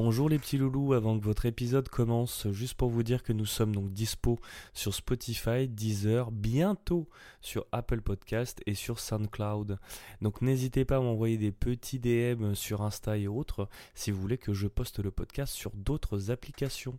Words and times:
Bonjour 0.00 0.28
les 0.28 0.38
petits 0.38 0.58
loulous, 0.58 0.92
avant 0.92 1.18
que 1.18 1.24
votre 1.24 1.44
épisode 1.44 1.88
commence, 1.88 2.46
juste 2.52 2.74
pour 2.74 2.88
vous 2.88 3.02
dire 3.02 3.24
que 3.24 3.32
nous 3.32 3.46
sommes 3.46 3.74
donc 3.74 3.92
dispo 3.92 4.38
sur 4.72 4.94
Spotify, 4.94 5.66
Deezer, 5.66 6.30
bientôt 6.30 7.08
sur 7.40 7.66
Apple 7.72 8.00
Podcast 8.00 8.62
et 8.66 8.74
sur 8.74 9.00
SoundCloud. 9.00 9.80
Donc 10.22 10.40
n'hésitez 10.40 10.84
pas 10.84 10.98
à 10.98 11.00
m'envoyer 11.00 11.36
des 11.36 11.50
petits 11.50 11.98
DM 11.98 12.54
sur 12.54 12.82
Insta 12.82 13.18
et 13.18 13.26
autres 13.26 13.68
si 13.96 14.12
vous 14.12 14.20
voulez 14.20 14.38
que 14.38 14.52
je 14.52 14.68
poste 14.68 15.00
le 15.00 15.10
podcast 15.10 15.52
sur 15.52 15.72
d'autres 15.74 16.30
applications. 16.30 16.96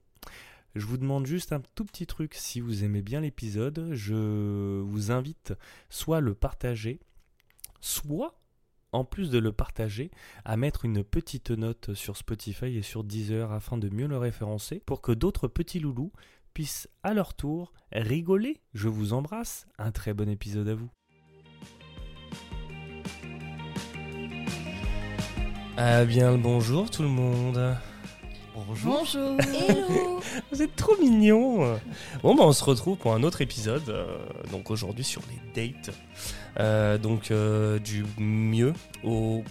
Je 0.75 0.85
vous 0.85 0.97
demande 0.97 1.25
juste 1.25 1.53
un 1.53 1.61
tout 1.75 1.85
petit 1.85 2.05
truc, 2.05 2.33
si 2.35 2.59
vous 2.59 2.83
aimez 2.83 3.01
bien 3.01 3.21
l'épisode, 3.21 3.91
je 3.93 4.81
vous 4.81 5.11
invite 5.11 5.53
soit 5.89 6.17
à 6.17 6.19
le 6.19 6.33
partager, 6.35 6.99
soit 7.79 8.38
en 8.91 9.03
plus 9.03 9.29
de 9.29 9.39
le 9.39 9.51
partager, 9.51 10.11
à 10.45 10.57
mettre 10.57 10.85
une 10.85 11.03
petite 11.03 11.51
note 11.51 11.93
sur 11.93 12.17
Spotify 12.17 12.77
et 12.77 12.81
sur 12.81 13.03
Deezer 13.03 13.51
afin 13.51 13.77
de 13.77 13.89
mieux 13.89 14.07
le 14.07 14.17
référencer 14.17 14.81
pour 14.85 15.01
que 15.01 15.11
d'autres 15.11 15.47
petits 15.47 15.79
loulous 15.79 16.11
puissent 16.53 16.89
à 17.03 17.13
leur 17.13 17.33
tour 17.33 17.73
rigoler. 17.91 18.61
Je 18.73 18.87
vous 18.87 19.13
embrasse. 19.13 19.67
Un 19.77 19.91
très 19.91 20.13
bon 20.13 20.29
épisode 20.29 20.67
à 20.67 20.75
vous. 20.75 20.89
Ah 25.77 26.03
bien 26.03 26.31
le 26.31 26.37
bonjour 26.37 26.89
tout 26.89 27.03
le 27.03 27.07
monde. 27.07 27.75
Bonjour. 28.53 29.05
Hello 29.15 30.19
Vous 30.51 30.61
êtes 30.61 30.75
trop 30.75 30.97
mignons. 30.99 31.79
Bon 32.21 32.35
bah 32.35 32.43
on 32.43 32.51
se 32.51 32.63
retrouve 32.63 32.97
pour 32.97 33.13
un 33.13 33.23
autre 33.23 33.41
épisode. 33.41 33.87
euh, 33.89 34.17
donc 34.51 34.69
aujourd'hui 34.69 35.03
sur 35.05 35.21
les 35.29 35.71
dates. 35.71 35.91
Euh, 36.59 36.97
donc 36.97 37.31
euh, 37.31 37.79
du 37.79 38.05
mieux 38.17 38.73
au 39.03 39.43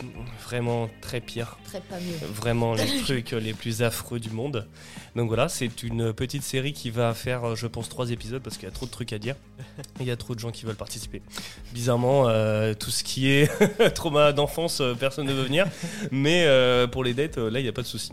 vraiment 0.45 0.91
très 1.01 1.21
pire. 1.21 1.59
Très 1.65 1.81
pas 1.81 1.99
mieux. 1.99 2.27
Vraiment 2.33 2.75
les 2.75 2.99
trucs 3.03 3.31
les 3.31 3.55
plus 3.55 3.83
affreux 3.83 4.21
du 4.21 4.31
monde. 4.31 4.67
Donc 5.17 5.29
voilà, 5.29 5.49
c'est 5.49 5.83
une 5.83 6.13
petite 6.13 6.43
série 6.43 6.73
qui 6.73 6.91
va 6.91 7.15
faire, 7.15 7.45
euh, 7.45 7.55
je 7.55 7.67
pense, 7.67 7.89
trois 7.89 8.11
épisodes 8.11 8.43
parce 8.43 8.57
qu'il 8.57 8.67
y 8.67 8.71
a 8.71 8.75
trop 8.75 8.87
de 8.87 8.91
trucs 8.91 9.13
à 9.13 9.19
dire. 9.19 9.37
Il 10.01 10.07
y 10.07 10.11
a 10.11 10.17
trop 10.17 10.35
de 10.35 10.41
gens 10.41 10.51
qui 10.51 10.65
veulent 10.65 10.77
participer. 10.77 11.23
Bizarrement, 11.73 12.29
euh, 12.29 12.75
tout 12.75 12.91
ce 12.91 13.05
qui 13.05 13.31
est 13.31 13.49
trauma 13.95 14.33
d'enfance, 14.33 14.83
personne 14.99 15.27
ne 15.27 15.33
veut 15.33 15.45
venir. 15.45 15.67
Mais 16.11 16.47
pour 16.93 17.05
les 17.05 17.15
dates, 17.15 17.39
là, 17.39 17.59
il 17.59 17.63
n'y 17.63 17.69
a 17.69 17.73
pas 17.73 17.83
de 17.83 17.87
souci. 17.87 18.13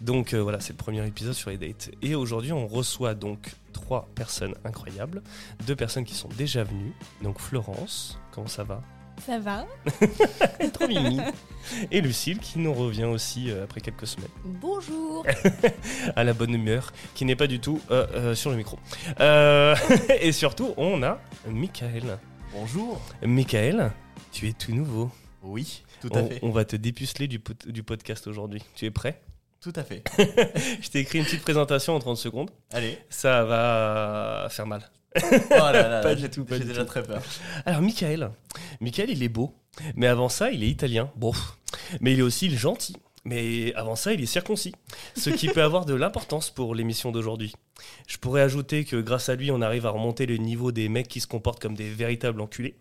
Donc 0.00 0.34
voilà, 0.34 0.60
c'est 0.60 0.72
le 0.72 0.78
premier 0.78 1.06
épisode 1.06 1.34
sur 1.34 1.50
les 1.50 1.56
dates. 1.56 1.90
Et 2.02 2.14
aujourd'hui, 2.14 2.52
on 2.52 2.66
reçoit 2.66 3.14
donc 3.14 3.54
trois 3.84 4.08
personnes 4.14 4.54
incroyables. 4.64 5.22
Deux 5.66 5.76
personnes 5.76 6.04
qui 6.04 6.14
sont 6.14 6.28
déjà 6.38 6.64
venues. 6.64 6.94
Donc 7.22 7.38
Florence, 7.38 8.18
comment 8.32 8.46
ça 8.46 8.64
va? 8.64 8.82
Ça 9.26 9.38
va 9.38 9.66
Trop 10.72 10.88
mimi. 10.88 11.20
Et 11.90 12.00
Lucille 12.00 12.38
qui 12.38 12.58
nous 12.58 12.72
revient 12.72 13.04
aussi 13.04 13.50
euh, 13.50 13.64
après 13.64 13.82
quelques 13.82 14.06
semaines. 14.06 14.30
Bonjour 14.44 15.24
à 16.16 16.24
la 16.24 16.32
bonne 16.32 16.54
humeur, 16.54 16.94
qui 17.14 17.26
n'est 17.26 17.36
pas 17.36 17.46
du 17.46 17.60
tout 17.60 17.78
euh, 17.90 18.06
euh, 18.14 18.34
sur 18.34 18.50
le 18.50 18.56
micro. 18.56 18.78
Euh, 19.20 19.76
et 20.20 20.32
surtout, 20.32 20.72
on 20.78 21.02
a 21.02 21.20
Michael. 21.46 22.18
Bonjour. 22.52 23.00
Michael, 23.22 23.92
tu 24.32 24.48
es 24.48 24.52
tout 24.52 24.72
nouveau. 24.72 25.10
Oui, 25.42 25.84
tout 26.00 26.08
à 26.14 26.20
on, 26.20 26.28
fait. 26.28 26.38
on 26.42 26.50
va 26.50 26.64
te 26.64 26.76
dépuceler 26.76 27.28
du, 27.28 27.38
du 27.66 27.82
podcast 27.82 28.26
aujourd'hui. 28.26 28.62
Tu 28.74 28.86
es 28.86 28.90
prêt? 28.90 29.20
Tout 29.64 29.72
à 29.76 29.82
fait. 29.82 30.04
Je 30.82 30.90
t'ai 30.90 30.98
écrit 31.00 31.18
une 31.20 31.24
petite 31.24 31.40
présentation 31.40 31.94
en 31.94 31.98
30 31.98 32.18
secondes. 32.18 32.50
Allez. 32.70 32.98
Ça 33.08 33.44
va 33.44 34.46
faire 34.50 34.66
mal. 34.66 34.90
Oh 35.16 35.20
là 35.50 35.88
là, 35.88 36.00
Pas 36.02 36.08
là, 36.10 36.14
du 36.16 36.28
tout, 36.28 36.44
J'ai 36.50 36.58
déjà 36.58 36.82
tout. 36.82 36.88
très 36.88 37.02
peur. 37.02 37.22
Alors, 37.64 37.80
Michael. 37.80 38.30
Michael, 38.82 39.08
il 39.08 39.22
est 39.22 39.30
beau. 39.30 39.54
Mais 39.96 40.06
avant 40.06 40.28
ça, 40.28 40.50
il 40.50 40.62
est 40.62 40.68
italien. 40.68 41.10
Bon. 41.16 41.32
Mais 42.02 42.12
il 42.12 42.18
est 42.18 42.22
aussi 42.22 42.54
gentil. 42.54 42.94
Mais 43.24 43.72
avant 43.74 43.96
ça, 43.96 44.12
il 44.12 44.22
est 44.22 44.26
circoncis. 44.26 44.74
Ce 45.16 45.30
qui 45.30 45.48
peut 45.48 45.62
avoir 45.62 45.86
de 45.86 45.94
l'importance 45.94 46.50
pour 46.50 46.74
l'émission 46.74 47.10
d'aujourd'hui. 47.10 47.54
Je 48.06 48.18
pourrais 48.18 48.42
ajouter 48.42 48.84
que 48.84 48.96
grâce 48.96 49.30
à 49.30 49.34
lui, 49.34 49.50
on 49.50 49.62
arrive 49.62 49.86
à 49.86 49.90
remonter 49.90 50.26
le 50.26 50.36
niveau 50.36 50.72
des 50.72 50.90
mecs 50.90 51.08
qui 51.08 51.20
se 51.20 51.26
comportent 51.26 51.62
comme 51.62 51.74
des 51.74 51.88
véritables 51.88 52.42
enculés. 52.42 52.76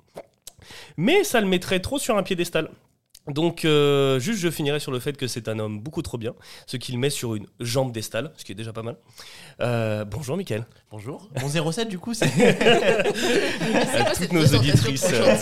Mais 0.97 1.23
ça 1.23 1.39
le 1.39 1.47
mettrait 1.47 1.79
trop 1.79 1.97
sur 1.97 2.17
un 2.17 2.23
piédestal. 2.23 2.69
Donc, 3.27 3.63
euh, 3.63 4.19
juste, 4.19 4.39
je 4.39 4.49
finirai 4.51 4.81
sur 4.81 4.91
le 4.91 4.99
fait 4.99 5.15
que 5.15 5.27
c'est 5.27 5.47
un 5.47 5.57
homme 5.57 5.79
beaucoup 5.79 6.01
trop 6.01 6.17
bien, 6.17 6.33
ce 6.67 6.75
qui 6.75 6.91
le 6.91 6.97
met 6.97 7.09
sur 7.09 7.35
une 7.35 7.45
jambe 7.61 7.93
d'estal, 7.93 8.33
ce 8.35 8.43
qui 8.43 8.51
est 8.51 8.55
déjà 8.55 8.73
pas 8.73 8.81
mal. 8.83 8.97
Euh, 9.61 10.03
bonjour, 10.03 10.35
Michael. 10.35 10.65
Bonjour. 10.91 11.29
Mon 11.41 11.71
07 11.71 11.87
du 11.87 11.97
coup 11.99 12.13
c'est. 12.13 12.25
À 13.95 14.15
toutes 14.15 14.31
nos 14.33 14.45
auditrices. 14.55 15.07
euh, 15.11 15.35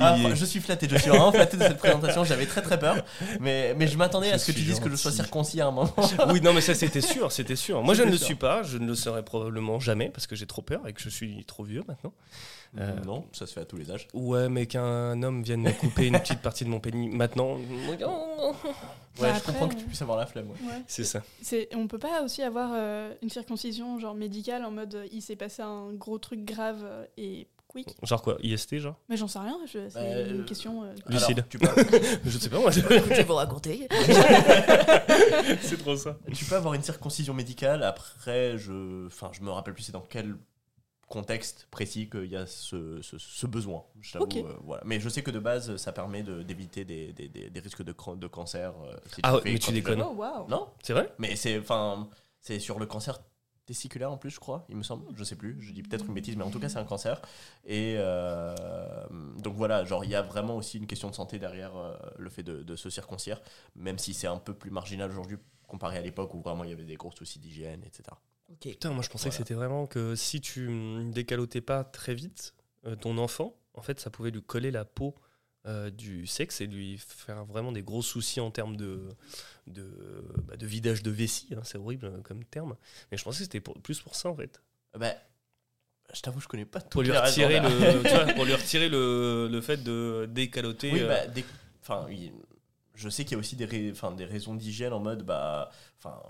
Ah, 0.00 0.16
est- 0.18 0.34
je 0.34 0.44
suis 0.44 0.60
flatté, 0.60 0.88
je 0.90 0.96
suis 0.96 1.10
vraiment 1.10 1.30
flatté 1.30 1.56
de 1.56 1.62
cette 1.62 1.78
présentation. 1.78 2.24
J'avais 2.24 2.46
très 2.46 2.62
très 2.62 2.78
peur, 2.78 2.96
mais, 3.40 3.74
mais 3.76 3.86
je 3.86 3.96
m'attendais 3.96 4.30
à 4.32 4.38
ce 4.38 4.46
que 4.50 4.56
tu 4.56 4.64
dises 4.64 4.80
que 4.80 4.90
je 4.90 4.96
sois 4.96 5.12
circoncis 5.12 5.60
à 5.60 5.66
un 5.68 5.70
moment. 5.70 5.94
Oui, 6.32 6.40
non, 6.40 6.52
mais 6.54 6.60
ça 6.60 6.74
c'était 6.74 7.00
sûr, 7.02 7.30
c'était 7.30 7.54
sûr. 7.56 7.82
Moi 7.82 7.94
je 7.94 8.02
ne 8.02 8.10
le 8.10 8.16
suis 8.16 8.34
pas, 8.34 8.62
je 8.62 8.78
ne 8.78 8.86
le 8.86 8.94
serai 8.94 9.22
probablement 9.24 9.78
jamais 9.78 10.08
parce 10.08 10.26
que 10.26 10.34
j'ai 10.36 10.46
trop 10.46 10.62
peur 10.62 10.80
et 10.88 10.92
que 10.92 11.00
je 11.02 11.08
suis 11.10 11.44
trop 11.44 11.64
vieux 11.64 11.82
maintenant. 11.86 12.12
Euh, 12.78 12.92
Non, 13.04 13.24
ça 13.32 13.46
se 13.46 13.52
fait 13.52 13.60
à 13.60 13.64
tous 13.64 13.76
les 13.76 13.90
âges. 13.90 14.08
Ouais, 14.14 14.48
mais 14.48 14.66
qu'un 14.66 15.22
homme 15.22 15.42
vienne 15.42 15.62
me 15.62 15.70
couper 15.72 16.06
une 16.08 16.18
petite 16.18 16.40
partie 16.42 16.64
de 16.64 16.70
mon 16.70 16.80
pénis 16.80 17.12
maintenant, 17.14 17.54
Ouais, 17.56 17.96
Bah 19.20 19.32
je 19.32 19.38
après, 19.38 19.52
comprends 19.52 19.68
que 19.68 19.74
euh, 19.74 19.78
tu 19.78 19.84
puisses 19.84 20.02
avoir 20.02 20.18
la 20.18 20.26
flemme. 20.26 20.48
ouais. 20.50 20.56
Ouais. 20.68 20.82
c'est 20.88 21.04
ça. 21.04 21.22
C'est, 21.40 21.68
on 21.76 21.86
peut 21.86 22.00
pas 22.00 22.22
aussi 22.22 22.42
avoir 22.42 22.70
euh, 22.74 23.14
une 23.22 23.30
circoncision 23.30 24.00
genre 24.00 24.14
médicale 24.14 24.64
en 24.64 24.72
mode 24.72 24.96
euh, 24.96 25.06
il 25.12 25.22
s'est 25.22 25.36
passé 25.36 25.62
un 25.62 25.92
gros 25.92 26.18
truc 26.18 26.44
grave 26.44 26.80
euh, 26.82 27.04
et 27.16 27.46
quick. 27.68 27.94
Genre 28.02 28.20
quoi, 28.22 28.36
IST 28.42 28.78
genre? 28.78 28.96
Mais 29.08 29.16
j'en 29.16 29.28
sais 29.28 29.38
rien, 29.38 29.56
je- 29.66 29.88
c'est 29.88 29.94
Bah, 29.94 30.20
une 30.28 30.40
euh, 30.40 30.44
question. 30.44 30.82
euh, 30.82 30.92
Lucide. 31.08 31.38
Alors, 31.38 31.48
tu, 31.48 31.58
peux, 31.60 31.68
Je 32.24 32.38
sais 32.38 32.50
pas 32.50 32.58
moi, 32.58 32.72
Je 32.72 32.80
vais 32.80 33.22
vous 33.22 33.34
raconter. 33.34 33.86
c'est 35.60 35.78
trop 35.78 35.96
ça. 35.96 36.16
tu 36.32 36.44
peux 36.44 36.56
avoir 36.56 36.74
une 36.74 36.82
circoncision 36.82 37.34
médicale. 37.34 37.82
Après, 37.84 38.58
je, 38.58 39.06
enfin, 39.06 39.30
je 39.32 39.42
me 39.42 39.50
rappelle 39.50 39.74
plus 39.74 39.84
c'est 39.84 39.92
dans 39.92 40.04
quel 40.08 40.34
contexte 41.14 41.66
précis 41.70 42.10
qu'il 42.10 42.26
y 42.26 42.36
a 42.36 42.46
ce, 42.46 43.00
ce- 43.02 43.18
ce 43.18 43.46
besoin. 43.46 43.84
Je 44.00 44.18
euh, 44.18 44.52
voilà. 44.64 44.82
Mais 44.84 45.00
je 45.00 45.08
sais 45.08 45.22
que 45.22 45.30
de 45.30 45.38
base, 45.38 45.76
ça 45.76 45.92
permet 45.92 46.22
de- 46.22 46.42
d'éviter 46.42 46.84
des, 46.84 47.12
des- 47.12 47.28
des- 47.28 47.48
des 47.50 47.60
risques 47.60 47.82
de, 47.82 47.92
cancer. 48.26 48.74
euh, 48.82 48.94
si 49.12 49.20
Ah 49.22 49.34
ouais, 49.36 49.40
fais 49.42 49.52
mais 49.52 49.58
tu 49.58 49.72
déconnes. 49.72 50.02
Oh 50.02 50.14
waouh 50.14 50.48
Non, 50.48 50.68
C'est 50.82 50.92
vrai? 50.92 51.12
Mais 51.18 51.36
c'est 51.36 51.58
enfin 51.58 52.08
c'est 52.40 52.58
sur 52.58 52.78
le 52.78 52.86
cancer 52.86 53.18
testiculaire 53.66 54.12
en 54.12 54.18
plus, 54.18 54.28
je 54.30 54.40
crois, 54.40 54.66
il 54.68 54.76
me 54.76 54.82
semble. 54.82 55.06
Je 55.16 55.24
sais 55.24 55.36
plus, 55.36 55.56
je 55.62 55.72
dis 55.72 55.82
peut-être 55.82 56.04
une 56.04 56.12
bêtise, 56.12 56.36
mais 56.36 56.44
en 56.44 56.50
tout 56.50 56.60
cas, 56.60 56.68
c'est 56.68 56.78
un 56.78 56.84
cancer. 56.84 57.22
Et 57.64 57.94
euh, 57.96 58.54
donc 59.38 59.54
voilà, 59.54 59.84
genre 59.86 60.04
il 60.04 60.10
y 60.10 60.14
a 60.14 60.20
vraiment 60.22 60.56
aussi 60.56 60.76
une 60.78 60.86
question 60.86 61.08
de 61.08 61.14
santé 61.14 61.38
derrière 61.38 61.74
euh, 61.76 61.96
le 62.18 62.28
fait 62.28 62.42
de, 62.42 62.62
de 62.62 62.76
se 62.76 62.90
circoncire, 62.90 63.40
même 63.74 63.98
si 63.98 64.12
c'est 64.12 64.26
un 64.26 64.36
peu 64.38 64.52
plus 64.52 64.70
marginal 64.70 65.10
aujourd'hui 65.10 65.38
comparé 65.66 65.96
à 65.96 66.02
l'époque 66.02 66.34
où 66.34 66.42
vraiment 66.42 66.64
il 66.64 66.70
y 66.70 66.72
avait 66.74 66.84
des 66.84 66.96
gros 66.96 67.10
soucis 67.12 67.38
d'hygiène, 67.38 67.82
etc. 67.84 68.02
Putain, 68.60 68.90
moi 68.92 69.02
je 69.02 69.08
pensais 69.08 69.28
que 69.30 69.34
c'était 69.34 69.54
vraiment 69.54 69.86
que 69.86 70.14
si 70.14 70.40
tu 70.40 70.68
hum, 70.68 71.10
décalotais 71.10 71.60
pas 71.60 71.82
très 71.84 72.14
vite 72.14 72.54
euh, 72.86 72.94
ton 72.96 73.18
enfant, 73.18 73.56
en 73.74 73.82
fait 73.82 74.00
ça 74.00 74.10
pouvait 74.10 74.30
lui 74.30 74.42
coller 74.42 74.70
la 74.70 74.84
peau 74.84 75.14
euh, 75.66 75.90
du 75.90 76.26
sexe 76.26 76.60
et 76.60 76.66
lui 76.66 76.98
faire 76.98 77.44
vraiment 77.46 77.72
des 77.72 77.82
gros 77.82 78.02
soucis 78.02 78.40
en 78.40 78.50
termes 78.50 78.76
de, 78.76 79.08
de, 79.66 79.90
bah, 80.46 80.56
de 80.56 80.66
vidage 80.66 81.02
de 81.02 81.10
vessie, 81.10 81.48
hein, 81.56 81.62
c'est 81.64 81.78
horrible 81.78 82.06
euh, 82.06 82.20
comme 82.22 82.44
terme. 82.44 82.76
Mais 83.10 83.16
je 83.16 83.24
pensais 83.24 83.38
que 83.38 83.44
c'était 83.44 83.60
pour- 83.60 83.80
plus 83.80 84.00
pour 84.00 84.14
ça 84.14 84.28
en 84.28 84.36
fait. 84.36 84.62
Bah, 84.98 85.14
je 86.12 86.20
t'avoue, 86.20 86.40
je 86.40 86.48
connais 86.48 86.66
pas 86.66 86.80
Pour 86.80 87.02
lui 87.02 87.10
retirer, 87.12 87.60
derrière. 87.60 87.94
le, 87.94 88.02
tu 88.02 88.10
vois, 88.10 88.26
pour 88.34 88.44
lui 88.44 88.52
retirer 88.54 88.88
le, 88.90 89.48
le 89.50 89.60
fait 89.62 89.82
de 89.82 90.28
décaloter. 90.30 90.92
Oui, 90.92 91.02
bah, 91.02 91.20
enfin, 91.80 92.04
oui, 92.08 92.30
je 92.94 93.08
sais 93.08 93.24
qu'il 93.24 93.32
y 93.32 93.34
a 93.36 93.38
aussi 93.38 93.56
des, 93.56 93.90
enfin, 93.90 94.12
des 94.12 94.26
raisons 94.26 94.54
d'hygiène 94.54 94.92
en 94.92 95.00
mode, 95.00 95.22
bah, 95.24 95.70
enfin, 95.98 96.20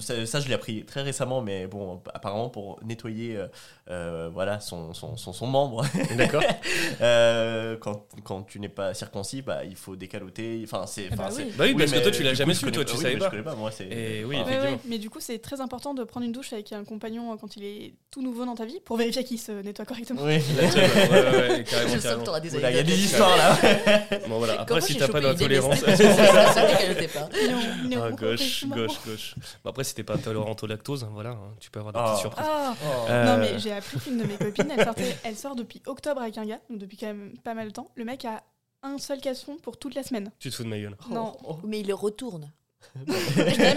ça, 0.00 0.26
ça, 0.26 0.40
je 0.40 0.48
l'ai 0.48 0.54
appris 0.54 0.84
très 0.84 1.00
récemment, 1.02 1.40
mais 1.40 1.66
bon, 1.66 2.00
apparemment 2.12 2.50
pour 2.50 2.78
nettoyer, 2.84 3.36
euh, 3.36 3.46
euh, 3.90 4.30
voilà, 4.32 4.60
son, 4.60 4.92
son, 4.92 5.16
son, 5.16 5.32
son 5.32 5.46
membre, 5.46 5.84
D'accord. 6.16 6.42
euh, 7.00 7.76
quand, 7.80 8.04
quand 8.22 8.42
tu 8.42 8.60
n'es 8.60 8.68
pas 8.68 8.92
circoncis, 8.94 9.40
bah, 9.42 9.64
il 9.64 9.76
faut 9.76 9.96
décaloter. 9.96 10.60
Enfin, 10.64 10.84
c'est, 10.86 11.08
Ah 11.12 11.16
bah 11.16 11.28
oui. 11.34 11.44
Bah 11.56 11.64
oui, 11.66 11.74
parce 11.74 11.90
que 11.90 11.96
mais 11.96 12.02
toi, 12.02 12.10
tu 12.12 12.22
l'as 12.22 12.34
jamais 12.34 12.52
je 12.52 12.58
su, 12.58 12.70
toi, 12.70 12.84
tu 12.84 12.94
oui, 12.94 13.02
savais 13.02 13.14
mais 13.14 13.18
pas. 13.20 13.24
Je 13.26 13.30
connais 13.30 13.42
pas, 13.42 13.54
moi, 13.54 13.70
c'est. 13.70 13.86
Et 13.86 14.24
oui, 14.24 14.36
enfin, 14.36 14.44
Ouais, 14.44 14.52
effectivement. 14.56 14.76
ouais, 14.76 14.80
mais 14.86 14.98
du 14.98 15.08
coup, 15.10 15.18
c'est 15.20 15.38
très 15.38 15.60
important 15.62 15.94
de 15.94 16.04
prendre 16.04 16.26
une 16.26 16.32
douche 16.32 16.52
avec 16.52 16.72
un 16.72 16.84
compagnon 16.84 17.32
euh, 17.32 17.36
quand 17.40 17.56
il 17.56 17.64
est 17.64 17.94
tout 18.10 18.22
nouveau 18.22 18.44
dans 18.44 18.54
ta 18.54 18.66
vie 18.66 18.80
pour 18.84 18.98
vérifier 18.98 19.24
qu'il 19.24 19.38
se 19.40 19.52
nettoie 19.52 19.86
correctement. 19.86 20.20
Oui, 20.22 20.34
ouais, 20.34 21.64
carrément, 21.64 21.94
Je 21.94 21.94
sens 21.94 21.96
que 21.96 22.02
carrément. 22.02 22.24
t'auras 22.24 22.40
des 22.40 22.54
il 22.54 22.60
y 22.60 22.64
a 22.64 22.82
des 22.82 22.98
histoires 23.04 23.36
là. 23.36 23.56
Bon 24.28 24.38
voilà, 24.38 24.54
après 24.60 24.66
Comment 24.66 24.80
si 24.82 24.96
t'as 24.96 25.08
pas 25.08 25.20
d'intolérance. 25.20 25.80
MST 25.82 25.96
Ça 25.96 26.62
me 26.62 26.68
décalotait 26.68 27.08
pas. 27.08 27.28
Non, 27.50 27.96
non, 27.96 28.02
Ah, 28.04 28.10
gauche, 28.12 28.64
gauche, 28.66 29.00
gauche. 29.06 29.34
Après, 29.70 29.84
si 29.84 29.94
t'es 29.94 30.02
pas 30.02 30.14
intolérante 30.14 30.62
au 30.62 30.66
lactose, 30.66 31.04
hein, 31.04 31.10
voilà, 31.12 31.30
hein, 31.30 31.54
tu 31.60 31.70
peux 31.70 31.80
avoir 31.80 31.92
des 31.94 32.00
Oh. 32.00 32.04
petites 32.08 32.20
surprises. 32.20 32.46
Ah 32.48 32.74
Oh. 32.84 33.06
Euh, 33.08 33.24
Non 33.26 33.38
mais 33.38 33.58
j'ai 33.58 33.72
appris 33.72 33.98
qu'une 33.98 34.18
de 34.18 34.24
mes 34.24 34.36
copines, 34.36 34.70
elle, 34.76 34.84
sortait- 34.84 35.16
elle 35.24 35.36
sort 35.36 35.56
depuis 35.56 35.82
octobre 35.86 36.20
avec 36.20 36.36
un 36.38 36.44
gars, 36.46 36.60
donc 36.68 36.78
depuis 36.78 36.96
quand 36.96 37.06
même 37.06 37.32
pas 37.42 37.54
mal 37.54 37.68
de 37.68 37.72
temps. 37.72 37.90
Le 37.96 38.04
mec 38.04 38.24
a 38.24 38.42
un 38.82 38.98
seul 38.98 39.20
caleçon 39.20 39.56
pour 39.62 39.76
toute 39.78 39.94
la 39.94 40.02
semaine. 40.02 40.30
Tu 40.38 40.50
te 40.50 40.54
fous 40.56 40.64
de 40.64 40.68
ma 40.68 40.78
gueule. 40.78 40.96
Non. 41.10 41.34
Oh. 41.44 41.58
Mais 41.64 41.80
il 41.80 41.86
le 41.86 41.94
retourne. 41.94 42.50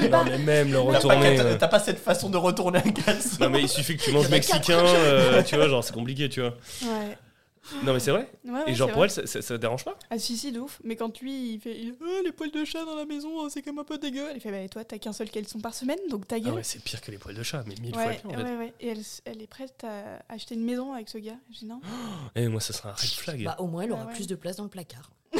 Non, 0.10 0.24
mais 0.25 0.38
même 0.38 0.72
le 0.72 0.78
T'as 0.80 0.86
pas, 0.86 0.95
retourner. 0.98 1.36
t'as- 1.36 1.44
euh, 1.44 1.57
t'as 1.60 1.68
pas 1.68 1.80
cette 1.80 2.00
façon 2.00 2.30
de 2.30 2.38
retourner 2.38 2.80
un 2.80 2.92
caleçon. 2.92 3.38
Non, 3.42 3.50
mais 3.50 3.62
il 3.62 3.68
suffit 3.69 3.98
que 3.98 4.04
tu 4.04 4.12
manges 4.13 4.30
mexicain, 4.30 4.80
euh, 4.80 5.44
tu 5.44 5.56
vois, 5.57 5.68
genre 5.68 5.84
c'est 5.84 5.94
compliqué, 5.94 6.30
tu 6.30 6.39
vois. 6.42 6.51
Ouais. 6.84 7.18
Non, 7.83 7.94
mais 7.94 8.00
c'est 8.00 8.12
vrai. 8.12 8.30
Ouais, 8.45 8.51
ouais, 8.51 8.63
Et 8.68 8.75
genre 8.75 8.89
pour 8.89 8.98
vrai. 9.00 9.07
elle, 9.07 9.12
ça, 9.12 9.25
ça, 9.25 9.42
ça 9.42 9.57
dérange 9.57 9.86
pas? 9.86 9.98
Ah 10.10 10.19
si 10.19 10.36
si 10.38 10.51
de 10.51 10.60
ouf, 10.60 10.80
mais 10.83 10.95
quand 10.98 11.19
lui 11.21 11.54
il 11.54 11.60
fait 11.62 11.77
il- 11.80 11.95
Ah, 12.01 12.21
les 12.25 12.31
poils 12.33 12.51
de 12.51 12.65
chat 12.65 12.83
dans 12.83 12.95
la 12.95 13.06
maison, 13.06 13.30
oh, 13.36 13.48
c'est 13.50 13.62
quand 13.62 13.71
même 13.71 13.80
un 13.80 13.83
peu 13.86 13.98
dégueu. 13.98 14.25
Elle 14.33 14.42
fait 14.42 14.51
bah 14.51 14.60
et 14.60 14.68
toi 14.69 14.83
t'as 14.83 14.98
qu'un 14.98 15.13
seul 15.13 15.30
caleçon 15.30 15.60
par 15.60 15.74
semaine 15.74 15.98
donc 16.10 16.27
ta 16.27 16.36
Ah 16.36 16.39
gueule. 16.39 16.54
ouais, 16.56 16.63
c'est 16.63 16.83
pire 16.83 17.00
que 17.01 17.10
les 17.12 17.18
poils 17.18 17.36
de 17.36 17.44
chat, 17.44 17.63
mais 17.68 17.75
mille 17.81 17.94
fois 17.94 18.06
ouais, 18.06 18.18
pire 18.18 18.30
en 18.31 18.33
fait. 18.33 18.44
ouais, 18.44 18.57
ouais. 18.57 18.74
Et 18.81 18.88
elle, 18.89 19.01
elle 19.25 19.42
est 19.42 19.48
prête 19.48 19.83
à 19.86 20.21
acheter 20.33 20.56
une 20.56 20.65
maison 20.65 20.94
avec 20.94 21.07
ce 21.10 21.18
gars. 21.18 21.38
J'ai 21.51 21.60
dit 21.60 21.65
non. 21.65 21.80
Et 22.36 22.48
moi, 22.50 22.60
ça 22.60 22.74
serait 22.74 22.89
un 22.89 22.94
red 22.94 23.10
flag. 23.10 23.44
Bah, 23.45 23.56
au 23.60 23.68
moins, 23.68 23.83
elle 23.83 23.92
aura 23.94 24.04
Ah 24.04 24.07
ouais. 24.07 24.13
plus 24.13 24.27
de 24.27 24.36
place 24.36 24.57
dans 24.57 24.63
le 24.63 24.69
placard. 24.69 25.10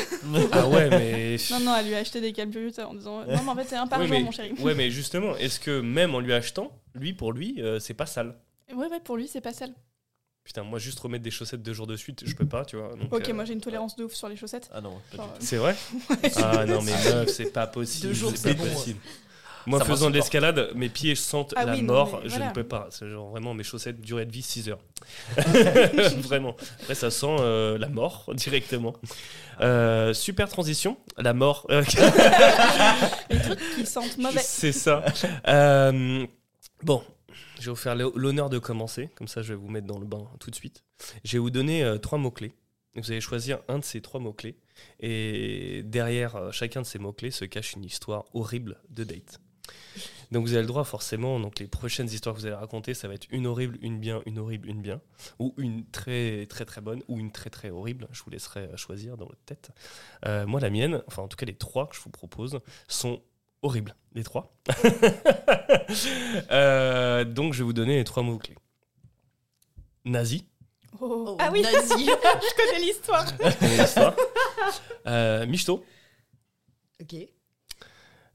Ah 0.54 0.70
ouais, 0.70 0.90
mais. 0.90 1.36
Non 1.52 1.60
non, 1.60 1.76
elle 1.76 1.88
lui 1.88 1.96
a 1.96 1.98
acheté 2.00 2.22
des 2.22 2.32
calbutes 2.32 2.80
en 2.80 2.94
disant 2.94 3.26
non 3.26 3.44
mais 3.44 3.50
en 3.50 3.56
fait 3.56 3.66
c'est 3.66 3.76
un 3.76 3.86
par 3.88 4.00
Ouais, 4.00 4.08
jour 4.08 4.16
mais- 4.18 4.24
mon 4.24 4.32
chéri. 4.32 4.54
Ouais, 4.62 4.74
mais 4.74 4.90
justement, 4.92 5.36
est-ce 5.36 5.60
que 5.60 5.82
même 5.82 6.16
en 6.16 6.20
lui 6.22 6.32
achetant, 6.34 6.72
lui, 6.96 7.12
pour 7.14 7.34
lui, 7.34 7.56
euh, 7.62 7.80
c'est 7.80 7.94
pas 7.94 8.06
sale? 8.06 8.36
Ouais 8.74 8.88
ouais 8.88 9.00
pour 9.02 9.18
lui 9.18 9.28
c'est 9.28 9.42
pas 9.42 9.52
sale. 9.54 9.74
Putain, 10.44 10.64
moi, 10.64 10.78
juste 10.78 11.00
remettre 11.00 11.24
des 11.24 11.32
chaussettes 11.32 11.64
deux 11.64 11.74
jours 11.74 11.88
de 11.88 11.96
suite, 11.96 12.24
je 12.26 12.36
peux 12.36 12.46
pas, 12.46 12.66
tu 12.66 12.76
vois. 12.76 12.90
donc, 12.96 13.14
Ok 13.14 13.30
euh, 13.30 13.34
moi 13.34 13.46
j'ai 13.46 13.54
une 13.54 13.62
tolérance 13.62 13.96
de 13.96 14.04
ouf 14.04 14.14
sur 14.14 14.28
les 14.28 14.36
chaussettes. 14.36 14.70
Ah 14.74 14.82
non, 14.82 15.00
pas 15.12 15.18
Genre, 15.18 15.28
du 15.34 15.40
tout. 15.40 15.46
C'est 15.46 15.56
vrai 15.58 15.76
Ah 16.38 16.66
non, 16.66 16.82
mais 16.82 16.92
meuf, 17.06 17.30
c'est 17.30 17.52
pas 17.52 17.66
possible. 17.68 18.08
Deux 18.10 18.14
jours, 18.14 18.34
c'est 18.36 18.54
bon. 18.54 18.66
possible. 18.66 19.00
Moi, 19.66 19.80
Ça 19.80 19.86
faisant 19.86 20.10
de 20.10 20.16
l'escalade, 20.16 20.72
mes 20.76 20.90
pieds 20.90 21.16
sentent 21.16 21.54
Ah 21.56 21.64
la 21.64 21.76
oui, 21.76 21.84
mort, 21.84 22.20
je 22.26 22.30
voilà. 22.32 22.50
ne 22.50 22.54
peux 22.54 22.66
pas. 22.66 22.90
C'est 22.92 23.10
genre 23.10 23.30
vraiment 23.30 23.54
mes 23.54 23.64
chaussettes 23.64 24.02
durée 24.02 24.26
de 24.26 24.32
vie 24.34 24.42
6 24.42 24.68
heures. 24.68 24.80
vraiment. 26.18 26.58
Après, 26.82 26.96
ça 26.96 27.10
sent 27.10 27.38
euh, 27.40 27.78
la 27.78 27.88
mort 27.88 28.30
directement. 28.34 28.94
Euh, 29.62 30.14
super 30.14 30.50
transition, 30.50 30.98
la 31.18 31.34
mort. 31.34 31.66
Les 31.70 33.40
trucs 33.40 33.60
qui 33.78 33.86
sentent 33.86 34.18
mauvais. 34.18 34.42
C'est 34.44 34.74
ça. 34.74 35.06
Euh, 35.48 36.26
bon, 36.84 37.02
je 37.64 37.70
vais 37.70 37.72
vous 37.72 37.82
faire 37.82 37.96
l'honneur 37.96 38.50
de 38.50 38.60
commencer. 38.60 39.10
Comme 39.16 39.30
ça, 39.30 39.42
je 39.42 39.54
vais 39.54 39.60
vous 39.60 39.70
mettre 39.70 39.88
dans 39.88 40.00
le 40.00 40.06
bain 40.06 40.30
tout 40.40 40.52
de 40.52 40.56
suite. 40.56 40.84
Je 41.24 41.34
vais 41.34 41.40
vous 41.40 41.50
donner 41.50 41.84
euh, 41.84 41.98
trois 41.98 42.18
mots-clés. 42.18 42.54
Vous 42.96 43.10
allez 43.10 43.22
choisir 43.22 43.60
un 43.70 43.80
de 43.80 43.84
ces 43.84 44.02
trois 44.02 44.20
mots-clés. 44.20 44.58
Et 45.00 45.82
derrière 45.86 46.36
euh, 46.36 46.52
chacun 46.52 46.82
de 46.82 46.86
ces 46.86 47.00
mots-clés 47.00 47.32
se 47.32 47.46
cache 47.46 47.74
une 47.74 47.86
histoire 47.86 48.26
horrible 48.34 48.82
de 48.90 49.06
date. 49.06 49.40
Donc 50.32 50.46
vous 50.46 50.54
avez 50.54 50.64
le 50.64 50.68
droit 50.68 50.84
forcément, 50.84 51.40
donc 51.40 51.60
les 51.60 51.68
prochaines 51.68 52.08
histoires 52.08 52.36
que 52.36 52.42
vous 52.42 52.48
allez 52.48 52.56
raconter, 52.56 52.96
ça 52.96 53.08
va 53.08 53.14
être 53.14 53.28
une 53.30 53.46
horrible, 53.46 53.78
une 53.82 54.00
bien, 54.00 54.22
une 54.26 54.40
horrible, 54.40 54.68
une 54.68 54.82
bien, 54.82 55.00
ou 55.38 55.54
une 55.58 55.86
très 55.86 56.48
très 56.48 56.66
très 56.66 56.82
bonne, 56.82 57.04
ou 57.08 57.20
une 57.20 57.32
très 57.32 57.52
très 57.52 57.70
horrible. 57.70 58.08
Je 58.12 58.24
vous 58.24 58.32
laisserai 58.32 58.62
euh, 58.62 58.76
choisir 58.76 59.16
dans 59.16 59.26
votre 59.26 59.44
tête. 59.46 59.72
Moi 60.48 60.60
la 60.60 60.70
mienne, 60.70 61.02
enfin 61.08 61.22
en 61.22 61.28
tout 61.28 61.38
cas 61.38 61.46
les 61.46 61.56
trois 61.56 61.88
que 61.88 61.96
je 61.96 62.02
vous 62.02 62.10
propose, 62.10 62.60
sont 62.88 63.22
horribles, 63.64 63.96
les 64.14 64.24
trois. 64.24 64.54
Euh, 66.52 67.24
donc 67.24 67.54
je 67.54 67.60
vais 67.60 67.64
vous 67.66 67.74
donner 67.74 67.98
les 67.98 68.04
trois 68.04 68.24
mots 68.24 68.38
clés. 68.38 68.56
Nazi, 70.06 70.46
Oh. 71.00 71.26
Oh, 71.30 71.38
Ah 71.40 71.50
oui, 71.52 71.62
nazi. 71.62 72.06
je 72.06 72.56
connais 72.56 72.80
l'histoire. 72.86 73.26
je 73.28 73.60
connais 73.60 73.78
l'histoire. 73.78 74.16
Euh, 75.08 75.46
Michto. 75.46 75.84
ok. 77.02 77.16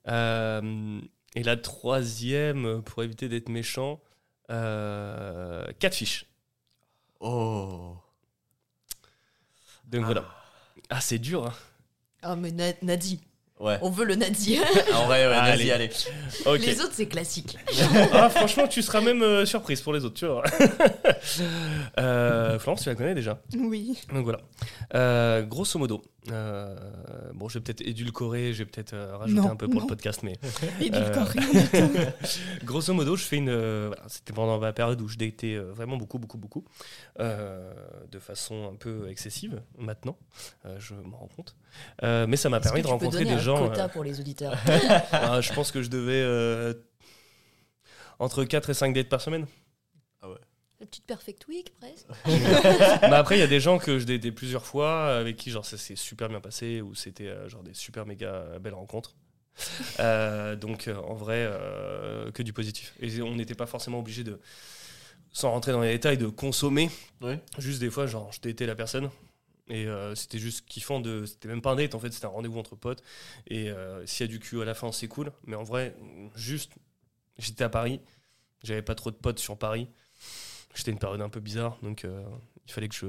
Euh, 0.09 1.01
et 1.35 1.43
la 1.43 1.57
troisième, 1.57 2.83
pour 2.83 3.03
éviter 3.03 3.29
d'être 3.29 3.49
méchant, 3.49 4.01
euh, 4.51 5.65
Catfish. 5.79 6.27
Oh. 7.21 7.97
Donc 9.85 10.05
voilà. 10.05 10.25
Ah, 10.91 11.01
c'est 11.01 11.19
dur. 11.19 11.47
Hein. 11.47 11.55
Ah, 12.23 12.37
mais 12.37 12.51
na- 12.53 12.73
Nadi. 12.83 13.21
Ouais. 13.61 13.79
On 13.83 13.91
veut 13.91 14.05
le 14.05 14.15
Nadi. 14.15 14.59
Ah, 14.93 15.01
en 15.01 15.07
vrai, 15.07 15.27
ouais, 15.27 15.35
Allez. 15.35 15.65
vas-y, 15.65 15.71
allez. 15.73 15.91
Les 16.59 16.81
autres, 16.81 16.93
c'est 16.95 17.07
classique. 17.07 17.57
Ah, 18.13 18.29
franchement, 18.31 18.69
tu 18.69 18.83
seras 18.83 19.01
même 19.01 19.23
euh, 19.23 19.45
surprise 19.47 19.81
pour 19.81 19.93
les 19.93 20.05
autres, 20.05 20.15
tu 20.15 20.27
vois. 20.27 20.45
euh, 21.99 22.59
Florence, 22.59 22.83
tu 22.83 22.89
la 22.89 22.95
connais 22.95 23.15
déjà. 23.15 23.41
Oui. 23.57 23.99
Donc 24.13 24.25
voilà. 24.25 24.41
Euh, 24.95 25.43
grosso 25.43 25.79
modo, 25.79 26.03
euh, 26.31 26.77
bon, 27.35 27.49
je 27.49 27.59
vais 27.59 27.63
peut-être 27.65 27.81
édulcorer, 27.81 28.53
je 28.53 28.59
vais 28.59 28.65
peut-être 28.71 28.93
euh, 28.95 29.17
rajouter 29.17 29.41
Non, 29.41 29.51
un 29.51 29.57
peu 29.57 29.67
pour 29.67 29.77
non. 29.77 29.83
le 29.83 29.87
podcast, 29.87 30.23
mais 30.23 30.35
Euh, 30.93 31.25
tout. 31.25 32.65
grosso 32.67 32.93
modo, 32.95 33.17
je 33.17 33.25
fais 33.25 33.37
une. 33.37 33.49
euh, 33.49 33.87
voilà, 33.89 34.03
C'était 34.09 34.33
pendant 34.33 34.59
ma 34.59 34.73
période 34.73 35.01
où 35.01 35.09
je 35.09 35.17
datais 35.17 35.55
euh, 35.55 35.73
vraiment 35.73 35.97
beaucoup, 35.97 36.19
beaucoup, 36.19 36.39
beaucoup, 36.39 36.65
euh, 37.21 37.73
de 38.11 38.19
façon 38.19 38.71
un 38.73 38.77
peu 38.77 39.09
excessive. 39.09 39.63
Maintenant, 39.79 40.17
euh, 40.67 40.77
je 40.79 40.95
m'en 40.95 41.19
rends 41.19 41.29
compte. 41.37 41.57
Euh, 42.03 42.27
mais 42.29 42.37
ça 42.37 42.49
m'a 42.49 42.61
permis 42.61 42.83
que 42.83 42.87
de 42.89 42.93
tu 42.93 42.99
peux 42.99 43.05
rencontrer 43.05 43.25
donner 43.25 43.37
des 43.37 43.41
un 43.41 43.45
gens. 43.45 43.69
quota 43.69 43.85
euh, 43.85 43.89
pour 43.89 44.05
les 44.05 44.21
auditeurs. 44.21 44.55
ah, 45.13 45.41
je 45.41 45.53
pense 45.53 45.71
que 45.73 45.83
je 45.83 45.89
devais 45.91 46.21
euh, 46.23 46.75
entre 48.19 48.45
4 48.45 48.71
et 48.71 48.75
5 48.75 48.95
dates 48.95 49.09
par 49.09 49.21
semaine. 49.21 49.47
La 50.81 50.87
petite 50.87 51.07
perfect 51.07 51.49
week, 51.49 51.73
presque. 51.81 52.07
Mais 52.27 53.07
après, 53.13 53.37
il 53.37 53.41
y 53.41 53.43
a 53.43 53.49
des 53.49 53.59
gens 53.61 53.79
que 53.79 53.99
je 53.99 54.05
datais 54.05 54.31
plusieurs 54.31 54.65
fois, 54.65 55.17
avec 55.17 55.37
qui 55.37 55.51
genre 55.51 55.65
ça 55.65 55.77
s'est 55.77 55.97
super 55.97 56.29
bien 56.29 56.41
passé, 56.41 56.81
ou 56.81 56.95
c'était 56.95 57.27
euh, 57.27 57.49
genre 57.49 57.65
des 57.65 57.75
super 57.75 58.07
méga 58.07 58.59
belles 58.61 58.75
rencontres. 58.75 59.17
Euh, 59.99 60.55
donc 60.55 60.87
euh, 60.87 60.97
en 60.97 61.15
vrai, 61.15 61.47
euh, 61.49 62.31
que 62.31 62.43
du 62.45 62.53
positif. 62.53 62.95
Et 63.01 63.21
on 63.23 63.35
n'était 63.35 63.57
pas 63.57 63.67
forcément 63.67 63.99
obligé 63.99 64.23
de, 64.23 64.39
sans 65.33 65.51
rentrer 65.51 65.73
dans 65.73 65.81
les 65.81 65.93
détails, 65.93 66.19
de 66.19 66.29
consommer. 66.29 66.91
Ouais. 67.21 67.41
Juste 67.59 67.81
des 67.81 67.91
fois, 67.91 68.07
genre 68.07 68.31
je 68.33 68.41
datais 68.41 68.67
la 68.67 68.75
personne. 68.77 69.11
Et 69.71 69.87
euh, 69.87 70.15
c'était 70.15 70.39
juste 70.39 70.65
kiffant 70.67 71.01
de. 71.01 71.27
C'était 71.27 71.49
même 71.49 71.61
pas 71.61 71.73
un 71.73 71.77
date 71.77 71.95
en 71.95 71.99
fait, 71.99 72.13
c'était 72.13 72.27
un 72.27 72.31
rendez-vous 72.31 72.59
entre 72.59 72.77
potes. 72.77 73.03
Et 73.49 73.71
euh, 73.71 74.05
s'il 74.07 74.27
y 74.27 74.29
a 74.29 74.33
du 74.33 74.39
cul 74.39 74.63
à 74.63 74.65
la 74.65 74.75
fin, 74.75 74.91
c'est 74.93 75.09
cool. 75.09 75.31
Mais 75.45 75.57
en 75.57 75.63
vrai, 75.63 75.95
juste, 76.35 76.73
j'étais 77.39 77.65
à 77.65 77.69
Paris. 77.69 78.01
J'avais 78.63 78.83
pas 78.83 78.95
trop 78.95 79.11
de 79.11 79.17
potes 79.17 79.39
sur 79.39 79.59
Paris. 79.59 79.89
J'étais 80.79 80.93
une 80.93 80.99
période 81.01 81.21
un 81.21 81.29
peu 81.29 81.41
bizarre, 81.41 81.77
donc 81.83 82.05
euh, 82.05 82.23
il 82.67 82.73
fallait 82.73 82.89
que 82.89 82.95
je, 82.95 83.07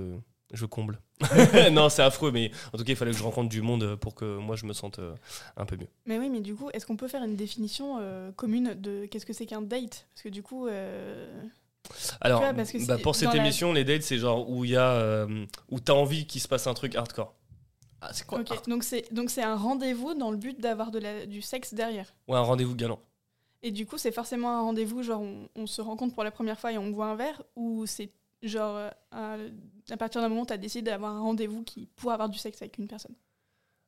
je 0.53 0.65
comble. 0.65 0.99
non, 1.71 1.87
c'est 1.89 2.01
affreux, 2.01 2.31
mais 2.31 2.49
en 2.73 2.77
tout 2.79 2.83
cas, 2.83 2.93
il 2.93 2.95
fallait 2.95 3.11
que 3.11 3.17
je 3.17 3.21
rencontre 3.23 3.49
du 3.49 3.61
monde 3.61 3.95
pour 3.97 4.15
que 4.15 4.37
moi 4.37 4.55
je 4.55 4.65
me 4.65 4.73
sente 4.73 4.97
euh, 4.97 5.13
un 5.55 5.65
peu 5.67 5.75
mieux. 5.77 5.87
Mais 6.07 6.17
oui, 6.17 6.29
mais 6.31 6.39
du 6.41 6.55
coup, 6.55 6.71
est-ce 6.73 6.87
qu'on 6.87 6.97
peut 6.97 7.07
faire 7.07 7.23
une 7.23 7.35
définition 7.35 7.97
euh, 7.99 8.31
commune 8.31 8.73
de 8.73 9.05
qu'est-ce 9.05 9.25
que 9.27 9.33
c'est 9.33 9.45
qu'un 9.45 9.61
date? 9.61 10.07
Parce 10.15 10.23
que 10.23 10.29
du 10.29 10.41
coup, 10.41 10.67
euh, 10.67 11.31
Alors, 12.21 12.39
Tu 12.39 12.45
vois, 12.45 12.53
parce 12.55 12.71
que 12.71 12.87
bah, 12.87 12.97
pour 12.97 13.15
cette 13.15 13.33
la- 13.33 13.37
émission, 13.37 13.71
les 13.71 13.83
dates, 13.83 14.01
c'est 14.01 14.17
genre 14.17 14.49
où 14.49 14.65
il 14.65 14.71
y 14.71 14.75
a. 14.75 14.91
euh, 14.93 15.45
où 15.69 15.79
t'as 15.79 15.93
envie 15.93 16.25
qu'il 16.25 16.41
se 16.41 16.47
passe 16.47 16.65
un 16.65 16.73
truc 16.73 16.95
hardcore. 16.95 17.35
Ah, 18.01 18.11
c'est 18.13 18.25
quoi 18.25 18.39
ok. 18.39 18.67
Donc 18.67 18.83
c'est 18.83 19.13
donc 19.13 19.29
c'est 19.29 19.43
un 19.43 19.55
rendez-vous 19.57 20.13
dans 20.13 20.31
le 20.31 20.37
but 20.37 20.59
d'avoir 20.59 20.89
de 20.89 20.99
la, 20.99 21.25
du 21.25 21.41
sexe 21.41 21.73
derrière. 21.73 22.13
Ou 22.29 22.35
un 22.35 22.39
rendez-vous 22.41 22.73
galant. 22.75 22.99
Et 23.61 23.71
du 23.71 23.85
coup, 23.85 23.97
c'est 23.97 24.11
forcément 24.11 24.51
un 24.51 24.61
rendez-vous 24.61 25.03
genre 25.03 25.21
on, 25.21 25.49
on 25.55 25.67
se 25.67 25.81
rencontre 25.81 26.13
pour 26.13 26.23
la 26.23 26.31
première 26.31 26.59
fois 26.59 26.71
et 26.71 26.77
on 26.77 26.89
boit 26.89 27.07
un 27.07 27.15
verre 27.15 27.41
ou 27.55 27.85
c'est 27.85 28.11
genre 28.41 28.77
euh, 28.77 28.89
à, 29.11 29.35
à 29.89 29.97
partir 29.97 30.21
d'un 30.21 30.29
moment 30.29 30.45
tu 30.45 30.53
as 30.53 30.57
décidé 30.57 30.91
d'avoir 30.91 31.13
un 31.13 31.19
rendez-vous 31.19 31.63
qui 31.63 31.89
pour 31.97 32.11
avoir 32.11 32.29
du 32.29 32.37
sexe 32.37 32.61
avec 32.61 32.77
une 32.77 32.87
personne? 32.87 33.15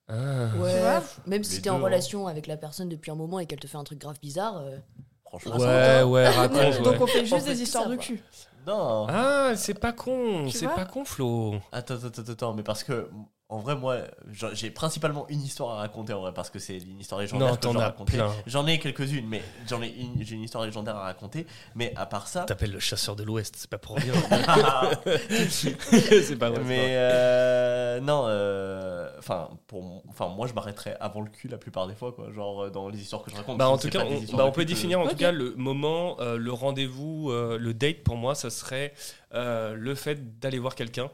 Ah. 0.10 0.50
Ouais. 0.58 1.00
Même 1.26 1.44
si 1.46 1.62
t'es 1.62 1.70
en 1.70 1.78
hein. 1.78 1.84
relation 1.84 2.28
avec 2.28 2.48
la 2.48 2.58
personne 2.58 2.90
depuis 2.90 3.12
un 3.12 3.16
moment 3.16 3.40
et 3.40 3.46
qu'elle 3.46 3.62
te 3.62 3.68
fait 3.68 3.78
un 3.78 3.84
truc 3.86 4.00
grave 4.00 4.20
bizarre. 4.22 4.58
euh, 4.58 4.78
Franchement. 5.24 5.56
Ouais, 5.56 6.04
ouais, 6.04 6.28
raconte. 6.28 6.82
Donc 6.84 6.94
ouais. 6.94 7.02
on 7.04 7.08
fait 7.08 7.26
juste 7.26 7.46
des 7.46 7.62
histoires 7.62 7.88
de 7.88 7.96
cul. 7.96 8.22
Non. 8.68 9.08
Ah, 9.10 9.54
c'est 9.56 9.80
pas 9.80 9.94
con, 9.94 10.50
c'est 10.50 10.68
pas 10.68 10.84
con, 10.84 11.06
Flo. 11.06 11.56
Attends, 11.72 11.96
attends, 11.96 12.08
attends, 12.08 12.32
attends, 12.34 12.54
mais 12.54 12.64
parce 12.64 12.84
que, 12.84 13.10
en 13.52 13.60
vrai, 13.60 13.76
moi, 13.76 13.98
j'en- 14.32 14.54
j'ai 14.54 14.72
principalement 14.72 15.28
une 15.30 15.42
histoire 15.44 15.72
à 15.76 15.80
raconter, 15.82 16.14
en 16.14 16.22
vrai, 16.22 16.34
parce 16.34 16.50
que 16.50 16.58
c'est 16.58 16.78
une 16.78 17.00
histoire 17.00 17.22
légendaire 17.22 17.50
Non, 17.50 17.56
que 17.92 18.04
plein. 18.06 18.32
J'en 18.48 18.66
ai 18.66 18.80
quelques-unes, 18.80 19.28
mais 19.28 19.42
j'en 19.70 19.82
ai 19.84 19.90
une, 19.90 20.24
j'ai 20.24 20.36
une 20.36 20.44
histoire 20.44 20.64
légendaire 20.66 20.96
à 20.96 21.04
raconter. 21.04 21.46
Mais 21.76 21.94
à 21.98 22.06
part 22.06 22.28
ça, 22.28 22.44
T'appelles 22.46 22.72
le 22.72 22.80
chasseur 22.80 23.16
de 23.16 23.24
l'Ouest, 23.24 23.56
c'est 23.58 23.70
pas 23.70 23.78
pour 23.78 23.98
rien. 23.98 24.14
c'est 25.50 26.36
pas 26.38 26.50
vrai. 26.50 26.62
mais 26.66 26.86
euh, 26.92 28.00
non, 28.00 28.24
euh, 28.28 29.10
enfin, 29.20 29.50
pour, 29.68 29.84
mon- 29.84 30.02
enfin, 30.10 30.28
moi, 30.30 30.48
je 30.48 30.54
m'arrêterais 30.54 30.96
avant 31.00 31.22
le 31.22 31.30
cul 31.30 31.48
la 31.48 31.58
plupart 31.58 31.88
des 31.88 31.96
fois, 31.96 32.12
quoi. 32.14 32.32
Genre 32.32 32.64
euh, 32.64 32.70
dans 32.70 32.90
les 32.90 33.00
histoires 33.00 33.22
que 33.24 33.32
je 33.32 33.36
raconte. 33.36 33.58
Bah, 33.58 33.70
en 33.70 33.78
tout 33.78 33.90
cas, 33.90 34.04
on, 34.06 34.36
bah, 34.38 34.46
on 34.46 34.52
peut 34.52 34.62
que- 34.64 34.68
définir 34.68 35.00
en 35.00 35.08
tout 35.08 35.16
cas 35.16 35.32
le 35.32 35.56
moment, 35.56 36.18
euh, 36.20 36.38
le 36.38 36.52
rendez-vous, 36.54 37.32
euh, 37.32 37.58
le 37.58 37.74
date 37.74 38.04
pour 38.04 38.16
moi, 38.16 38.36
ça 38.36 38.50
serait 38.50 38.94
euh, 39.34 39.74
le 39.76 39.96
fait 39.96 40.40
d'aller 40.40 40.60
voir 40.60 40.76
quelqu'un 40.76 41.10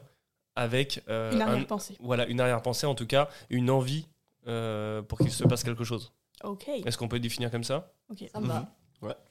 avec 0.58 1.02
euh, 1.08 1.32
Une 1.32 1.40
un- 1.42 1.48
arrière-pensée. 1.48 1.96
voilà, 2.00 2.26
une 2.26 2.40
arrière-pensée, 2.40 2.86
en 2.86 2.94
tout 2.94 3.06
cas, 3.06 3.28
une 3.50 3.70
envie 3.70 4.06
euh, 4.46 5.02
pour 5.02 5.18
qu'il 5.18 5.30
se 5.30 5.44
passe 5.44 5.62
quelque 5.62 5.84
chose. 5.84 6.12
Ok. 6.44 6.68
Est-ce 6.68 6.98
qu'on 6.98 7.08
peut 7.08 7.16
le 7.16 7.20
définir 7.20 7.50
comme 7.50 7.64
ça? 7.64 7.92
Ok. 8.10 8.24
Ça 8.32 8.40
me 8.40 8.46
va. 8.46 8.68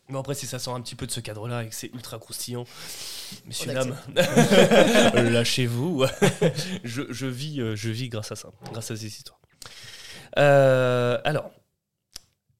Mais 0.09 0.17
après, 0.17 0.33
si 0.35 0.47
ça 0.47 0.59
sort 0.59 0.75
un 0.75 0.81
petit 0.81 0.95
peu 0.95 1.05
de 1.05 1.11
ce 1.11 1.19
cadre-là 1.19 1.63
et 1.65 1.67
que 1.69 1.75
c'est 1.75 1.93
ultra 1.93 2.17
croustillant, 2.19 2.63
messieurs, 3.45 3.73
dames, 3.73 3.97
lâchez-vous. 5.13 6.05
je, 6.85 7.01
je 7.09 7.25
vis, 7.27 7.59
euh, 7.59 7.75
je 7.75 7.89
vis 7.89 8.07
grâce 8.09 8.31
à 8.31 8.35
ça, 8.37 8.49
grâce 8.71 8.91
à 8.91 8.95
ces 8.95 9.05
histoires. 9.07 9.39
Euh, 10.37 11.19
alors, 11.25 11.51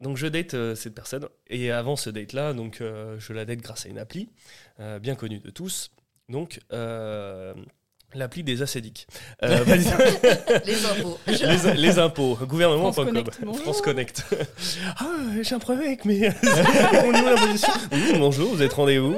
donc 0.01 0.17
je 0.17 0.27
date 0.27 0.53
euh, 0.53 0.75
cette 0.75 0.95
personne 0.95 1.27
et 1.47 1.71
avant 1.71 1.95
ce 1.95 2.09
date-là, 2.09 2.53
donc 2.53 2.81
euh, 2.81 3.17
je 3.19 3.31
la 3.33 3.45
date 3.45 3.59
grâce 3.59 3.86
à 3.86 3.89
une 3.89 4.00
appli 4.00 4.29
euh, 4.79 5.00
bien 5.00 5.15
connue 5.15 5.39
de 5.39 5.50
tous. 5.50 5.91
Donc, 6.29 6.59
euh, 6.74 7.53
L'appli 8.14 8.42
des 8.42 8.62
acédiques. 8.62 9.06
Euh. 9.44 9.64
Les 10.66 10.86
impôts. 10.86 11.20
les, 11.28 11.74
les 11.76 12.00
impôts, 12.00 12.36
gouvernement.com. 12.42 12.92
France 12.94 13.06
Connect, 13.06 13.40
bonjour. 13.44 13.62
France 13.64 13.82
Connect. 13.82 14.24
Ah, 14.98 15.06
euh, 15.38 15.44
j'ai 15.44 15.54
un 15.54 15.60
problème 15.60 15.86
avec 15.86 16.06
mes. 16.06 16.30
Mmh, 16.32 18.18
bonjour, 18.18 18.50
vous 18.56 18.64
êtes 18.64 18.74
rendez-vous. 18.74 19.14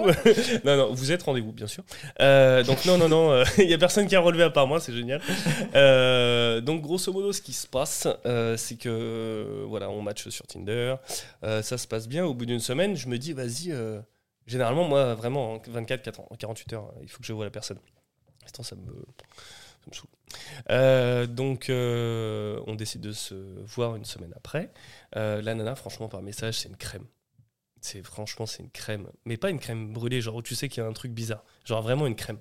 non, 0.65 0.75
non, 0.75 0.93
vous 0.93 1.11
êtes 1.11 1.23
rendez-vous, 1.23 1.53
bien 1.53 1.67
sûr. 1.67 1.83
Euh, 2.19 2.63
donc, 2.63 2.83
non, 2.85 2.97
non, 2.97 3.07
non, 3.07 3.43
il 3.59 3.67
n'y 3.67 3.73
a 3.73 3.77
personne 3.77 4.07
qui 4.07 4.15
a 4.15 4.19
relevé 4.19 4.43
à 4.43 4.49
part 4.49 4.67
moi, 4.67 4.79
c'est 4.81 4.91
génial. 4.93 5.21
Euh, 5.75 6.59
donc, 6.59 6.81
grosso 6.81 7.13
modo, 7.13 7.31
ce 7.31 7.41
qui 7.41 7.53
se 7.53 7.67
passe, 7.67 8.07
euh, 8.25 8.57
c'est 8.57 8.75
que, 8.75 8.89
euh, 8.89 9.63
voilà, 9.67 9.89
on 9.89 10.01
match 10.01 10.27
sur 10.29 10.45
Tinder. 10.47 10.95
Euh, 11.43 11.61
ça 11.61 11.77
se 11.77 11.87
passe 11.87 12.07
bien. 12.09 12.25
Au 12.25 12.33
bout 12.33 12.45
d'une 12.45 12.59
semaine, 12.59 12.95
je 12.97 13.07
me 13.07 13.17
dis, 13.17 13.31
vas-y. 13.33 13.69
euh, 13.71 14.01
généralement, 14.47 14.83
moi, 14.83 15.15
vraiment, 15.15 15.53
en 15.53 15.61
24, 15.65 16.01
4 16.01 16.19
ans, 16.19 16.27
en 16.29 16.35
48 16.35 16.73
heures, 16.73 16.91
il 17.01 17.09
faut 17.09 17.19
que 17.19 17.25
je 17.25 17.33
vois 17.33 17.45
la 17.45 17.51
personne. 17.51 17.77
Ça 18.61 18.75
me, 18.75 19.05
saoule. 19.91 20.09
Euh, 20.69 21.25
donc, 21.25 21.69
euh, 21.69 22.61
on 22.67 22.75
décide 22.75 23.01
de 23.01 23.11
se 23.11 23.35
voir 23.65 23.95
une 23.95 24.05
semaine 24.05 24.33
après. 24.35 24.71
Euh, 25.15 25.41
la 25.41 25.55
nana, 25.55 25.75
franchement, 25.75 26.07
par 26.07 26.21
message, 26.21 26.59
c'est 26.59 26.69
une 26.69 26.77
crème. 26.77 27.05
C'est 27.81 28.03
franchement, 28.03 28.45
c'est 28.45 28.61
une 28.61 28.69
crème, 28.69 29.07
mais 29.23 29.37
pas 29.37 29.49
une 29.49 29.59
crème 29.59 29.93
brûlée, 29.93 30.19
genre 30.19 30.35
où 30.35 30.41
tu 30.41 30.53
sais 30.53 30.67
qu'il 30.67 30.83
y 30.83 30.85
a 30.85 30.89
un 30.89 30.93
truc 30.93 31.13
bizarre, 31.13 31.45
genre 31.63 31.81
vraiment 31.81 32.07
une 32.07 32.15
crème. 32.15 32.39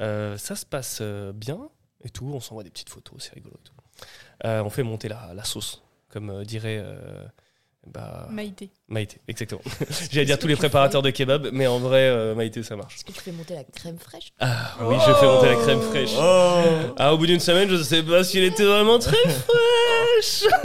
Euh, 0.00 0.38
ça 0.38 0.56
se 0.56 0.64
passe 0.64 1.02
bien 1.02 1.68
et 2.02 2.08
tout, 2.08 2.30
on 2.32 2.40
s'envoie 2.40 2.64
des 2.64 2.70
petites 2.70 2.88
photos, 2.88 3.22
c'est 3.22 3.34
rigolo 3.34 3.56
et 3.58 3.68
tout. 3.68 3.74
On 4.44 4.70
fait 4.70 4.84
monter 4.84 5.08
la, 5.08 5.44
sauce, 5.44 5.82
comme 6.08 6.44
dirait 6.44 6.82
bah, 7.92 8.26
Maïté. 8.30 8.70
Maïté, 8.88 9.18
exactement. 9.28 9.60
J'allais 10.10 10.26
dire 10.26 10.38
tous 10.38 10.46
les 10.46 10.56
préparateurs 10.56 11.02
de 11.02 11.10
kebab, 11.10 11.48
mais 11.52 11.66
en 11.66 11.78
vrai, 11.78 12.08
euh, 12.08 12.34
Maïté, 12.34 12.62
ça 12.62 12.76
marche. 12.76 12.96
Est-ce 12.96 13.04
que 13.04 13.12
tu 13.12 13.20
fais 13.20 13.32
monter 13.32 13.54
la 13.54 13.64
crème 13.64 13.98
fraîche? 13.98 14.32
Ah 14.40 14.76
oui, 14.82 14.96
je 15.06 15.12
fais 15.14 15.26
monter 15.26 15.46
la 15.48 15.56
crème 15.56 15.80
fraîche. 15.82 16.10
Oh 16.18 16.62
Ah, 16.96 17.12
au 17.14 17.18
bout 17.18 17.26
d'une 17.26 17.40
semaine, 17.40 17.68
je 17.68 17.82
sais 17.82 18.02
pas 18.02 18.24
si 18.24 18.38
elle 18.38 18.44
était 18.44 18.64
vraiment 18.64 18.98
très 18.98 19.16
fraîche. 19.28 20.44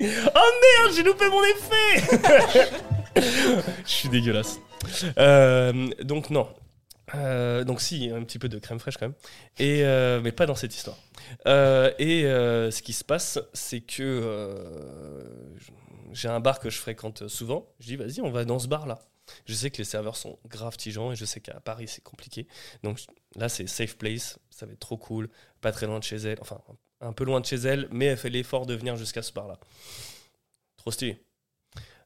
oh 0.00 0.04
merde, 0.04 0.94
j'ai 0.94 1.02
loupé 1.02 1.24
mon 1.28 1.42
effet. 1.44 2.18
je 3.84 3.90
suis 3.90 4.08
dégueulasse. 4.08 4.58
Euh, 5.18 5.88
donc 6.02 6.30
non. 6.30 6.46
Euh, 7.14 7.64
donc 7.64 7.80
si, 7.80 8.10
un 8.10 8.22
petit 8.22 8.38
peu 8.38 8.48
de 8.48 8.58
crème 8.58 8.78
fraîche 8.78 8.96
quand 8.96 9.06
même. 9.06 9.16
Et, 9.58 9.84
euh, 9.84 10.20
mais 10.20 10.32
pas 10.32 10.46
dans 10.46 10.54
cette 10.54 10.74
histoire. 10.74 10.96
Euh, 11.46 11.92
et 11.98 12.22
ce 12.22 12.82
qui 12.82 12.92
se 12.92 13.04
passe, 13.04 13.38
c'est 13.52 13.80
que 13.80 15.24
j'ai 16.12 16.28
un 16.28 16.40
bar 16.40 16.60
que 16.60 16.70
je 16.70 16.78
fréquente 16.78 17.28
souvent. 17.28 17.68
Je 17.80 17.86
dis, 17.86 17.96
vas-y, 17.96 18.20
on 18.20 18.30
va 18.30 18.44
dans 18.44 18.58
ce 18.58 18.68
bar-là. 18.68 18.98
Je 19.44 19.52
sais 19.52 19.70
que 19.70 19.78
les 19.78 19.84
serveurs 19.84 20.16
sont 20.16 20.38
grave 20.46 20.76
tigeants 20.76 21.12
et 21.12 21.16
je 21.16 21.26
sais 21.26 21.40
qu'à 21.40 21.60
Paris, 21.60 21.86
c'est 21.86 22.02
compliqué. 22.02 22.46
Donc 22.82 22.98
là, 23.36 23.48
c'est 23.48 23.66
safe 23.66 23.96
place. 23.96 24.38
Ça 24.50 24.66
va 24.66 24.72
être 24.72 24.80
trop 24.80 24.96
cool. 24.96 25.28
Pas 25.60 25.72
très 25.72 25.86
loin 25.86 25.98
de 25.98 26.04
chez 26.04 26.16
elle. 26.16 26.38
Enfin, 26.40 26.60
un 27.00 27.12
peu 27.12 27.24
loin 27.24 27.40
de 27.40 27.46
chez 27.46 27.56
elle, 27.56 27.88
mais 27.90 28.06
elle 28.06 28.16
fait 28.16 28.30
l'effort 28.30 28.66
de 28.66 28.74
venir 28.74 28.96
jusqu'à 28.96 29.22
ce 29.22 29.32
bar-là. 29.32 29.58
Trop 30.76 30.90
stylé. 30.90 31.22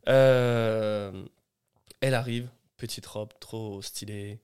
Elle 0.04 2.14
arrive, 2.14 2.49
petite 2.76 3.06
robe, 3.06 3.30
trop 3.38 3.80
stylée, 3.80 4.40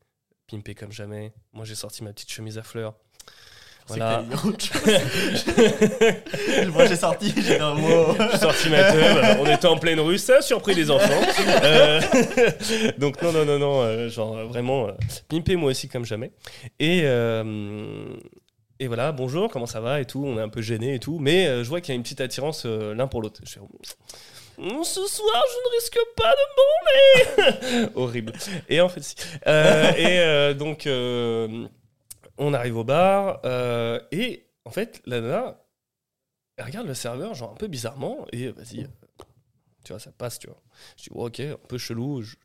pimpée 0.49 0.75
comme 0.75 0.93
jamais. 0.93 1.33
Moi, 1.53 1.65
j'ai 1.65 1.75
sorti 1.75 2.03
ma 2.03 2.13
petite 2.13 2.31
chemise 2.31 2.59
à 2.59 2.63
fleurs. 2.63 2.95
Voilà. 3.89 4.23
Moi 6.73 6.85
j'ai 6.87 6.97
sorti, 6.97 7.35
j'ai 7.39 7.59
un 7.59 7.75
mot. 7.75 8.15
J'ai 8.33 8.39
sorti 8.39 8.69
ma 8.69 8.93
teub, 8.93 9.39
on 9.41 9.47
était 9.47 9.67
en 9.67 9.79
pleine 9.79 9.99
rue, 9.99 10.19
ça 10.19 10.37
a 10.37 10.43
surpris 10.43 10.75
les 10.75 10.91
enfants. 10.91 11.23
Euh, 11.63 11.99
donc 12.99 13.23
non, 13.23 13.33
non, 13.33 13.47
non, 13.47 13.59
non, 13.59 13.81
euh, 13.81 14.11
genre 14.11 14.47
vraiment, 14.47 14.89
euh, 14.89 14.93
pimpé 15.29 15.57
moi 15.57 15.71
aussi 15.71 15.89
comme 15.89 16.05
jamais. 16.05 16.33
Et, 16.79 17.01
euh, 17.05 18.15
et 18.79 18.89
voilà, 18.89 19.11
bonjour, 19.11 19.51
comment 19.51 19.65
ça 19.65 19.81
va 19.81 20.03
et 20.03 20.05
tout, 20.05 20.23
on 20.23 20.37
est 20.37 20.43
un 20.43 20.51
peu 20.51 20.61
gêné 20.61 20.95
et 20.95 20.99
tout, 20.99 21.19
mais 21.19 21.65
je 21.65 21.69
vois 21.69 21.81
qu'il 21.81 21.95
y 21.95 21.95
a 21.95 21.97
une 21.97 22.03
petite 22.03 22.21
attirance 22.21 22.67
l'un 22.67 23.07
pour 23.07 23.23
l'autre. 23.23 23.41
Je 23.47 23.55
fais, 23.55 23.61
ce 24.85 25.07
soir, 25.07 25.43
je 25.51 25.69
ne 25.69 25.75
risque 25.75 25.99
pas 26.17 26.33
de 26.33 27.85
bomber 27.85 27.93
Horrible. 27.95 28.33
Et 28.69 28.81
en 28.81 28.89
fait, 28.89 29.01
si. 29.01 29.15
Euh, 29.47 29.93
et 29.93 30.19
euh, 30.21 30.55
donc, 30.55 30.87
euh, 30.87 31.67
on 32.37 32.55
arrive 32.55 32.77
au 32.77 32.85
bar, 32.85 33.41
et 34.13 34.47
en 34.65 34.71
fait, 34.71 35.01
la 35.07 35.21
nana, 35.21 35.65
elle 36.57 36.65
regarde 36.67 36.87
le 36.87 36.95
serveur, 36.95 37.35
genre 37.35 37.53
un 37.53 37.57
peu 37.57 37.69
bizarrement, 37.69 38.27
et 38.33 38.49
vas-y, 38.49 38.87
tu 39.85 39.93
vois, 39.93 39.99
ça 39.99 40.11
passe, 40.13 40.39
tu 40.39 40.49
vois. 40.49 40.61
Je 40.97 41.05
dis, 41.05 41.11
ok, 41.13 41.41
un 41.41 41.67
peu 41.69 41.79
chelou. 41.79 42.23
Je, 42.23 42.37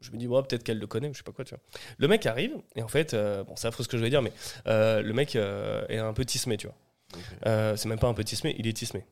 je 0.00 0.10
me 0.10 0.16
dis, 0.16 0.26
ouais, 0.26 0.42
peut-être 0.42 0.64
qu'elle 0.64 0.78
le 0.78 0.86
connaît, 0.86 1.08
ou 1.08 1.12
je 1.12 1.18
sais 1.18 1.22
pas 1.24 1.32
quoi, 1.32 1.44
tu 1.44 1.54
vois. 1.54 1.62
Le 1.98 2.08
mec 2.08 2.26
arrive, 2.26 2.56
et 2.76 2.82
en 2.82 2.88
fait, 2.88 3.14
bon, 3.14 3.54
c'est 3.56 3.68
affreux 3.68 3.84
ce 3.84 3.88
que 3.88 3.98
je 3.98 4.02
vais 4.02 4.10
dire, 4.10 4.22
mais 4.22 4.32
le 4.66 5.12
mec 5.12 5.36
est 5.36 5.98
un 5.98 6.12
peu 6.12 6.24
tismé, 6.24 6.56
tu 6.56 6.66
vois. 6.66 7.76
C'est 7.76 7.86
même 7.86 7.98
pas 7.98 8.08
un 8.08 8.14
peu 8.14 8.24
tismé, 8.24 8.54
il 8.58 8.66
est 8.66 8.72
tismé. 8.72 9.04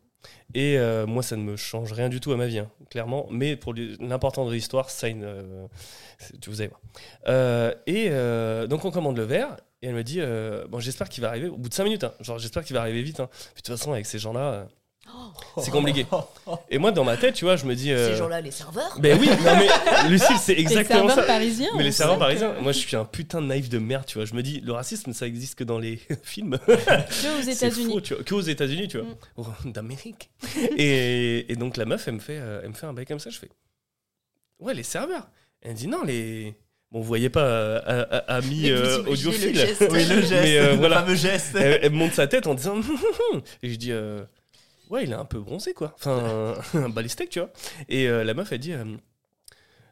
Et 0.55 0.79
euh, 0.79 1.07
moi, 1.07 1.23
ça 1.23 1.37
ne 1.37 1.43
me 1.43 1.57
change 1.57 1.93
rien 1.93 2.09
du 2.09 2.21
tout 2.21 2.33
à 2.33 2.37
ma 2.37 2.47
vie, 2.47 2.59
hein, 2.59 2.71
clairement. 2.91 3.27
Mais 3.31 3.57
pour 3.57 3.75
l'important 4.01 4.47
de 4.47 4.53
l'histoire, 4.53 4.91
ça, 4.91 5.09
une, 5.09 5.25
euh, 5.25 5.67
vous 6.47 6.61
allez 6.61 6.69
voir. 6.69 6.81
Euh, 7.29 7.75
et 7.87 8.09
euh, 8.11 8.67
donc, 8.67 8.85
on 8.85 8.91
commande 8.91 9.17
le 9.17 9.25
verre. 9.25 9.57
Et 9.83 9.87
elle 9.89 9.95
me 9.95 10.05
dit 10.05 10.21
euh, 10.21 10.67
Bon, 10.69 10.79
j'espère 10.81 11.09
qu'il 11.09 11.23
va 11.23 11.29
arriver 11.29 11.49
au 11.49 11.57
bout 11.57 11.69
de 11.69 11.75
5 11.75 11.85
minutes. 11.85 12.05
hein. 12.05 12.13
Genre, 12.21 12.39
j'espère 12.39 12.65
qu'il 12.65 12.75
va 12.75 12.83
arriver 12.83 13.03
vite. 13.03 13.21
hein. 13.21 13.29
De 13.57 13.63
toute 13.63 13.69
façon, 13.69 13.93
avec 13.93 14.07
ces 14.07 14.19
gens-là, 14.19 14.69
c'est 15.59 15.71
compliqué. 15.71 16.07
Et 16.71 16.79
moi, 16.79 16.93
dans 16.93 17.05
ma 17.05 17.17
tête, 17.17 17.35
tu 17.35 17.45
vois, 17.45 17.57
je 17.57 17.65
me 17.65 17.75
dis. 17.75 17.93
euh, 17.93 18.11
Ces 18.13 18.17
gens-là, 18.19 18.41
les 18.41 18.51
serveurs 18.51 18.97
Ben 18.99 19.19
oui, 19.21 19.29
non 19.29 19.57
mais 19.57 20.09
Lucille, 20.09 20.37
c'est 20.41 20.55
Les 20.55 20.61
exactement 20.63 21.07
serveurs 21.09 21.17
ça. 21.27 21.33
parisiens. 21.33 21.71
Mais 21.77 21.83
les 21.83 21.93
serveurs 21.93 22.17
sait 22.17 22.21
parisiens, 22.21 22.55
moi 22.61 22.73
je 22.73 22.79
suis 22.79 22.97
un 22.97 23.05
putain 23.05 23.41
de 23.43 23.47
naïf 23.47 23.69
de 23.69 23.79
merde, 23.79 24.05
tu 24.07 24.19
vois. 24.19 24.25
Je 24.25 24.35
me 24.35 24.43
dis, 24.43 24.61
le 24.61 24.73
racisme, 24.73 25.13
ça 25.13 25.27
existe 25.27 25.55
que 25.57 25.65
dans 25.65 25.79
les 25.79 25.99
films. 26.23 26.59
Que 26.67 26.73
aux 26.73 27.43
C'est 27.43 27.53
États-Unis. 27.53 28.03
tu 28.03 28.15
vois. 28.15 28.23
Que 28.25 28.35
aux 28.35 28.41
États-Unis, 28.41 28.89
tu 28.89 28.99
vois. 28.99 29.07
Mm. 29.07 29.17
Oh, 29.39 29.47
D'Amérique. 29.67 30.31
et, 30.77 31.51
et 31.53 31.57
donc 31.57 31.77
la 31.77 31.85
meuf, 31.85 32.07
elle 32.09 32.15
me, 32.15 32.21
fait, 32.21 32.39
euh, 32.41 32.61
elle 32.63 32.71
me 32.71 32.75
fait 32.75 32.87
un 32.87 32.93
bail 32.93 33.07
comme 33.07 33.19
ça. 33.21 33.31
Je 33.31 33.39
fais, 33.39 33.49
ouais, 34.61 34.75
les 34.75 34.83
serveurs. 34.83 35.29
Elle 35.63 35.73
me 35.73 35.77
dit, 35.77 35.87
non, 35.89 36.03
les. 36.05 36.55
Bon, 36.93 36.99
vous 37.01 37.07
voyez 37.07 37.29
pas, 37.31 37.45
euh, 37.45 37.81
Mais 37.87 38.33
vous 38.41 38.67
euh, 38.67 38.97
imaginez 38.99 39.11
audiophile. 39.13 39.49
le 39.53 39.55
geste. 39.55 39.85
Oui, 39.93 40.05
le 40.07 40.21
geste, 40.23 40.33
Mais, 40.33 40.59
euh, 40.59 40.71
le 40.73 40.77
voilà. 40.79 41.03
fameux 41.03 41.15
geste. 41.15 41.55
Elle, 41.55 41.79
elle 41.83 41.93
me 41.93 41.97
monte 41.99 42.15
sa 42.15 42.27
tête 42.27 42.49
en 42.49 42.55
disant 42.55 42.81
et 43.63 43.71
je 43.71 43.77
dis 43.77 43.93
euh, 43.93 44.25
ouais 44.91 45.05
il 45.05 45.13
est 45.13 45.15
un 45.15 45.25
peu 45.25 45.39
bronzé 45.39 45.73
quoi. 45.73 45.95
Enfin 45.97 46.55
un 46.75 46.89
balistique 46.89 47.31
tu 47.31 47.39
vois. 47.39 47.51
Et 47.89 48.07
euh, 48.09 48.25
la 48.25 48.35
meuf 48.35 48.53
elle 48.53 48.59
dit 48.59 48.73
euh, 48.73 48.85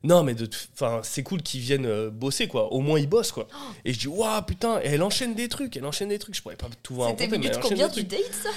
non 0.04 0.22
mais 0.22 0.34
enfin 0.74 1.00
c'est 1.02 1.22
cool 1.22 1.42
qu'ils 1.42 1.60
viennent 1.60 1.86
euh, 1.86 2.10
bosser 2.10 2.48
quoi. 2.48 2.72
Au 2.72 2.80
moins 2.80 2.98
ils 2.98 3.08
bossent 3.08 3.32
quoi. 3.32 3.48
Et 3.84 3.92
je 3.92 3.98
dis 3.98 4.08
waouh 4.08 4.42
putain. 4.42 4.80
Et 4.82 4.88
elle 4.88 5.02
enchaîne 5.02 5.34
des 5.34 5.48
trucs 5.48 5.76
elle 5.76 5.86
enchaîne 5.86 6.08
des 6.08 6.18
trucs. 6.18 6.36
Je 6.36 6.42
pourrais 6.42 6.56
pas 6.56 6.68
tout 6.82 6.94
vous 6.94 7.06
C'était 7.06 7.24
raconter 7.24 7.28
mais 7.30 7.36
elle 7.36 7.40
minute 7.40 7.56
enchaîne 7.56 7.70
combien 7.70 7.88
tu 7.88 8.04
dates 8.04 8.34
ça 8.34 8.50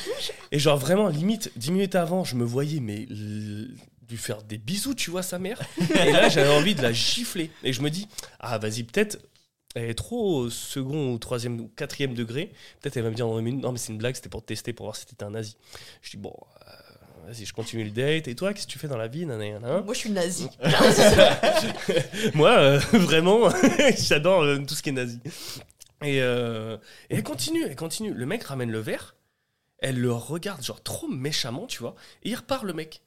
et 0.52 0.60
genre 0.60 0.78
vraiment 0.78 1.08
limite 1.08 1.52
10 1.56 1.72
minutes 1.72 1.96
avant 1.96 2.24
je 2.24 2.36
me 2.36 2.44
voyais 2.44 2.80
mais 2.80 3.06
lui 3.06 4.18
faire 4.18 4.44
des 4.44 4.58
bisous 4.58 4.94
tu 4.94 5.10
vois 5.12 5.24
sa 5.24 5.40
mère. 5.40 5.62
Et 5.80 6.12
là 6.12 6.28
j'avais 6.28 6.54
envie 6.54 6.76
de 6.76 6.82
la 6.82 6.92
gifler. 6.92 7.50
Et 7.64 7.72
je 7.72 7.82
me 7.82 7.90
dis 7.90 8.08
ah 8.40 8.58
vas-y 8.58 8.84
peut-être 8.84 9.20
elle 9.76 9.90
est 9.90 9.96
trop 9.96 10.36
au 10.38 10.50
second 10.50 11.14
ou 11.14 11.18
troisième 11.18 11.60
ou 11.60 11.72
quatrième 11.76 12.14
degré 12.14 12.52
peut-être 12.82 12.98
elle 12.98 13.04
va 13.04 13.10
me 13.10 13.16
dire 13.16 13.28
dans 13.28 13.38
une 13.38 13.46
minute 13.46 13.64
non 13.64 13.72
mais 13.72 13.78
c'est 13.78 13.92
une 13.92 13.98
blague 13.98 14.16
c'était 14.16 14.30
pour 14.30 14.42
te 14.42 14.48
tester 14.48 14.74
pour 14.74 14.86
voir 14.86 14.96
si 14.96 15.06
t'étais 15.06 15.24
un 15.24 15.32
nazi 15.32 15.56
je 16.02 16.12
dis 16.12 16.18
bon 16.18 16.36
euh, 16.68 17.28
vas-y 17.28 17.46
je 17.46 17.54
continue 17.54 17.84
le 17.84 17.92
date 17.92 18.28
et 18.28 18.36
toi 18.36 18.54
qu'est-ce 18.54 18.68
que 18.68 18.72
tu 18.72 18.80
fais 18.80 18.88
dans 18.88 18.98
la 18.98 19.08
vie 19.08 19.26
nanana, 19.26 19.82
Moi, 19.82 19.94
je 19.94 20.00
suis 20.00 20.12
nazi. 20.12 20.50
moi, 22.34 22.50
euh, 22.52 22.80
vraiment, 22.94 23.50
j'adore 23.98 24.42
euh, 24.42 24.58
tout 24.58 24.76
ce 24.76 24.82
qui 24.82 24.90
est 24.90 24.94
nazi. 24.94 25.20
Et, 26.04 26.18
et 26.18 26.80
elle 27.12 27.24
continue, 27.24 27.64
elle 27.64 27.76
continue. 27.76 28.12
Le 28.12 28.26
mec 28.26 28.44
ramène 28.44 28.72
le 28.72 28.80
verre, 28.80 29.16
elle 29.78 30.00
le 30.00 30.12
regarde 30.12 30.64
genre 30.64 30.82
trop 30.82 31.08
méchamment, 31.08 31.68
tu 31.68 31.80
vois, 31.80 31.96
et 32.24 32.30
il 32.30 32.36
repart 32.36 32.64
le 32.64 32.74
mec. 32.74 33.04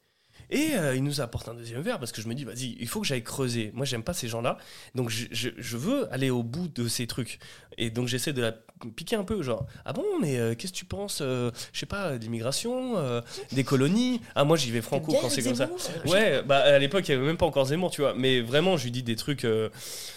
Et 0.49 0.75
euh, 0.75 0.95
il 0.95 1.03
nous 1.03 1.21
apporte 1.21 1.47
un 1.49 1.53
deuxième 1.53 1.81
verre 1.81 1.99
parce 1.99 2.11
que 2.11 2.21
je 2.21 2.27
me 2.27 2.33
dis, 2.35 2.43
vas-y, 2.43 2.75
il 2.79 2.87
faut 2.87 3.01
que 3.01 3.07
j'aille 3.07 3.23
creuser. 3.23 3.71
Moi, 3.73 3.85
j'aime 3.85 4.03
pas 4.03 4.13
ces 4.13 4.27
gens-là. 4.27 4.57
Donc, 4.93 5.09
je, 5.09 5.25
je- 5.31 5.49
je 5.57 5.77
veux 5.77 6.11
aller 6.13 6.29
au 6.29 6.43
bout 6.43 6.67
de 6.67 6.87
ces 6.87 7.07
trucs. 7.07 7.39
Et 7.77 7.89
donc, 7.89 8.07
j'essaie 8.07 8.31
de 8.33 8.41
la 8.41 8.53
piquer 8.95 9.15
un 9.15 9.23
peu. 9.23 9.41
Genre, 9.41 9.65
ah 9.85 9.91
bon, 9.93 10.03
mais 10.21 10.37
euh, 10.37 10.55
qu'est-ce 10.55 10.71
que 10.71 10.77
tu 10.77 10.85
penses, 10.85 11.19
euh, 11.21 11.51
je 11.73 11.79
sais 11.79 11.85
pas, 11.85 12.17
d'immigration, 12.17 12.97
euh, 12.97 13.21
des 13.51 13.63
colonies? 13.63 14.21
Ah, 14.35 14.43
moi, 14.43 14.55
j'y 14.57 14.71
vais 14.71 14.81
franco 14.81 15.13
quand 15.21 15.29
c'est 15.29 15.41
comme 15.43 15.55
ça. 15.55 15.69
Ouais, 16.11 16.41
bah 16.43 16.57
à 16.59 16.79
l'époque, 16.79 17.07
il 17.07 17.11
n'y 17.11 17.17
avait 17.17 17.27
même 17.27 17.37
pas 17.37 17.45
encore 17.45 17.65
Zemmour, 17.65 17.91
tu 17.91 18.01
vois. 18.01 18.13
Mais 18.15 18.41
vraiment, 18.41 18.77
je 18.77 18.83
lui 18.85 18.91
dis 18.91 19.03
des 19.03 19.15
trucs, 19.15 19.45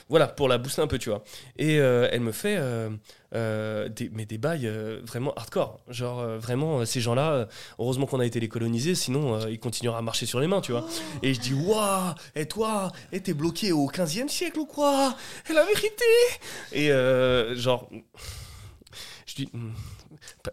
voilà, 0.08 0.26
pour 0.28 0.48
la 0.48 0.58
booster 0.58 0.82
un 0.82 0.86
peu, 0.86 0.98
tu 0.98 1.08
vois. 1.10 1.24
Et 1.58 1.74
elle 1.76 2.20
me 2.20 2.32
fait, 2.32 2.58
euh, 3.34 3.88
mais 4.12 4.24
des 4.26 4.38
bails 4.38 4.66
euh, 4.66 5.00
vraiment 5.04 5.32
hardcore. 5.34 5.80
Genre, 5.88 6.20
euh, 6.20 6.38
vraiment, 6.38 6.84
ces 6.86 7.00
gens-là, 7.00 7.48
heureusement 7.78 8.06
qu'on 8.06 8.20
a 8.20 8.26
été 8.26 8.40
les 8.40 8.48
coloniser, 8.48 8.94
sinon 8.94 9.46
ils 9.48 9.60
continueraient 9.60 9.98
à 9.98 10.02
marcher 10.02 10.26
sur 10.26 10.40
les 10.40 10.46
mains, 10.46 10.60
tu 10.60 10.72
vois. 10.72 10.86
Et 11.22 11.34
je 11.34 11.40
dis, 11.40 11.54
waouh, 11.54 12.14
et 12.34 12.46
toi, 12.46 12.90
et 13.12 13.20
t'es 13.20 13.34
bloqué 13.34 13.72
au 13.72 13.86
15e 13.88 14.28
siècle 14.28 14.58
ou 14.60 14.66
quoi? 14.66 15.14
Et 15.50 15.52
la 15.52 15.64
vérité? 15.64 16.04
Et 16.72 16.88
genre. 17.56 17.88
Je 19.26 19.34
dis, 19.34 19.48
Hmm. 19.52 19.72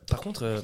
par 0.08 0.20
contre, 0.20 0.62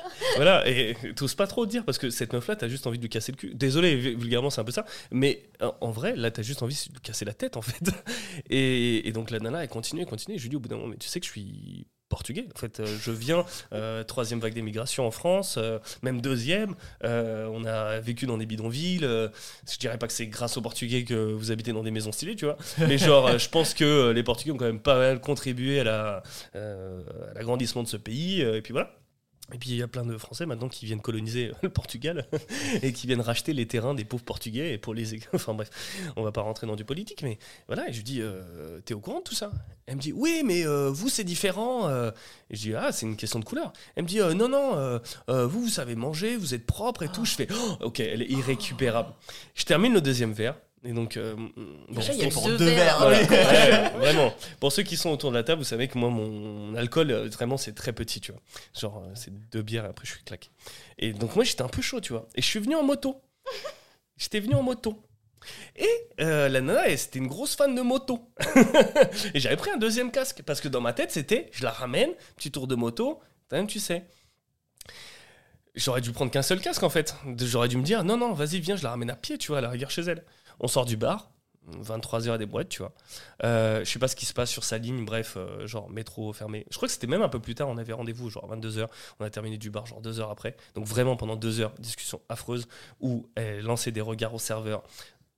euh, 0.00 0.02
voilà, 0.36 0.68
et 0.68 0.96
t'oses 1.16 1.34
pas 1.34 1.46
trop 1.46 1.66
dire 1.66 1.84
parce 1.84 1.98
que 1.98 2.10
cette 2.10 2.32
meuf-là, 2.32 2.56
t'as 2.56 2.68
juste 2.68 2.86
envie 2.86 2.98
de 2.98 3.02
lui 3.02 3.08
casser 3.10 3.32
le 3.32 3.36
cul. 3.36 3.54
Désolé, 3.54 3.96
vu- 3.96 4.16
vulgairement, 4.16 4.50
c'est 4.50 4.60
un 4.60 4.64
peu 4.64 4.72
ça, 4.72 4.84
mais 5.10 5.44
en, 5.60 5.74
en 5.80 5.90
vrai, 5.90 6.14
là, 6.16 6.30
t'as 6.30 6.42
juste 6.42 6.62
envie 6.62 6.74
de 6.88 6.92
lui 6.94 7.00
casser 7.00 7.24
la 7.24 7.34
tête, 7.34 7.56
en 7.56 7.62
fait. 7.62 7.78
Et, 8.50 9.06
et 9.08 9.12
donc 9.12 9.30
la 9.30 9.40
nana, 9.40 9.62
elle 9.62 9.68
continue, 9.68 10.02
elle 10.02 10.06
continue. 10.06 10.36
Et 10.36 10.38
je 10.38 10.44
lui 10.44 10.50
dis 10.50 10.56
au 10.56 10.60
bout 10.60 10.68
d'un 10.68 10.76
moment, 10.76 10.88
mais 10.88 10.96
tu 10.96 11.08
sais 11.08 11.20
que 11.20 11.26
je 11.26 11.30
suis 11.32 11.86
portugais. 12.08 12.46
En 12.54 12.58
fait, 12.58 12.80
euh, 12.80 12.86
je 13.02 13.10
viens, 13.10 13.44
euh, 13.74 14.02
troisième 14.02 14.40
vague 14.40 14.54
d'émigration 14.54 15.06
en 15.06 15.10
France, 15.10 15.56
euh, 15.58 15.78
même 16.02 16.22
deuxième. 16.22 16.74
Euh, 17.04 17.46
on 17.52 17.64
a 17.66 18.00
vécu 18.00 18.24
dans 18.26 18.38
des 18.38 18.46
bidonvilles. 18.46 19.00
euh, 19.04 19.28
je 19.70 19.76
dirais 19.78 19.98
pas 19.98 20.06
que 20.06 20.14
c'est 20.14 20.26
grâce 20.26 20.56
aux 20.56 20.62
Portugais 20.62 21.04
que 21.04 21.14
vous 21.32 21.50
habitez 21.50 21.72
dans 21.74 21.82
des 21.82 21.90
maisons 21.90 22.12
stylées, 22.12 22.34
tu 22.36 22.46
vois. 22.46 22.56
Mais 22.78 22.96
genre, 22.96 23.26
euh, 23.26 23.38
je 23.38 23.48
pense 23.50 23.74
que 23.74 23.84
euh, 23.84 24.12
les 24.14 24.22
Portugais 24.22 24.52
ont 24.52 24.56
quand 24.56 24.64
même 24.64 24.80
pas 24.80 24.96
mal 24.96 25.20
contribué 25.20 25.80
à 25.80 25.84
la, 25.84 26.22
euh, 26.56 27.02
à 27.30 27.34
l'agrandissement 27.34 27.82
de 27.82 27.88
ce 27.88 27.98
pays. 27.98 28.42
euh, 28.42 28.56
et 28.56 28.62
puis 28.62 28.72
voilà. 28.72 28.97
Et 29.52 29.58
puis 29.58 29.70
il 29.70 29.76
y 29.76 29.82
a 29.82 29.88
plein 29.88 30.04
de 30.04 30.16
Français 30.18 30.44
maintenant 30.44 30.68
qui 30.68 30.84
viennent 30.84 31.00
coloniser 31.00 31.52
le 31.62 31.70
Portugal 31.70 32.26
et 32.82 32.92
qui 32.92 33.06
viennent 33.06 33.20
racheter 33.20 33.52
les 33.52 33.66
terrains 33.66 33.94
des 33.94 34.04
pauvres 34.04 34.24
Portugais 34.24 34.74
et 34.74 34.78
pour 34.78 34.94
les. 34.94 35.18
Enfin 35.32 35.54
bref, 35.54 35.70
on 36.16 36.22
va 36.22 36.32
pas 36.32 36.42
rentrer 36.42 36.66
dans 36.66 36.76
du 36.76 36.84
politique, 36.84 37.22
mais 37.22 37.38
voilà. 37.66 37.88
Et 37.88 37.92
je 37.92 37.98
lui 37.98 38.04
dis, 38.04 38.20
euh, 38.20 38.80
t'es 38.84 38.94
au 38.94 39.00
courant 39.00 39.18
de 39.18 39.24
tout 39.24 39.34
ça? 39.34 39.50
Elle 39.86 39.96
me 39.96 40.00
dit, 40.00 40.12
oui, 40.12 40.42
mais 40.44 40.66
euh, 40.66 40.90
vous 40.90 41.08
c'est 41.08 41.24
différent. 41.24 41.88
euh. 41.88 42.10
Et 42.50 42.56
je 42.56 42.60
dis, 42.60 42.74
ah, 42.74 42.92
c'est 42.92 43.06
une 43.06 43.16
question 43.16 43.38
de 43.38 43.44
couleur. 43.44 43.72
Elle 43.96 44.04
me 44.04 44.08
dit, 44.08 44.18
non, 44.18 44.48
non, 44.48 45.00
vous 45.28 45.62
vous 45.62 45.68
savez 45.68 45.94
manger, 45.94 46.36
vous 46.36 46.54
êtes 46.54 46.66
propre 46.66 47.02
et 47.02 47.08
tout. 47.08 47.24
Je 47.24 47.34
fais, 47.34 47.48
Oh, 47.50 47.76
ok, 47.86 48.00
elle 48.00 48.22
est 48.22 48.30
irrécupérable. 48.30 49.14
Je 49.54 49.64
termine 49.64 49.92
le 49.92 50.00
deuxième 50.00 50.32
verre. 50.32 50.56
Et 50.84 50.92
donc, 50.92 51.16
euh, 51.16 51.34
bon, 51.34 52.00
il 52.12 52.18
y 52.18 52.24
a 52.24 52.28
deux 52.28 52.56
deux 52.56 52.70
verres. 52.70 53.06
Ouais. 53.06 53.26
Ouais, 53.28 53.90
vraiment. 53.98 54.32
Pour 54.60 54.72
ceux 54.72 54.82
qui 54.82 54.96
sont 54.96 55.10
autour 55.10 55.30
de 55.30 55.36
la 55.36 55.42
table, 55.42 55.60
vous 55.60 55.68
savez 55.68 55.88
que 55.88 55.98
moi, 55.98 56.08
mon 56.08 56.74
alcool, 56.76 57.10
euh, 57.10 57.28
vraiment, 57.28 57.56
c'est 57.56 57.74
très 57.74 57.92
petit, 57.92 58.20
tu 58.20 58.32
vois. 58.32 58.40
Genre, 58.78 58.98
euh, 58.98 59.12
c'est 59.14 59.32
deux 59.50 59.62
bières 59.62 59.84
et 59.84 59.88
après, 59.88 60.06
je 60.06 60.12
suis 60.12 60.22
claqué. 60.22 60.50
Et 60.98 61.12
donc, 61.12 61.34
moi, 61.34 61.44
j'étais 61.44 61.62
un 61.62 61.68
peu 61.68 61.82
chaud, 61.82 62.00
tu 62.00 62.12
vois. 62.12 62.28
Et 62.36 62.42
je 62.42 62.46
suis 62.46 62.60
venu 62.60 62.76
en 62.76 62.84
moto. 62.84 63.20
J'étais 64.16 64.40
venu 64.40 64.54
en 64.54 64.62
moto. 64.62 65.02
Et 65.76 65.88
euh, 66.20 66.48
la 66.48 66.60
nana, 66.60 66.96
c'était 66.96 67.18
une 67.18 67.28
grosse 67.28 67.54
fan 67.56 67.74
de 67.74 67.80
moto. 67.80 68.30
et 69.34 69.40
j'avais 69.40 69.56
pris 69.56 69.70
un 69.70 69.76
deuxième 69.76 70.10
casque 70.10 70.42
parce 70.42 70.60
que 70.60 70.68
dans 70.68 70.80
ma 70.80 70.92
tête, 70.92 71.12
c'était 71.12 71.48
je 71.52 71.64
la 71.64 71.70
ramène, 71.70 72.10
petit 72.36 72.50
tour 72.50 72.66
de 72.66 72.74
moto, 72.74 73.20
même 73.52 73.66
tu 73.66 73.78
sais. 73.78 74.04
J'aurais 75.74 76.00
dû 76.00 76.10
prendre 76.10 76.30
qu'un 76.30 76.42
seul 76.42 76.60
casque 76.60 76.82
en 76.82 76.90
fait. 76.90 77.14
J'aurais 77.38 77.68
dû 77.68 77.76
me 77.76 77.84
dire 77.84 78.02
non, 78.02 78.16
non, 78.16 78.32
vas-y, 78.32 78.58
viens, 78.58 78.76
je 78.76 78.82
la 78.82 78.90
ramène 78.90 79.10
à 79.10 79.16
pied, 79.16 79.38
tu 79.38 79.48
vois, 79.48 79.58
à 79.58 79.60
la 79.60 79.70
rigueur 79.70 79.90
chez 79.90 80.02
elle. 80.02 80.24
On 80.60 80.68
sort 80.68 80.84
du 80.84 80.96
bar, 80.96 81.30
23h 81.70 82.32
à 82.32 82.38
des 82.38 82.46
boîtes, 82.46 82.68
tu 82.68 82.78
vois. 82.78 82.92
Euh, 83.44 83.84
je 83.84 83.90
sais 83.90 83.98
pas 83.98 84.08
ce 84.08 84.16
qui 84.16 84.26
se 84.26 84.32
passe 84.32 84.50
sur 84.50 84.64
sa 84.64 84.78
ligne, 84.78 85.04
bref, 85.04 85.34
euh, 85.36 85.66
genre 85.66 85.90
métro 85.90 86.32
fermé. 86.32 86.66
Je 86.70 86.76
crois 86.76 86.88
que 86.88 86.92
c'était 86.92 87.06
même 87.06 87.22
un 87.22 87.28
peu 87.28 87.40
plus 87.40 87.54
tard, 87.54 87.68
on 87.68 87.76
avait 87.76 87.92
rendez-vous, 87.92 88.30
genre 88.30 88.48
22h. 88.48 88.88
On 89.20 89.24
a 89.24 89.30
terminé 89.30 89.58
du 89.58 89.70
bar, 89.70 89.86
genre 89.86 90.00
2 90.00 90.20
heures 90.20 90.30
après. 90.30 90.56
Donc 90.74 90.86
vraiment 90.86 91.16
pendant 91.16 91.36
2 91.36 91.60
heures, 91.60 91.72
discussion 91.78 92.20
affreuse 92.28 92.68
où 93.00 93.28
elle 93.34 93.64
lançait 93.64 93.92
des 93.92 94.00
regards 94.00 94.34
au 94.34 94.38
serveur 94.38 94.82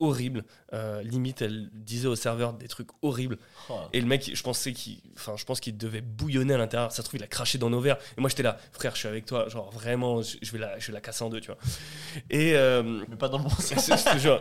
horribles. 0.01 0.45
Euh, 0.73 1.03
limite, 1.03 1.43
elle 1.43 1.69
disait 1.73 2.09
au 2.09 2.17
serveur 2.17 2.53
des 2.55 2.69
trucs 2.69 2.89
horribles. 3.03 3.39
Oh. 3.69 3.75
Et 3.93 4.01
le 4.01 4.07
mec, 4.07 4.31
je 4.35 4.43
pensais 4.43 4.73
qu'il, 4.73 4.99
enfin, 5.15 5.35
je 5.37 5.45
pense 5.45 5.61
qu'il 5.61 5.77
devait 5.77 6.01
bouillonner 6.01 6.55
à 6.55 6.59
l'intérieur. 6.59 6.91
Ça 6.91 7.03
se 7.03 7.03
trouve, 7.03 7.21
il 7.21 7.25
a 7.25 7.29
craché 7.29 7.59
dans 7.59 7.71
nos 7.71 7.81
verres. 7.81 7.99
Et 8.17 8.21
moi, 8.21 8.29
j'étais 8.29 8.43
là, 8.43 8.59
frère, 8.73 8.95
je 8.95 9.01
suis 9.01 9.09
avec 9.09 9.27
toi. 9.27 9.49
Genre 9.49 9.71
vraiment, 9.71 10.23
je 10.23 10.51
vais 10.53 10.59
la, 10.59 10.79
je 10.79 10.89
vais 10.89 10.93
la 10.93 11.01
casser 11.01 11.23
en 11.23 11.31
deux, 11.31 11.41
tu 11.41 11.49
vois. 11.49 11.59
Et 12.31 12.55
euh, 12.55 13.05
Mais 13.09 13.17
pas 13.17 13.29
dans 13.29 13.39
le 13.39 13.45
bon 13.45 13.51
sens. 13.59 13.91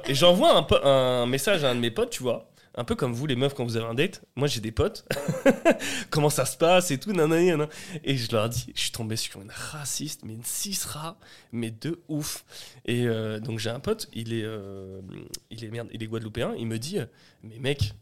Et 0.07 0.15
j'envoie 0.15 0.57
un, 0.57 0.87
un 0.87 1.25
message 1.25 1.63
à 1.63 1.69
un 1.69 1.75
de 1.75 1.81
mes 1.81 1.91
potes, 1.91 2.09
tu 2.11 2.23
vois. 2.23 2.49
Un 2.75 2.83
peu 2.83 2.95
comme 2.95 3.13
vous, 3.13 3.25
les 3.25 3.35
meufs, 3.35 3.53
quand 3.53 3.63
vous 3.65 3.77
avez 3.77 3.85
un 3.85 3.93
date. 3.93 4.21
Moi, 4.35 4.47
j'ai 4.47 4.61
des 4.61 4.71
potes. 4.71 5.05
Comment 6.09 6.29
ça 6.29 6.45
se 6.45 6.55
passe 6.55 6.91
et 6.91 6.99
tout, 6.99 7.11
nanana, 7.11 7.41
nanana. 7.41 7.69
Et 8.03 8.15
je 8.15 8.31
leur 8.31 8.47
dis, 8.49 8.71
je 8.75 8.81
suis 8.81 8.91
tombé 8.91 9.15
sur 9.15 9.41
une 9.41 9.51
raciste, 9.51 10.21
mais 10.23 10.33
une 10.33 10.43
cisra, 10.43 11.17
mais 11.51 11.71
de 11.71 12.01
ouf. 12.07 12.45
Et 12.85 13.07
euh, 13.07 13.39
donc, 13.39 13.59
j'ai 13.59 13.69
un 13.69 13.79
pote, 13.79 14.07
il 14.13 14.33
est, 14.33 14.43
euh, 14.43 15.01
il 15.49 15.63
est, 15.65 15.69
merde, 15.69 15.89
il 15.91 16.01
est 16.03 16.07
guadeloupéen. 16.07 16.53
Il 16.57 16.67
me 16.67 16.77
dit, 16.79 16.99
mais 17.43 17.59
mec, 17.59 17.93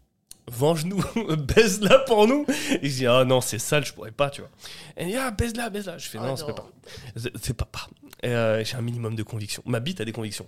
venge-nous, 0.52 1.04
baise-la 1.38 2.00
pour 2.00 2.28
nous. 2.28 2.46
Et 2.82 2.90
je 2.90 2.96
dis, 2.98 3.08
ah 3.08 3.24
non, 3.26 3.42
c'est 3.42 3.60
sale, 3.60 3.86
je 3.86 3.94
pourrais 3.94 4.12
pas, 4.12 4.30
tu 4.30 4.42
vois. 4.42 4.50
Elle 4.96 5.08
dit, 5.08 5.16
ah, 5.16 5.32
baise-la, 5.32 5.70
baise-la. 5.70 5.98
Je 5.98 6.08
fais, 6.08 6.18
Oh 6.22 6.26
non, 6.26 6.36
c'est 6.36 6.48
non. 6.48 6.54
pas. 6.54 6.70
C'est 7.16 7.38
c'est 7.38 7.54
papa. 7.54 7.88
Euh, 8.26 8.64
j'ai 8.64 8.76
un 8.76 8.82
minimum 8.82 9.16
de 9.16 9.24
conviction. 9.24 9.62
Ma 9.66 9.80
bite 9.80 10.02
a 10.02 10.06
des 10.06 10.12
convictions. 10.12 10.48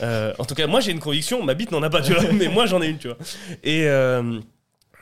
Euh, 0.00 0.32
en 0.38 0.44
tout 0.44 0.54
cas, 0.54 0.66
moi 0.66 0.80
j'ai 0.80 0.92
une 0.92 1.00
conviction, 1.00 1.42
ma 1.42 1.54
bite 1.54 1.72
n'en 1.72 1.82
a 1.82 1.90
pas, 1.90 2.00
tu 2.00 2.14
vois. 2.14 2.32
Mais 2.32 2.48
moi 2.48 2.66
j'en 2.66 2.80
ai 2.80 2.88
une, 2.88 2.98
tu 2.98 3.08
vois. 3.08 3.18
Et 3.62 3.88
euh, 3.88 4.40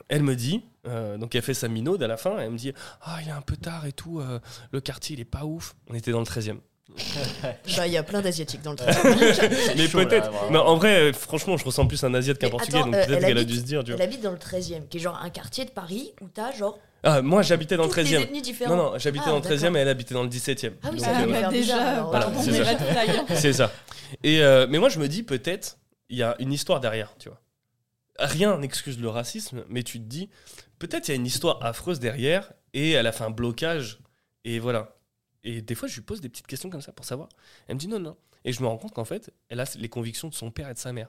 elle 0.08 0.22
me 0.22 0.34
dit, 0.34 0.62
euh, 0.86 1.18
donc 1.18 1.34
elle 1.34 1.42
fait 1.42 1.54
sa 1.54 1.68
minaude 1.68 2.02
à 2.02 2.06
la 2.06 2.16
fin, 2.16 2.38
elle 2.38 2.50
me 2.50 2.58
dit 2.58 2.72
Ah, 3.02 3.18
il 3.22 3.28
est 3.28 3.32
un 3.32 3.40
peu 3.40 3.56
tard 3.56 3.86
et 3.86 3.92
tout, 3.92 4.20
euh, 4.20 4.38
le 4.72 4.80
quartier 4.80 5.16
il 5.16 5.20
est 5.20 5.24
pas 5.24 5.44
ouf. 5.44 5.74
On 5.90 5.94
était 5.94 6.12
dans 6.12 6.20
le 6.20 6.26
13 6.26 6.50
e 6.50 6.52
Bah, 7.76 7.86
il 7.86 7.92
y 7.92 7.96
a 7.96 8.02
plein 8.02 8.22
d'asiatiques 8.22 8.62
dans 8.62 8.70
le 8.70 8.76
train. 8.76 8.92
Mais 9.76 9.88
peut-être. 9.88 10.30
Mais 10.50 10.58
en 10.58 10.76
vrai, 10.76 11.12
franchement, 11.12 11.56
je 11.56 11.64
ressemble 11.64 11.88
plus 11.88 12.02
un 12.04 12.14
Asiate 12.14 12.38
qu'un 12.38 12.48
Portugais, 12.48 12.78
attends, 12.78 12.86
donc 12.86 12.94
peut-être 12.94 13.10
elle 13.10 13.26
qu'elle 13.26 13.38
a 13.38 13.44
dû 13.44 13.56
se 13.56 13.62
dire, 13.62 13.82
tu 13.82 13.90
Elle 13.90 13.96
vois. 13.96 14.06
habite 14.06 14.22
dans 14.22 14.30
le 14.30 14.38
13e, 14.38 14.86
qui 14.88 14.98
est 14.98 15.00
genre 15.00 15.20
un 15.20 15.30
quartier 15.30 15.64
de 15.64 15.70
Paris 15.70 16.14
où 16.20 16.28
t'as 16.32 16.52
genre 16.52 16.78
Ah, 17.08 17.22
moi 17.22 17.42
j'habitais 17.42 17.76
dans 17.76 17.84
le 17.84 17.88
toutes 17.88 17.98
les 17.98 18.26
13 18.26 18.64
e. 18.64 18.68
Non, 18.68 18.76
non, 18.76 18.98
j'habitais 18.98 19.26
Ah, 19.26 19.30
dans 19.30 19.36
le 19.36 19.42
13 19.42 19.64
e 19.64 19.76
et 19.76 19.78
elle 19.78 19.88
habitait 19.88 20.14
dans 20.14 20.24
le 20.24 20.28
17 20.28 20.64
e 20.64 20.72
Ah 20.82 20.88
oui, 20.92 20.98
Donc, 20.98 21.06
euh, 21.06 21.12
Ah, 21.14 21.26
bah 21.26 21.48
déjà. 21.50 22.02
Voilà, 22.02 22.32
ça. 22.34 22.78
C'est 23.36 23.52
ça. 23.52 23.72
Et 24.24 24.42
euh, 24.42 24.66
mais 24.68 24.78
moi, 24.80 24.88
je 24.88 24.98
me 24.98 25.06
dis 25.06 25.22
peut-être, 25.22 25.78
il 26.08 26.16
y 26.18 26.24
a 26.24 26.34
une 26.40 26.52
histoire 26.52 26.80
derrière, 26.80 27.14
tu 27.18 27.28
vois. 27.28 27.40
Rien 28.18 28.58
n'excuse 28.58 28.98
le 28.98 29.08
racisme, 29.08 29.64
mais 29.68 29.84
tu 29.84 29.98
te 30.00 30.04
dis, 30.04 30.30
peut-être 30.80 31.06
il 31.06 31.10
y 31.12 31.14
a 31.14 31.16
une 31.16 31.26
histoire 31.26 31.64
affreuse 31.64 32.00
derrière, 32.00 32.52
et 32.74 32.92
elle 32.92 33.06
a 33.06 33.12
fait 33.12 33.24
un 33.24 33.30
blocage, 33.30 34.00
et 34.44 34.58
voilà. 34.58 34.96
Et 35.44 35.62
des 35.62 35.76
fois, 35.76 35.86
je 35.86 35.94
lui 35.94 36.02
pose 36.02 36.20
des 36.20 36.28
petites 36.28 36.48
questions 36.48 36.70
comme 36.70 36.80
ça 36.80 36.90
pour 36.92 37.04
savoir. 37.04 37.28
Elle 37.68 37.76
me 37.76 37.80
dit 37.80 37.88
non, 37.88 38.00
non. 38.00 38.16
Et 38.44 38.52
je 38.52 38.62
me 38.62 38.66
rends 38.66 38.78
compte 38.78 38.94
qu'en 38.94 39.04
fait, 39.04 39.32
elle 39.48 39.60
a 39.60 39.64
les 39.78 39.88
convictions 39.88 40.28
de 40.28 40.34
son 40.34 40.50
père 40.50 40.68
et 40.68 40.74
de 40.74 40.78
sa 40.78 40.92
mère, 40.92 41.08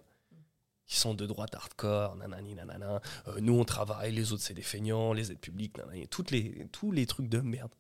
qui 0.88 0.98
sont 0.98 1.14
de 1.14 1.26
droite 1.26 1.54
hardcore, 1.56 2.16
nanani, 2.16 2.56
nanana. 2.56 3.02
Euh, 3.28 3.40
nous, 3.42 3.54
on 3.60 3.66
travaille, 3.66 4.12
les 4.14 4.32
autres, 4.32 4.44
c'est 4.44 4.54
des 4.54 4.62
feignants, 4.62 5.14
les 5.14 5.32
aides 5.32 5.40
publiques, 5.40 5.78
nanani, 5.78 6.08
toutes 6.08 6.32
les, 6.32 6.68
tous 6.72 6.92
les 6.92 7.06
trucs 7.06 7.30
de 7.30 7.40
merde. 7.40 7.72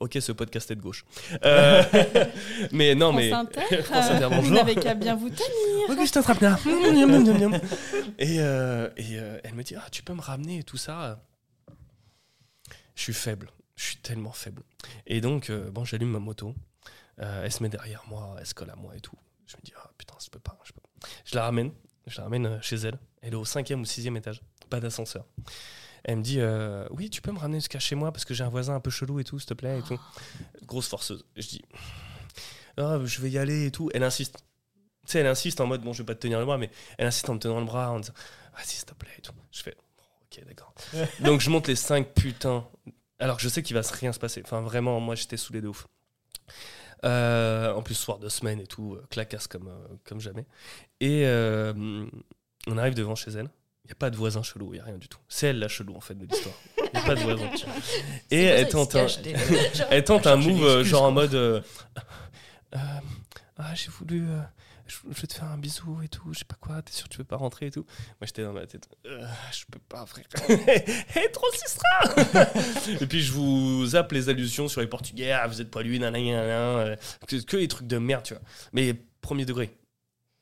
Ok, 0.00 0.16
ce 0.20 0.32
podcast 0.32 0.70
est 0.70 0.76
de 0.76 0.80
gauche. 0.80 1.04
Euh, 1.44 1.82
mais 2.72 2.94
non, 2.94 3.12
mais. 3.12 3.30
France 3.30 3.48
Inter, 3.48 3.82
France 3.82 4.10
Inter, 4.10 4.24
euh, 4.24 4.28
vous 4.28 4.34
bonjour. 4.36 4.54
n'avez 4.54 4.74
qu'à 4.76 4.94
bien 4.94 5.16
vous 5.16 5.28
tenir. 5.28 5.90
Augustin 5.90 6.22
miam. 6.22 7.60
et 8.18 8.40
euh, 8.40 8.88
et 8.96 9.18
euh, 9.18 9.40
elle 9.42 9.54
me 9.54 9.62
dit 9.62 9.74
ah, 9.74 9.86
Tu 9.90 10.02
peux 10.02 10.14
me 10.14 10.20
ramener 10.20 10.60
et 10.60 10.62
tout 10.62 10.76
ça? 10.76 11.20
Je 12.94 13.02
suis 13.02 13.12
faible. 13.14 13.50
Je 13.76 13.84
suis 13.84 13.96
tellement 13.96 14.32
faible. 14.32 14.62
Et 15.06 15.20
donc, 15.20 15.50
euh, 15.50 15.70
bon, 15.70 15.84
j'allume 15.84 16.10
ma 16.10 16.18
moto. 16.18 16.54
Euh, 17.20 17.44
elle 17.44 17.52
se 17.52 17.62
met 17.62 17.68
derrière 17.68 18.04
moi, 18.08 18.36
elle 18.38 18.46
se 18.46 18.54
colle 18.54 18.70
à 18.70 18.76
moi 18.76 18.96
et 18.96 19.00
tout. 19.00 19.16
Je 19.46 19.56
me 19.56 19.62
dis 19.62 19.72
Ah 19.76 19.90
putain, 19.98 20.14
je 20.24 20.30
peux 20.30 20.38
pas. 20.38 20.58
Je, 20.64 20.72
peux 20.72 20.80
pas. 20.80 21.08
je 21.24 21.34
la 21.34 21.42
ramène. 21.42 21.72
Je 22.08 22.16
la 22.16 22.24
ramène 22.24 22.46
euh, 22.46 22.60
chez 22.60 22.76
elle. 22.76 22.98
Elle 23.22 23.34
est 23.34 23.36
au 23.36 23.44
cinquième 23.44 23.80
ou 23.80 23.84
sixième 23.84 24.16
étage. 24.16 24.42
Pas 24.70 24.80
d'ascenseur. 24.80 25.24
Elle 26.04 26.16
me 26.16 26.22
dit 26.22 26.40
euh, 26.40 26.86
Oui, 26.90 27.10
tu 27.10 27.20
peux 27.20 27.32
me 27.32 27.38
ramener 27.38 27.58
jusqu'à 27.58 27.78
chez 27.78 27.94
moi 27.94 28.12
parce 28.12 28.24
que 28.24 28.34
j'ai 28.34 28.44
un 28.44 28.48
voisin 28.48 28.74
un 28.74 28.80
peu 28.80 28.90
chelou 28.90 29.20
et 29.20 29.24
tout, 29.24 29.38
s'il 29.38 29.48
te 29.48 29.54
plaît. 29.54 29.78
Et 29.78 29.82
tout. 29.82 30.00
Grosse 30.66 30.88
forceuse. 30.88 31.24
Je 31.36 31.46
dis 31.46 31.62
Ah, 32.76 32.98
je 33.04 33.20
vais 33.20 33.30
y 33.30 33.38
aller 33.38 33.66
et 33.66 33.70
tout. 33.70 33.90
Elle 33.94 34.02
insiste. 34.02 34.38
Tu 35.06 35.12
sais, 35.12 35.20
elle 35.20 35.26
insiste 35.26 35.60
en 35.60 35.66
mode 35.66 35.82
Bon, 35.82 35.92
je 35.92 36.02
vais 36.02 36.06
pas 36.06 36.14
te 36.14 36.20
tenir 36.20 36.38
le 36.38 36.44
bras, 36.44 36.58
mais 36.58 36.70
elle 36.96 37.06
insiste 37.06 37.28
en 37.28 37.34
me 37.34 37.38
tenant 37.38 37.60
le 37.60 37.66
bras 37.66 37.90
en 37.90 38.00
disant 38.00 38.14
Vas-y, 38.54 38.66
s'il 38.68 38.84
te 38.84 38.94
plaît. 38.94 39.10
Et 39.18 39.22
tout. 39.22 39.32
Je 39.52 39.62
fais 39.62 39.76
Ok, 40.22 40.44
d'accord. 40.46 40.74
Donc, 41.20 41.40
je 41.40 41.50
monte 41.50 41.68
les 41.68 41.76
cinq 41.76 42.14
putains. 42.14 42.66
Alors 43.18 43.36
que 43.36 43.42
je 43.42 43.48
sais 43.48 43.62
qu'il 43.62 43.74
va 43.74 43.82
rien 43.82 44.12
se 44.12 44.18
passer. 44.18 44.42
Enfin, 44.44 44.60
vraiment, 44.60 45.00
moi, 45.00 45.14
j'étais 45.14 45.36
saoulé 45.36 45.60
de 45.60 45.68
ouf. 45.68 45.86
Euh, 47.04 47.72
en 47.72 47.82
plus, 47.82 47.94
soir 47.94 48.18
de 48.18 48.28
semaine 48.28 48.60
et 48.60 48.66
tout, 48.66 48.94
euh, 48.94 49.04
clacasse 49.10 49.46
comme, 49.46 49.68
euh, 49.68 49.86
comme 50.04 50.20
jamais. 50.20 50.46
Et 51.00 51.22
euh, 51.26 52.06
on 52.66 52.76
arrive 52.78 52.94
devant 52.94 53.14
chez 53.14 53.30
elle. 53.30 53.48
Il 53.84 53.88
n'y 53.88 53.92
a 53.92 53.94
pas 53.94 54.10
de 54.10 54.16
voisin 54.16 54.42
chelou, 54.42 54.74
il 54.74 54.76
n'y 54.76 54.80
a 54.80 54.84
rien 54.84 54.98
du 54.98 55.08
tout. 55.08 55.18
C'est 55.28 55.46
elle 55.48 55.58
la 55.60 55.68
chelou 55.68 55.96
en 55.96 56.00
fait 56.00 56.14
de 56.14 56.26
l'histoire. 56.26 56.54
Il 56.76 56.90
n'y 56.92 56.98
a 56.98 57.06
pas 57.06 57.14
de 57.14 57.20
voisin. 57.20 57.48
Et 58.30 58.42
elle 58.44 58.68
tente, 58.68 58.94
un, 58.96 59.06
elle 59.90 60.04
tente 60.04 60.26
un 60.26 60.40
chercher 60.40 60.52
move 60.52 60.82
genre 60.82 61.04
en 61.04 61.10
mode 61.12 61.34
euh, 61.34 61.62
euh, 62.74 62.78
Ah, 63.56 63.74
j'ai 63.74 63.88
voulu. 63.90 64.28
euh, 64.28 64.40
je, 64.88 64.96
vais 65.20 65.26
te 65.26 65.34
faire 65.34 65.48
un 65.48 65.58
bisou 65.58 66.02
et 66.02 66.08
tout, 66.08 66.32
je 66.32 66.40
sais 66.40 66.44
pas 66.44 66.56
quoi, 66.60 66.82
t'es 66.82 66.92
sûr 66.92 67.08
que 67.08 67.12
tu 67.12 67.18
veux 67.18 67.24
pas 67.24 67.36
rentrer 67.36 67.66
et 67.66 67.70
tout 67.70 67.84
Moi 67.84 68.26
j'étais 68.26 68.42
dans 68.42 68.52
ma 68.52 68.66
tête, 68.66 68.88
Euh, 69.06 69.26
je 69.52 69.64
peux 69.70 69.78
pas 69.88 70.04
frère. 70.06 70.24
Hé, 70.48 71.30
trop 71.32 71.46
cistra 71.52 72.52
Et 73.00 73.06
puis 73.06 73.22
je 73.22 73.32
vous 73.32 73.86
zappe 73.86 74.12
les 74.12 74.28
allusions 74.28 74.68
sur 74.68 74.80
les 74.80 74.86
portugais, 74.86 75.32
ah, 75.32 75.46
vous 75.46 75.60
êtes 75.60 75.70
pas 75.70 75.82
lui, 75.82 75.98
nanana, 75.98 76.24
nanana, 76.24 76.78
euh, 76.78 76.96
que, 77.26 77.36
que 77.36 77.56
les 77.56 77.68
trucs 77.68 77.86
de 77.86 77.98
merde, 77.98 78.24
tu 78.24 78.34
vois. 78.34 78.42
Mais 78.72 78.94
premier 79.20 79.44
degré. 79.44 79.70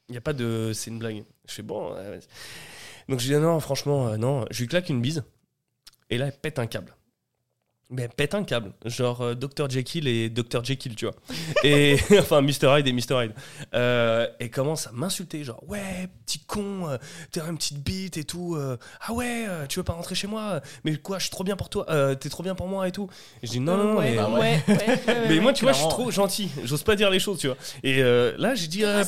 Il 0.09 0.13
n'y 0.13 0.19
a 0.19 0.21
pas 0.21 0.33
de. 0.33 0.73
C'est 0.73 0.91
une 0.91 0.99
blague. 1.01 1.25
Je 1.49 1.55
fais 1.55 1.63
bon. 1.63 1.91
vas-y. 1.91 2.21
Donc 3.09 3.21
je 3.21 3.33
dis 3.33 3.41
non, 3.41 3.61
franchement, 3.61 4.09
euh, 4.09 4.17
non. 4.17 4.45
Je 4.51 4.61
lui 4.61 4.69
claque 4.69 4.89
une 4.89 5.01
bise. 5.01 5.25
Et 6.11 6.19
là, 6.19 6.27
elle 6.27 6.33
pète 6.33 6.59
un 6.59 6.67
câble. 6.67 6.96
Mais 7.89 8.09
pète 8.09 8.35
un 8.35 8.43
câble, 8.43 8.73
genre 8.85 9.21
euh, 9.21 9.35
Dr 9.35 9.71
Jekyll 9.71 10.09
et 10.09 10.29
Dr 10.29 10.65
Jekyll, 10.65 10.97
tu 10.97 11.07
vois. 11.07 11.15
Et 11.65 11.97
enfin 12.19 12.43
Mr 12.43 12.79
Hyde 12.79 12.89
et 12.89 12.93
Mr 12.93 13.25
Hyde. 13.25 13.33
Euh, 13.75 14.27
et 14.41 14.51
commence 14.51 14.87
à 14.89 14.93
m'insulter, 14.93 15.45
genre 15.45 15.63
ouais, 15.69 16.09
petit 16.27 16.41
con, 16.41 16.89
euh, 16.89 16.99
t'as 17.31 17.47
une 17.49 17.57
petite 17.57 17.83
bite 17.85 18.17
et 18.17 18.25
tout. 18.25 18.57
euh, 18.57 18.77
ah 19.01 19.13
ouais, 19.13 19.45
euh, 19.49 19.67
tu 19.67 19.79
veux 19.79 19.85
pas 19.85 19.93
rentrer 19.93 20.15
chez 20.17 20.27
moi 20.27 20.61
Mais 20.85 20.97
quoi, 20.97 21.19
je 21.19 21.25
suis 21.25 21.31
trop 21.31 21.45
bien 21.45 21.55
pour 21.57 21.69
toi, 21.69 21.87
euh, 21.89 22.15
t'es 22.17 22.29
trop 22.29 22.43
bien 22.43 22.55
pour 22.57 22.67
moi 22.67 22.89
et 22.89 22.93
tout. 22.93 23.09
Et 23.43 23.47
je 23.47 23.53
dis 23.53 23.61
non, 23.61 23.77
non, 23.77 23.85
non. 23.95 23.99
ouais, 23.99 24.13
mais- 24.17 24.19
ouais. 24.19 24.31
ouais, 24.33 24.63
ouais, 24.69 25.01
ouais, 25.07 25.25
mais 25.29 25.39
moi, 25.41 25.53
tu 25.53 25.63
vois, 25.65 25.73
je 25.73 25.79
suis 25.79 25.89
trop 25.89 26.11
gentil. 26.11 26.51
J'ose 26.65 26.83
pas 26.83 26.97
dire 26.97 27.09
les 27.11 27.21
choses, 27.21 27.39
tu 27.39 27.47
vois. 27.47 27.57
Et 27.85 28.03
euh, 28.03 28.35
là, 28.39 28.55
j'ai 28.57 28.67
dit, 28.67 28.85
euh, 28.85 29.05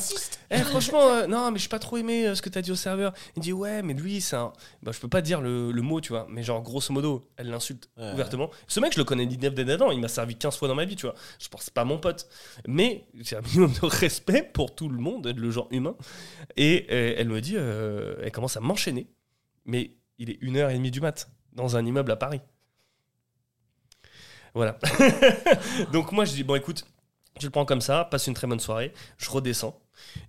eh, 0.51 0.57
franchement, 0.59 1.01
euh, 1.09 1.27
non, 1.27 1.51
mais 1.51 1.59
j'ai 1.59 1.67
pas 1.69 1.79
trop 1.79 1.97
aimé 1.97 2.27
euh, 2.27 2.35
ce 2.35 2.41
que 2.41 2.49
t'as 2.49 2.61
dit 2.61 2.71
au 2.71 2.75
serveur. 2.75 3.13
Il 3.35 3.41
dit, 3.41 3.53
ouais, 3.53 3.81
mais 3.83 3.93
lui, 3.93 4.21
c'est 4.21 4.35
un. 4.37 4.53
Bah, 4.83 4.91
je 4.93 4.99
peux 4.99 5.07
pas 5.09 5.21
dire 5.21 5.41
le, 5.41 5.71
le 5.71 5.81
mot, 5.81 5.99
tu 6.01 6.09
vois. 6.13 6.25
Mais 6.29 6.43
genre, 6.43 6.61
grosso 6.63 6.93
modo, 6.93 7.27
elle 7.37 7.49
l'insulte 7.49 7.89
Ouais. 7.97 8.13
ouvertement. 8.13 8.49
Ce 8.69 8.79
mec, 8.79 8.93
je 8.93 8.99
le 8.99 9.03
connais 9.03 9.25
d'Inef 9.25 9.53
d'Adam. 9.55 9.91
Il 9.91 9.99
m'a 9.99 10.07
servi 10.07 10.35
15 10.35 10.57
fois 10.57 10.67
dans 10.67 10.75
ma 10.75 10.85
vie, 10.85 10.95
tu 10.95 11.07
vois. 11.07 11.15
Je 11.39 11.49
pense 11.49 11.69
pas 11.69 11.83
mon 11.83 11.97
pote. 11.97 12.29
Mais 12.67 13.07
j'ai 13.15 13.35
un 13.35 13.41
minimum 13.41 13.73
de 13.73 13.85
respect 13.85 14.43
pour 14.43 14.73
tout 14.73 14.87
le 14.87 14.99
monde, 14.99 15.27
le 15.27 15.51
genre 15.51 15.67
humain. 15.71 15.95
Et 16.55 16.85
euh, 16.91 17.15
elle 17.17 17.29
me 17.29 17.41
dit, 17.41 17.55
euh, 17.57 18.15
elle 18.23 18.31
commence 18.31 18.55
à 18.55 18.59
m'enchaîner. 18.61 19.07
Mais 19.65 19.97
il 20.19 20.29
est 20.29 20.41
1h30 20.41 20.91
du 20.91 21.01
mat, 21.01 21.29
dans 21.51 21.75
un 21.75 21.85
immeuble 21.85 22.11
à 22.11 22.15
Paris. 22.15 22.41
Voilà. 24.53 24.77
Donc 25.91 26.11
moi, 26.11 26.25
je 26.25 26.33
dis, 26.33 26.43
bon, 26.43 26.55
écoute, 26.55 26.85
je 27.39 27.47
le 27.47 27.51
prends 27.51 27.65
comme 27.65 27.81
ça, 27.81 28.05
passe 28.05 28.27
une 28.27 28.33
très 28.33 28.47
bonne 28.47 28.59
soirée, 28.59 28.93
je 29.17 29.29
redescends. 29.29 29.79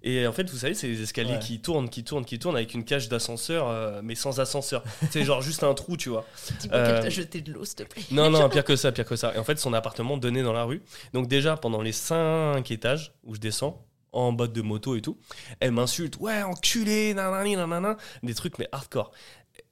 Et 0.02 0.26
en 0.26 0.32
fait, 0.32 0.48
vous 0.50 0.56
savez, 0.58 0.74
c'est 0.74 0.88
les 0.88 1.02
escaliers 1.02 1.32
Ouais. 1.34 1.38
qui 1.38 1.60
tournent, 1.60 1.88
qui 1.88 2.04
tournent, 2.04 2.24
qui 2.24 2.38
tournent 2.38 2.56
avec 2.56 2.74
une 2.74 2.84
cage 2.84 3.08
d'ascenseur, 3.08 3.68
euh, 3.68 4.00
mais 4.02 4.14
sans 4.14 4.40
ascenseur. 4.40 4.82
c'est 5.10 5.24
genre 5.24 5.42
juste 5.42 5.62
un 5.62 5.74
trou, 5.74 5.96
tu 5.96 6.08
vois. 6.08 6.26
Dis-moi 6.60 6.76
Euh, 6.76 6.92
qu'elle 6.94 7.02
t'a 7.02 7.10
jeté 7.10 7.40
de 7.40 7.52
l'eau, 7.52 7.64
s'il 7.64 7.76
te 7.76 7.82
plaît. 7.84 8.02
Non, 8.10 8.30
non, 8.30 8.48
pire 8.50 8.64
que 8.64 8.76
ça, 8.76 8.92
pire 8.92 9.04
que 9.04 9.16
ça. 9.16 9.34
Et 9.34 9.38
en 9.38 9.44
fait, 9.44 9.58
son 9.58 9.72
appartement 9.72 10.16
donnait 10.16 10.42
dans 10.42 10.52
la 10.52 10.64
rue. 10.64 10.82
Donc 11.12 11.28
déjà, 11.28 11.56
pendant 11.56 11.82
les 11.82 11.92
cinq 11.92 12.70
étages 12.70 13.12
où 13.24 13.34
je 13.34 13.40
descends, 13.40 13.84
en 14.12 14.32
bas 14.32 14.48
de 14.48 14.60
moto 14.62 14.96
et 14.96 15.02
tout, 15.02 15.18
elle 15.60 15.70
m'insulte. 15.70 16.16
Ouais, 16.18 16.42
enculé, 16.42 17.14
nanani, 17.14 17.54
nanana. 17.56 17.96
Des 18.24 18.34
trucs, 18.34 18.58
mais 18.58 18.68
hardcore. 18.72 19.12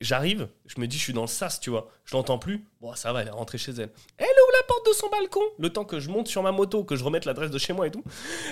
J'arrive, 0.01 0.49
je 0.67 0.81
me 0.81 0.87
dis, 0.87 0.97
je 0.97 1.03
suis 1.03 1.13
dans 1.13 1.23
le 1.23 1.27
sas, 1.27 1.59
tu 1.59 1.71
vois. 1.71 1.89
Je 2.05 2.15
l'entends 2.15 2.39
plus. 2.39 2.65
Bon, 2.81 2.95
ça 2.95 3.13
va, 3.13 3.23
elle 3.23 3.29
est 3.29 3.33
rentrée 3.33 3.59
chez 3.59 3.73
elle. 3.73 3.91
La 4.21 4.27
porte 4.69 4.87
de 4.87 4.93
son 4.93 5.09
balcon. 5.09 5.41
Le 5.59 5.71
temps 5.71 5.85
que 5.85 5.99
je 5.99 6.09
monte 6.09 6.29
sur 6.29 6.43
ma 6.43 6.53
moto, 6.53 6.85
que 6.85 6.95
je 6.95 7.03
remette 7.03 7.25
l'adresse 7.25 7.51
de 7.51 7.59
chez 7.59 7.73
moi 7.73 7.87
et 7.87 7.91
tout. 7.91 8.05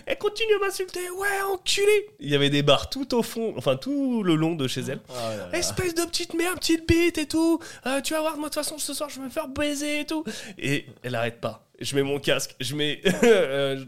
Elle 0.06 0.18
continue 0.18 0.54
à 0.54 0.66
m'insulter. 0.66 1.08
Ouais, 1.10 1.42
enculé. 1.52 2.10
Il 2.18 2.30
y 2.30 2.34
avait 2.34 2.50
des 2.50 2.62
bars 2.62 2.90
tout 2.90 3.14
au 3.14 3.22
fond, 3.22 3.54
enfin 3.56 3.76
tout 3.76 4.22
le 4.22 4.34
long 4.34 4.54
de 4.54 4.66
chez 4.66 4.80
elle. 4.80 5.00
Oh 5.08 5.12
là 5.12 5.36
là. 5.36 5.58
Espèce 5.58 5.94
de 5.94 6.02
petite 6.04 6.34
merde, 6.34 6.58
petite 6.58 6.88
bite 6.88 7.18
et 7.18 7.26
tout. 7.26 7.60
Euh, 7.86 8.00
tu 8.00 8.14
vas 8.14 8.20
voir, 8.20 8.36
moi 8.36 8.48
de 8.48 8.54
toute 8.54 8.64
façon 8.64 8.78
ce 8.78 8.94
soir 8.94 9.08
je 9.10 9.18
vais 9.20 9.26
me 9.26 9.30
faire 9.30 9.48
baiser 9.48 10.00
et 10.00 10.06
tout. 10.06 10.24
Et 10.58 10.86
elle 11.02 11.14
arrête 11.14 11.40
pas. 11.40 11.66
Je 11.78 11.94
mets 11.94 12.02
mon 12.02 12.18
casque, 12.18 12.56
je 12.58 12.74
mets 12.74 13.02
euh, 13.22 13.84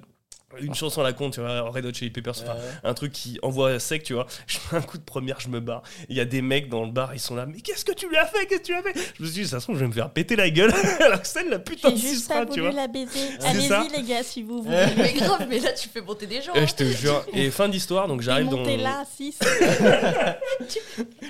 une 0.60 0.74
chanson 0.74 1.02
à 1.02 1.04
la 1.04 1.12
con, 1.12 1.30
tu 1.30 1.40
vois, 1.40 1.60
Red 1.68 1.84
Hot 1.84 1.92
Chili 1.92 2.10
Peppers, 2.10 2.32
Ouais. 2.42 2.48
un 2.82 2.94
truc 2.94 3.12
qui 3.12 3.38
envoie 3.42 3.78
sec, 3.78 4.02
tu 4.02 4.14
vois. 4.14 4.26
Je 4.46 4.56
mets 4.72 4.78
un 4.78 4.82
coup 4.82 4.96
de 4.96 5.02
première, 5.02 5.40
je 5.40 5.48
me 5.48 5.60
barre. 5.60 5.82
Il 6.08 6.16
y 6.16 6.20
a 6.20 6.24
des 6.24 6.40
mecs 6.40 6.68
dans 6.70 6.84
le 6.84 6.90
bar, 6.90 7.14
ils 7.14 7.20
sont 7.20 7.34
là. 7.36 7.44
Mais 7.46 7.60
qu'est-ce 7.60 7.84
que 7.84 7.92
tu 7.92 8.08
lui 8.08 8.16
as 8.16 8.24
fait 8.26 8.46
Qu'est-ce 8.46 8.60
que 8.60 8.66
tu 8.66 8.72
lui 8.72 8.78
as 8.78 8.82
fait? 8.82 8.94
Je 9.16 9.22
me 9.22 9.26
suis 9.28 9.34
dit, 9.34 9.40
de 9.40 9.44
toute 9.44 9.50
façon, 9.54 9.74
je 9.74 9.78
vais 9.80 9.86
me 9.86 9.92
faire 9.92 10.08
péter 10.10 10.36
la 10.36 10.48
gueule. 10.48 10.72
Alors 11.00 11.20
que 11.20 11.28
c'est 11.28 11.44
la 11.48 11.58
putain 11.58 11.90
de 11.90 11.96
J'ai 11.96 12.00
juste 12.08 12.20
cisra, 12.22 12.34
pas 12.36 12.46
tu 12.46 12.60
voulu 12.60 12.72
vois. 12.72 12.80
la 12.80 12.88
baiser. 12.88 13.28
Allez-y, 13.44 13.88
les 13.96 14.02
gars, 14.04 14.22
si 14.22 14.42
vous 14.42 14.62
voulez. 14.62 14.86
Mais 14.96 15.12
grave, 15.12 15.46
mais 15.48 15.58
là, 15.60 15.72
tu 15.72 15.88
fais 15.88 16.00
monter 16.00 16.26
des 16.26 16.40
gens. 16.40 16.52
Eh, 16.54 16.60
hein. 16.60 16.66
je 16.66 16.74
te 16.74 16.84
jure. 16.84 17.24
Et 17.34 17.50
fin 17.50 17.68
d'histoire, 17.68 18.08
donc 18.08 18.22
j'arrive 18.22 18.48
dans. 18.48 18.64
Là, 18.64 19.04
6. 19.16 19.38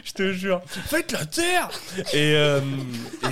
Je 0.04 0.12
te 0.12 0.32
jure. 0.32 0.62
Faites 0.66 1.12
la 1.12 1.24
terre 1.26 1.70
et, 2.12 2.34
euh, 2.34 2.60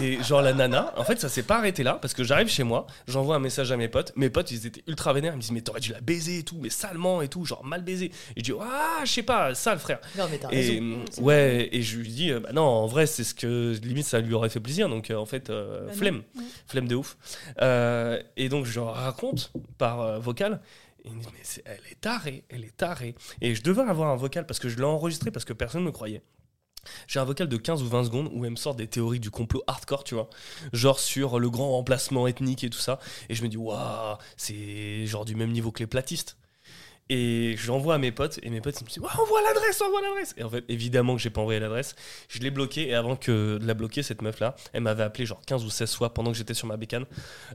et 0.01 0.23
genre 0.23 0.43
la 0.43 0.53
nana, 0.53 0.93
en 0.97 1.05
fait 1.05 1.21
ça 1.21 1.29
s'est 1.29 1.43
pas 1.43 1.57
arrêté 1.57 1.83
là 1.83 1.99
parce 2.01 2.15
que 2.15 2.25
j'arrive 2.25 2.49
chez 2.49 2.63
moi, 2.65 2.87
j'envoie 3.09 3.37
un 3.37 3.41
message 3.41 3.73
à 3.73 3.77
mes 3.77 3.89
potes. 3.89 4.13
Mes 4.17 4.31
potes 4.31 4.51
ils 4.51 4.67
étaient 4.67 4.83
ultra 4.87 5.13
vénères, 5.13 5.33
ils 5.33 5.37
me 5.37 5.41
disent 5.41 5.53
mais 5.53 5.61
t'aurais 5.77 5.81
dû 5.81 5.93
la 5.93 6.01
baiser 6.01 6.39
et 6.39 6.43
tout, 6.43 6.59
mais 6.61 6.71
salement 6.71 7.23
et 7.23 7.29
tout, 7.29 7.45
genre 7.45 7.65
mal 7.65 7.83
baisé. 7.83 8.07
Et 8.37 8.39
je 8.39 8.43
dis 8.43 8.53
ah 8.61 9.01
je 9.05 9.11
sais 9.13 9.23
pas, 9.23 9.55
sale 9.55 9.79
frère. 9.79 10.01
Non, 10.17 10.25
mais 10.31 10.39
t'as 10.39 10.51
Et 10.51 10.57
raison. 10.81 11.05
euh, 11.19 11.23
ouais, 11.23 11.69
et 11.73 11.83
je 11.83 11.99
lui 11.99 12.09
dis 12.09 12.31
euh, 12.31 12.41
bah 12.41 12.53
non 12.53 12.63
en 12.63 12.87
vrai 12.87 13.07
c'est 13.07 13.25
ce 13.25 13.35
que 13.35 13.77
limite 13.83 14.07
ça 14.07 14.21
lui 14.21 14.35
aurait 14.35 14.49
fait 14.49 14.61
plaisir 14.61 14.89
donc 14.89 15.11
euh, 15.11 15.17
en 15.17 15.27
fait 15.27 15.51
euh, 15.51 15.87
Bah 15.87 15.93
flemme, 15.93 16.23
flemme 16.67 16.89
de 16.89 16.95
ouf. 16.95 17.17
Euh, 17.61 18.21
et 18.37 18.49
donc 18.49 18.65
je 18.67 18.81
raconte 18.81 19.53
par 19.79 20.01
euh, 20.01 20.19
vocal. 20.19 20.61
Et 21.05 21.11
me 21.11 21.17
mais 21.17 21.63
elle 21.67 21.79
est 21.93 22.01
tarée, 22.01 22.43
elle 22.49 22.65
est 22.65 22.77
tarée. 22.77 23.15
Et 23.41 23.55
je 23.55 23.63
devais 23.63 23.83
avoir 23.83 24.11
un 24.11 24.17
vocal 24.17 24.45
parce 24.45 24.59
que 24.59 24.69
je 24.69 24.77
l'ai 24.77 24.83
enregistré 24.85 25.31
parce 25.31 25.45
que 25.45 25.53
personne 25.53 25.83
ne 25.83 25.87
me 25.87 25.93
croyait. 25.93 26.21
J'ai 27.07 27.21
un 27.21 27.25
vocal 27.25 27.49
de 27.49 27.57
15 27.57 27.83
ou 27.83 27.89
20 27.89 28.05
secondes 28.05 28.31
où 28.33 28.45
elle 28.45 28.53
me 28.53 28.57
sort 28.57 28.75
des 28.75 28.87
théories 28.87 29.21
du 29.21 29.31
complot 29.31 29.63
hardcore, 29.67 30.05
tu 30.05 30.15
vois. 30.15 30.29
Genre 30.73 30.99
sur 30.99 31.39
le 31.39 31.51
grand 31.51 31.71
remplacement 31.71 32.27
ethnique 32.27 32.65
et 32.65 32.71
tout 32.71 32.79
ça. 32.79 32.99
Et 33.29 33.35
je 33.35 33.43
me 33.43 33.49
dis, 33.49 33.57
waouh, 33.57 34.17
c'est 34.37 35.07
genre 35.07 35.25
du 35.25 35.35
même 35.35 35.53
niveau 35.53 35.73
que 35.73 35.81
les 35.81 35.87
platistes. 35.87 36.37
Et 37.09 37.55
je 37.57 37.69
l'envoie 37.69 37.95
à 37.95 37.99
mes 37.99 38.11
potes, 38.11 38.41
et 38.43 38.51
mes 38.51 38.61
potes 38.61 38.81
ils 38.81 38.85
me 38.85 38.89
disent 38.89 38.99
ouais, 38.99 39.09
envoie 39.21 39.41
l'adresse, 39.43 39.81
envoie 39.81 40.01
l'adresse. 40.03 40.35
Et 40.37 40.43
en 40.43 40.51
fait, 40.51 40.65
évidemment 40.69 41.15
que 41.15 41.23
j'ai 41.23 41.31
pas 41.31 41.41
envoyé 41.41 41.61
l'adresse. 41.61 41.95
Je 42.29 42.41
l'ai 42.41 42.51
bloqué, 42.51 42.89
et 42.89 42.95
avant 42.95 43.15
que 43.15 43.59
de 43.59 43.67
la 43.67 43.75
bloquer, 43.75 44.03
cette 44.03 44.23
meuf-là, 44.23 44.57
elle 44.73 44.83
m'avait 44.83 45.05
appelé 45.05 45.25
genre 45.25 45.41
15 45.47 45.65
ou 45.65 45.71
16 45.71 45.95
fois 45.95 46.13
pendant 46.13 46.33
que 46.33 46.37
j'étais 46.37 46.55
sur 46.55 46.67
ma 46.67 46.77
bécane. 46.77 47.05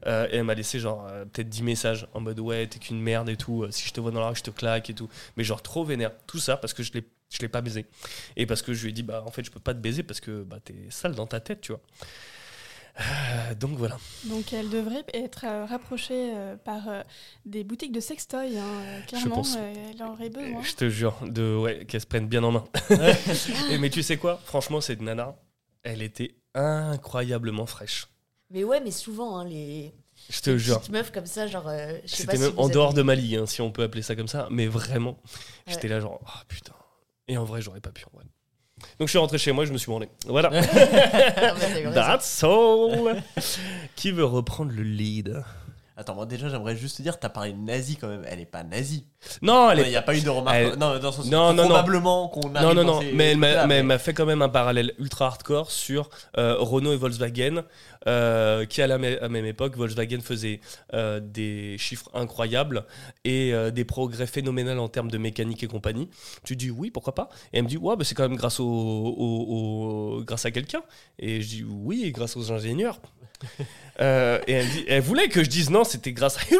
Euh, 0.08 0.28
et 0.32 0.38
elle 0.38 0.46
m'a 0.46 0.54
laissé 0.54 0.80
genre 0.80 1.06
euh, 1.10 1.26
peut-être 1.26 1.50
10 1.50 1.64
messages 1.64 2.08
en 2.14 2.22
mode 2.22 2.40
ouais, 2.40 2.66
t'es 2.68 2.80
qu'une 2.80 3.02
merde 3.02 3.28
et 3.30 3.36
tout. 3.36 3.64
euh, 3.64 3.72
si 3.72 3.88
je 3.88 3.94
te 3.94 4.00
vois 4.00 4.12
dans 4.12 4.22
la 4.22 4.30
rue, 4.30 4.36
je 4.36 4.44
te 4.44 4.52
claque 4.52 4.90
et 4.90 4.94
tout. 4.94 5.10
Mais 5.36 5.44
genre 5.44 5.62
trop 5.62 5.84
vénère. 5.84 6.12
Tout 6.28 6.40
ça 6.40 6.56
parce 6.58 6.74
que 6.74 6.84
je 6.84 6.94
l'ai. 6.94 7.04
Je 7.34 7.40
l'ai 7.40 7.48
pas 7.48 7.62
baisé. 7.62 7.86
Et 8.36 8.46
parce 8.46 8.62
que 8.62 8.74
je 8.74 8.84
lui 8.84 8.90
ai 8.90 8.92
dit, 8.92 9.04
bah 9.04 9.24
en 9.26 9.32
fait, 9.32 9.46
je 9.46 9.52
peux 9.52 9.60
pas 9.62 9.74
te 9.74 9.80
baiser 9.80 10.04
parce 10.04 10.20
que 10.20 10.44
bah, 10.44 10.58
t'es 10.62 10.76
sale 10.90 11.16
dans 11.16 11.28
ta 11.28 11.40
tête, 11.40 11.62
tu 11.62 11.72
vois. 11.72 11.80
Euh, 13.00 13.56
donc 13.56 13.78
voilà. 13.78 13.98
Donc 14.26 14.52
elle 14.54 14.70
devrait 14.70 15.06
être 15.14 15.46
euh, 15.46 15.66
rapprochée 15.66 16.34
euh, 16.36 16.56
par 16.58 16.90
euh, 16.90 17.02
des 17.46 17.64
boutiques 17.64 17.92
de 17.94 18.00
sextoy. 18.02 18.58
Hein. 18.58 19.02
Clairement, 19.08 19.36
pense. 19.38 19.56
euh, 19.58 19.74
elle 19.94 20.04
en 20.04 20.12
aurait 20.14 20.30
besoin. 20.30 20.62
Je 20.62 20.74
te 20.76 20.90
jure, 20.90 21.18
de, 21.24 21.56
ouais, 21.56 21.86
qu'elle 21.86 22.02
se 22.02 22.06
prenne 22.06 22.28
bien 22.28 22.44
en 22.44 22.52
main. 22.52 22.64
Et, 23.72 23.78
mais 23.78 23.90
tu 23.90 24.04
sais 24.04 24.18
quoi? 24.18 24.40
Franchement, 24.46 24.82
cette 24.82 25.02
nana, 25.02 25.36
elle 25.84 26.02
était 26.02 26.36
incroyablement 26.54 27.66
fraîche. 27.66 28.08
Mais 28.50 28.64
ouais, 28.64 28.82
mais 28.82 28.92
souvent, 28.92 29.38
hein, 29.40 29.46
les, 29.46 29.94
Je 30.30 30.42
te 30.42 30.50
les 30.50 30.60
jure. 30.60 30.80
petites 30.80 30.92
meufs 30.92 31.12
comme 31.12 31.26
ça, 31.26 31.48
genre. 31.48 31.68
euh, 31.70 31.98
je 32.06 32.16
sais 32.16 32.26
pas 32.26 32.34
C'était 32.34 32.50
même 32.50 32.60
en 32.60 32.66
avez- 32.66 32.74
dehors 32.74 32.94
de 32.94 33.02
ma 33.02 33.16
ligue, 33.16 33.36
hein, 33.38 33.46
si 33.46 33.62
on 33.62 33.72
peut 33.72 33.84
appeler 33.84 34.02
ça 34.02 34.16
comme 34.16 34.28
ça. 34.28 34.48
Mais 34.52 34.68
vraiment, 34.68 35.12
Ouais. 35.12 35.74
j'étais 35.74 35.88
là 35.88 36.00
genre, 36.02 36.20
ah 36.28 36.44
putain. 36.50 36.74
Et 37.30 37.38
en 37.38 37.46
vrai, 37.46 37.62
j'aurais 37.62 37.80
pas 37.80 37.92
pu. 37.92 38.04
en 38.12 38.18
vrai. 38.18 38.26
Donc 39.00 39.08
je 39.08 39.12
suis 39.12 39.20
rentré 39.20 39.38
chez 39.38 39.52
moi, 39.52 39.66
je 39.66 39.74
me 39.74 39.78
suis 39.78 39.90
branlé. 39.90 40.10
Voilà. 40.28 40.52
Ah. 41.94 41.94
That's 41.94 42.44
all. 42.44 43.22
Qui 43.96 44.12
veut 44.12 44.26
reprendre 44.26 44.72
le 44.72 44.84
lead? 44.84 45.44
Attends, 46.02 46.16
moi 46.16 46.26
déjà, 46.26 46.50
j'aimerais 46.50 46.76
juste 46.76 46.98
te 46.98 47.02
dire, 47.04 47.20
t'as 47.20 47.30
parlé 47.30 47.54
de 47.54 47.58
nazie 47.60 47.96
quand 47.96 48.08
même. 48.08 48.26
Elle 48.28 48.40
est 48.40 48.46
pas 48.46 48.64
nazie. 48.64 49.06
Non, 49.44 49.70
elle 49.70 49.80
Il 49.80 49.86
est 49.86 49.90
n'y 49.92 49.96
a 49.96 50.02
pas 50.02 50.16
eu 50.18 50.22
de 50.22 50.30
remarque. 50.30 50.58
elle- 50.58 50.80
Non, 50.80 50.98
dans 50.98 51.12
Non, 51.26 51.54
non, 51.54 51.54
non. 51.54 51.64
probablement 51.70 52.28
qu'on 52.28 52.50
Non, 52.50 52.62
non, 52.62 52.74
dans 52.74 52.84
non, 52.84 53.02
ces 53.02 53.12
mais 53.14 53.32
elle 53.32 53.38
m'a, 53.38 53.68
mais 53.68 54.00
fait 54.00 54.14
quand 54.14 54.26
même 54.26 54.42
un 54.42 54.50
parallèle 54.50 54.94
ultra 54.98 55.28
hardcore 55.28 55.70
sur 55.70 56.10
euh, 56.38 56.56
Renault 56.58 56.92
et 56.94 56.98
Volkswagen, 56.98 57.64
euh, 58.08 58.66
qui 58.66 58.82
à 58.82 58.88
la, 58.88 58.96
à 58.96 59.30
même 59.30 59.46
époque, 59.46 59.78
Volkswagen 59.78 60.22
faisait 60.22 60.60
euh, 60.96 61.20
des 61.20 61.78
chiffres 61.78 62.10
incroyables 62.16 62.86
et 63.24 63.54
des 63.72 63.86
progrès 63.86 64.26
phénoménaux 64.26 64.82
en 64.82 64.90
termes 64.90 65.12
de 65.12 65.20
mécanique 65.20 65.62
et 65.62 65.68
compagnie. 65.68 66.10
Tu 66.44 66.56
dis 66.56 66.72
oui, 66.72 66.90
pourquoi 66.90 67.14
pas? 67.14 67.30
Et 67.54 67.58
elle 67.60 67.64
me 67.66 67.70
dit, 67.70 67.78
ouais, 67.78 67.96
bah, 67.96 68.04
c'est 68.04 68.16
quand 68.16 68.28
même 68.28 68.38
grâce, 68.38 68.60
au, 68.60 68.66
au- 68.66 70.18
au- 70.18 70.24
grâce 70.24 70.46
à 70.46 70.52
quelqu'un. 70.52 70.82
Et 71.20 71.42
je 71.42 71.48
dis 71.48 71.64
oui, 71.64 72.12
grâce 72.12 72.36
aux 72.36 72.52
ingénieurs. 72.52 73.00
Euh, 74.02 74.40
et 74.48 74.54
elle, 74.54 74.66
me 74.66 74.72
dit, 74.72 74.86
elle 74.88 75.02
voulait 75.02 75.28
que 75.30 75.44
je 75.44 75.50
dise 75.50 75.70
non, 75.70 75.84
c'était 75.84 76.12
grâce 76.12 76.38
à. 76.38 76.42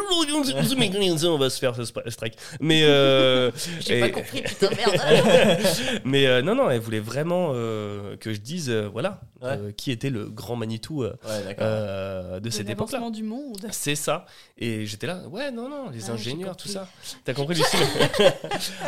On 1.24 1.38
va 1.38 1.50
se 1.50 1.58
faire 1.58 1.74
ce 1.74 1.84
strike. 1.84 2.34
Mais. 2.60 2.82
euh, 2.84 3.50
J'ai 3.80 3.98
et- 3.98 4.00
pas 4.00 4.08
compris, 4.10 4.42
putain, 4.42 4.68
merde. 4.70 5.58
mais 6.04 6.26
euh, 6.26 6.42
non, 6.42 6.54
non, 6.54 6.70
elle 6.70 6.80
voulait 6.80 7.00
vraiment 7.00 7.50
euh, 7.54 8.16
que 8.16 8.32
je 8.32 8.40
dise, 8.40 8.70
euh, 8.70 8.88
voilà, 8.92 9.20
Ouais. 9.40 9.48
euh, 9.58 9.72
qui 9.76 9.90
était 9.90 10.10
le 10.10 10.26
grand 10.28 10.54
Manitou 10.54 11.02
euh, 11.02 11.14
Ouais, 11.24 11.56
euh, 11.60 12.38
de 12.38 12.48
cette 12.50 12.70
époque-là. 12.70 12.98
l'avancement 12.98 13.10
du 13.10 13.24
monde. 13.24 13.66
C'est 13.72 13.96
ça. 13.96 14.24
Et 14.56 14.86
j'étais 14.86 15.08
là, 15.08 15.22
ouais, 15.28 15.50
non, 15.50 15.68
non, 15.68 15.90
les 15.90 16.10
Ah, 16.10 16.12
ingénieurs, 16.12 16.56
tout 16.56 16.68
ça. 16.68 16.86
T'as 17.24 17.34
compris, 17.34 17.56
Lucie 17.56 17.76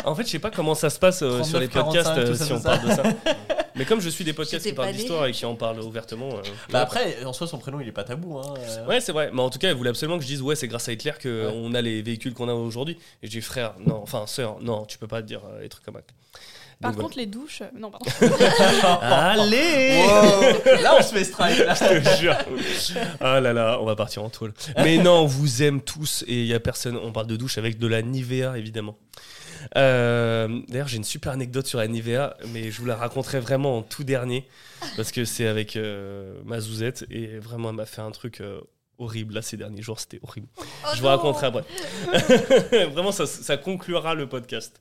En 0.05 0.15
fait, 0.15 0.25
je 0.25 0.29
sais 0.31 0.39
pas 0.39 0.51
comment 0.51 0.77
ça 0.77 0.91
se 0.91 0.99
passe 1.01 1.23
euh, 1.23 1.43
sur 1.43 1.59
les 1.59 1.67
39, 1.69 2.05
podcasts 2.05 2.15
45, 2.15 2.21
euh, 2.21 2.31
tout 2.33 2.39
ça, 2.39 2.45
si 2.45 2.53
on 2.53 2.61
ça. 2.61 2.77
parle 2.77 2.89
de 2.89 2.95
ça. 2.95 3.03
Mais 3.75 3.85
comme 3.85 4.01
je 4.01 4.09
suis 4.09 4.23
des 4.25 4.33
podcasts 4.33 4.65
qui 4.65 4.73
parlent 4.73 4.93
d'histoire 4.93 5.27
et 5.27 5.33
qui 5.33 5.45
en 5.45 5.57
parlent 5.57 5.81
ouvertement. 5.81 6.29
euh, 6.37 6.43
Bah 6.71 6.81
après, 6.83 7.25
en 7.25 7.33
soi, 7.33 7.49
son 7.49 7.59
prénom, 7.59 7.81
il 7.81 7.89
est 7.89 7.93
pas 7.93 8.05
tabou. 8.05 8.39
Hein. 8.39 8.44
Euh. 8.57 8.87
Ouais, 8.87 9.01
c'est 9.01 9.13
vrai. 9.13 9.31
Mais 9.33 9.41
en 9.43 9.51
tout 9.51 9.59
cas, 9.59 9.69
elle 9.69 9.77
voulait 9.77 9.91
absolument 9.91 10.17
que 10.19 10.23
je 10.25 10.29
dise 10.29 10.43
ouais, 10.43 10.57
c'est 10.57 10.69
grâce 10.69 10.89
à 10.89 10.93
Hitler 10.93 11.13
que 11.19 11.47
Ouais. 11.47 11.53
on 11.55 11.75
a 11.75 11.81
les 11.81 12.03
véhicules 12.03 12.35
qu'on 12.35 12.49
a 12.49 12.55
aujourd'hui. 12.55 12.97
Et 13.23 13.27
je 13.27 13.31
dis 13.33 13.41
frère, 13.41 13.75
non, 13.87 14.01
enfin 14.03 14.27
sœur, 14.27 14.59
non, 14.61 14.85
tu 14.85 14.99
peux 14.99 15.07
pas 15.09 15.23
dire 15.23 15.41
euh, 15.51 15.61
des 15.63 15.69
trucs 15.69 15.85
comme 15.85 15.95
ça. 15.95 16.01
Par 16.83 16.93
Donc, 16.93 17.03
contre, 17.03 17.17
les 17.19 17.27
douches. 17.27 17.63
euh, 17.63 17.67
Non, 17.79 17.91
pardon. 17.91 18.07
allez. 19.01 20.03
Wow. 20.07 20.83
Là, 20.83 20.97
on 20.99 21.03
se 21.03 21.15
fait 21.15 21.25
strike. 21.25 21.59
Là. 21.59 21.75
Je 21.81 22.11
te 22.11 22.17
jure. 22.21 22.37
Ah 23.21 23.41
là 23.41 23.53
là, 23.53 23.79
on 23.81 23.85
va 23.85 23.95
partir 23.97 24.23
en 24.25 24.29
tôle. 24.29 24.53
Mais 24.79 24.99
non, 24.99 25.21
on 25.21 25.27
vous 25.27 25.63
aime 25.63 25.81
tous 25.81 26.25
et 26.27 26.41
il 26.41 26.47
y 26.47 26.55
a 26.55 26.61
personne. 26.61 26.97
On 26.97 27.13
parle 27.13 27.29
de 27.29 27.37
douche 27.37 27.59
avec 27.59 27.79
de 27.79 27.87
la 27.87 28.03
Nivea 28.03 28.59
évidemment. 28.59 28.97
Euh, 29.77 30.61
D'ailleurs, 30.69 30.89
j'ai 30.89 30.97
une 30.99 31.05
super 31.05 31.33
anecdote 31.33 31.67
sur 31.67 31.79
la 31.79 31.89
Nivea, 31.89 32.37
mais 32.49 32.71
je 32.71 32.79
vous 32.81 32.87
la 32.87 32.97
raconterai 32.97 33.41
vraiment 33.41 33.79
en 33.79 33.83
tout 33.83 34.05
dernier, 34.05 34.47
parce 34.97 35.13
que 35.13 35.25
c'est 35.25 35.47
avec 35.47 35.77
euh, 35.77 36.41
ma 36.45 36.61
zouzette, 36.61 37.05
et 37.11 37.39
vraiment, 37.39 37.71
elle 37.71 37.77
m'a 37.77 37.87
fait 37.87 38.01
un 38.03 38.11
truc 38.11 38.41
euh, 38.41 38.61
horrible 38.99 39.35
là 39.35 39.43
ces 39.43 39.57
derniers 39.57 39.83
jours, 39.83 39.99
c'était 40.01 40.21
horrible. 40.23 40.47
Oh 40.59 40.89
je 40.95 41.01
vous 41.01 41.07
raconterai 41.07 41.47
après. 41.49 41.65
vraiment, 42.89 43.13
ça, 43.13 43.27
ça 43.27 43.57
conclura 43.57 44.15
le 44.15 44.29
podcast. 44.29 44.81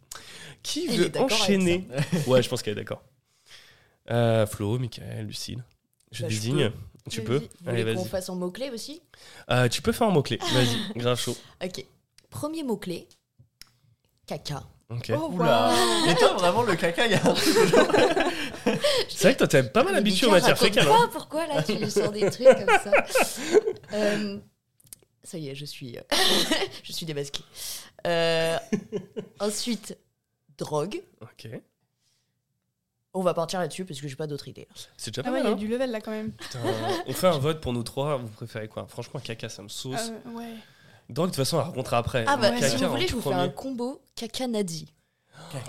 Qui 0.62 0.86
Il 0.90 1.00
veut 1.00 1.12
enchaîner 1.20 1.88
Ouais, 2.28 2.42
je 2.42 2.50
pense 2.50 2.62
qu'elle 2.62 2.74
est 2.74 2.82
d'accord. 2.82 3.04
Euh, 4.12 4.46
Flo, 4.46 4.78
Michael, 4.80 5.26
Lucille. 5.28 5.64
Je 6.12 6.22
Bah, 6.24 6.28
désigne. 6.30 6.72
Tu 7.10 7.20
Vas-y. 7.22 7.26
peux 7.26 7.38
Vous 7.38 7.70
Allez, 7.70 7.82
voulez 7.84 7.96
qu'on 7.96 8.02
vas-y. 8.02 8.10
fasse 8.10 8.30
en 8.30 8.36
mots-clés 8.36 8.70
aussi? 8.70 9.02
Euh, 9.50 9.68
tu 9.68 9.82
peux 9.82 9.92
faire 9.92 10.08
un 10.08 10.12
mot-clé. 10.12 10.38
Vas-y, 10.54 10.94
grave 11.00 11.20
chaud. 11.20 11.36
Ok. 11.62 11.84
Premier 12.30 12.64
mot-clé 12.64 13.08
caca. 14.26 14.64
Ok. 14.90 15.12
Oh, 15.16 15.30
Oula. 15.34 15.70
wow. 15.72 16.10
Et 16.12 16.16
toi, 16.16 16.34
vraiment, 16.34 16.64
le 16.64 16.76
caca, 16.76 17.06
il 17.08 17.12
y 17.14 17.16
a 17.16 17.26
un 17.26 17.34
truc. 17.34 17.54
C'est 19.10 19.22
vrai 19.24 19.34
que 19.34 19.38
toi, 19.40 19.48
t'es 19.48 19.64
pas 19.64 19.84
mal 19.84 19.96
habitué 19.96 20.28
aux 20.28 20.32
matières 20.32 20.58
fécales. 20.58 20.88
hein. 20.88 20.98
pas, 21.04 21.08
Pourquoi 21.12 21.48
là 21.48 21.64
tu 21.64 21.90
sors 21.90 22.12
des 22.12 22.30
trucs 22.30 22.48
comme 22.48 22.68
ça 22.84 22.92
Euh, 23.94 24.38
Ça 25.24 25.38
y 25.38 25.50
est, 25.50 25.56
je 25.56 25.66
suis, 25.66 25.98
je 26.84 26.92
suis 26.92 27.06
démasquée. 27.06 27.44
Euh, 28.06 28.58
ensuite, 29.40 29.98
drogue. 30.58 31.02
Ok. 31.22 31.48
On 33.16 33.22
va 33.22 33.34
partir 33.36 33.60
là-dessus 33.60 33.86
parce 33.86 34.02
que 34.02 34.08
j'ai 34.08 34.16
pas 34.16 34.26
d'autre 34.28 34.48
idée. 34.48 34.68
C'est 34.98 35.12
déjà 35.12 35.22
Ah 35.22 35.26
pas 35.26 35.32
ouais, 35.34 35.40
il 35.40 35.44
mal. 35.44 35.52
y 35.52 35.54
a 35.54 35.56
hein. 35.56 35.60
du 35.60 35.68
level 35.68 35.92
là 35.92 36.02
quand 36.02 36.12
même. 36.12 36.32
Putain, 36.32 36.60
on 37.06 37.14
fait 37.14 37.28
un 37.28 37.38
vote 37.38 37.62
pour 37.62 37.72
nous 37.72 37.84
trois. 37.84 38.18
Vous 38.18 38.28
préférez 38.28 38.68
quoi? 38.68 38.88
Franchement, 38.90 39.20
caca, 39.20 39.50
ça 39.50 39.62
me 39.62 39.70
sauce. 39.70 40.12
Ah, 40.26 40.30
ouais. 40.32 40.54
Donc, 41.14 41.26
de 41.28 41.32
toute 41.32 41.38
façon, 41.38 41.58
on 41.58 41.60
la 41.60 41.66
racontera 41.66 41.98
après. 42.00 42.26
Ah 42.28 42.38
bah 42.38 42.54
si 42.56 42.62
Caca 42.62 42.86
vous 42.88 42.92
voulez, 42.94 43.06
en 43.06 43.08
je 43.08 43.14
vous 43.16 43.22
fais 43.22 43.30
premier. 43.30 43.42
un 43.44 43.50
combo 43.50 44.02
caca 44.16 44.48
nadi. 44.48 44.88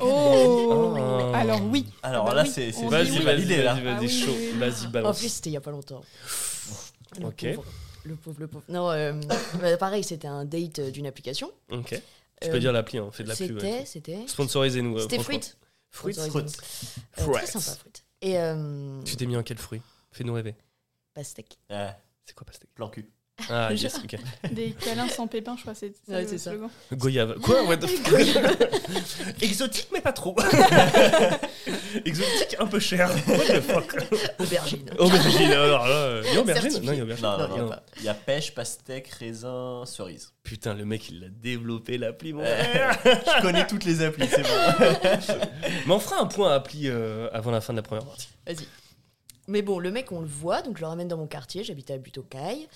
Oh 0.00 0.94
Ah. 1.34 1.38
Alors 1.38 1.60
oui. 1.66 1.86
Alors 2.02 2.24
Ah 2.26 2.30
bah 2.30 2.34
là, 2.36 2.42
oui, 2.44 2.50
c'est 2.52 2.72
c'est- 2.72 2.84
on 2.84 2.88
Vas-y, 2.88 3.06
dit 3.06 3.12
c'est 3.12 3.18
oui. 3.18 3.24
vas-y, 3.24 3.34
validé, 3.36 3.62
là. 3.62 3.74
vas-y, 3.74 3.84
vas-y, 3.84 3.94
Ah 3.94 4.00
oui, 4.00 4.08
chaud. 4.08 4.32
oui, 4.36 4.48
oui. 4.52 4.58
Vas-y, 4.58 4.86
En 4.86 4.90
balance. 4.90 5.18
plus, 5.18 5.28
c'était 5.28 5.50
il 5.50 5.52
y 5.52 5.56
a 5.56 5.60
pas 5.60 5.70
longtemps. 5.70 6.02
Le 7.20 7.26
Ok. 7.26 7.46
pauvre, 7.54 7.64
le 8.04 8.16
pauvre, 8.16 8.40
le 8.40 8.46
pauvre. 8.48 8.64
Non, 8.68 8.90
euh, 8.90 9.12
bah, 9.60 9.76
pareil, 9.76 10.02
c'était 10.04 10.26
un 10.28 10.44
date 10.44 10.78
euh, 10.78 10.90
d'une 10.90 11.06
application. 11.06 11.50
Ok. 11.70 12.00
Tu 12.40 12.48
Euh, 12.48 12.52
peux 12.52 12.58
dire 12.58 12.72
l'appli, 12.72 12.98
hein, 12.98 13.04
on 13.08 13.10
fait 13.12 13.22
de 13.24 13.28
la 13.28 13.36
pub. 13.36 13.60
C'était, 13.60 13.84
c'était. 13.86 14.24
Sponsorisez-nous. 14.26 14.96
euh, 14.96 15.00
C'était 15.02 15.18
franchement. 15.18 15.40
Fruit. 15.90 16.14
Fruit. 16.14 16.14
Sponsorisé. 16.14 16.56
Fruit. 16.56 17.28
Euh, 17.28 17.32
très 17.38 17.46
Fruits. 17.46 17.62
sympa, 17.62 17.78
Fruit. 17.78 17.92
Et 18.22 18.38
euh, 18.38 19.02
Tu 19.04 19.16
t'es 19.16 19.26
mis 19.26 19.36
en 19.36 19.42
quel 19.42 19.58
fruit? 19.58 19.80
Fais-nous 20.12 20.32
rêver. 20.34 20.54
pastèque. 21.14 21.58
Ouais, 21.70 21.90
C'est 22.24 22.34
quoi 22.34 22.44
pastèque? 22.46 22.70
Plan 22.74 22.88
cul. 22.88 23.08
Ah, 23.50 23.72
yes, 23.74 23.96
ok. 24.02 24.16
Des 24.52 24.70
câlins 24.70 25.08
sans 25.08 25.26
pépins, 25.26 25.54
je 25.56 25.62
crois, 25.62 25.74
c'est 25.74 25.92
ça 26.06 26.12
Ouais, 26.14 26.22
le 26.22 26.38
ça. 26.38 26.50
slogan. 26.52 26.70
Goyave. 26.92 27.34
Quoi 27.42 27.64
What 27.64 27.78
the 27.78 27.86
fuck 27.88 29.42
Exotique, 29.42 29.88
mais 29.92 30.00
pas 30.00 30.12
trop. 30.12 30.34
Exotique, 32.04 32.56
un 32.58 32.66
peu 32.66 32.78
cher. 32.78 33.10
What 33.26 33.36
the 33.44 33.60
fuck 33.60 33.96
Aubergine. 34.38 34.90
Aubergine, 34.98 35.52
alors 35.52 35.86
là. 35.86 35.94
euh, 35.94 36.22
Il 36.26 36.34
y 36.34 36.36
a 36.36 36.40
aubergine. 36.40 36.80
Non, 36.82 36.92
il 36.92 36.98
y 36.98 37.00
a 37.00 37.04
aubergine. 37.04 37.24
Non, 37.26 37.38
non, 37.38 37.48
Non, 37.48 37.56
non. 37.56 37.66
y 37.66 37.68
a 37.68 37.74
pas. 37.74 37.82
Il 37.98 38.04
y 38.04 38.08
a 38.08 38.14
pêche, 38.14 38.54
pastèque, 38.54 39.08
raisin, 39.08 39.82
cerise. 39.86 40.32
Putain, 40.42 40.74
le 40.74 40.84
mec, 40.84 41.08
il 41.10 41.20
l'a 41.20 41.28
développé, 41.28 41.98
l'appli, 41.98 42.32
mon 42.32 42.44
frère. 42.44 42.98
Je 43.04 43.42
connais 43.42 43.66
toutes 43.66 43.84
les 43.84 44.02
applis, 44.02 44.28
c'est 44.28 44.42
bon. 44.42 44.48
Mais 45.86 45.92
on 45.94 45.98
fera 45.98 46.20
un 46.20 46.26
point 46.26 46.52
à 46.52 46.54
appli 46.54 46.88
euh, 46.88 47.28
avant 47.32 47.50
la 47.50 47.60
fin 47.60 47.72
de 47.72 47.78
la 47.78 47.82
première 47.82 48.04
partie. 48.04 48.28
Vas-y. 48.46 48.66
Mais 49.46 49.60
bon, 49.62 49.78
le 49.78 49.90
mec, 49.90 50.10
on 50.10 50.20
le 50.20 50.26
voit, 50.26 50.62
donc 50.62 50.76
je 50.76 50.82
le 50.82 50.86
ramène 50.86 51.06
dans 51.08 51.18
mon 51.18 51.26
quartier. 51.26 51.64
J'habite 51.64 51.90
à 51.90 51.98
Butokai. 51.98 52.66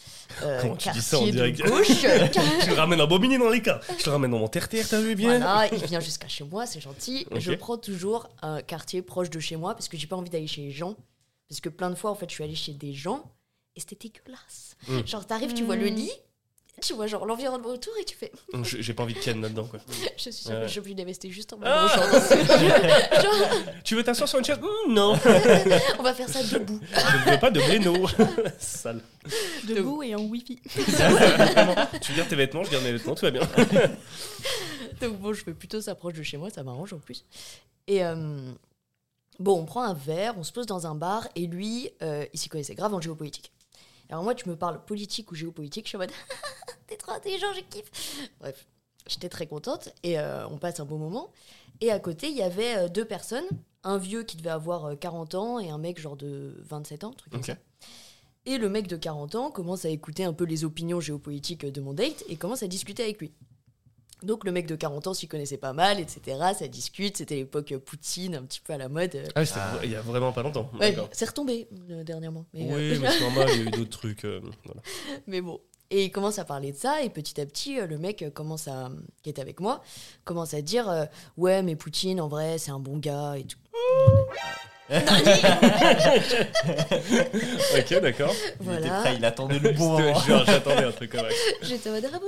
Euh, 0.42 0.61
Comment 0.61 0.76
tu 0.76 0.88
dis 0.90 1.00
quartier 1.00 1.33
ça, 1.33 1.38
de 1.40 1.50
que- 1.50 1.68
gauche. 1.68 1.88
Je 2.64 2.68
le 2.70 2.74
ramène 2.76 3.00
en 3.00 3.07
Bobigny 3.07 3.38
dans 3.38 3.48
les 3.48 3.62
cas. 3.62 3.81
Je 3.98 4.04
le 4.04 4.11
ramène 4.12 4.31
dans 4.33 4.38
mon 4.38 4.48
terre-terre, 4.48 4.87
t'as 4.88 5.00
vu 5.00 5.14
bien 5.14 5.38
Voilà, 5.38 5.68
il 5.72 5.83
vient 5.87 6.00
jusqu'à 6.00 6.28
chez 6.28 6.44
moi, 6.44 6.66
c'est 6.66 6.81
gentil. 6.81 7.26
Je 7.37 7.52
prends 7.52 7.78
toujours 7.78 8.28
un 8.42 8.61
quartier 8.61 9.00
proche 9.02 9.31
de 9.31 9.40
chez 9.40 9.57
moi 9.57 9.74
parce 9.74 9.88
que 9.88 9.96
j'ai 9.96 10.07
pas 10.07 10.16
envie 10.16 10.31
d'aller 10.31 10.46
chez 10.46 10.61
les 10.62 10.70
gens. 10.70 10.94
Parce 11.48 11.61
que 11.62 11.70
plein 11.70 11.88
de 11.88 11.94
fois, 11.94 12.11
en 12.11 12.14
fait, 12.14 12.28
je 12.28 12.35
suis 12.35 12.44
allée 12.44 12.54
chez 12.54 12.74
des 12.74 12.92
gens 12.92 13.22
et 13.74 13.81
c'était 13.81 13.96
dégueulasse. 13.96 14.76
Mm. 14.88 15.07
Genre, 15.07 15.26
t'arrives, 15.26 15.54
tu 15.54 15.64
vois 15.64 15.76
le 15.76 15.90
Mm. 15.90 15.94
lit, 15.94 16.12
tu 16.81 16.95
vois 16.95 17.07
genre 17.07 17.25
l'environnement 17.27 17.69
autour 17.69 17.93
et 18.01 18.05
tu 18.05 18.17
fais 18.17 18.31
J'ai 18.62 18.93
pas 18.95 19.03
envie 19.03 19.14
de 19.14 19.19
Ken 19.19 19.41
là-dedans, 19.41 19.67
quoi. 19.67 19.81
Je 20.17 20.23
suis 20.23 20.33
sûre 20.33 20.51
Ouais. 20.53 20.61
que 20.62 20.67
je 20.67 20.71
suis 20.71 20.79
obligée 20.81 20.95
d'investir 20.95 21.31
juste 21.33 21.53
en 21.53 21.59
Ah 21.64 21.87
genre, 23.23 23.49
Tu 23.85 23.95
veux 23.95 24.03
t'asseoir 24.05 24.29
sur 24.29 24.38
une 24.38 24.45
chaise? 24.45 24.59
Hmm, 24.59 24.93
Non. 24.93 25.19
on 25.99 26.03
va 26.03 26.14
faire 26.14 26.29
ça 26.29 26.43
debout. 26.43 26.81
Je 26.93 27.27
ne 27.31 27.33
veux 27.35 27.41
pas 27.41 27.51
de 27.51 27.61
bléno. 27.61 28.07
Sale. 28.59 29.01
Debout 29.64 30.03
et 30.03 30.14
en 30.14 30.23
wifi. 30.23 30.59
Tu 32.01 32.12
gardes 32.14 32.29
tes 32.29 32.37
vêtements, 32.37 32.64
je 32.64 32.71
garde 32.71 32.85
mes 32.85 32.93
vêtements, 32.93 33.14
tout 33.14 33.25
va 33.27 33.31
bien. 33.31 33.43
Donc 35.01 35.19
bon, 35.19 35.33
je 35.33 35.45
fais 35.45 35.55
plutôt 35.55 35.81
ça 35.81 35.95
proche 35.95 36.14
de 36.14 36.23
chez 36.23 36.37
moi, 36.37 36.51
ça 36.51 36.62
m'arrange 36.62 36.93
en 36.93 36.99
plus. 36.99 37.25
Et 37.87 38.05
euh, 38.05 38.37
bon, 39.38 39.61
on 39.61 39.64
prend 39.64 39.83
un 39.83 39.95
verre, 39.95 40.35
on 40.37 40.43
se 40.43 40.53
pose 40.53 40.67
dans 40.67 40.87
un 40.87 40.95
bar, 40.95 41.29
et 41.37 41.47
lui, 41.47 41.91
euh, 42.03 42.25
il 42.33 42.38
s'y 42.38 42.49
connaissait 42.49 42.75
grave 42.75 42.93
en 42.95 43.01
géopolitique. 43.01 43.53
Alors 44.11 44.23
moi, 44.23 44.35
tu 44.35 44.49
me 44.49 44.57
parles 44.57 44.85
politique 44.85 45.31
ou 45.33 45.35
géopolitique, 45.35 45.85
je 45.85 45.90
suis 45.90 45.97
en 45.97 46.01
mode, 46.01 46.12
t'es 46.87 46.97
trop 46.97 47.12
intelligent, 47.12 47.53
je 47.55 47.61
kiffe. 47.61 48.31
Bref, 48.40 48.66
j'étais 49.07 49.29
très 49.29 49.47
contente, 49.47 49.90
et 50.03 50.18
euh, 50.18 50.47
on 50.49 50.59
passe 50.59 50.81
un 50.81 50.85
beau 50.85 50.97
moment. 50.97 51.31
Et 51.81 51.90
à 51.90 51.99
côté, 51.99 52.29
il 52.29 52.37
y 52.37 52.42
avait 52.42 52.77
euh, 52.77 52.88
deux 52.88 53.05
personnes, 53.05 53.47
un 53.85 53.99
vieux 53.99 54.23
qui 54.23 54.37
devait 54.37 54.51
avoir 54.51 54.87
euh, 54.87 54.97
40 54.97 55.35
ans, 55.35 55.59
et 55.59 55.71
un 55.71 55.79
mec 55.79 56.01
genre 56.01 56.16
de 56.16 56.57
27 56.68 57.05
ans, 57.05 57.12
truc 57.12 57.33
comme 57.33 57.44
ça. 57.44 57.57
Et 58.47 58.57
le 58.57 58.71
mec 58.71 58.87
de 58.87 58.97
40 58.97 59.35
ans 59.35 59.51
commence 59.51 59.85
à 59.85 59.90
écouter 59.90 60.25
un 60.25 60.33
peu 60.33 60.44
les 60.44 60.64
opinions 60.64 61.01
géopolitiques 61.01 61.66
de 61.66 61.81
mon 61.81 61.92
date, 61.92 62.25
et 62.29 62.37
commence 62.37 62.62
à 62.62 62.66
discuter 62.66 63.03
avec 63.03 63.21
lui. 63.21 63.33
Donc 64.22 64.44
le 64.44 64.52
mec 64.52 64.66
de 64.66 64.74
40 64.74 65.07
ans 65.07 65.14
s'y 65.14 65.28
connaissait 65.28 65.59
pas 65.59 65.72
mal, 65.72 66.00
etc. 66.00 66.38
Ça 66.59 66.66
discute, 66.68 67.16
c'était 67.18 67.37
l'époque 67.37 67.74
Poutine, 67.78 68.35
un 68.35 68.42
petit 68.42 68.61
peu 68.61 68.72
à 68.72 68.76
la 68.78 68.88
mode. 68.88 69.16
Ah, 69.35 69.44
c'était 69.44 69.61
il 69.85 69.90
y 69.90 69.96
a 69.96 70.00
vraiment 70.00 70.33
pas 70.33 70.42
longtemps. 70.42 70.70
Ouais, 70.81 70.96
c'est 71.12 71.26
retombé 71.26 71.68
euh, 71.90 72.02
dernièrement. 72.02 72.44
Mais, 72.52 72.62
Oui, 72.64 72.92
euh, 72.94 72.98
mais 73.00 73.11
c'est 73.11 73.20
normal, 73.20 73.48
il 73.52 73.59
y 73.59 73.61
a 73.61 73.68
eu 73.68 73.70
d'autres 73.78 73.98
trucs. 73.98 74.24
euh, 74.24 74.40
voilà. 74.64 74.81
mais 75.26 75.40
bon. 75.40 75.61
Et 75.90 76.04
il 76.04 76.11
commence 76.11 76.38
à 76.38 76.44
parler 76.44 76.72
de 76.72 76.76
ça, 76.76 77.02
et 77.02 77.09
petit 77.09 77.40
à 77.40 77.46
petit, 77.46 77.81
le 77.81 77.96
mec 77.96 78.22
commence 78.35 78.68
à, 78.68 78.90
qui 79.22 79.31
est 79.31 79.38
avec 79.38 79.59
moi, 79.59 79.83
commence 80.24 80.52
à 80.52 80.61
dire 80.61 81.07
Ouais, 81.38 81.62
mais 81.62 81.76
Poutine, 81.76 82.20
en 82.20 82.28
vrai, 82.28 82.59
c'est 82.59 82.70
un 82.72 82.78
bon 82.78 82.98
gars 82.98 83.37
et 83.38 83.44
tout. 83.44 83.59
Ok, 87.77 88.01
d'accord. 88.01 88.35
Il 88.44 88.46
était 88.48 88.55
Voilà. 88.61 89.01
prêt, 89.01 89.14
il 89.18 89.24
attendait 89.24 89.59
le 89.59 89.72
bon 89.72 89.98
moment. 89.98 90.18
J'attendais 90.46 90.85
un 90.85 90.92
truc 90.92 91.11
comme 91.12 91.20
ça. 91.20 91.27
J'étais 91.62 91.88
en 91.90 91.92
mode 91.92 92.09
Ah, 92.12 92.18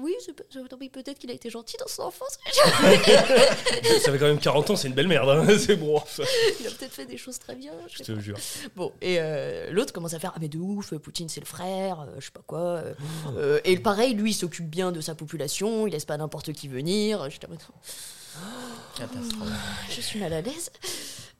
Oui, 0.00 0.14
pas- 0.36 0.76
peut-être 1.02 1.18
qu'il 1.18 1.30
a 1.30 1.34
été 1.34 1.50
gentil 1.50 1.76
dans 1.78 1.88
son 1.88 2.02
enfance. 2.02 2.38
Ça 2.54 4.12
fait 4.12 4.18
quand 4.18 4.26
même 4.26 4.38
40 4.38 4.70
ans, 4.70 4.76
c'est 4.76 4.88
une 4.88 4.94
belle 4.94 5.08
merde. 5.08 5.28
hein, 5.28 5.46
C'est 5.58 5.76
bon. 5.76 6.00
il 6.60 6.66
a 6.66 6.70
peut-être 6.70 6.92
fait 6.94 7.06
des 7.06 7.16
choses 7.18 7.38
très 7.38 7.54
bien. 7.54 7.72
je 7.90 8.02
te 8.02 8.18
jure. 8.20 8.36
Bon, 8.76 8.92
et 9.00 9.16
euh, 9.18 9.70
l'autre 9.70 9.92
commence 9.92 10.14
à 10.14 10.18
faire 10.18 10.32
Ah, 10.34 10.38
mais 10.40 10.48
de 10.48 10.58
ouf, 10.58 10.94
Poutine 10.94 11.28
c'est 11.28 11.40
le 11.40 11.46
frère, 11.46 12.00
euh, 12.02 12.06
je 12.18 12.26
sais 12.26 12.30
pas 12.32 12.42
quoi. 12.46 12.58
euh, 12.60 12.92
euh, 13.36 13.60
et 13.64 13.76
pareil, 13.78 14.14
lui 14.14 14.30
il 14.30 14.34
s'occupe 14.34 14.68
bien 14.68 14.92
de 14.92 15.00
sa 15.00 15.14
population, 15.14 15.86
il 15.86 15.90
laisse 15.92 16.04
pas 16.04 16.16
n'importe 16.16 16.52
qui 16.52 16.68
venir. 16.68 17.28
J'étais 17.30 17.46
en 17.46 17.50
mode, 17.50 17.58
Catastrophe. 18.96 19.48
Je 19.90 20.00
suis 20.00 20.18
mal 20.20 20.32
à 20.32 20.40
l'aise. 20.40 20.70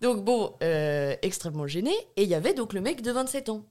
Donc, 0.00 0.22
bon, 0.24 0.54
euh, 0.62 1.14
extrêmement 1.22 1.66
gêné. 1.66 1.92
Et 2.16 2.22
il 2.24 2.28
y 2.28 2.34
avait 2.34 2.54
donc 2.54 2.72
le 2.72 2.80
mec 2.80 3.00
de 3.02 3.10
27 3.12 3.48
ans. 3.48 3.64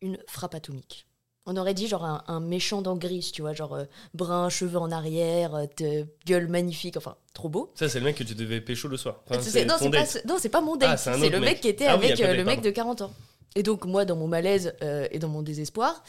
Une 0.00 0.18
frappe 0.28 0.54
atomique. 0.54 1.06
On 1.46 1.58
aurait 1.58 1.74
dit 1.74 1.88
genre 1.88 2.04
un, 2.06 2.24
un 2.26 2.40
méchant 2.40 2.80
dans 2.80 2.96
gris, 2.96 3.30
tu 3.34 3.42
vois, 3.42 3.52
genre 3.52 3.74
euh, 3.74 3.84
brun, 4.14 4.48
cheveux 4.48 4.78
en 4.78 4.90
arrière, 4.90 5.54
euh, 5.54 5.66
te- 5.66 6.06
gueule 6.24 6.48
magnifique, 6.48 6.96
enfin, 6.96 7.16
trop 7.34 7.50
beau. 7.50 7.70
Ça, 7.74 7.86
c'est 7.90 7.98
le 7.98 8.06
mec 8.06 8.16
que 8.16 8.24
tu 8.24 8.34
devais 8.34 8.62
pécho 8.62 8.88
le 8.88 8.96
soir. 8.96 9.20
Enfin, 9.28 9.42
C'est- 9.42 9.50
c'est 9.50 9.64
non, 9.66 9.74
ton 9.76 9.84
c'est 9.84 9.90
pas, 9.90 9.96
date. 9.98 10.08
ce- 10.08 10.26
non, 10.26 10.36
c'est 10.38 10.48
pas 10.48 10.62
mon 10.62 10.76
date. 10.76 10.88
Ah, 10.92 10.96
c'est 10.96 11.10
un 11.10 11.18
c'est 11.18 11.26
autre 11.26 11.32
le 11.32 11.40
mec 11.40 11.50
mec. 11.50 11.60
qui 11.60 11.68
était 11.68 11.86
Ah 11.86 11.98
oui, 11.98 12.06
avec 12.06 12.20
euh, 12.20 12.32
le 12.32 12.44
mec 12.44 12.56
pardon. 12.56 12.62
de 12.62 12.70
40 12.70 13.00
ans. 13.02 13.12
Et 13.56 13.62
donc, 13.62 13.84
moi, 13.84 14.04
dans 14.04 14.16
mon 14.16 14.26
malaise 14.26 14.74
euh, 14.82 15.06
et 15.12 15.18
dans 15.20 15.28
mon 15.28 15.42
désespoir, 15.42 16.02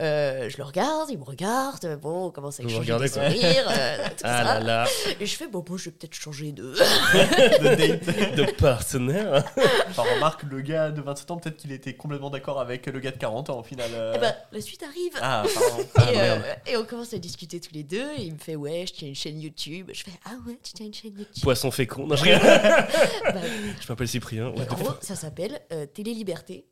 euh, 0.00 0.48
je 0.48 0.56
le 0.56 0.62
regarde, 0.62 1.10
il 1.10 1.18
me 1.18 1.24
regarde, 1.24 1.84
euh, 1.84 1.96
bon, 1.96 2.26
on 2.26 2.30
commence 2.30 2.60
à 2.60 2.62
échanger 2.62 2.92
des 2.92 3.08
quoi. 3.08 3.08
sourires, 3.08 3.68
euh, 3.70 3.96
tout 4.08 4.14
Ah 4.24 4.44
ça. 4.44 4.44
là 4.44 4.60
là, 4.60 4.86
Et 5.20 5.26
je 5.26 5.36
fais, 5.36 5.48
bon, 5.48 5.60
bon, 5.60 5.76
je 5.76 5.86
vais 5.86 5.90
peut-être 5.90 6.14
changer 6.14 6.52
de. 6.52 6.62
de 6.72 7.74
date. 7.74 8.34
de 8.36 8.52
partenaire. 8.52 9.44
Enfin, 9.90 10.04
remarque, 10.14 10.44
le 10.44 10.60
gars 10.60 10.90
de 10.92 11.02
27 11.02 11.30
ans, 11.32 11.36
peut-être 11.38 11.56
qu'il 11.56 11.72
était 11.72 11.94
complètement 11.94 12.30
d'accord 12.30 12.58
avec 12.60 12.86
le 12.86 13.00
gars 13.00 13.10
de 13.10 13.18
40 13.18 13.50
ans 13.50 13.58
au 13.60 13.62
final. 13.64 13.90
euh. 13.92 14.12
Eh 14.16 14.18
ben, 14.20 14.34
la 14.52 14.60
suite 14.60 14.82
arrive. 14.84 15.12
Ah, 15.20 15.42
pardon. 15.52 15.84
Ah, 15.96 16.12
et, 16.12 16.16
euh, 16.16 16.20
merde. 16.38 16.44
et 16.66 16.76
on 16.76 16.84
commence 16.84 17.12
à 17.12 17.18
discuter 17.18 17.60
tous 17.60 17.74
les 17.74 17.82
deux. 17.82 18.06
Et 18.16 18.22
il 18.22 18.32
me 18.34 18.38
fait 18.38 18.54
Ouais, 18.56 18.84
je 18.86 18.92
tiens 18.94 19.08
une 19.08 19.14
chaîne 19.16 19.40
YouTube. 19.40 19.90
Je 19.92 20.04
fais 20.04 20.12
Ah 20.24 20.34
ouais, 20.46 20.56
tu 20.62 20.72
tiens 20.72 20.86
une 20.86 20.94
chaîne 20.94 21.18
YouTube. 21.18 21.42
Poisson 21.42 21.70
fécond. 21.72 22.06
Non, 22.06 22.14
je 22.16 22.22
rigole. 22.22 22.40
Bah, 22.42 23.40
Je 23.80 23.88
m'appelle 23.88 24.08
Cyprien. 24.08 24.52
The 24.52 24.70
en 24.72 24.74
gros, 24.76 24.92
ça 25.00 25.16
s'appelle 25.16 25.60
euh, 25.72 25.84
Télé 25.86 26.14
Liberté. 26.14 26.64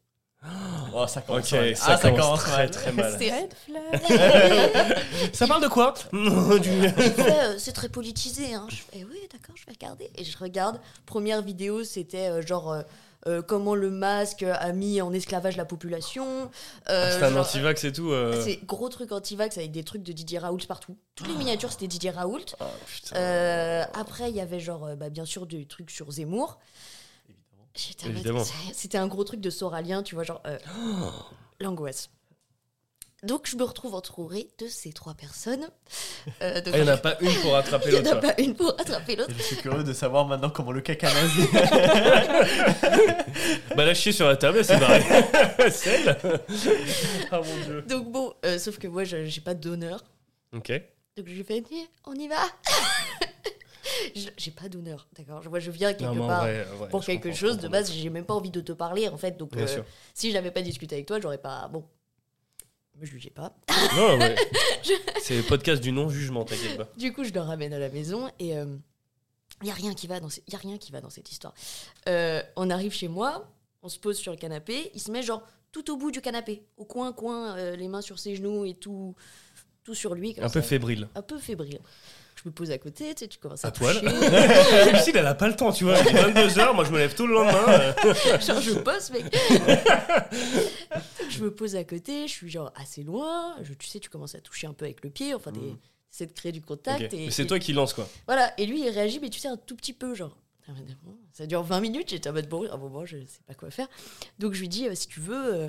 Oh, 0.94 1.06
ça 1.06 1.20
commence 1.20 1.48
ça, 1.48 1.58
ah, 1.86 1.96
ça 1.98 2.10
commence 2.10 2.24
commence 2.24 2.42
très 2.44 2.56
mal. 2.56 2.70
très 2.70 2.92
mal. 2.92 3.16
C'est 3.18 3.30
Red 3.30 3.54
Flag. 3.66 4.98
Ça 5.34 5.46
parle 5.46 5.62
de 5.62 5.68
quoi? 5.68 5.92
Euh, 6.12 7.54
C'est 7.58 7.72
très 7.72 7.88
politisé. 7.88 8.54
Hein. 8.54 8.66
Je 8.70 8.76
fais 8.76 9.04
Oui, 9.04 9.18
d'accord, 9.30 9.54
je 9.56 9.66
vais 9.66 9.72
regarder. 9.72 10.10
Et 10.16 10.24
je 10.24 10.36
regarde. 10.38 10.80
Première 11.06 11.42
vidéo, 11.42 11.84
c'était 11.84 12.28
euh, 12.30 12.42
genre. 12.42 12.72
euh, 12.72 12.82
euh, 13.26 13.42
comment 13.42 13.74
le 13.74 13.90
masque 13.90 14.44
a 14.44 14.72
mis 14.72 15.02
en 15.02 15.12
esclavage 15.12 15.58
la 15.58 15.66
population. 15.66 16.50
euh, 16.88 17.18
C'est 17.18 17.26
un 17.26 17.36
anti-vax 17.36 17.84
et 17.84 17.92
tout. 17.92 18.10
euh. 18.12 18.42
c'est 18.42 18.64
gros 18.64 18.88
truc 18.88 19.12
anti-vax 19.12 19.58
avec 19.58 19.72
des 19.72 19.84
trucs 19.84 20.02
de 20.02 20.12
Didier 20.12 20.38
Raoult 20.38 20.64
partout. 20.66 20.96
Toutes 21.16 21.28
les 21.28 21.34
miniatures, 21.34 21.70
c'était 21.70 21.86
Didier 21.86 22.12
Raoult. 22.12 22.40
Ah. 22.60 22.64
Euh, 23.16 23.84
après, 23.92 24.30
il 24.30 24.36
y 24.36 24.40
avait 24.40 24.58
genre, 24.58 24.88
bah, 24.96 25.10
bien 25.10 25.26
sûr, 25.26 25.44
des 25.46 25.66
trucs 25.66 25.90
sur 25.90 26.10
Zemmour. 26.10 26.58
Évidemment. 28.06 28.44
C'était 28.72 28.98
un 28.98 29.06
gros 29.06 29.24
truc 29.24 29.40
de 29.40 29.50
Soralien, 29.50 30.02
tu 30.02 30.14
vois, 30.14 30.24
genre 30.24 30.42
euh, 30.46 30.58
l'angoisse. 31.60 32.10
Donc, 33.22 33.46
je 33.46 33.54
me 33.56 33.64
retrouve 33.64 33.94
entourée 33.94 34.48
de 34.58 34.66
ces 34.66 34.94
trois 34.94 35.12
personnes. 35.12 35.68
Euh, 36.40 36.62
donc, 36.62 36.72
Ah, 36.74 36.78
Il 36.78 36.84
n'y 36.84 36.88
en 36.90 36.94
a 36.94 36.96
pas 36.96 37.18
une 37.20 37.34
pour 37.42 37.54
attraper 37.54 37.88
il 37.92 37.94
y 37.94 37.98
en 37.98 38.02
l'autre. 38.02 38.16
a 38.16 38.20
pas 38.20 38.34
une 38.40 38.54
pour 38.54 38.70
attraper 38.80 39.14
l'autre. 39.16 39.30
Je 39.36 39.42
suis 39.42 39.56
curieux 39.56 39.84
de 39.84 39.92
savoir 39.92 40.26
maintenant 40.26 40.48
comment 40.48 40.72
le 40.72 40.80
caca 40.80 41.12
nazi. 41.12 41.42
Bah, 43.76 43.84
la 43.84 43.94
chier 43.94 44.12
sur 44.12 44.26
la 44.26 44.36
table, 44.36 44.64
c'est 44.64 44.78
barré. 44.78 45.02
Celle 45.70 46.18
Ah 47.30 47.40
mon 47.40 47.64
dieu. 47.66 47.82
Donc, 47.82 48.10
bon, 48.10 48.32
euh, 48.44 48.58
sauf 48.58 48.78
que 48.78 48.88
moi, 48.88 49.04
je- 49.04 49.26
j'ai 49.26 49.40
pas 49.42 49.54
d'honneur. 49.54 50.02
Ok. 50.54 50.72
Donc, 51.16 51.26
je 51.28 51.34
lui 51.34 51.44
fais, 51.44 51.62
on 52.06 52.14
y 52.14 52.26
va 52.26 52.36
Je- 52.66 53.26
J'ai 54.36 54.50
pas 54.50 54.68
d'honneur, 54.68 55.06
d'accord? 55.16 55.42
Moi, 55.48 55.58
je 55.60 55.70
viens 55.70 55.92
quelque 55.94 56.14
Non, 56.14 56.26
part. 56.26 56.42
vrai, 56.42 56.66
ouais, 56.80 56.88
pour 56.88 57.02
je 57.02 57.06
quelque 57.06 57.30
je 57.30 57.36
chose, 57.36 57.58
de 57.58 57.68
base, 57.68 57.92
j'ai 57.92 58.10
même 58.10 58.24
pas 58.24 58.34
envie 58.34 58.50
de 58.50 58.60
te 58.60 58.72
parler, 58.72 59.08
en 59.08 59.16
fait. 59.16 59.36
Donc, 59.36 59.56
euh, 59.56 59.66
si 60.14 60.30
j'avais 60.32 60.50
pas 60.50 60.62
discuté 60.62 60.94
avec 60.96 61.06
toi, 61.06 61.20
j'aurais 61.20 61.38
pas. 61.38 61.68
Bon. 61.68 61.84
Me 62.96 63.06
jugez 63.06 63.30
pas. 63.30 63.54
Non, 63.96 64.16
mais. 64.18 64.34
C'est 65.22 65.36
le 65.36 65.42
podcast 65.42 65.82
du 65.82 65.90
non-jugement, 65.92 66.44
t'inquiète 66.44 66.76
pas. 66.76 66.88
Du 66.98 67.12
coup, 67.12 67.24
je 67.24 67.32
le 67.32 67.40
ramène 67.40 67.72
à 67.72 67.78
la 67.78 67.88
maison 67.88 68.28
et 68.38 68.50
il 68.50 69.66
y 69.66 69.70
a 69.70 69.74
rien 69.74 69.94
qui 69.94 70.06
va 70.06 70.20
dans 70.20 70.28
ce- 70.28 70.40
y 70.48 70.54
a 70.54 70.58
rien 70.58 70.76
qui 70.78 70.92
va 70.92 71.00
dans 71.00 71.10
cette 71.10 71.30
histoire. 71.32 71.54
Euh, 72.08 72.42
on 72.56 72.68
arrive 72.70 72.92
chez 72.92 73.08
moi, 73.08 73.48
on 73.82 73.88
se 73.88 73.98
pose 73.98 74.18
sur 74.18 74.32
le 74.32 74.38
canapé, 74.38 74.90
il 74.94 75.00
se 75.00 75.10
met 75.10 75.22
genre 75.22 75.42
tout 75.72 75.90
au 75.90 75.96
bout 75.96 76.10
du 76.10 76.20
canapé, 76.20 76.62
au 76.76 76.84
coin 76.84 77.12
coin, 77.12 77.56
euh, 77.56 77.76
les 77.76 77.88
mains 77.88 78.00
sur 78.02 78.18
ses 78.18 78.34
genoux 78.36 78.64
et 78.66 78.74
tout, 78.74 79.14
tout 79.84 79.94
sur 79.94 80.14
lui. 80.14 80.34
comme 80.34 80.44
Un 80.44 80.50
peu 80.50 80.60
fébrile. 80.60 81.08
Un 81.14 81.22
peu 81.22 81.38
fébrile. 81.38 81.78
Je 82.42 82.48
me 82.48 82.54
pose 82.54 82.70
à 82.70 82.78
côté, 82.78 83.14
tu 83.14 83.20
sais, 83.20 83.28
tu 83.28 83.38
commences 83.38 83.64
à, 83.64 83.68
À 83.68 83.70
toucher. 83.70 84.00
Lucille, 84.00 85.14
elle 85.16 85.26
a 85.26 85.34
pas 85.34 85.46
le 85.48 85.54
temps, 85.56 85.72
tu 85.72 85.84
vois. 85.84 85.98
Il 85.98 86.06
est 86.16 86.22
22h, 86.22 86.74
moi 86.74 86.84
je 86.84 86.90
me 86.90 86.96
lève 86.98 87.14
tout 87.14 87.26
le 87.26 87.34
lendemain. 87.34 87.68
euh. 87.68 87.92
genre 88.40 88.60
je 88.60 88.72
bosse 88.72 89.10
mec 89.10 89.24
je 91.28 91.42
me 91.44 91.50
pose 91.54 91.76
à 91.76 91.84
côté 91.84 92.26
je 92.26 92.32
suis 92.32 92.50
genre 92.50 92.72
assez 92.76 93.02
loin 93.02 93.54
je, 93.62 93.72
tu 93.74 93.86
sais 93.88 94.00
tu 94.00 94.08
commences 94.08 94.34
à 94.34 94.40
toucher 94.40 94.66
un 94.66 94.72
peu 94.72 94.84
avec 94.84 95.04
le 95.04 95.10
pied 95.10 95.34
enfin 95.34 95.52
des 95.52 95.76
c'est 96.10 96.26
de 96.26 96.32
créer 96.32 96.50
du 96.52 96.60
contact 96.60 97.12
et, 97.14 97.30
C'est 97.30 97.44
et- 97.44 97.46
toi 97.46 97.58
qui 97.58 97.72
lance, 97.72 97.92
quoi. 97.94 98.08
voilà 98.26 98.52
et 98.58 98.66
lui 98.66 98.80
il 98.84 98.88
réagit 98.88 99.20
mais 99.20 99.30
tu 99.30 99.38
sais 99.38 99.48
un 99.48 99.56
tout 99.56 99.76
petit 99.76 99.92
peu 99.92 100.14
genre 100.14 100.36
ça 101.32 101.46
dure 101.46 101.62
20 101.62 101.80
minutes 101.80 102.10
j'étais 102.10 102.28
en 102.28 102.32
mode 102.32 102.48
bon 102.48 102.68
à 102.68 102.74
un 102.74 102.78
moment 102.78 103.04
je 103.04 103.18
sais 103.18 103.40
pas 103.46 103.54
quoi 103.54 103.70
faire 103.70 103.88
donc 104.38 104.54
je 104.54 104.60
lui 104.60 104.68
dis 104.68 104.88
euh, 104.88 104.94
si 104.94 105.08
tu 105.08 105.20
veux 105.20 105.54
euh, 105.54 105.68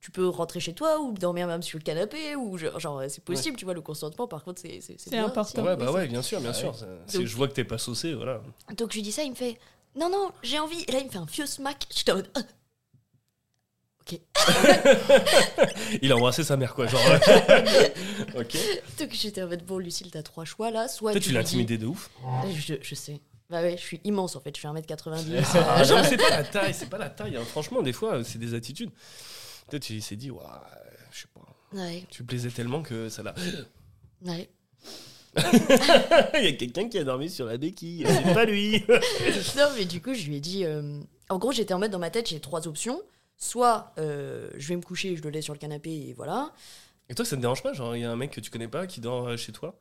tu 0.00 0.10
peux 0.12 0.28
rentrer 0.28 0.60
chez 0.60 0.74
toi 0.74 1.00
ou 1.00 1.12
dormir 1.12 1.46
même 1.48 1.62
sur 1.62 1.76
le 1.78 1.82
canapé 1.82 2.36
ou 2.36 2.56
genre, 2.56 2.78
genre, 2.78 3.02
c'est 3.08 3.22
possible 3.24 3.56
tu 3.56 3.64
vois 3.64 3.74
le 3.74 3.80
consentement 3.80 4.28
par 4.28 4.44
contre 4.44 4.60
c'est 4.62 4.80
c'est 4.80 5.16
important. 5.18 5.64
Ouais, 5.64 5.76
bah 5.76 5.90
ouais, 5.90 6.06
bien 6.06 6.22
sûr, 6.22 6.40
bien 6.40 6.52
sûr. 6.52 6.72
Donc- 7.12 7.24
je 7.26 7.36
vois 7.36 7.48
que 7.48 7.54
t'es 7.54 7.64
pas 7.64 7.78
saucé, 7.78 8.14
voilà. 8.14 8.40
donc 8.76 8.90
je 8.92 8.96
lui 8.96 9.02
dis 9.02 9.12
ça 9.12 9.22
il 9.24 9.30
me 9.30 9.34
fait 9.36 9.58
non 9.96 10.08
non 10.08 10.30
j'ai 10.42 10.58
envie 10.60 10.82
et 10.86 10.92
là 10.92 10.98
il 11.00 11.06
me 11.06 11.10
fait 11.10 11.18
un 11.18 11.24
vieux 11.24 11.46
smack 11.46 11.86
j'étais 11.94 12.12
en 12.12 12.16
mode 12.16 12.30
Ah. 12.36 12.40
ok 14.02 14.20
Il 16.02 16.12
a 16.12 16.16
embrassé 16.16 16.44
sa 16.44 16.56
mère, 16.56 16.74
quoi. 16.74 16.86
Genre. 16.86 17.00
ok. 18.38 18.56
Donc 18.98 19.08
j'étais 19.12 19.42
en 19.42 19.48
mode 19.48 19.64
bon 19.64 19.78
Lucille 19.78 20.10
t'as 20.10 20.22
trois 20.22 20.44
choix 20.44 20.70
là 20.70 20.88
soit 20.88 21.12
Peut-être 21.12 21.24
tu 21.24 21.30
lui 21.30 21.36
l'as 21.36 21.42
dis- 21.42 21.48
intimidé 21.48 21.78
de 21.78 21.86
ouf. 21.86 22.10
je, 22.56 22.74
je 22.80 22.94
sais 22.94 23.20
bah 23.50 23.62
ouais 23.62 23.76
je 23.78 23.82
suis 23.82 24.00
immense 24.04 24.36
en 24.36 24.40
fait 24.40 24.54
je 24.54 24.60
fais 24.60 24.68
1m90 24.68 25.42
Ah, 25.54 25.80
euh, 25.90 26.02
c'est 26.04 26.16
pas 26.18 26.30
la 26.30 26.44
taille, 26.44 26.74
c'est 26.74 26.88
pas 26.90 26.98
la 26.98 27.08
taille. 27.10 27.36
hein. 27.36 27.44
Franchement, 27.46 27.80
des 27.82 27.94
fois, 27.94 28.22
c'est 28.22 28.38
des 28.38 28.52
attitudes. 28.54 28.90
Peut-être 29.68 29.90
il 29.90 30.02
s'est 30.02 30.16
dit, 30.16 30.30
Ouah, 30.30 30.64
je 31.10 31.20
sais 31.20 31.28
pas. 31.34 31.78
ouais 31.78 32.04
Tu 32.10 32.24
plaisais 32.24 32.50
tellement 32.50 32.82
que 32.82 33.08
ça 33.08 33.22
l'a. 33.22 33.34
ouais 34.26 34.48
Il 35.36 36.44
y 36.44 36.46
a 36.48 36.52
quelqu'un 36.52 36.88
qui 36.88 36.98
a 36.98 37.04
dormi 37.04 37.30
sur 37.30 37.46
la 37.46 37.58
béquille. 37.58 38.04
C'est 38.06 38.34
pas 38.34 38.44
lui. 38.44 38.82
non 39.56 39.68
mais 39.76 39.84
du 39.84 40.00
coup 40.00 40.14
je 40.14 40.26
lui 40.26 40.36
ai 40.36 40.40
dit 40.40 40.64
euh, 40.64 41.00
en 41.28 41.38
gros 41.38 41.52
j'étais 41.52 41.74
en 41.74 41.78
mode 41.78 41.90
dans 41.90 41.98
ma 41.98 42.10
tête 42.10 42.28
j'ai 42.28 42.40
trois 42.40 42.66
options 42.66 43.00
soit 43.36 43.92
euh, 43.98 44.50
je 44.56 44.68
vais 44.68 44.76
me 44.76 44.82
coucher 44.82 45.14
je 45.16 45.22
le 45.22 45.30
laisse 45.30 45.44
sur 45.44 45.52
le 45.54 45.58
canapé 45.60 45.90
et 45.90 46.12
voilà 46.14 46.52
Et 47.08 47.14
toi, 47.14 47.24
ça 47.24 47.36
te 47.36 47.40
dérange 47.40 47.62
pas 47.62 47.72
Genre, 47.72 47.94
il 47.94 48.00
y 48.00 48.04
a 48.04 48.10
un 48.10 48.16
mec 48.16 48.32
que 48.32 48.40
tu 48.40 48.50
connais 48.50 48.68
pas 48.68 48.86
qui 48.86 49.00
dort 49.00 49.28
euh, 49.28 49.36
chez 49.36 49.52
toi? 49.52 49.78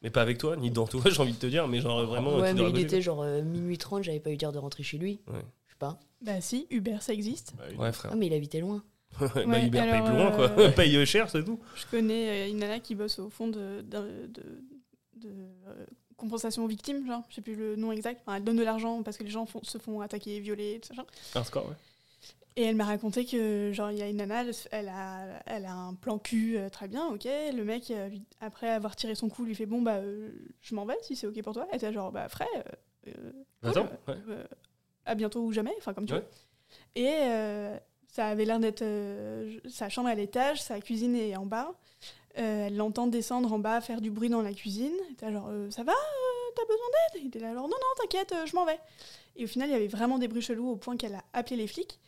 Mais 0.00 0.10
pas 0.10 0.22
avec 0.22 0.38
toi, 0.38 0.56
ni 0.56 0.70
dans 0.70 0.86
toi, 0.86 1.02
j'ai 1.10 1.20
envie 1.20 1.32
de 1.32 1.38
te 1.38 1.46
dire, 1.46 1.66
mais 1.68 1.80
genre 1.80 2.04
vraiment. 2.06 2.36
ouais 2.38 2.50
qui 2.50 2.54
mais 2.56 2.60
à 2.62 2.68
il 2.68 2.72
côté, 2.72 2.82
était 2.84 3.02
genre 3.02 3.22
euh, 3.22 3.42
minuit 3.42 3.76
30 3.78 4.04
j'avais 4.04 4.20
pas 4.20 4.30
eu 4.30 4.36
dire 4.36 4.52
de 4.52 4.58
rentrer 4.58 4.82
chez 4.84 4.96
lui 4.96 5.20
Ouais. 5.26 5.40
je 5.66 5.72
sais 5.72 5.78
pas 5.78 5.98
Bah 6.22 6.40
si, 6.40 6.66
Uber 6.70 6.98
ça 7.00 7.12
existe. 7.12 7.52
Bah, 7.58 7.64
quoi. 7.74 7.84
Ouais, 7.86 7.92
frère. 7.92 8.12
ah 8.14 8.16
mais 8.16 8.26
il 8.28 8.32
habitait 8.34 8.60
loin 8.60 8.82
bah, 9.20 9.26
Ouais, 9.46 9.66
Uber 9.66 9.80
paye 9.80 9.90
alors, 9.90 10.04
plus 10.06 10.16
loin, 10.16 10.30
quoi. 10.32 10.50
euh, 10.58 10.70
paye 10.76 11.06
cher, 11.06 11.30
c'est 11.30 11.44
tout. 11.44 11.60
Je 11.76 11.86
connais 11.90 12.46
euh, 12.46 12.50
une 12.50 12.58
nana 12.58 12.80
qui 12.80 12.94
bosse 12.94 13.18
au 13.18 13.28
fond 13.30 13.48
de, 13.48 13.80
d'un- 13.82 14.02
de, 14.02 14.62
de, 15.16 15.28
euh, 15.68 15.86
compensation 16.16 16.64
aux 16.64 16.68
victimes, 16.68 17.06
genre, 17.06 17.22
je 17.28 17.34
sais 17.36 17.40
plus 17.42 17.54
le 17.56 17.76
nom 17.76 17.92
exact. 17.92 18.20
Enfin, 18.24 18.36
elle 18.36 18.44
donne 18.44 18.56
de 18.56 18.62
l'argent 18.62 19.02
parce 19.02 19.16
que 19.16 19.24
les 19.24 19.30
gens 19.30 19.46
font- 19.46 19.62
se 19.64 19.78
font 19.78 20.00
attaquer, 20.00 20.40
violer, 20.40 20.80
tout 20.80 20.88
ça. 20.88 20.94
genre. 20.94 21.06
Un 21.34 21.44
score, 21.44 21.66
ouais. 21.68 21.74
Et 22.56 22.62
elle 22.62 22.76
m'a 22.76 22.84
raconté 22.84 23.24
que, 23.24 23.72
genre, 23.72 23.90
il 23.90 23.98
y 23.98 24.02
a 24.02 24.08
une 24.08 24.18
nana, 24.18 24.44
elle, 24.70 24.88
a, 24.88 25.42
elle 25.46 25.64
a 25.66 25.72
un 25.74 25.94
plan 25.94 26.18
cul 26.20 26.56
euh, 26.56 26.68
très 26.68 26.86
bien, 26.86 27.06
ok. 27.08 27.24
Le 27.24 27.62
mec, 27.64 27.92
lui- 28.10 28.22
après 28.40 28.68
avoir 28.70 28.94
tiré 28.94 29.16
son 29.16 29.28
coup, 29.28 29.44
lui 29.44 29.56
fait 29.56 29.66
Bon, 29.66 29.82
bah, 29.82 30.00
je 30.62 30.74
m'en 30.76 30.84
vais 30.86 30.96
si 31.02 31.16
c'est 31.16 31.26
ok 31.26 31.42
pour 31.42 31.52
toi. 31.54 31.66
Elle 31.70 31.76
était 31.78 31.92
genre, 31.92 32.12
bah, 32.12 32.28
frais. 32.28 32.46
cool, 33.04 33.12
Attends, 33.64 33.88
ouais. 34.06 34.14
à 35.04 35.14
bientôt 35.16 35.40
ou 35.42 35.52
jamais, 35.52 35.72
enfin, 35.78 35.94
comme 35.94 36.06
tu 36.06 36.14
Ouais. 36.14 36.20
veux. 36.20 36.26
Et 37.02 37.76
ça 38.14 38.28
avait 38.28 38.44
l'air 38.44 38.60
d'être 38.60 38.82
euh, 38.82 39.58
sa 39.68 39.88
chambre 39.88 40.08
à 40.08 40.14
l'étage, 40.14 40.62
sa 40.62 40.78
cuisine 40.80 41.16
est 41.16 41.34
en 41.34 41.46
bas. 41.46 41.72
Euh, 42.38 42.68
elle 42.68 42.76
l'entend 42.76 43.08
descendre 43.08 43.52
en 43.52 43.58
bas, 43.58 43.80
faire 43.80 44.00
du 44.00 44.12
bruit 44.12 44.28
dans 44.28 44.40
la 44.40 44.52
cuisine. 44.52 44.92
Était 45.10 45.32
genre, 45.32 45.48
euh, 45.50 45.68
ça 45.72 45.82
va 45.82 45.94
T'as 46.54 46.62
besoin 46.62 46.86
d'aide? 46.92 47.22
Il 47.22 47.26
était 47.26 47.40
là, 47.40 47.50
alors 47.50 47.64
non, 47.64 47.74
non, 47.74 48.00
t'inquiète, 48.00 48.32
je 48.46 48.54
m'en 48.54 48.64
vais. 48.64 48.78
Et 49.34 49.44
au 49.44 49.48
final, 49.48 49.68
il 49.68 49.72
y 49.72 49.74
avait 49.74 49.88
vraiment 49.88 50.18
des 50.18 50.28
bruits 50.28 50.42
chelous 50.42 50.70
au 50.70 50.76
point 50.76 50.96
qu'elle 50.96 51.16
a 51.16 51.24
appelé 51.32 51.56
les 51.56 51.66
flics. 51.66 51.98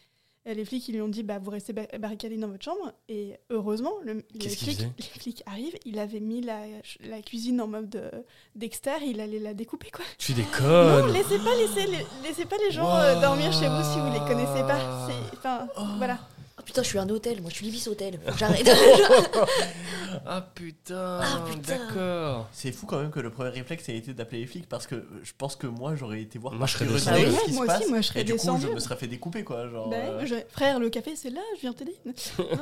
Les 0.55 0.65
flics, 0.65 0.87
ils 0.89 0.95
lui 0.95 1.03
ont 1.03 1.09
dit, 1.09 1.23
bah, 1.25 1.39
vous 1.41 1.51
restez 1.51 1.73
ba- 1.73 1.87
barricadés 1.99 2.37
dans 2.37 2.49
votre 2.49 2.63
chambre. 2.65 2.93
Et 3.09 3.35
heureusement, 3.51 3.95
le, 4.05 4.23
les, 4.35 4.49
flics, 4.49 4.79
les 4.99 5.05
flics 5.05 5.43
arrivent. 5.47 5.77
Il 5.85 5.99
avait 5.99 6.21
mis 6.21 6.41
la, 6.41 6.61
la 7.05 7.21
cuisine 7.21 7.61
en 7.61 7.67
mode 7.67 7.97
euh, 7.97 8.11
Dexter, 8.55 8.93
il 9.05 9.21
allait 9.21 9.41
la 9.41 9.55
découper, 9.55 9.91
quoi. 9.91 10.05
Tu 10.19 10.33
Non, 10.33 10.39
déconnes 10.39 11.13
laissez 11.13 11.39
pas, 11.39 11.55
laissez, 11.57 11.87
les- 11.91 12.07
laissez 12.29 12.45
pas 12.45 12.57
les 12.65 12.71
gens 12.71 12.97
euh, 12.97 13.21
dormir 13.21 13.53
chez 13.53 13.67
vous 13.69 13.83
si 13.83 13.99
vous 13.99 14.13
les 14.13 14.21
connaissez 14.21 14.63
pas. 14.67 15.09
Enfin, 15.37 15.67
voilà. 15.99 16.19
Putain 16.67 16.83
je 16.83 16.89
suis 16.89 16.99
un 16.99 17.09
hôtel 17.09 17.41
moi 17.41 17.49
je 17.51 17.57
suis 17.57 17.65
l'Ibis 17.65 17.87
hôtel 17.89 18.19
Faut 18.27 18.33
que 18.33 18.39
j'arrête 18.39 18.69
Ah 20.27 20.41
putain, 20.55 21.21
Ah, 21.23 21.45
putain. 21.47 21.77
d'accord. 21.77 22.49
C'est 22.53 22.73
fou 22.73 22.87
quand 22.87 22.99
même 23.01 23.11
que 23.11 23.21
le 23.21 23.31
premier 23.31 23.51
réflexe 23.51 23.89
ait 23.89 23.97
été 23.97 24.13
d'appeler 24.15 24.41
les 24.41 24.47
flics 24.47 24.69
parce 24.69 24.87
que 24.87 25.07
je 25.23 25.33
pense 25.37 25.57
que 25.57 25.67
moi 25.67 25.95
j'aurais 25.95 26.23
été 26.23 26.39
voir 26.39 26.55
Moi, 26.55 26.67
je 26.67 26.73
serais 26.73 26.85
curiosité 26.87 27.13
descendu. 27.13 27.31
ce 27.33 27.37
Ah 27.37 27.45
qui 27.45 27.47
ouais, 27.47 27.53
se 27.53 27.55
moi 27.57 27.65
aussi, 27.67 27.79
passe, 27.81 27.89
moi, 27.91 28.01
je 28.01 28.07
serais 28.09 28.21
et 28.21 28.25
du 28.25 28.33
coup 28.33 28.39
descendu. 28.39 28.67
je 28.67 28.73
me 28.73 28.79
serais 28.81 28.97
fait 28.97 29.07
découper 29.07 29.45
quoi 29.45 29.69
genre 29.69 29.89
Bah, 29.91 29.97
euh, 29.97 30.27
je- 30.27 30.35
Frère, 30.51 30.79
le 30.81 30.89
café, 30.91 31.15
c'est 31.17 31.31
là, 31.31 31.41
je 31.57 31.61
viens 31.63 31.73
t'aider. 31.73 31.97
Non, 32.07 32.15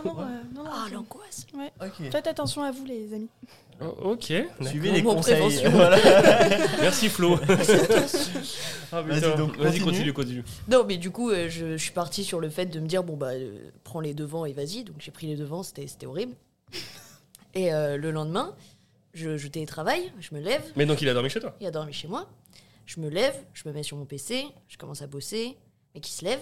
non, 0.05 0.21
euh, 0.21 0.25
non, 0.55 0.64
non, 0.64 0.71
ah 0.73 0.85
c'est- 0.88 0.95
l'angoisse 0.95 1.47
ok 1.81 2.11
Faites 2.11 2.27
attention 2.27 2.62
à 2.62 2.71
vous, 2.71 2.85
les 2.85 3.12
amis. 3.14 3.29
Oh, 3.80 4.12
ok, 4.12 4.32
suivez 4.62 4.92
les 4.92 5.02
conseils 5.02 5.64
voilà. 5.70 5.98
Merci 6.80 7.08
Flo. 7.08 7.38
Ah, 8.92 9.02
Vas-y, 9.02 9.37
donc, 9.37 9.56
Vas-y, 9.56 9.80
continue. 9.80 10.12
continue, 10.12 10.12
continue. 10.12 10.44
Non, 10.68 10.84
mais 10.87 10.98
du 10.98 11.10
coup, 11.10 11.30
euh, 11.30 11.48
je, 11.48 11.72
je 11.72 11.82
suis 11.82 11.90
partie 11.90 12.22
sur 12.22 12.38
le 12.38 12.48
fait 12.48 12.66
de 12.66 12.78
me 12.78 12.87
dire, 12.87 13.02
bon, 13.02 13.16
bah, 13.16 13.30
euh, 13.32 13.70
prends 13.82 13.98
les 13.98 14.14
devants 14.14 14.44
et 14.44 14.52
vas-y. 14.52 14.84
Donc, 14.84 14.96
j'ai 15.00 15.10
pris 15.10 15.26
les 15.26 15.34
devants, 15.34 15.64
c'était 15.64 15.88
c'était 15.88 16.06
horrible. 16.06 16.37
Et 17.54 17.74
euh, 17.74 17.96
le 17.96 18.12
lendemain, 18.12 18.54
je, 19.12 19.37
je 19.37 19.48
télétravaille, 19.48 20.12
je 20.20 20.32
me 20.34 20.40
lève, 20.40 20.62
Mais 20.76 20.87
donc 20.87 21.02
il 21.02 21.08
a 21.08 21.14
dormi 21.14 21.28
chez 21.28 21.40
toi? 21.40 21.56
Il 21.60 21.66
a 21.66 21.72
dormi 21.72 21.92
chez 21.92 22.06
moi. 22.06 22.28
Je 22.87 23.00
me 23.00 23.08
lève, 23.08 23.34
je 23.52 23.68
me 23.68 23.74
mets 23.74 23.82
sur 23.82 23.96
mon 23.96 24.04
PC, 24.04 24.44
je 24.68 24.76
commence 24.76 25.02
à 25.02 25.08
bosser. 25.08 25.56
Mais 25.94 26.00
qui 26.00 26.12
se 26.12 26.24
lève, 26.24 26.40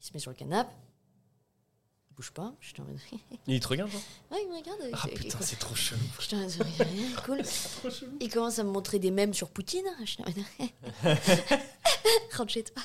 il 0.00 0.06
se 0.06 0.12
met 0.14 0.18
sur 0.20 0.30
le 0.30 0.36
canapé, 0.36 0.70
bouge 2.16 2.30
pas. 2.30 2.52
Je 2.60 2.68
suis 2.68 2.80
en 2.80 2.84
mode, 2.84 2.98
Il 3.46 3.60
te 3.60 3.68
regarde, 3.68 3.90
genre 3.90 4.00
ouais, 4.32 4.38
il 4.42 4.48
me 4.50 4.56
regarde. 4.56 4.80
Ah 4.92 5.08
putain, 5.14 5.38
c'est 5.40 5.58
trop 5.58 5.74
chelou. 5.74 6.00
Je 6.18 6.24
suis 6.24 6.36
en 6.36 6.40
mode, 6.40 6.52
rien, 6.78 7.08
cool. 7.24 7.42
Il 8.20 8.30
commence 8.30 8.58
à 8.58 8.64
me 8.64 8.70
montrer 8.70 8.98
des 8.98 9.10
mèmes 9.10 9.34
sur 9.34 9.50
Poutine. 9.50 9.86
Je 10.04 10.10
suis 10.10 10.22
en 10.22 10.26
mode, 10.26 11.18
rentre 12.36 12.52
chez 12.52 12.64
toi. 12.64 12.82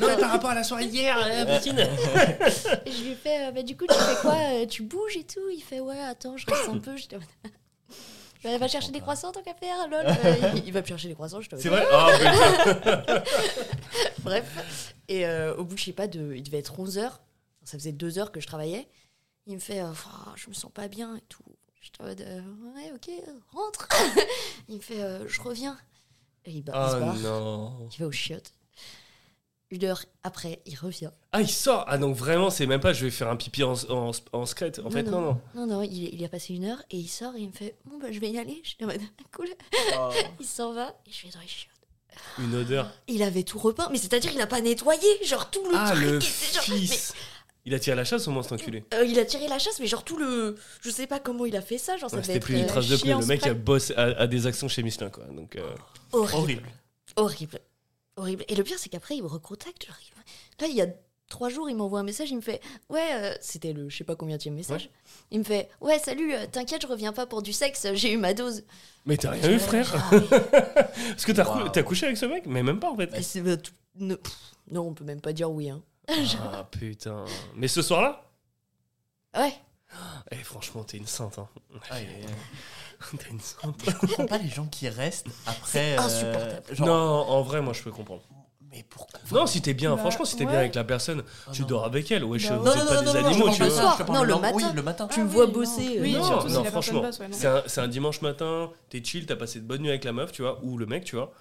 Non, 0.00 0.06
mais 0.08 0.16
par 0.16 0.30
rapport 0.30 0.50
à 0.50 0.54
la 0.54 0.64
soirée 0.64 0.86
d'hier, 0.86 1.18
euh, 1.22 1.44
Poutine. 1.58 1.76
Je 1.78 3.02
lui 3.02 3.14
fais, 3.14 3.46
euh, 3.46 3.50
bah, 3.52 3.62
du 3.62 3.76
coup, 3.76 3.86
tu 3.86 3.94
fais 3.94 4.20
quoi 4.20 4.36
euh, 4.36 4.66
Tu 4.66 4.82
bouges 4.82 5.16
et 5.16 5.24
tout? 5.24 5.48
Il 5.52 5.62
fait, 5.62 5.80
ouais, 5.80 5.98
attends, 6.00 6.36
je 6.36 6.46
reste 6.46 6.68
un 6.68 6.78
peu. 6.78 6.96
Je 6.96 7.06
bah, 8.44 8.58
va 8.58 8.66
chercher 8.66 8.90
des 8.90 9.00
croissants 9.00 9.30
tant 9.30 9.42
qu'à 9.42 9.54
faire, 9.54 9.88
lol. 9.88 10.04
Euh, 10.04 10.34
il, 10.56 10.66
il 10.66 10.72
va 10.72 10.80
me 10.80 10.86
chercher 10.86 11.06
des 11.08 11.14
croissants, 11.14 11.40
je 11.40 11.48
te 11.48 11.56
C'est 11.56 11.68
vrai? 11.68 11.84
Putain. 11.84 13.22
Bref. 14.24 14.94
Et 15.08 15.26
euh, 15.26 15.54
au 15.56 15.64
bout, 15.64 15.76
je 15.76 15.84
sais 15.84 15.92
pas, 15.92 16.08
de, 16.08 16.34
il 16.34 16.42
devait 16.42 16.58
être 16.58 16.76
11h. 16.80 17.10
Ça 17.64 17.78
faisait 17.78 17.92
2 17.92 18.18
heures 18.18 18.32
que 18.32 18.40
je 18.40 18.46
travaillais. 18.46 18.88
Il 19.46 19.54
me 19.54 19.60
fait, 19.60 19.80
euh, 19.80 19.92
Ah, 20.06 20.32
je 20.36 20.48
me 20.48 20.54
sens 20.54 20.70
pas 20.72 20.88
bien 20.88 21.16
et 21.16 21.20
tout. 21.28 21.42
J'étais 21.80 22.00
en 22.00 22.06
mode, 22.06 22.20
euh, 22.20 22.40
ouais, 22.76 22.92
ok, 22.94 23.10
rentre. 23.52 23.88
il 24.68 24.76
me 24.76 24.80
fait, 24.80 25.02
euh, 25.02 25.26
je 25.28 25.40
reviens. 25.40 25.76
Et 26.44 26.52
il, 26.52 26.62
ba- 26.62 26.72
il 26.86 26.92
se 26.92 26.98
barre. 27.00 27.14
non. 27.16 27.88
Il 27.92 27.98
va 28.00 28.06
aux 28.06 28.12
chiottes. 28.12 28.52
Une 29.70 29.84
heure 29.84 30.04
après, 30.22 30.60
il 30.66 30.76
revient. 30.76 31.10
Ah, 31.32 31.40
il 31.40 31.48
sort 31.50 31.84
Ah, 31.88 31.96
donc 31.98 32.14
vraiment, 32.14 32.50
c'est 32.50 32.66
même 32.66 32.80
pas 32.80 32.92
je 32.92 33.04
vais 33.06 33.10
faire 33.10 33.28
un 33.28 33.36
pipi 33.36 33.62
en, 33.64 33.72
en, 33.88 34.10
en. 34.10 34.10
En 34.32 34.40
Non, 34.40 34.44
fait, 34.90 35.02
non, 35.04 35.20
non. 35.22 35.40
Non, 35.54 35.66
non, 35.66 35.82
il, 35.82 36.14
il 36.14 36.22
a 36.24 36.28
passé 36.28 36.52
une 36.54 36.64
heure 36.66 36.82
et 36.90 36.98
il 36.98 37.08
sort 37.08 37.34
et 37.36 37.40
il 37.40 37.48
me 37.48 37.52
fait 37.52 37.76
Bon, 37.86 37.98
bah, 37.98 38.12
je 38.12 38.18
vais 38.20 38.30
y 38.30 38.38
aller. 38.38 38.60
Je 38.64 38.68
suis 38.70 38.84
en 38.84 38.88
mode 38.88 39.00
Cool. 39.34 39.48
Oh. 39.98 40.10
Il 40.40 40.46
s'en 40.46 40.72
va 40.74 40.94
et 41.06 41.10
je 41.10 41.26
vais 41.26 41.32
dans 41.32 41.40
les 41.40 41.46
chiottes. 41.48 41.70
Une 42.38 42.54
odeur. 42.54 42.92
Il 43.08 43.22
avait 43.22 43.44
tout 43.44 43.58
repeint, 43.58 43.88
mais 43.90 43.96
c'est-à-dire 43.96 44.30
qu'il 44.30 44.40
a 44.42 44.46
pas 44.46 44.60
nettoyé. 44.60 45.24
Genre 45.24 45.50
tout 45.50 45.64
le 45.64 45.74
Ah, 45.74 45.92
truc 45.92 46.02
le 46.04 46.16
était 46.16 46.26
genre- 46.54 46.62
fils 46.64 47.14
Il 47.64 47.74
a 47.74 47.78
tiré 47.78 47.94
la 47.96 48.04
chasse 48.04 48.26
au 48.26 48.32
moins, 48.32 48.42
cet 48.42 48.52
enculé 48.52 48.84
euh, 48.92 49.04
il 49.04 49.18
a 49.20 49.24
tiré 49.24 49.46
la 49.46 49.58
chasse, 49.58 49.78
mais 49.78 49.86
genre 49.86 50.02
tout 50.04 50.16
le. 50.16 50.56
Je 50.80 50.90
sais 50.90 51.06
pas 51.06 51.20
comment 51.20 51.46
il 51.46 51.54
a 51.56 51.62
fait 51.62 51.78
ça. 51.78 51.96
Genre, 51.96 52.10
ça 52.10 52.16
devait 52.16 52.26
C'était 52.26 52.38
être 52.38 52.44
plus 52.44 52.56
une 52.56 52.64
euh, 52.64 52.66
trace 52.66 52.88
de 52.88 52.96
pneu. 52.96 53.14
en 53.14 53.20
Le 53.20 53.26
mec 53.26 53.46
a, 53.46 53.54
bossé, 53.54 53.94
a, 53.96 54.02
a 54.20 54.26
des 54.26 54.46
actions 54.46 54.66
chez 54.68 54.82
Michelin, 54.82 55.10
quoi. 55.10 55.24
Donc, 55.26 55.54
euh, 55.56 55.62
horrible. 56.12 56.34
Horrible. 56.36 56.62
Horrible. 57.16 57.58
Horrible. 58.16 58.44
Et 58.48 58.54
le 58.56 58.64
pire, 58.64 58.78
c'est 58.78 58.88
qu'après, 58.88 59.14
il 59.16 59.22
me 59.22 59.28
recontacte. 59.28 59.86
genre, 59.86 59.96
il- 60.00 60.62
Là, 60.62 60.66
il 60.68 60.76
y 60.76 60.82
a 60.82 60.86
trois 61.28 61.48
jours, 61.48 61.70
il 61.70 61.76
m'envoie 61.76 62.00
un 62.00 62.02
message. 62.02 62.30
Il 62.30 62.36
me 62.36 62.40
fait 62.42 62.60
Ouais, 62.90 63.08
euh, 63.14 63.34
c'était 63.40 63.72
le 63.72 63.88
je 63.88 63.96
sais 63.96 64.04
pas 64.04 64.16
combien 64.16 64.36
de 64.38 64.50
message. 64.50 64.90
Il 65.30 65.38
me 65.38 65.44
fait 65.44 65.68
Ouais, 65.80 65.98
salut, 66.00 66.34
euh, 66.34 66.46
t'inquiète, 66.50 66.82
je 66.82 66.86
reviens 66.88 67.12
pas 67.12 67.26
pour 67.26 67.42
du 67.42 67.52
sexe, 67.52 67.86
j'ai 67.94 68.12
eu 68.12 68.16
ma 68.16 68.34
dose. 68.34 68.64
Mais 69.06 69.16
t'as 69.16 69.30
rien 69.30 69.50
eu, 69.52 69.58
frère 69.60 69.92
Ah, 69.94 70.10
mais- 70.12 70.20
Parce 71.10 71.24
que 71.24 71.32
t'as 71.32 71.82
couché 71.84 72.06
avec 72.06 72.18
ce 72.18 72.26
mec? 72.26 72.44
Mais 72.46 72.62
même 72.64 72.80
pas, 72.80 72.90
en 72.90 72.96
fait. 72.96 73.10
Et 73.16 73.22
c'est- 73.22 73.62
tout- 73.62 73.72
ne- 73.96 74.16
pff, 74.16 74.32
Non, 74.70 74.88
on 74.88 74.94
peut 74.94 75.04
même 75.04 75.20
pas 75.20 75.32
dire 75.32 75.50
oui. 75.50 75.70
Hein. 75.70 75.82
Ah, 76.08 76.64
putain. 76.70 77.24
Mais 77.54 77.68
ce 77.68 77.82
soir-là 77.82 78.24
Ouais. 79.36 79.54
Eh, 80.30 80.36
franchement, 80.36 80.84
t'es 80.84 80.96
une 80.96 81.06
sainte, 81.06 81.38
hein. 81.38 81.48
Aïe. 81.90 82.06
T'es 83.18 83.28
une 83.30 83.40
sainte. 83.40 83.74
Je 83.86 83.90
comprends 83.96 84.26
pas 84.26 84.38
les 84.38 84.48
gens 84.48 84.66
qui 84.66 84.88
restent 84.88 85.26
après. 85.46 85.70
C'est 85.70 85.98
euh, 85.98 86.00
insupportable. 86.00 86.76
genre, 86.76 86.86
Non, 86.86 86.94
en 86.94 87.42
vrai, 87.42 87.60
moi, 87.60 87.72
je 87.72 87.82
peux 87.82 87.90
comprendre. 87.90 88.22
Mais 88.70 88.84
pourquoi 88.88 89.18
Non, 89.32 89.46
si 89.46 89.60
t'es 89.60 89.74
bien, 89.74 89.90
Bah, 89.96 90.00
franchement, 90.00 90.24
si 90.24 90.36
t'es 90.36 90.44
bien 90.44 90.52
ouais. 90.54 90.58
avec 90.60 90.74
la 90.76 90.84
personne, 90.84 91.24
Ah, 91.46 91.50
tu 91.52 91.62
non. 91.62 91.68
dors 91.68 91.84
avec 91.84 92.10
elle. 92.10 92.24
Ouais, 92.24 92.38
je 92.38 92.48
Bah 92.48 92.56
vous 92.56 92.64
ouais. 92.64 92.70
êtes 92.72 92.78
Non, 92.78 92.84
pas 92.86 92.94
non, 92.94 93.00
des 93.00 93.06
non, 93.06 93.12
non, 93.22 93.28
animaux, 93.28 93.48
je 93.48 93.52
tu 93.54 93.58
parle 93.58 93.70
vois. 93.72 93.80
pas 93.82 93.86
de 93.86 93.90
ça, 93.90 93.96
je 93.98 94.02
parle 94.04 94.16
Non, 94.16 94.22
de 94.22 94.26
le 94.28 94.34
matin. 94.40 94.56
Oui, 94.56 94.64
le 94.74 94.82
matin. 94.82 95.08
Tu 95.08 95.20
me 95.20 95.24
Ah 95.24 95.28
vois 95.28 95.44
oui, 95.46 95.52
bosser, 95.52 95.82
non. 95.82 95.90
euh, 95.96 96.00
Oui, 96.02 96.12
non, 96.12 96.24
surtout 96.24 96.42
non, 96.44 96.48
si 96.48 96.54
la 96.54 96.62
personne 96.62 96.70
franchement, 96.70 97.00
bosse, 97.02 97.18
ouais, 97.18 97.28
non. 97.28 97.36
C'est 97.38 97.46
un, 97.48 97.62
c'est 97.66 97.80
un 97.80 97.88
dimanche 97.88 98.22
matin, 98.22 98.70
t'es 98.88 99.04
chill, 99.04 99.26
t'as 99.26 99.36
passé 99.36 99.58
de 99.60 99.64
bonnes 99.66 99.82
nuits 99.82 99.90
avec 99.90 100.04
la 100.04 100.12
meuf, 100.12 100.32
tu 100.32 100.42
vois, 100.42 100.60
ou 100.62 100.78
le 100.78 100.86
mec, 100.86 101.04
tu 101.04 101.16
vois. 101.16 101.32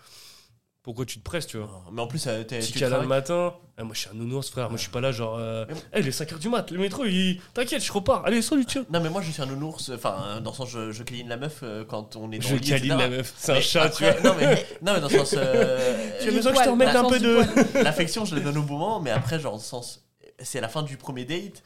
Pourquoi 0.83 1.05
tu 1.05 1.19
te 1.19 1.23
presses, 1.23 1.45
tu 1.45 1.57
vois 1.57 1.83
Mais 1.91 2.01
en 2.01 2.07
plus, 2.07 2.25
euh, 2.25 2.43
t'es- 2.43 2.59
Si 2.61 2.71
tu 2.71 2.79
tu 2.79 2.83
es 2.83 2.89
là 2.89 2.97
le 2.99 3.05
matin, 3.07 3.53
ah, 3.77 3.83
moi 3.83 3.93
je 3.93 3.99
suis 3.99 4.09
un 4.09 4.15
nounours, 4.15 4.49
frère, 4.49 4.67
moi 4.69 4.77
je 4.77 4.81
suis 4.81 4.89
pas 4.91 4.99
là, 4.99 5.11
genre, 5.11 5.37
euh, 5.37 5.63
Mais. 5.69 5.75
Eh, 5.93 5.99
il 5.99 6.07
est 6.07 6.11
5h 6.11 6.39
du 6.39 6.49
mat, 6.49 6.71
le 6.71 6.79
métro, 6.79 7.05
il. 7.05 7.39
T'inquiète, 7.53 7.83
je 7.83 7.91
repars, 7.91 8.25
allez, 8.25 8.41
salut, 8.41 8.65
tiens. 8.65 8.83
Non, 8.89 8.99
mais 8.99 9.09
moi, 9.11 9.21
je 9.21 9.29
suis 9.29 9.41
un 9.43 9.45
nounours. 9.45 9.91
Enfin, 9.93 10.15
euh, 10.25 10.39
dans 10.39 10.49
le 10.49 10.55
sens, 10.55 10.69
je, 10.71 10.91
je 10.91 11.03
câline 11.03 11.29
la 11.29 11.37
meuf 11.37 11.59
euh, 11.61 11.85
quand 11.85 12.15
on 12.15 12.31
est 12.31 12.39
dans 12.39 12.47
Je 12.47 12.55
le 12.55 12.61
lit, 12.61 12.69
câline 12.69 12.93
etc. 12.93 13.09
la 13.11 13.15
meuf, 13.17 13.33
c'est 13.37 13.51
un 13.51 13.55
Mais 13.55 13.61
chat, 13.61 13.89
tu 13.91 14.03
vois. 14.05 14.19
Non, 14.21 14.35
mais, 14.39 14.55
non, 14.81 14.93
mais 14.93 15.01
dans 15.01 15.07
le 15.07 15.17
sens. 15.19 15.35
euh, 15.37 16.17
Tu 16.23 16.29
as 16.29 16.31
besoin 16.31 16.51
que 16.51 16.57
je 16.57 16.63
te 16.63 16.69
remette 16.69 16.95
un 16.95 17.07
peu 17.09 17.19
de. 17.19 17.41
L'affection, 17.83 18.25
je 18.25 18.33
la 18.35 18.41
donne 18.41 18.57
au 18.57 18.63
moment, 18.63 18.99
mais 18.99 19.11
après, 19.11 19.39
genre, 19.39 19.51
dans 19.51 19.57
le 19.59 19.63
sens. 19.63 20.03
C'est 20.39 20.61
la 20.61 20.67
fin 20.67 20.81
du 20.81 20.97
premier 20.97 21.25
date. 21.25 21.61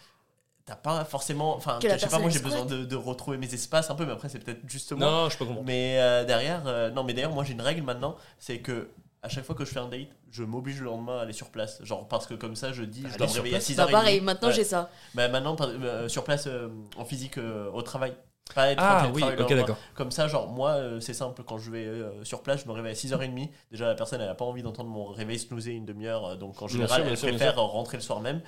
T'as 0.65 0.75
pas 0.75 1.05
forcément. 1.05 1.55
Enfin, 1.55 1.79
je 1.81 1.87
sais 1.87 2.07
pas, 2.07 2.19
moi, 2.19 2.29
j'ai 2.29 2.39
besoin 2.39 2.65
de, 2.65 2.83
de 2.83 2.95
retrouver 2.97 3.37
mes 3.37 3.53
espaces 3.53 3.89
un 3.91 3.95
peu, 3.95 4.05
mais 4.05 4.11
après, 4.11 4.27
c'est 4.27 4.39
peut-être 4.39 4.59
justement. 4.67 4.99
Non, 5.23 5.29
je 5.29 5.37
peux 5.37 5.45
comprendre. 5.45 5.65
Mais 5.67 5.99
euh, 5.99 6.25
derrière, 6.25 6.63
euh, 6.65 6.89
non, 6.89 7.05
mais 7.05 7.13
d'ailleurs, 7.13 7.31
moi 7.31 7.45
j'ai 7.45 7.53
une 7.53 7.61
règle 7.61 7.83
maintenant, 7.83 8.17
c'est 8.39 8.57
que 8.59 8.89
à 9.25 9.29
chaque 9.29 9.43
fois 9.45 9.55
que 9.55 9.65
je 9.65 9.71
fais 9.71 9.79
un 9.79 9.89
date, 9.89 10.07
je 10.31 10.43
m'oblige 10.43 10.79
le 10.79 10.85
lendemain 10.85 11.17
à 11.19 11.21
aller 11.21 11.33
sur 11.33 11.49
place. 11.49 11.83
Genre 11.83 12.07
parce 12.07 12.27
que 12.27 12.33
comme 12.35 12.55
ça, 12.55 12.71
je 12.73 12.83
dis, 12.83 13.09
je 13.09 13.17
dois 13.17 13.27
me 13.27 13.33
réveiller 13.33 13.55
à 13.55 13.59
place 13.59 13.65
6h30. 13.69 13.91
Bah 13.91 13.99
pareil, 13.99 14.21
maintenant 14.21 14.47
Ouais. 14.49 14.53
j'ai 14.53 14.63
ça. 14.63 14.89
Bah 15.13 15.27
maintenant, 15.27 15.55
par- 15.55 15.69
euh, 15.69 16.07
sur 16.07 16.23
place, 16.23 16.47
euh, 16.47 16.69
en 16.97 17.05
physique, 17.05 17.37
euh, 17.37 17.69
au 17.71 17.81
travail. 17.81 18.15
Pas 18.53 18.71
être 18.71 18.79
en 18.79 18.83
Ah 18.83 19.11
oui, 19.11 19.21
le 19.23 19.31
ok, 19.33 19.39
lendemain. 19.39 19.55
d'accord. 19.55 19.77
Comme 19.95 20.11
ça, 20.11 20.27
genre, 20.27 20.47
moi, 20.49 20.71
euh, 20.73 20.99
c'est 20.99 21.15
simple, 21.15 21.43
quand 21.43 21.57
je 21.57 21.71
vais 21.71 21.85
euh, 21.85 22.23
sur 22.23 22.43
place, 22.43 22.61
je 22.63 22.67
me 22.67 22.73
réveille 22.73 22.91
à 22.91 22.95
6h30. 22.95 23.49
Déjà, 23.71 23.87
la 23.87 23.95
personne, 23.95 24.21
elle 24.21 24.29
a 24.29 24.35
pas 24.35 24.45
envie 24.45 24.61
d'entendre 24.61 24.89
mon 24.89 25.05
réveil 25.05 25.39
snoozer 25.39 25.71
une 25.73 25.85
demi-heure, 25.85 26.25
euh, 26.25 26.35
donc 26.35 26.61
en 26.61 26.67
Bien 26.67 26.75
général, 26.75 26.95
sûr, 26.97 27.03
bien 27.03 27.11
elle 27.11 27.17
sûr, 27.17 27.27
bien 27.29 27.37
préfère 27.37 27.57
rentrer 27.57 27.97
le 27.97 28.03
soir 28.03 28.21
même. 28.21 28.41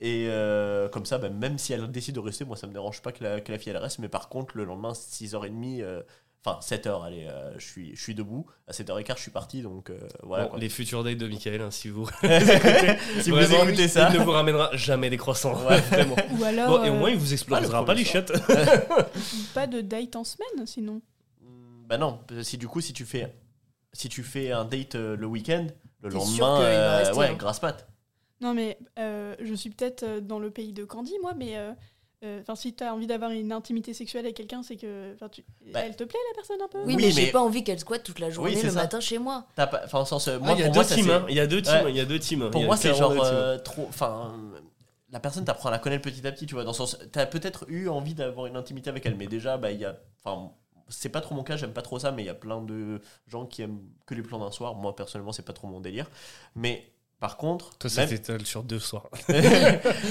Et 0.00 0.26
euh, 0.30 0.88
comme 0.88 1.04
ça, 1.06 1.18
bah, 1.18 1.28
même 1.28 1.58
si 1.58 1.72
elle 1.72 1.86
décide 1.90 2.14
de 2.16 2.20
rester, 2.20 2.44
moi, 2.44 2.56
ça 2.56 2.66
me 2.66 2.72
dérange 2.72 3.02
pas 3.02 3.12
que 3.12 3.22
la, 3.22 3.40
que 3.40 3.52
la 3.52 3.58
fille, 3.58 3.70
elle 3.70 3.76
reste. 3.76 3.98
Mais 4.00 4.08
par 4.08 4.28
contre, 4.30 4.56
le 4.56 4.64
lendemain, 4.64 4.94
6h30, 4.94 5.82
euh, 5.82 6.02
enfin 6.44 6.58
7h, 6.60 7.04
allez, 7.04 7.26
euh, 7.28 7.52
je, 7.58 7.64
suis, 7.66 7.94
je 7.96 8.02
suis 8.02 8.14
debout. 8.14 8.46
À 8.66 8.72
7h15, 8.72 9.16
je 9.16 9.22
suis 9.22 9.30
parti, 9.30 9.62
donc 9.62 9.90
euh, 9.90 9.98
voilà. 10.22 10.44
Bon, 10.44 10.50
quoi. 10.50 10.58
les 10.58 10.68
futurs 10.68 11.04
dates 11.04 11.18
de 11.18 11.26
Michael, 11.28 11.60
hein, 11.60 11.70
si 11.70 11.88
vous. 11.88 12.06
si 13.20 13.30
vous 13.30 13.36
Vraiment, 13.36 13.64
écoutez 13.64 13.88
ça, 13.88 14.10
Il 14.12 14.18
ne 14.18 14.24
vous 14.24 14.30
ramènera 14.32 14.76
jamais 14.76 15.10
des 15.10 15.16
croissants, 15.16 15.54
Ouais. 15.66 15.80
vraiment. 15.90 16.16
Ou 16.38 16.44
alors, 16.44 16.78
Bon, 16.78 16.84
et 16.84 16.90
au 16.90 16.94
moins, 16.94 17.10
il 17.10 17.16
vous 17.16 17.32
explosera 17.32 17.78
Ah, 17.78 17.80
le 17.80 17.86
pas 17.86 17.94
les 17.94 18.04
chiottes. 18.04 18.32
pas 19.54 19.66
de 19.66 19.80
date 19.80 20.16
en 20.16 20.24
semaine, 20.24 20.66
sinon. 20.66 21.00
Mm, 21.40 21.86
Bah 21.88 21.98
non, 21.98 22.18
parce 22.26 22.40
que 22.40 22.42
si 22.44 22.58
du 22.58 22.68
coup, 22.68 22.80
si 22.80 22.92
tu 22.92 23.04
fais, 23.04 23.34
si 23.92 24.08
tu 24.08 24.22
fais 24.22 24.52
un 24.52 24.64
date 24.64 24.94
euh, 24.94 25.16
le 25.16 25.26
week-end, 25.26 25.66
le 26.02 26.08
lendemain, 26.10 26.60
euh, 26.62 26.98
rester, 26.98 27.16
ouais, 27.18 27.28
hein. 27.28 27.34
grasse 27.34 27.62
mat. 27.62 27.86
Non, 28.40 28.54
mais 28.54 28.78
euh, 28.98 29.36
je 29.40 29.54
suis 29.54 29.70
peut-être 29.70 30.18
dans 30.20 30.40
le 30.40 30.50
pays 30.50 30.72
de 30.72 30.84
Candy, 30.84 31.12
moi, 31.22 31.32
mais 31.36 31.54
euh, 32.22 32.38
euh, 32.38 32.40
enfin, 32.42 32.54
si 32.54 32.74
tu 32.74 32.84
as 32.84 32.94
envie 32.94 33.06
d'avoir 33.06 33.30
une 33.30 33.52
intimité 33.52 33.94
sexuelle 33.94 34.24
avec 34.24 34.36
quelqu'un, 34.36 34.62
c'est 34.62 34.76
que. 34.76 35.12
enfin, 35.14 35.28
tu- 35.28 35.44
Bah. 35.72 35.80
Elle 35.84 35.96
te 35.96 36.04
plaît, 36.04 36.18
la 36.30 36.34
personne, 36.36 36.60
un 36.62 36.68
peu? 36.68 36.78
Oui, 36.78 36.94
Oui, 36.94 36.96
mais, 37.04 37.10
j'ai 37.10 37.26
mais- 37.26 37.30
pas 37.32 37.40
envie 37.40 37.64
qu'elle 37.64 37.78
squatte 37.80 38.02
toute 38.04 38.18
la 38.18 38.30
journée 38.30 38.54
c'est 38.56 38.64
le 38.68 38.72
ça. 38.72 38.82
matin 38.82 39.00
chez 39.00 39.18
moi. 39.18 39.46
T'as 39.56 39.66
pas, 39.66 39.82
enfin, 39.84 40.00
au 40.00 40.04
sens, 40.04 40.28
euh, 40.28 40.38
Ah, 40.40 40.44
moi, 40.44 40.54
Il 40.54 40.60
y 40.60 40.62
a 40.62 40.66
pour 40.66 40.74
deux 40.74 40.80
moi, 40.80 40.84
teams, 40.88 41.10
hein. 41.10 41.26
Il 41.28 41.34
y 41.36 41.40
a 41.40 41.46
deux 41.46 41.62
teams, 41.62 41.84
Ouais. 41.84 41.90
il 41.90 41.96
y 41.96 42.00
a 42.00 42.04
deux 42.04 42.18
teams. 42.18 42.50
Pour 42.50 42.62
moi, 42.64 42.76
c'est 42.76 42.94
genre 42.94 43.12
euh, 43.22 43.58
trop. 43.58 43.86
Enfin, 43.88 44.34
la 45.10 45.20
personne 45.20 45.44
t'apprend 45.44 45.68
à 45.68 45.72
la 45.72 45.78
connaître 45.78 46.02
petit 46.02 46.26
à 46.26 46.32
petit, 46.32 46.46
tu 46.46 46.54
vois. 46.54 46.64
Dans 46.64 46.70
le 46.70 46.76
sens, 46.76 46.98
t'as 47.12 47.26
peut-être 47.26 47.64
eu 47.68 47.88
envie 47.88 48.14
d'avoir 48.14 48.46
une 48.46 48.56
intimité 48.56 48.88
avec 48.90 49.04
elle, 49.06 49.16
mais 49.16 49.26
déjà, 49.26 49.56
bah, 49.58 49.70
il 49.72 49.80
y 49.80 49.84
a. 49.84 49.96
Enfin, 50.24 50.52
c'est 50.88 51.08
pas 51.08 51.20
trop 51.22 51.34
mon 51.34 51.42
cas, 51.42 51.56
j'aime 51.56 51.72
pas 51.72 51.82
trop 51.82 51.98
ça, 51.98 52.12
mais 52.12 52.22
il 52.22 52.26
y 52.26 52.30
a 52.30 52.34
plein 52.34 52.60
de 52.60 53.00
gens 53.26 53.46
qui 53.46 53.62
aiment 53.62 53.80
que 54.06 54.14
les 54.14 54.22
plans 54.22 54.38
d'un 54.38 54.50
soir. 54.50 54.74
Moi, 54.74 54.94
personnellement, 54.94 55.32
c'est 55.32 55.44
pas 55.44 55.52
trop 55.54 55.66
mon 55.66 55.80
délire. 55.80 56.08
Mais 56.54 56.91
par 57.22 57.36
contre, 57.36 57.78
Toi, 57.78 57.88
ça 57.88 58.00
même- 58.00 58.10
t'étale 58.10 58.44
sur 58.44 58.64
deux 58.64 58.80
soirs. 58.80 59.08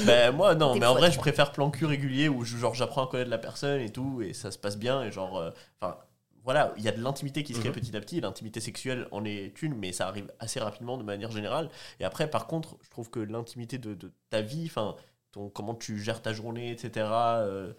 ben, 0.06 0.32
moi 0.34 0.56
non 0.56 0.76
mais 0.76 0.86
en 0.86 0.96
vrai 0.96 1.12
je 1.12 1.20
préfère 1.20 1.52
plan 1.52 1.70
cul 1.70 1.86
régulier 1.86 2.30
où 2.30 2.44
je- 2.46 2.56
genre 2.58 2.74
j'apprends 2.74 3.04
à 3.06 3.08
connaître 3.08 3.30
la 3.30 3.38
personne 3.38 3.82
et 3.82 3.90
tout 3.92 4.22
et 4.22 4.34
ça 4.34 4.50
se 4.50 4.58
passe 4.58 4.78
bien 4.78 5.04
et 5.04 5.12
genre 5.12 5.38
euh, 5.38 5.52
enfin 5.82 5.98
voilà 6.44 6.74
il 6.78 6.84
y 6.84 6.88
a 6.88 6.92
de 6.92 7.02
l'intimité 7.02 7.44
qui 7.44 7.54
se 7.54 7.60
crée 7.60 7.70
Mhm. 7.70 7.76
petit 7.76 7.98
à 7.98 8.00
petit 8.00 8.22
l'intimité 8.22 8.60
sexuelle 8.62 9.08
en 9.12 9.26
est 9.26 9.62
une 9.62 9.76
mais 9.76 9.92
ça 9.92 10.08
arrive 10.08 10.32
assez 10.40 10.60
rapidement 10.62 10.98
de 10.98 11.04
manière 11.04 11.32
générale 11.32 11.70
et 12.00 12.06
après 12.06 12.30
par 12.30 12.48
contre 12.48 12.78
je 12.82 12.90
trouve 12.90 13.10
que 13.10 13.20
l'intimité 13.20 13.78
de, 13.78 13.94
de 13.94 14.12
ta 14.30 14.42
vie 14.42 14.64
enfin 14.66 14.96
ton 15.34 15.50
comment 15.50 15.76
tu 15.76 16.00
gères 16.00 16.22
ta 16.22 16.32
journée 16.34 16.72
etc 16.72 17.06
euh, 17.12 17.74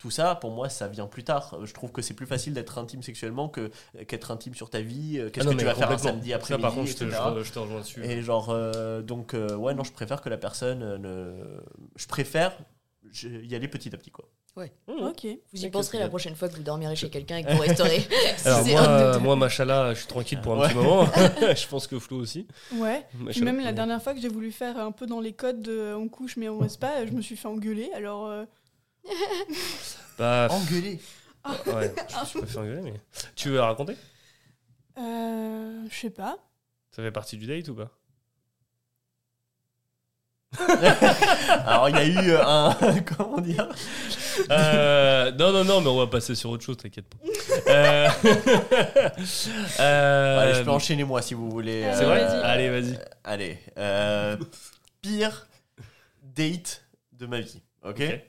tout 0.00 0.10
ça, 0.10 0.34
pour 0.34 0.50
moi, 0.50 0.68
ça 0.68 0.88
vient 0.88 1.06
plus 1.06 1.22
tard. 1.22 1.58
Je 1.62 1.72
trouve 1.72 1.92
que 1.92 2.00
c'est 2.02 2.14
plus 2.14 2.26
facile 2.26 2.54
d'être 2.54 2.78
intime 2.78 3.02
sexuellement 3.02 3.48
que 3.48 3.70
qu'être 4.08 4.30
intime 4.30 4.54
sur 4.54 4.70
ta 4.70 4.80
vie. 4.80 5.18
euh, 5.18 5.28
Qu'est-ce 5.30 5.46
Ah 5.46 5.52
que 5.52 5.56
tu 5.58 5.64
vas 5.64 5.74
faire 5.74 5.90
un 5.90 5.98
samedi 5.98 6.30
Ça, 6.30 6.36
après-midi, 6.36 6.62
par 6.62 6.74
contre, 6.74 6.88
je 6.88 6.96
te, 6.96 7.04
etc. 7.04 7.20
je, 7.36 7.42
je 7.44 7.52
te 7.52 7.58
rejoins 7.58 7.80
dessus. 7.80 8.04
Et 8.04 8.22
genre, 8.22 8.48
euh, 8.50 9.02
donc, 9.02 9.34
euh, 9.34 9.54
ouais, 9.54 9.74
non, 9.74 9.84
je 9.84 9.92
préfère 9.92 10.22
que 10.22 10.28
la 10.30 10.38
personne 10.38 10.82
euh, 10.82 10.98
ne. 10.98 11.60
Je 11.96 12.06
préfère 12.06 12.56
y 13.22 13.54
aller 13.54 13.68
petit 13.68 13.94
à 13.94 13.98
petit, 13.98 14.10
quoi. 14.10 14.26
Mmh. 14.56 15.04
Ok. 15.04 15.26
Vous 15.54 15.64
y 15.64 15.70
penserez 15.70 15.98
la 15.98 16.08
prochaine 16.08 16.34
fois 16.34 16.48
que 16.48 16.56
vous 16.56 16.62
dormirez 16.62 16.94
chez 16.96 17.08
quelqu'un 17.08 17.38
et 17.38 17.44
que 17.44 17.52
vous 17.52 17.60
resterez. 17.62 18.02
Alors 18.44 19.20
moi, 19.20 19.36
machallah, 19.36 19.94
je 19.94 20.00
suis 20.00 20.08
tranquille 20.08 20.40
pour 20.40 20.52
un 20.54 20.58
Ouais. 20.60 20.68
petit 20.68 20.74
moment. 20.76 21.06
je 21.54 21.66
pense 21.68 21.86
que 21.86 21.98
Flo 21.98 22.18
aussi. 22.18 22.46
Ouais. 22.74 23.06
Puis 23.30 23.40
même 23.42 23.60
la 23.60 23.72
dernière 23.72 24.02
fois 24.02 24.12
que 24.12 24.20
j'ai 24.20 24.28
voulu 24.28 24.50
faire 24.52 24.78
un 24.78 24.92
peu 24.92 25.06
dans 25.06 25.20
les 25.20 25.32
codes 25.32 25.62
de 25.62 25.94
on 25.94 26.08
couche 26.08 26.36
mais 26.36 26.48
on 26.48 26.58
reste 26.58 26.78
pas, 26.80 27.06
je 27.06 27.12
me 27.12 27.22
suis 27.22 27.36
fait 27.36 27.48
engueuler. 27.48 27.90
Alors, 27.94 28.26
euh, 28.26 28.44
Bah, 30.18 30.48
Engueuler 30.50 31.00
ouais, 31.66 31.94
je, 32.08 32.14
je 32.34 32.38
peux 32.40 32.46
faire 32.46 32.60
engueuler, 32.62 32.82
mais. 32.82 33.00
Tu 33.34 33.48
veux 33.48 33.56
la 33.56 33.66
raconter? 33.66 33.96
Euh, 34.98 35.84
je 35.90 35.96
sais 35.96 36.10
pas. 36.10 36.36
Ça 36.90 37.02
fait 37.02 37.10
partie 37.10 37.38
du 37.38 37.46
date 37.46 37.68
ou 37.68 37.74
pas? 37.74 37.90
Alors, 41.64 41.88
il 41.88 41.96
y 41.96 41.98
a 41.98 42.04
eu 42.06 42.30
euh, 42.32 42.44
un. 42.44 42.74
Comment 43.16 43.40
dire? 43.40 43.68
Euh, 44.50 45.30
non, 45.32 45.52
non, 45.52 45.64
non, 45.64 45.80
mais 45.80 45.88
on 45.88 45.96
va 45.98 46.06
passer 46.08 46.34
sur 46.34 46.50
autre 46.50 46.64
chose, 46.64 46.76
t'inquiète 46.76 47.06
pas. 47.06 47.16
Euh, 47.68 48.08
euh, 49.80 50.38
Allez, 50.40 50.54
je 50.54 50.62
peux 50.62 50.70
enchaîner, 50.70 51.04
moi, 51.04 51.22
si 51.22 51.34
vous 51.34 51.48
voulez. 51.50 51.90
C'est 51.94 52.04
vrai? 52.04 52.22
Allez, 52.22 52.68
vas-y. 52.68 52.98
Allez. 53.24 53.58
euh, 53.78 54.36
pire 55.00 55.46
date 56.22 56.84
de 57.12 57.26
ma 57.26 57.40
vie, 57.40 57.62
ok, 57.82 57.90
Ok. 58.00 58.20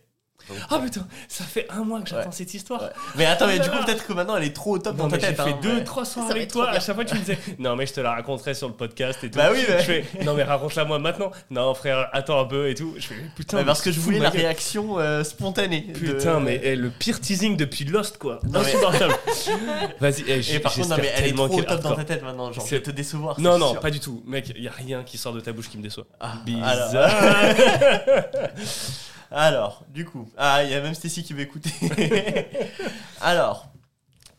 Ah 0.70 0.80
putain, 0.80 1.06
ça 1.28 1.44
fait 1.44 1.68
un 1.70 1.84
mois 1.84 2.02
que 2.02 2.10
j'attends 2.10 2.30
Ouais. 2.30 2.36
cette 2.36 2.54
histoire. 2.54 2.82
Ouais. 2.84 2.90
Mais 3.16 3.26
attends, 3.26 3.48
mais 3.48 3.58
Oh 3.60 3.64
du 3.64 3.70
coup, 3.70 3.84
peut-être 3.86 4.06
que 4.06 4.14
maintenant 4.14 4.38
elle 4.38 4.44
est 4.44 4.56
trop 4.56 4.76
au 4.76 4.80
top 4.80 4.98
Non, 4.98 5.06
dans 5.06 5.10
ta 5.10 5.16
mais 5.18 5.22
j'ai 5.22 5.28
tête. 5.36 5.46
fait 5.46 5.52
hein, 5.54 5.60
deux, 5.62 5.76
mais- 5.76 5.84
trois 5.84 6.06
soirs 6.06 6.30
avec 6.30 6.50
toi. 6.52 6.70
À 6.70 6.80
chaque 6.80 6.96
fois, 6.96 7.06
tu 7.06 7.16
me 7.16 7.20
disais 7.20 7.38
Non, 7.60 7.76
mais 7.76 7.86
je 7.86 7.94
te 7.94 8.02
la 8.02 8.12
raconterai 8.14 8.54
sur 8.54 8.68
le 8.68 8.74
podcast 8.74 9.24
et 9.24 9.32
tout. 9.32 9.38
Bah 9.38 9.50
oui, 9.52 9.60
mais. 9.68 9.80
Je 9.80 9.84
fais 9.84 10.06
Non, 10.24 10.34
mais 10.34 10.44
raconte-la 10.44 10.86
moi 10.86 11.00
maintenant. 11.00 11.32
Non, 11.50 11.74
frère, 11.74 12.10
attends 12.14 12.42
un 12.42 12.46
peu 12.46 12.70
et 12.70 12.76
tout. 12.76 12.94
Je 12.98 13.08
fais 13.08 13.16
Putain, 13.36 13.58
Mais 13.58 13.66
parce 13.66 13.82
que 13.82 13.92
je 13.92 14.00
voulais 14.00 14.20
ma 14.20 14.26
la 14.26 14.32
gueule. 14.32 14.42
réaction 14.42 15.00
euh, 15.00 15.24
spontanée. 15.24 15.88
de- 15.94 15.98
Putain, 15.98 16.40
mais 16.40 16.60
eh, 16.64 16.76
le 16.76 16.90
pire 16.90 17.20
teasing 17.22 17.56
depuis 17.58 17.86
Lost, 17.86 18.18
quoi. 18.18 18.40
Insupportable. 18.54 19.14
Vas-y, 20.00 20.24
eh, 20.28 20.56
Et 20.56 20.60
par 20.60 20.74
contre, 20.74 20.90
non, 20.90 20.96
mais 21.00 21.12
elle 21.16 21.28
est 21.28 21.34
trop 21.34 21.46
au 21.48 21.62
top 21.62 21.82
dans 21.82 21.96
ta 21.96 22.04
tête 22.04 22.24
maintenant. 22.24 22.52
Genre, 22.52 22.64
je 22.64 22.70
C'est- 22.70 22.76
vais 22.78 22.82
te 22.84 22.92
décevoir. 22.92 23.40
Non, 23.40 23.58
non, 23.58 23.76
pas 23.76 23.92
du 23.92 24.00
tout. 24.00 24.24
Mec, 24.26 24.52
il 24.56 24.64
y 24.64 24.68
a 24.68 24.72
rien 24.72 25.04
qui 25.04 25.18
sort 25.18 25.34
de 25.34 25.40
ta 25.40 25.52
bouche 25.54 25.70
qui 25.70 25.78
me 25.78 25.84
déçoit. 25.84 26.06
Ah, 26.20 26.34
Bizarre. 26.46 27.12
Alors, 29.32 29.86
du 29.90 30.06
coup, 30.06 30.30
ah, 30.38 30.64
il 30.64 30.70
y 30.72 30.74
a 30.74 30.82
même 30.82 30.94
Stacy 30.94 31.24
qui 31.24 31.40
écouter. 31.40 31.72
alors, 33.22 33.68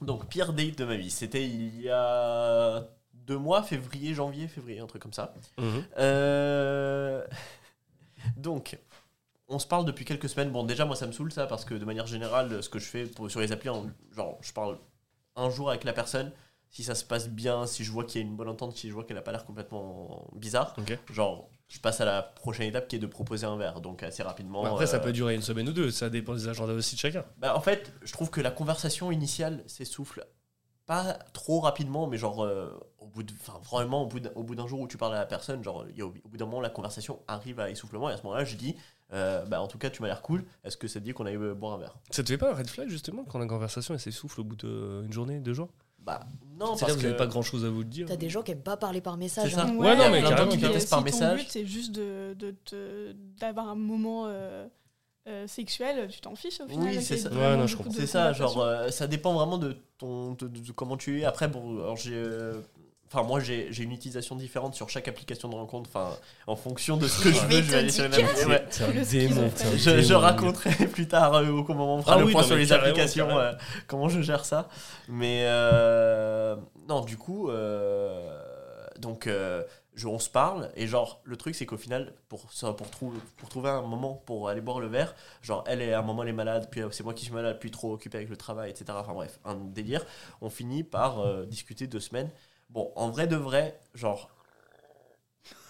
donc, 0.00 0.26
pire 0.28 0.52
date 0.52 0.76
de 0.78 0.84
ma 0.84 0.96
vie, 0.96 1.10
c'était 1.10 1.44
il 1.44 1.80
y 1.80 1.88
a 1.88 2.84
deux 3.14 3.38
mois, 3.38 3.62
février, 3.62 4.14
janvier, 4.14 4.48
février, 4.48 4.80
un 4.80 4.86
truc 4.86 5.02
comme 5.02 5.12
ça. 5.12 5.32
Mhm. 5.58 5.84
Euh, 5.98 7.24
Donc, 8.36 8.78
on 9.48 9.58
se 9.58 9.66
parle 9.66 9.84
depuis 9.84 10.04
quelques 10.04 10.28
semaines. 10.28 10.50
Bon, 10.50 10.64
déjà, 10.64 10.84
moi, 10.84 10.96
ça 10.96 11.06
me 11.06 11.12
saoule 11.12 11.32
ça 11.32 11.46
parce 11.46 11.64
que 11.64 11.74
de 11.74 11.84
manière 11.84 12.06
générale, 12.06 12.62
ce 12.62 12.68
que 12.68 12.78
je 12.78 12.86
fais 12.86 13.04
pour- 13.06 13.30
sur 13.30 13.40
les 13.40 13.52
applis, 13.52 13.68
en- 13.68 13.86
genre, 14.14 14.38
je 14.42 14.52
parle 14.52 14.78
un 15.36 15.50
jour 15.50 15.70
avec 15.70 15.84
la 15.84 15.92
personne. 15.92 16.32
Si 16.70 16.84
ça 16.84 16.94
se 16.94 17.04
passe 17.04 17.28
bien, 17.28 17.66
si 17.66 17.84
je 17.84 17.90
vois 17.92 18.04
qu'il 18.04 18.20
y 18.20 18.24
a 18.24 18.26
une 18.26 18.34
bonne 18.36 18.48
entente, 18.48 18.76
si 18.76 18.88
je 18.88 18.94
vois 18.94 19.04
qu'elle 19.04 19.18
a 19.18 19.22
pas 19.22 19.32
l'air 19.32 19.44
complètement 19.44 20.26
bizarre, 20.34 20.74
genre, 21.12 21.48
je 21.72 21.80
passe 21.80 22.00
à 22.02 22.04
la 22.04 22.22
prochaine 22.22 22.68
étape 22.68 22.86
qui 22.86 22.96
est 22.96 22.98
de 22.98 23.06
proposer 23.06 23.46
un 23.46 23.56
verre. 23.56 23.80
Donc, 23.80 24.02
assez 24.02 24.22
rapidement. 24.22 24.62
Bah, 24.62 24.70
Après, 24.70 24.86
ça 24.86 24.98
euh, 24.98 25.00
peut 25.00 25.12
durer 25.12 25.34
une 25.34 25.42
semaine 25.42 25.68
ou 25.68 25.72
deux, 25.72 25.90
ça 25.90 26.10
dépend 26.10 26.34
des 26.34 26.46
agendas 26.46 26.74
aussi 26.74 26.96
de 26.96 27.00
chacun. 27.00 27.24
bah, 27.38 27.56
en 27.56 27.60
fait, 27.60 27.92
je 28.02 28.12
trouve 28.12 28.30
que 28.30 28.42
la 28.42 28.50
conversation 28.50 29.10
initiale 29.10 29.64
s'essouffle 29.66 30.26
pas 30.84 31.14
trop 31.32 31.60
rapidement, 31.60 32.06
mais 32.08 32.18
genre 32.18 32.44
euh, 32.44 32.68
au 32.98 33.06
bout 33.06 33.22
de, 33.22 33.32
enfin 33.40 33.58
vraiment 33.64 34.02
au 34.02 34.06
bout 34.06 34.20
d'un, 34.20 34.30
au 34.34 34.42
bout 34.42 34.54
d'un 34.56 34.66
jour 34.66 34.80
où 34.80 34.88
tu 34.88 34.98
parles 34.98 35.14
à 35.14 35.18
la 35.20 35.26
personne, 35.26 35.62
genre 35.62 35.86
il 35.88 35.96
y 35.96 36.02
a- 36.02 36.06
au, 36.06 36.10
bout 36.10 36.36
d'un 36.36 36.44
moment 36.44 36.60
la 36.60 36.70
conversation 36.70 37.20
arrive 37.28 37.60
à 37.60 37.70
essoufflement 37.70 38.10
et 38.10 38.12
à 38.12 38.16
ce 38.16 38.24
moment-là 38.24 38.44
je 38.44 38.56
dis, 38.56 38.74
euh, 39.12 39.44
bah 39.46 39.62
en 39.62 39.68
tout 39.68 39.78
cas 39.78 39.90
tu 39.90 40.02
m'as 40.02 40.08
l'air 40.08 40.22
cool. 40.22 40.44
Est-ce 40.64 40.76
que 40.76 40.88
ça 40.88 40.98
te 40.98 41.04
dit 41.04 41.12
qu'on 41.12 41.24
aille 41.24 41.38
boire 41.54 41.74
un 41.74 41.78
verre? 41.78 41.94
Ça 42.10 42.24
te 42.24 42.28
fait 42.28 42.36
pas 42.36 42.50
un 42.50 42.54
red 42.54 42.68
flag 42.68 42.88
justement 42.88 43.24
quand 43.24 43.38
la 43.38 43.46
conversation 43.46 43.94
elle 43.94 44.00
s'essouffle 44.00 44.40
au 44.40 44.44
bout 44.44 44.56
d'une 44.56 45.12
journée, 45.12 45.38
deux 45.38 45.54
jours? 45.54 45.68
Bah 46.04 46.20
non 46.58 46.76
parce 46.76 46.82
que 46.82 46.92
vous 46.92 47.02
n'avez 47.02 47.16
pas 47.16 47.26
grand 47.26 47.42
chose 47.42 47.64
à 47.64 47.70
vous 47.70 47.84
dire. 47.84 48.06
T'as 48.08 48.16
des 48.16 48.28
gens 48.28 48.42
qui 48.42 48.52
aiment 48.52 48.62
pas 48.62 48.76
parler 48.76 49.00
par 49.00 49.16
message. 49.16 49.50
C'est 49.50 49.56
ça. 49.56 49.64
hein. 49.66 49.76
Ouais, 49.76 49.96
non, 49.96 50.10
mais 50.10 50.18
il 50.20 50.24
y 50.24 50.26
a 50.26 50.30
plein 50.32 50.46
de 50.46 50.50
carrément, 50.50 50.50
gens 50.50 50.50
qui 50.50 50.56
carrément. 50.58 50.68
détestent 50.74 50.90
par 50.90 50.98
si 51.00 51.04
message. 51.04 51.38
ton 51.38 51.42
but 51.44 51.50
c'est 51.50 51.66
juste 51.66 51.92
de, 51.92 52.34
de 52.38 52.50
te- 52.64 53.12
d'avoir 53.40 53.68
un 53.68 53.74
moment 53.74 54.24
euh, 54.26 54.66
euh, 55.28 55.46
sexuel, 55.46 56.08
tu 56.10 56.20
t'en 56.20 56.34
fiches 56.34 56.60
au 56.60 56.66
final. 56.68 56.88
Oui, 56.88 57.02
c'est 57.02 57.16
ça. 57.16 57.30
Ouais, 57.30 57.56
non, 57.56 57.66
je 57.66 57.76
comprends. 57.76 57.92
de 57.92 57.96
C'est 57.96 58.06
ça, 58.06 58.32
genre 58.32 58.60
euh, 58.60 58.90
ça 58.90 59.06
dépend 59.06 59.32
vraiment 59.34 59.58
de 59.58 59.76
ton 59.98 60.32
de, 60.32 60.48
de- 60.48 60.58
de 60.60 60.72
comment 60.72 60.96
tu 60.96 61.20
es. 61.20 61.24
Après 61.24 61.46
bon, 61.48 61.78
alors 61.78 61.96
j'ai 61.96 62.14
euh, 62.14 62.54
Enfin, 63.12 63.26
moi, 63.26 63.40
j'ai 63.40 63.68
j'ai 63.72 63.82
une 63.84 63.92
utilisation 63.92 64.36
différente 64.36 64.74
sur 64.74 64.88
chaque 64.88 65.06
application 65.08 65.48
de 65.48 65.54
rencontre. 65.54 65.90
Enfin, 65.92 66.16
en 66.46 66.56
fonction 66.56 66.96
de 66.96 67.06
ce 67.06 67.22
que 67.22 67.30
je 67.30 67.40
veux, 67.46 67.62
je 67.62 67.70
vais 67.72 67.78
aller 67.78 67.90
sur 67.90 68.04
une 68.06 68.10
dire. 68.12 68.26
appli. 68.28 68.44
Ouais. 68.46 68.64
C'est 68.70 68.84
un 68.84 68.86
Le 68.88 68.92
démon. 68.92 69.04
schizophrène. 69.04 69.78
c'est 69.78 69.90
un 69.92 70.00
Je, 70.00 70.14
raconterai 70.14 70.86
plus 70.92 71.08
tard 71.08 71.34
euh, 71.34 71.46
au 71.48 71.62
moment 71.74 71.96
où 71.96 71.98
on 71.98 72.02
fera 72.02 72.14
Ah 72.14 72.18
le 72.18 72.24
oui, 72.24 72.32
point 72.32 72.42
sur 72.42 72.56
les 72.56 72.66
carrément, 72.66 72.88
applications, 72.88 73.26
carrément. 73.26 73.40
euh, 73.40 73.52
comment 73.86 74.08
je 74.08 74.20
gère 74.22 74.44
ça. 74.44 74.68
Mais 75.08 75.42
euh, 75.46 76.56
non, 76.88 77.02
du 77.02 77.16
coup, 77.16 77.50
euh, 77.50 78.38
donc 78.98 79.28
je- 79.94 80.06
on 80.06 80.18
se 80.18 80.30
parle 80.30 80.70
et 80.74 80.86
genre 80.86 81.20
le 81.24 81.36
truc 81.36 81.54
c'est 81.54 81.66
qu'au 81.66 81.76
final 81.76 82.14
pour 82.28 82.50
ça- 82.52 82.72
pour 82.72 82.88
trouver 82.88 83.18
pour 83.36 83.48
trouver 83.50 83.68
un 83.68 83.82
moment 83.82 84.14
pour 84.24 84.48
aller 84.48 84.60
boire 84.62 84.80
le 84.80 84.86
verre, 84.86 85.14
genre 85.42 85.64
elle 85.66 85.82
est 85.82 85.92
à 85.92 85.98
un 85.98 86.02
moment 86.02 86.22
elle 86.22 86.30
est 86.30 86.32
malade, 86.32 86.68
puis 86.70 86.80
c'est 86.92 87.04
moi 87.04 87.12
qui 87.14 87.24
suis 87.24 87.34
malade, 87.34 87.58
puis 87.60 87.70
trop 87.70 87.92
occupé 87.92 88.16
avec 88.18 88.30
le 88.30 88.36
travail, 88.36 88.70
etc. 88.70 88.86
Enfin 88.92 89.12
bref, 89.12 89.38
un 89.44 89.54
délire. 89.56 90.04
On 90.40 90.48
finit 90.50 90.82
par 90.82 91.20
euh, 91.20 91.44
discuter 91.46 91.86
deux 91.86 92.00
semaines. 92.00 92.30
Bon, 92.72 92.90
en 92.96 93.10
vrai 93.10 93.26
de 93.26 93.36
vrai, 93.36 93.78
genre 93.94 94.30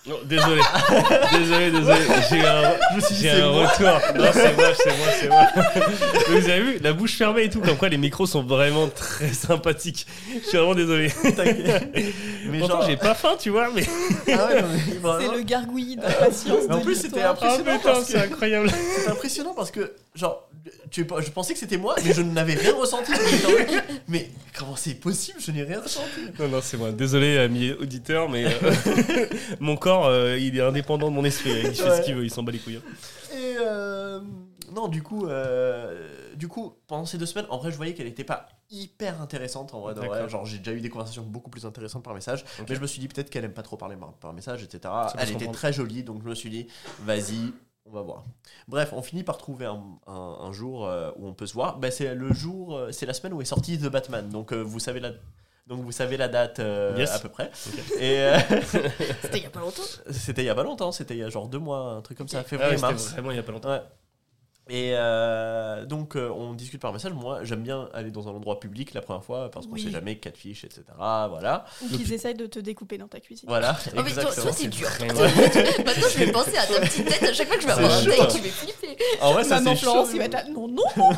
Non, 0.07 0.16
désolé. 0.24 0.61
désolé, 1.32 1.70
désolé. 1.72 1.98
J'ai 2.30 2.40
un, 2.46 2.74
je 2.90 2.96
me 2.96 3.00
suis 3.00 3.14
dit 3.16 3.22
j'ai 3.22 3.30
c'est 3.30 3.40
un 3.42 3.50
moi. 3.53 3.66
retour. 3.66 4.00
Non, 4.14 4.30
c'est 4.32 4.57
moi, 4.57 4.68
c'est 4.76 4.96
moi, 4.96 5.07
c'est 5.20 5.28
moi. 5.28 5.46
Vous 6.28 6.48
avez 6.48 6.61
vu, 6.62 6.78
la 6.78 6.92
bouche 6.92 7.16
fermée 7.16 7.42
et 7.44 7.50
tout, 7.50 7.61
comme 7.61 7.76
quoi 7.76 7.88
les 7.88 7.96
micros 7.98 8.26
sont 8.26 8.42
vraiment 8.44 8.88
très 8.88 9.32
sympathiques. 9.32 10.07
Je 10.42 10.48
suis 10.48 10.59
vraiment 10.59 10.74
désolé. 10.76 11.11
T'inquiète. 11.11 11.88
Mais 12.46 12.59
Pourtant, 12.61 12.80
genre 12.80 12.86
j'ai 12.88 12.96
pas 12.96 13.14
faim, 13.14 13.34
tu 13.38 13.50
vois, 13.50 13.68
mais. 13.74 13.84
ah 14.28 14.46
ouais, 14.48 14.62
mais 14.62 15.24
C'est 15.26 15.36
le 15.36 15.42
gargouillis 15.42 15.96
de 15.96 16.03
la 16.03 16.12
patience. 16.12 16.64
En 16.70 16.80
plus, 16.80 16.94
c'était. 16.96 17.22
Ah 17.22 17.30
Impressionnant 17.30 17.80
parce 17.82 18.05
c'est 18.05 18.12
que- 18.14 18.18
incroyable. 18.32 18.70
C'est 18.70 19.09
impressionnant 19.11 19.55
parce 19.55 19.70
que, 19.72 19.92
genre, 20.14 20.48
tu, 20.90 21.06
je 21.20 21.30
pensais 21.30 21.52
que 21.54 21.58
c'était 21.58 21.76
moi, 21.78 21.94
mais 22.04 22.12
je 22.12 22.22
n'avais 22.22 22.54
rien 22.54 22.74
ressenti. 22.74 23.12
Mais 24.08 24.30
comment 24.56 24.76
c'est 24.76 24.94
possible 24.94 25.38
Je 25.40 25.50
n'ai 25.52 25.62
rien 25.62 25.80
ressenti. 25.80 26.06
Non, 26.38 26.48
non, 26.48 26.60
c'est 26.62 26.76
moi. 26.76 26.92
Désolé, 26.92 27.38
ami 27.38 27.72
auditeur, 27.72 28.28
mais 28.28 28.44
euh, 28.46 29.26
mon 29.60 29.76
corps, 29.76 30.06
euh, 30.06 30.38
il 30.38 30.56
est 30.56 30.60
indépendant 30.62 31.10
de 31.10 31.14
mon 31.14 31.24
esprit. 31.24 31.50
Il 31.64 31.74
fait 31.74 31.82
Ouais. 31.88 31.96
ce 31.98 32.02
qu'il 32.02 32.14
veut, 32.14 32.24
il 32.24 32.30
s'en 32.30 32.42
bat 32.42 32.52
les 32.52 32.58
couilles. 32.58 32.80
Et 33.34 33.56
euh, 33.60 34.20
non, 34.74 34.88
du 34.88 35.02
coup, 35.02 35.26
du 36.36 36.48
coup, 36.48 36.74
pendant 36.86 37.06
ces 37.06 37.18
deux 37.18 37.26
semaines, 37.26 37.46
en 37.50 37.58
vrai, 37.58 37.70
je 37.70 37.76
voyais 37.76 37.94
qu'elle 37.94 38.06
n'était 38.06 38.24
pas 38.24 38.48
hyper 38.70 39.20
intéressante 39.20 39.74
en 39.74 39.80
vrai. 39.80 39.94
Genre, 40.28 40.46
j'ai 40.46 40.58
déjà 40.58 40.72
eu 40.72 40.80
des 40.80 40.88
conversations 40.90 41.22
beaucoup 41.22 41.50
plus 41.50 41.66
intéressantes 41.66 42.02
par 42.04 42.14
message, 42.14 42.44
Ok. 42.60 42.66
mais 42.70 42.76
je 42.76 42.80
me 42.80 42.86
suis 42.86 43.00
dit 43.00 43.08
peut-être 43.08 43.28
qu'elle 43.30 43.44
aime 43.44 43.52
pas 43.52 43.62
trop 43.62 43.76
parler 43.76 43.96
par, 43.96 44.12
par 44.14 44.32
message, 44.32 44.62
etc. 44.62 44.92
Elle 45.18 45.22
était 45.24 45.32
comprendre. 45.32 45.52
très 45.52 45.72
jolie, 45.72 46.02
donc 46.02 46.22
je 46.22 46.28
me 46.28 46.34
suis 46.34 46.50
dit, 46.50 46.66
vas-y. 47.04 47.52
On 47.84 47.90
va 47.90 48.02
voir. 48.02 48.24
Bref, 48.68 48.92
on 48.92 49.02
finit 49.02 49.24
par 49.24 49.38
trouver 49.38 49.66
un, 49.66 49.82
un- 50.06 50.36
un 50.40 50.52
jour 50.52 50.86
euh, 50.86 51.10
où 51.16 51.26
on 51.26 51.34
peut 51.34 51.46
se 51.46 51.54
voir. 51.54 51.78
Bah, 51.78 51.90
c'est 51.90 52.14
le 52.14 52.32
jour, 52.32 52.76
euh, 52.76 52.92
c'est 52.92 53.06
la 53.06 53.12
semaine 53.14 53.32
où 53.34 53.42
est 53.42 53.46
sorti 53.46 53.78
The 53.78 53.86
Batman. 53.88 54.28
Donc 54.28 54.52
euh, 54.52 54.60
vous 54.62 54.78
savez 54.78 55.00
la, 55.00 55.10
donc 55.66 55.80
vous 55.82 55.92
savez 55.92 56.16
la 56.16 56.28
date 56.28 56.60
euh, 56.60 56.94
Yes. 56.96 57.10
à 57.10 57.18
peu 57.18 57.28
près. 57.28 57.50
Euh, 58.00 58.38
C'était 59.22 59.38
il 59.38 59.42
y 59.42 59.46
a 59.46 59.50
pas 59.50 59.60
longtemps. 59.60 59.82
c'était 60.10 60.42
il 60.42 60.46
y 60.46 60.50
a 60.50 60.54
pas 60.54 60.62
longtemps. 60.62 60.92
C'était 60.92 61.14
il 61.14 61.20
y 61.20 61.24
a 61.24 61.28
genre 61.28 61.48
deux 61.48 61.58
mois, 61.58 61.92
un 61.94 62.02
truc 62.02 62.16
comme 62.18 62.28
ça, 62.28 62.38
Ah 62.38 62.42
ouais, 62.42 62.48
février, 62.48 62.76
c'était 62.76 62.92
mars. 62.92 63.10
vraiment 63.12 63.30
il 63.32 63.36
y 63.36 63.40
a 63.40 63.42
pas 63.42 63.52
longtemps. 63.52 63.70
Ouais. 63.70 63.82
Et 64.74 64.92
euh, 64.94 65.84
donc, 65.84 66.16
euh, 66.16 66.30
on 66.30 66.54
discute 66.54 66.80
par 66.80 66.94
message. 66.94 67.12
Moi, 67.12 67.44
j'aime 67.44 67.62
bien 67.62 67.90
aller 67.92 68.10
dans 68.10 68.26
un 68.28 68.30
endroit 68.30 68.58
public 68.58 68.94
la 68.94 69.02
première 69.02 69.22
fois 69.22 69.50
parce 69.50 69.66
qu'on 69.66 69.74
Oui. 69.74 69.82
sait 69.82 69.90
jamais, 69.90 70.16
quatre 70.16 70.38
fiches, 70.38 70.64
etc. 70.64 70.80
Voilà. 70.96 71.66
Ou 71.82 71.88
qu'ils 71.94 72.10
essayent 72.14 72.32
de 72.34 72.46
te 72.46 72.58
découper 72.58 72.96
dans 72.96 73.06
ta 73.06 73.20
cuisine. 73.20 73.46
Voilà, 73.50 73.76
Oh, 73.78 73.90
mais 73.90 73.92
toi, 73.92 74.08
exactement. 74.08 74.44
toi, 74.44 74.52
c'est 74.54 74.68
dur. 74.68 74.88
Maintenant, 75.00 76.08
je 76.10 76.18
vais 76.18 76.32
penser 76.32 76.56
à 76.56 76.66
ta 76.66 76.80
petite 76.80 77.06
tête 77.06 77.22
à 77.22 77.32
chaque 77.34 77.48
fois 77.48 77.56
que 77.56 77.62
je 77.62 77.66
vais 77.66 77.72
avoir 77.74 77.92
un 77.92 78.02
date 78.02 78.30
qui 78.30 78.40
vais 78.40 78.48
flipper. 78.48 78.96
En 79.20 79.34
vrai, 79.34 79.44
ça 79.44 79.56
Maman 79.56 79.74
c'est 79.74 79.82
Florence, 79.82 80.06
chaud. 80.06 80.12
il 80.14 80.18
va 80.20 80.24
être 80.24 80.32
là. 80.32 80.44
Non, 80.48 80.68
non. 80.68 80.84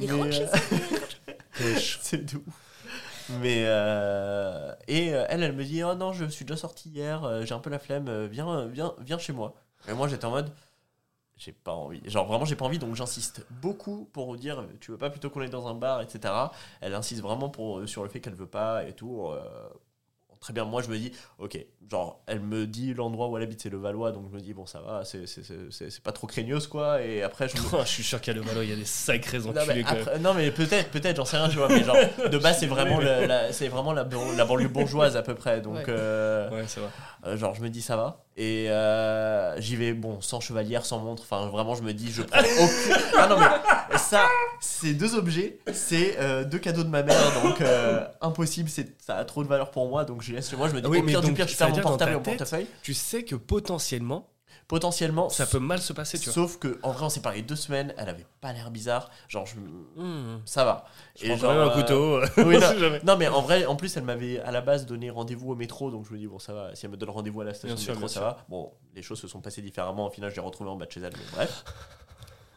Il 0.00 0.12
rentre 0.12 0.32
chez 0.32 0.44
euh, 0.44 1.76
c'est 2.02 2.24
doux. 2.24 2.44
Mais 3.40 3.64
euh, 3.66 4.72
et 4.86 5.12
euh, 5.12 5.26
elle, 5.28 5.42
elle 5.42 5.52
me 5.54 5.64
dit 5.64 5.82
oh 5.82 5.94
non, 5.94 6.12
je 6.12 6.24
suis 6.26 6.44
déjà 6.44 6.56
sortie 6.56 6.88
hier, 6.88 7.44
j'ai 7.44 7.52
un 7.52 7.58
peu 7.58 7.68
la 7.68 7.80
flemme, 7.80 8.26
viens, 8.26 8.66
viens, 8.68 8.94
viens 9.00 9.18
chez 9.18 9.32
moi. 9.32 9.54
Et 9.88 9.92
moi, 9.92 10.06
j'étais 10.06 10.24
en 10.24 10.30
mode 10.30 10.50
j'ai 11.44 11.52
pas 11.52 11.72
envie. 11.72 12.00
Genre 12.08 12.26
vraiment, 12.26 12.44
j'ai 12.44 12.56
pas 12.56 12.64
envie, 12.64 12.78
donc 12.78 12.94
j'insiste 12.94 13.44
beaucoup 13.50 14.08
pour 14.12 14.36
dire 14.36 14.64
tu 14.80 14.92
veux 14.92 14.98
pas 14.98 15.10
plutôt 15.10 15.28
qu'on 15.30 15.40
aille 15.40 15.50
dans 15.50 15.66
un 15.66 15.74
bar, 15.74 16.00
etc. 16.00 16.32
Elle 16.80 16.94
insiste 16.94 17.20
vraiment 17.22 17.48
pour 17.48 17.78
euh, 17.78 17.86
sur 17.86 18.02
le 18.04 18.08
fait 18.08 18.20
qu'elle 18.20 18.34
veut 18.34 18.46
pas 18.46 18.84
et 18.86 18.92
tout. 18.94 19.26
euh, 19.26 19.42
très 20.42 20.52
bien, 20.52 20.64
moi 20.66 20.82
je 20.82 20.88
me 20.88 20.98
dis 20.98 21.12
ok, 21.38 21.56
genre 21.90 22.20
elle 22.26 22.40
me 22.40 22.66
dit 22.66 22.92
l'endroit 22.92 23.28
où 23.28 23.36
elle 23.38 23.44
habite 23.44 23.62
c'est 23.62 23.70
le 23.70 23.78
Valois, 23.78 24.12
donc 24.12 24.24
je 24.30 24.34
me 24.36 24.40
dis 24.42 24.52
bon 24.52 24.66
ça 24.66 24.80
va, 24.80 25.04
c'est 25.04 25.26
c'est- 25.26 25.42
c'est- 25.42 25.70
c'est- 25.70 25.88
c'est 25.90 26.02
pas 26.02 26.12
trop 26.12 26.26
craignos 26.26 26.66
quoi. 26.66 27.00
Et 27.00 27.22
après 27.22 27.48
je 27.48 27.56
me 27.56 27.62
je 27.84 27.88
suis 27.88 28.02
sûr 28.02 28.20
qu'à 28.20 28.32
le 28.34 28.40
Valo, 28.42 28.60
il 28.62 28.68
y 28.68 28.72
a 28.72 28.76
des 28.76 28.84
sacrés 28.84 29.38
non 29.38 29.50
enculés 29.50 29.64
mais, 29.76 29.82
quand 29.84 29.92
même. 29.94 30.02
après- 30.02 30.18
non, 30.18 30.34
mais 30.34 30.50
peut-être, 30.50 30.90
peut-être, 30.90 31.16
j'en 31.16 31.24
sais 31.24 31.36
rien, 31.38 31.48
tu 31.48 31.56
vois, 31.56 31.68
mais 31.68 31.82
genre, 31.84 31.96
de 32.30 32.38
base, 32.38 32.58
c'est 32.58 32.66
vraiment, 32.66 32.96
Oui, 32.98 33.04
la, 33.04 33.52
c'est 33.52 33.68
vraiment 33.68 33.92
la, 33.92 34.04
ban- 34.04 34.32
la 34.36 34.44
banlieue 34.44 34.68
bourgeoise 34.68 35.16
à 35.16 35.22
peu 35.22 35.34
près, 35.34 35.60
donc, 35.60 35.76
Ouais. 35.76 35.84
euh, 35.88 36.50
Ouais, 36.50 36.64
c'est 36.66 36.80
vrai. 36.80 36.90
euh, 37.26 37.36
genre, 37.36 37.54
je 37.54 37.62
me 37.62 37.68
dis, 37.70 37.80
ça 37.82 37.96
va, 37.96 38.24
et 38.36 38.68
euh, 38.70 39.58
j'y 39.60 39.76
vais, 39.76 39.92
bon, 39.92 40.20
sans 40.20 40.40
chevalière, 40.40 40.84
sans 40.84 40.98
montre, 40.98 41.22
enfin, 41.22 41.46
vraiment, 41.48 41.74
je 41.76 41.82
me 41.82 41.92
dis, 41.92 42.10
je 42.10 42.22
prends 42.22 42.40
aucun... 42.60 42.98
Ah 43.16 43.26
non, 43.28 43.38
mais 43.38 43.46
ça, 43.98 44.26
ces 44.60 44.94
deux 44.94 45.14
objets, 45.14 45.58
c'est 45.72 46.18
euh, 46.18 46.44
deux 46.44 46.58
cadeaux 46.58 46.84
de 46.84 46.88
ma 46.88 47.02
mère, 47.02 47.42
donc 47.42 47.60
euh, 47.60 48.06
impossible, 48.20 48.68
c'est, 48.68 49.00
ça 49.02 49.16
a 49.16 49.24
trop 49.24 49.42
de 49.42 49.48
valeur 49.48 49.70
pour 49.70 49.88
moi, 49.88 50.04
donc 50.04 50.22
je 50.22 50.32
laisse 50.32 50.50
chez 50.50 50.56
moi, 50.56 50.68
je 50.68 50.74
me 50.74 50.80
dis, 50.80 50.86
Oui, 50.88 50.98
au 50.98 51.02
mais 51.02 51.12
pire 51.12 51.20
du 51.20 51.32
pire, 51.32 51.48
je 51.48 51.56
perds 51.56 51.70
mon 51.70 51.80
portable 51.80 51.98
ta 51.98 52.10
et 52.10 52.14
mon 52.16 52.22
portefeuille, 52.22 52.66
Tu 52.82 52.94
sais 52.94 53.24
que 53.24 53.34
potentiellement, 53.34 54.28
potentiellement, 54.68 55.28
ça 55.28 55.46
peut 55.46 55.58
mal 55.58 55.80
se 55.80 55.92
passer, 55.92 56.18
tu 56.18 56.26
vois. 56.26 56.34
Sauf 56.34 56.58
que, 56.58 56.78
en 56.82 56.92
vrai, 56.92 57.04
on 57.04 57.08
s'est 57.10 57.20
parlé 57.20 57.42
deux 57.42 57.56
semaines, 57.56 57.92
elle 57.98 58.08
avait 58.08 58.26
pas 58.40 58.52
l'air 58.52 58.70
bizarre, 58.70 59.10
genre, 59.28 59.44
je, 59.46 59.56
Mmh. 60.00 60.40
ça 60.46 60.64
va. 60.64 60.86
Je 61.20 61.26
prends 61.26 61.38
quand 61.38 61.48
même 61.52 61.58
un 61.58 61.68
euh, 61.70 61.74
couteau. 61.74 62.20
oui, 62.46 62.56
on 62.76 62.80
non. 62.80 62.98
Non, 63.04 63.16
mais 63.18 63.28
en 63.28 63.42
vrai, 63.42 63.66
en 63.66 63.76
plus, 63.76 63.94
elle 63.96 64.04
m'avait 64.04 64.40
à 64.40 64.50
la 64.50 64.60
base 64.62 64.86
donné 64.86 65.10
rendez-vous 65.10 65.52
au 65.52 65.56
métro, 65.56 65.90
donc 65.90 66.06
je 66.06 66.12
me 66.12 66.18
dis, 66.18 66.26
bon, 66.26 66.38
ça 66.38 66.52
va, 66.54 66.74
si 66.74 66.86
elle 66.86 66.92
me 66.92 66.96
donne 66.96 67.10
rendez-vous 67.10 67.40
à 67.42 67.44
la 67.44 67.52
station 67.54 67.74
Bien 67.74 67.76
de 67.76 67.80
sûr, 67.80 67.94
métro, 67.94 68.08
ça 68.08 68.12
sûr. 68.14 68.22
va. 68.22 68.38
Bon, 68.48 68.72
les 68.94 69.02
choses 69.02 69.20
se 69.20 69.28
sont 69.28 69.40
passées 69.40 69.62
différemment, 69.62 70.06
au 70.06 70.10
final, 70.10 70.30
je 70.30 70.36
l'ai 70.36 70.42
retrouvée 70.42 70.70
en 70.70 70.76
bas 70.76 70.86
de 70.86 70.92
chez 70.92 71.00
elle, 71.00 71.12
mais 71.16 71.24
bref. 71.32 71.64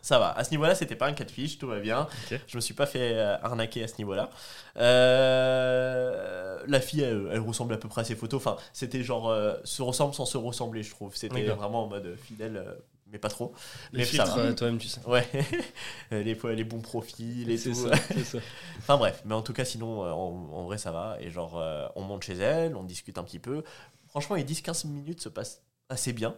Ça 0.06 0.20
va. 0.20 0.30
À 0.34 0.44
ce 0.44 0.52
niveau-là, 0.52 0.76
c'était 0.76 0.96
pas 0.96 1.08
un 1.08 1.14
cas 1.14 1.24
de 1.24 1.32
fiche, 1.32 1.58
tout 1.58 1.66
va 1.66 1.80
bien. 1.80 2.08
Je 2.46 2.58
me 2.58 2.62
suis 2.62 2.76
pas 2.76 2.86
fait 2.86 3.14
euh, 3.16 3.40
arnaquer 3.42 3.82
à 3.84 3.88
ce 3.88 3.98
niveau-là. 3.98 4.30
Euh, 4.78 6.60
la 6.68 6.80
fille, 6.80 7.02
elle, 7.02 7.28
elle 7.32 7.40
ressemble 7.40 7.74
à 7.74 7.78
peu 7.78 7.88
près 7.88 8.02
à 8.02 8.04
ses 8.04 8.14
photos. 8.14 8.40
Enfin, 8.40 8.56
c'était 8.72 9.02
genre 9.02 9.30
euh, 9.32 9.56
se 9.64 9.82
ressemble 9.82 10.14
sans 10.14 10.26
se 10.26 10.38
ressembler, 10.38 10.84
je 10.84 10.92
trouve. 10.92 11.16
C'était 11.16 11.48
vraiment 11.48 11.86
en 11.86 11.88
mode 11.88 12.16
fidèle, 12.18 12.58
euh, 12.58 12.76
mais 13.08 13.18
pas 13.18 13.30
trop. 13.30 13.56
Les 13.94 14.00
mais 14.02 14.06
filtres, 14.06 14.56
toi-même, 14.56 14.78
tu 14.78 14.90
sais. 14.90 15.02
Ouais, 15.08 15.28
les, 16.12 16.36
les 16.36 16.64
bons 16.64 16.82
profils 16.82 17.50
et 17.50 17.58
tout. 17.58 17.74
ça, 17.74 17.96
ça. 17.96 18.38
Enfin 18.78 18.98
bref, 18.98 19.24
mais 19.26 19.34
en 19.34 19.42
tout 19.42 19.54
cas, 19.54 19.66
sinon, 19.66 20.02
en, 20.02 20.54
en 20.54 20.64
vrai, 20.66 20.78
ça 20.78 20.92
va. 20.92 21.18
Et 21.20 21.32
genre, 21.32 21.60
on 21.96 22.04
monte 22.04 22.22
chez 22.22 22.36
elle, 22.38 22.76
on 22.76 22.84
discute 22.84 23.18
un 23.18 23.24
petit 23.24 23.40
peu. 23.40 23.64
Franchement, 24.10 24.36
les 24.36 24.44
10-15 24.44 24.86
minutes 24.86 25.22
se 25.22 25.30
passent 25.30 25.64
assez 25.90 26.14
bien. 26.14 26.36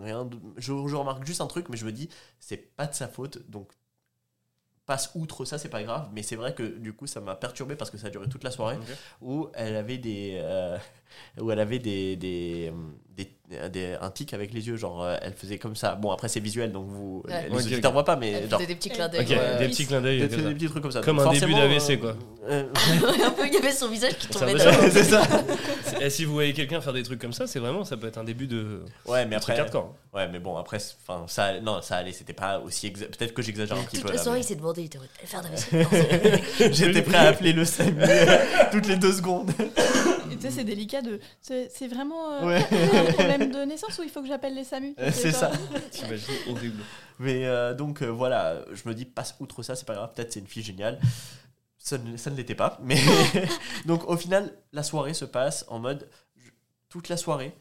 Rien 0.00 0.24
de- 0.24 0.38
je, 0.56 0.72
je 0.86 0.96
remarque 0.96 1.24
juste 1.26 1.40
un 1.40 1.46
truc, 1.46 1.68
mais 1.68 1.76
je 1.76 1.84
me 1.86 1.92
dis, 1.92 2.08
c'est 2.40 2.56
pas 2.76 2.86
de 2.86 2.94
sa 2.94 3.08
faute. 3.08 3.48
Donc, 3.50 3.72
passe 4.86 5.10
outre 5.14 5.44
ça, 5.44 5.58
c'est 5.58 5.68
pas 5.68 5.82
grave. 5.82 6.08
Mais 6.12 6.22
c'est 6.22 6.36
vrai 6.36 6.54
que 6.54 6.62
du 6.62 6.94
coup, 6.94 7.06
ça 7.06 7.20
m'a 7.20 7.36
perturbé 7.36 7.76
parce 7.76 7.90
que 7.90 7.98
ça 7.98 8.06
a 8.06 8.10
duré 8.10 8.28
toute 8.28 8.42
la 8.44 8.50
soirée 8.50 8.78
où 9.20 9.48
elle 9.54 9.76
avait 9.76 9.98
des, 9.98 10.38
euh, 10.42 10.78
où 11.40 11.50
elle 11.50 11.60
avait 11.60 11.78
des, 11.78 12.16
des, 12.16 12.72
des, 13.16 13.28
des- 13.70 13.96
un 14.00 14.10
tic 14.10 14.34
avec 14.34 14.52
les 14.52 14.66
yeux, 14.68 14.76
genre 14.76 15.02
euh, 15.02 15.16
elle 15.22 15.32
faisait 15.32 15.58
comme 15.58 15.74
ça. 15.76 15.94
Bon, 15.94 16.10
après 16.10 16.28
c'est 16.28 16.40
visuel, 16.40 16.70
donc 16.72 16.86
vous, 16.88 17.22
Ouais. 17.28 17.44
les 17.48 17.54
Ok, 17.54 17.60
auditeurs 17.60 17.92
voient 17.92 18.04
pas, 18.04 18.16
mais 18.16 18.30
Elle 18.32 18.50
genre. 18.50 18.58
faisait 18.60 18.68
des 18.68 18.74
petits 18.76 18.90
clins 18.90 19.08
d'œil. 19.08 19.20
Ok, 19.22 19.30
Ouais. 19.30 19.58
des 19.58 19.68
petits 19.68 19.86
clins 19.86 20.00
d'œil. 20.00 20.20
Des 20.20 20.28
petits 20.28 20.66
trucs 20.68 20.82
comme 20.82 20.92
ça. 20.92 21.00
Comme 21.00 21.16
Donc 21.16 21.26
un 21.28 21.32
début 21.38 21.54
d'AVC, 21.54 21.90
euh, 21.90 21.96
quoi. 21.96 22.16
euh, 22.48 22.64
un 23.26 23.30
peu, 23.30 23.46
il 23.46 23.54
y 23.54 23.56
avait 23.56 23.72
son 23.72 23.88
visage 23.88 24.16
qui 24.18 24.28
tombait 24.28 24.54
c'est 24.90 25.04
ça. 25.04 25.22
Et 26.00 26.10
si 26.10 26.24
vous 26.24 26.32
voyez 26.34 26.52
quelqu'un 26.52 26.80
faire 26.80 26.92
des 26.92 27.02
trucs 27.02 27.20
comme 27.20 27.32
ça, 27.32 27.46
c'est 27.46 27.58
vraiment, 27.58 27.82
ça 27.84 27.96
peut 27.96 28.06
être 28.06 28.18
un 28.18 28.24
début 28.24 28.46
de. 28.46 28.82
Ouais, 29.06 29.24
mais 29.26 29.36
après. 29.36 29.58
hardcore. 29.58 29.94
Ouais, 30.14 30.28
mais 30.28 30.38
bon, 30.38 30.56
après, 30.56 30.78
enfin, 31.08 31.24
ça, 31.26 31.60
non, 31.60 31.80
ça 31.82 31.96
allait, 31.96 32.12
c'était 32.12 32.32
pas 32.34 32.60
aussi. 32.60 32.88
exa- 32.88 33.06
Peut-être 33.08 33.32
que 33.34 33.42
j'exagère 33.42 33.76
un 33.78 33.82
petit 33.82 33.96
Toute 33.96 34.02
peu. 34.04 34.08
la 34.10 34.16
là, 34.16 34.22
soirée, 34.22 34.38
mais- 34.38 34.44
il 34.44 34.48
s'est 34.48 34.54
demandé, 34.56 34.82
il 34.82 34.84
était 34.86 34.98
en 34.98 35.00
mode, 35.00 35.10
faire 35.24 35.42
d'AVC. 35.42 36.72
J'étais 36.72 37.02
prêt 37.02 37.16
à 37.16 37.28
appeler 37.28 37.52
le 37.52 37.64
SAMU 37.64 38.02
toutes 38.70 38.86
les 38.86 38.96
deux 38.96 39.12
secondes. 39.12 39.50
Et 40.30 40.36
tu 40.36 40.42
sais, 40.42 40.50
c'est 40.50 40.64
délicat 40.64 41.02
de. 41.02 41.18
C'est 41.40 41.70
c'est 41.74 41.88
vraiment 41.88 42.32
euh, 42.32 42.46
Ouais. 42.46 42.66
un 43.08 43.12
problème 43.12 43.50
de 43.50 43.64
naissance 43.64 43.98
ou 43.98 44.02
il 44.02 44.10
faut 44.10 44.20
que 44.22 44.28
j'appelle 44.28 44.54
les 44.54 44.64
SAMU? 44.64 44.94
Euh, 44.98 45.10
c'est 45.12 45.32
ça. 45.32 45.50
T'imagines 45.90 46.34
horrible. 46.50 46.82
Mais 47.18 47.46
euh, 47.46 47.74
donc 47.74 48.02
euh, 48.02 48.06
voilà, 48.06 48.64
je 48.72 48.88
me 48.88 48.94
dis, 48.94 49.04
passe 49.04 49.34
outre 49.40 49.62
ça, 49.62 49.74
c'est 49.76 49.86
pas 49.86 49.94
grave, 49.94 50.12
peut-être 50.14 50.32
c'est 50.32 50.40
une 50.40 50.46
fille 50.46 50.62
géniale. 50.62 50.98
Ça 51.78 51.96
ne, 51.98 52.16
ça 52.16 52.30
ne 52.30 52.36
l'était 52.36 52.54
pas. 52.54 52.78
Mais 52.82 52.98
donc 53.86 54.08
au 54.08 54.16
final, 54.16 54.52
la 54.72 54.82
soirée 54.82 55.14
se 55.14 55.24
passe 55.24 55.64
en 55.68 55.78
mode. 55.78 56.08
je- 56.36 56.50
toute 56.88 57.08
la 57.08 57.16
soirée, 57.16 57.54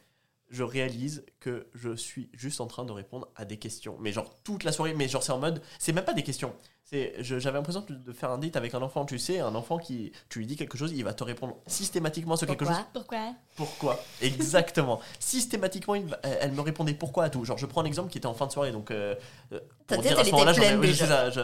je 0.49 0.63
réalise 0.63 1.25
que 1.39 1.67
je 1.73 1.95
suis 1.95 2.29
juste 2.33 2.61
en 2.61 2.67
train 2.67 2.85
de 2.85 2.91
répondre 2.91 3.27
à 3.35 3.45
des 3.45 3.57
questions. 3.57 3.97
Mais 3.99 4.11
genre 4.11 4.33
toute 4.43 4.63
la 4.63 4.71
soirée, 4.71 4.93
mais 4.93 5.07
genre 5.07 5.23
c'est 5.23 5.31
en 5.33 5.39
mode. 5.39 5.61
C'est 5.79 5.91
même 5.93 6.05
pas 6.05 6.13
des 6.13 6.23
questions. 6.23 6.53
C'est, 6.89 7.15
je- 7.19 7.37
j'avais 7.37 7.57
l'impression 7.57 7.83
de, 7.89 7.95
de 7.95 8.13
faire 8.13 8.31
un 8.31 8.37
date 8.37 8.55
avec 8.55 8.73
un 8.73 8.81
enfant, 8.81 9.03
tu 9.05 9.19
sais, 9.19 9.41
un 9.41 9.55
enfant 9.55 9.77
qui, 9.77 10.13
tu 10.29 10.39
lui 10.39 10.45
dis 10.45 10.55
quelque 10.55 10.77
chose, 10.77 10.93
il 10.93 11.03
va 11.03 11.13
te 11.13 11.21
répondre 11.21 11.57
systématiquement 11.67 12.37
sur 12.37 12.47
quelque 12.47 12.63
chose. 12.63 12.75
Pourquoi 12.93 13.19
Pourquoi 13.57 13.95
Pourquoi 13.97 14.03
Exactement. 14.21 15.01
Systématiquement, 15.19 15.95
il 15.95 16.05
va- 16.05 16.17
elle 16.23 16.53
me 16.53 16.61
répondait 16.61 16.93
pourquoi 16.93 17.25
à 17.25 17.29
tout. 17.29 17.43
Genre, 17.43 17.57
je 17.57 17.65
prends 17.65 17.81
un 17.81 17.85
exemple 17.85 18.09
qui 18.09 18.17
était 18.19 18.25
en 18.27 18.33
fin 18.33 18.47
de 18.47 18.53
soirée, 18.53 18.71
donc. 18.71 18.91
euh, 18.91 19.15
euh, 19.51 19.59
pour 19.85 20.01
dire, 20.01 20.17
à 20.17 20.23
ce 20.23 20.31
moment-là, 20.31 20.53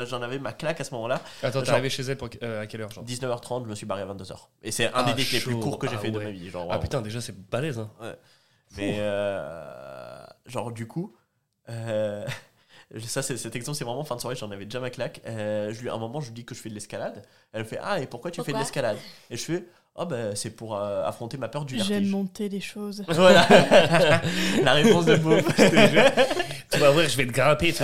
j'en 0.06 0.22
avais- 0.22 0.40
ma 0.40 0.54
claque 0.54 0.80
à 0.80 0.84
ce 0.86 0.94
moment-là. 0.94 1.22
Attends, 1.42 1.62
t'es 1.62 1.70
arrivé 1.72 1.90
chez 1.90 2.04
elle 2.04 2.18
pour- 2.18 2.30
euh, 2.42 2.62
à 2.62 2.68
quelle 2.68 2.80
heure, 2.80 2.92
genre? 2.92 3.04
19h30, 3.04 3.66
je 3.66 3.70
me 3.70 3.76
suis 3.76 3.86
barré 3.86 4.02
à 4.04 4.06
22h. 4.06 4.48
Et 4.62 4.72
c'est 4.72 4.86
un 4.88 4.92
Ah, 4.94 5.04
des 5.04 5.22
dates 5.24 5.32
les 5.34 5.40
plus 5.42 5.60
courts 5.60 5.78
que 5.78 5.88
j'ai 5.90 5.96
Ah 5.98 6.00
fait 6.00 6.12
de 6.12 6.20
ma 6.20 6.32
vie. 6.32 6.50
Genre, 6.50 6.70
Ah 6.72 6.80
putain, 6.80 7.02
déjà 7.02 7.20
c'est 7.20 7.38
balèze. 7.50 7.80
Hein. 7.80 8.16
Mais, 8.78 8.96
euh, 9.00 10.24
genre, 10.46 10.72
du 10.72 10.88
coup. 10.88 11.14
euh, 11.70 12.26
Ça, 13.08 13.24
c'est- 13.24 13.38
cet 13.38 13.56
exemple, 13.56 13.76
c'est 13.78 13.86
vraiment 13.86 14.04
fin 14.04 14.16
de 14.16 14.22
soirée, 14.22 14.36
j'en 14.36 14.52
avais 14.52 14.66
déjà 14.66 14.80
ma 14.80 14.92
claque. 14.92 15.22
Euh, 15.26 15.74
je 15.74 15.82
lui, 15.82 15.90
à 15.90 15.94
un 15.94 15.98
moment, 15.98 16.22
je 16.22 16.28
lui 16.28 16.34
dis 16.34 16.46
que 16.46 16.54
je 16.54 16.62
fais 16.62 16.70
de 16.70 16.76
l'escalade. 16.76 17.24
Elle 17.52 17.62
me 17.64 17.68
fait 17.68 17.80
Ah, 17.82 18.00
et 18.00 18.06
pourquoi 18.06 18.30
tu 18.30 18.44
fais 18.44 18.54
de 18.54 18.58
l'escalade? 18.58 18.98
Et 19.32 19.38
je 19.38 19.42
fais 19.44 19.64
Ah, 19.96 20.06
ben, 20.06 20.36
c'est 20.36 20.52
pour 20.52 20.76
euh, 20.76 21.04
affronter 21.04 21.38
ma 21.38 21.48
peur 21.48 21.66
du 21.66 21.76
J'aime 21.78 21.88
vertige. 21.88 22.12
monter 22.12 22.50
les 22.50 22.60
choses. 22.62 23.04
Voilà 23.08 23.48
La 24.64 24.74
réponse 24.74 25.06
de 25.06 25.16
Beauf. 25.16 25.44
Tu 25.56 26.78
vas 26.80 26.92
voir, 26.92 27.08
je 27.08 27.18
vais 27.18 27.26
te 27.26 27.32
grimper 27.32 27.74
tout. 27.74 27.84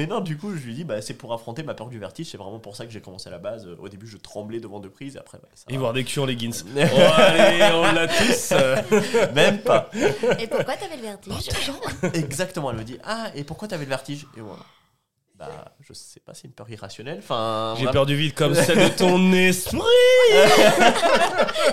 Mais 0.00 0.06
non, 0.06 0.20
du 0.20 0.38
coup, 0.38 0.56
je 0.56 0.64
lui 0.64 0.72
dis, 0.72 0.84
bah, 0.84 1.02
c'est 1.02 1.12
pour 1.12 1.30
affronter 1.34 1.62
ma 1.62 1.74
peur 1.74 1.88
du 1.88 1.98
vertige. 1.98 2.30
C'est 2.30 2.38
vraiment 2.38 2.58
pour 2.58 2.74
ça 2.74 2.86
que 2.86 2.90
j'ai 2.90 3.02
commencé 3.02 3.28
à 3.28 3.32
la 3.32 3.38
base. 3.38 3.68
Au 3.78 3.86
début, 3.90 4.06
je 4.06 4.16
tremblais 4.16 4.58
devant 4.58 4.80
deux 4.80 4.88
prises. 4.88 5.18
Après, 5.18 5.36
bah, 5.36 5.48
ça 5.54 5.66
Et 5.68 5.74
va. 5.74 5.78
voir 5.78 5.92
des 5.92 6.04
culs 6.04 6.20
en 6.20 6.24
leggings. 6.24 6.62
Oh, 6.74 6.98
allez, 7.18 7.62
on 7.74 7.92
l'a 7.92 8.08
tous. 8.08 8.54
Même 9.34 9.58
pas. 9.58 9.90
Et 10.38 10.46
pourquoi 10.46 10.76
t'avais 10.76 10.96
le 10.96 11.02
vertige 11.02 11.50
Exactement. 12.14 12.70
Elle 12.70 12.78
me 12.78 12.82
dit, 12.84 12.96
ah, 13.04 13.26
et 13.34 13.44
pourquoi 13.44 13.68
t'avais 13.68 13.84
le 13.84 13.90
vertige 13.90 14.26
Et 14.38 14.40
moi, 14.40 14.56
bah, 15.34 15.74
je 15.86 15.92
sais 15.92 16.20
pas, 16.20 16.32
c'est 16.32 16.44
une 16.44 16.54
peur 16.54 16.70
irrationnelle. 16.70 17.18
Enfin, 17.18 17.74
J'ai 17.78 17.86
peur 17.88 18.06
du 18.06 18.16
vide 18.16 18.32
comme 18.32 18.54
celle 18.54 18.78
de 18.78 18.88
ton 18.96 19.34
esprit. 19.34 19.78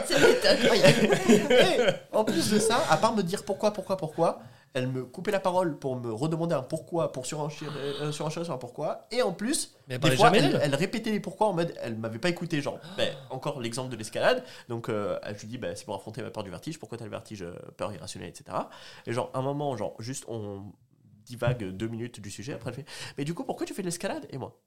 C'était 0.06 0.48
incroyable. 0.50 1.18
Et 1.30 1.80
en 2.12 2.26
plus 2.26 2.50
de 2.52 2.60
ça, 2.60 2.84
à 2.90 2.98
part 2.98 3.16
me 3.16 3.24
dire 3.24 3.46
pourquoi, 3.46 3.72
pourquoi, 3.72 3.96
pourquoi, 3.96 4.42
elle 4.74 4.88
me 4.88 5.06
coupait 5.06 5.32
la 5.32 5.40
parole 5.40 5.78
pour 5.78 5.96
me 5.96 6.12
redemander 6.12 6.56
un 6.56 6.62
pourquoi, 6.62 7.12
pour 7.12 7.26
surenchérir 7.26 7.74
euh, 7.78 8.12
surenchérir 8.12 8.46
sur 8.46 8.54
un 8.54 8.58
pourquoi. 8.58 9.08
Et 9.12 9.22
en 9.22 9.34
plus, 9.34 9.76
Mais 9.88 9.98
des 9.98 10.16
fois, 10.16 10.32
elle, 10.36 10.76
répétait 10.76 11.12
les 11.12 11.20
pourquoi 11.20 11.48
en 11.48 11.54
mode 11.54 11.74
elle 11.82 11.96
m'avait 11.96 12.20
pas 12.20 12.30
écouté. 12.30 12.62
Genre, 12.62 12.80
ben, 12.98 13.10
encore 13.30 13.60
l'exemple 13.60 13.90
de 13.90 13.96
l'escalade. 13.96 14.44
Donc, 14.70 14.90
euh, 14.90 15.18
je 15.26 15.42
lui 15.42 15.48
dis, 15.48 15.58
ben, 15.58 15.76
c'est 15.76 15.86
pour 15.86 15.96
affronter 15.96 16.22
ma 16.22 16.30
peur 16.30 16.44
du 16.44 16.50
vertige. 16.50 16.80
Pourquoi 16.80 16.98
t'as 16.98 17.06
le 17.06 17.12
vertige, 17.12 17.42
euh, 17.42 17.56
peur 17.76 17.92
irrationnelle, 17.94 18.30
etc. 18.30 18.58
Et 19.06 19.14
genre, 19.14 19.32
un 19.34 19.42
moment, 19.42 19.76
genre, 19.78 19.96
juste 20.00 20.26
on 20.28 20.64
divague 21.26 21.64
deux 21.64 21.88
minutes 21.88 22.22
du 22.22 22.32
sujet. 22.32 22.54
Après, 22.54 22.70
elle 22.70 22.76
fait, 22.76 22.86
mais 23.18 23.24
du 23.24 23.34
coup, 23.34 23.44
pourquoi 23.44 23.66
tu 23.66 23.74
fais 23.74 23.82
de 23.82 23.88
l'escalade? 23.88 24.26
Et 24.30 24.38
moi, 24.38 24.60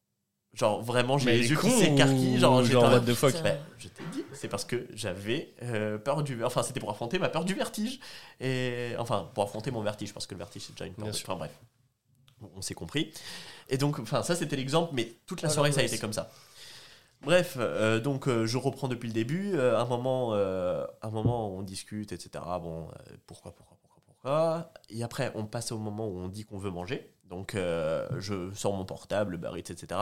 genre, 0.55 0.83
vraiment, 0.83 1.17
j'ai 1.19 1.33
les 1.39 1.51
yeux 1.51 1.57
qui 1.57 1.71
s'écarquillent. 1.71 2.39
Genre, 2.39 2.61
j'étais 2.63 2.73
genre 2.73 2.85
en 2.85 2.89
what 2.89 3.01
mode, 3.01 3.07
the 3.07 3.15
fuck. 3.15 3.43
Ben, 3.43 3.59
je 3.79 3.89
t'ai 3.89 4.03
dit, 4.13 4.25
c'est 4.33 4.49
parce 4.49 4.65
que 4.65 4.87
j'avais 4.95 5.55
euh, 5.63 5.99
peur 5.99 6.23
du. 6.23 6.43
Enfin, 6.45 6.63
c'était 6.63 6.81
pour 6.81 6.91
affronter 6.91 7.19
ma 7.19 7.29
peur 7.29 7.45
du 7.45 7.55
vertige. 7.55 8.01
Et 8.41 8.95
enfin, 8.99 9.31
pour 9.35 9.45
affronter 9.45 9.71
mon 9.71 9.83
vertige, 9.83 10.13
parce 10.13 10.27
que 10.27 10.35
le 10.35 10.39
vertige, 10.39 10.63
c'est 10.63 10.73
déjà 10.73 10.87
une 10.87 10.95
peur. 10.95 11.05
Bien 11.05 11.13
de- 11.13 11.17
sûr. 11.17 11.29
Enfin, 11.31 11.39
bref. 11.39 11.53
On- 12.57 12.63
s'est 12.63 12.75
compris. 12.75 13.13
Et 13.69 13.77
donc, 13.77 13.99
enfin, 13.99 14.23
ça, 14.23 14.35
c'était 14.35 14.57
l'exemple, 14.57 14.93
mais 14.95 15.13
toute 15.27 15.43
la 15.43 15.51
Oh, 15.51 15.53
soirée, 15.53 15.73
ça 15.73 15.81
a 15.81 15.85
été 15.85 15.99
comme 15.99 16.15
ça. 16.15 16.31
Bref, 17.23 17.57
euh, 17.59 18.01
donc 18.01 18.29
euh, 18.29 18.47
je 18.47 18.57
reprends 18.57 18.89
depuis 18.89 19.09
le 19.09 19.13
début. 19.13 19.53
Euh, 19.55 19.79
un 19.79 19.85
moment, 19.85 20.31
euh, 20.33 20.87
un 21.03 21.11
moment, 21.11 21.51
on 21.55 21.63
discute, 21.63 22.13
etc. 22.13 22.43
Bon, 22.63 22.89
euh, 22.89 23.17
pourquoi, 23.27 23.55
pourquoi, 23.55 23.77
pourquoi, 23.83 24.03
pourquoi? 24.07 24.73
Et 24.89 25.03
après, 25.03 25.31
on 25.35 25.45
passe 25.45 25.71
au 25.71 25.79
moment 25.79 26.09
où 26.09 26.19
on 26.19 26.29
dit 26.29 26.45
qu'on 26.47 26.57
veut 26.57 26.71
manger. 26.71 27.13
Donc, 27.31 27.55
euh, 27.55 28.07
je 28.19 28.53
sors 28.55 28.75
mon 28.77 28.85
portable, 28.85 29.33
le 29.33 29.39
Barits, 29.39 29.61
etc. 29.61 30.01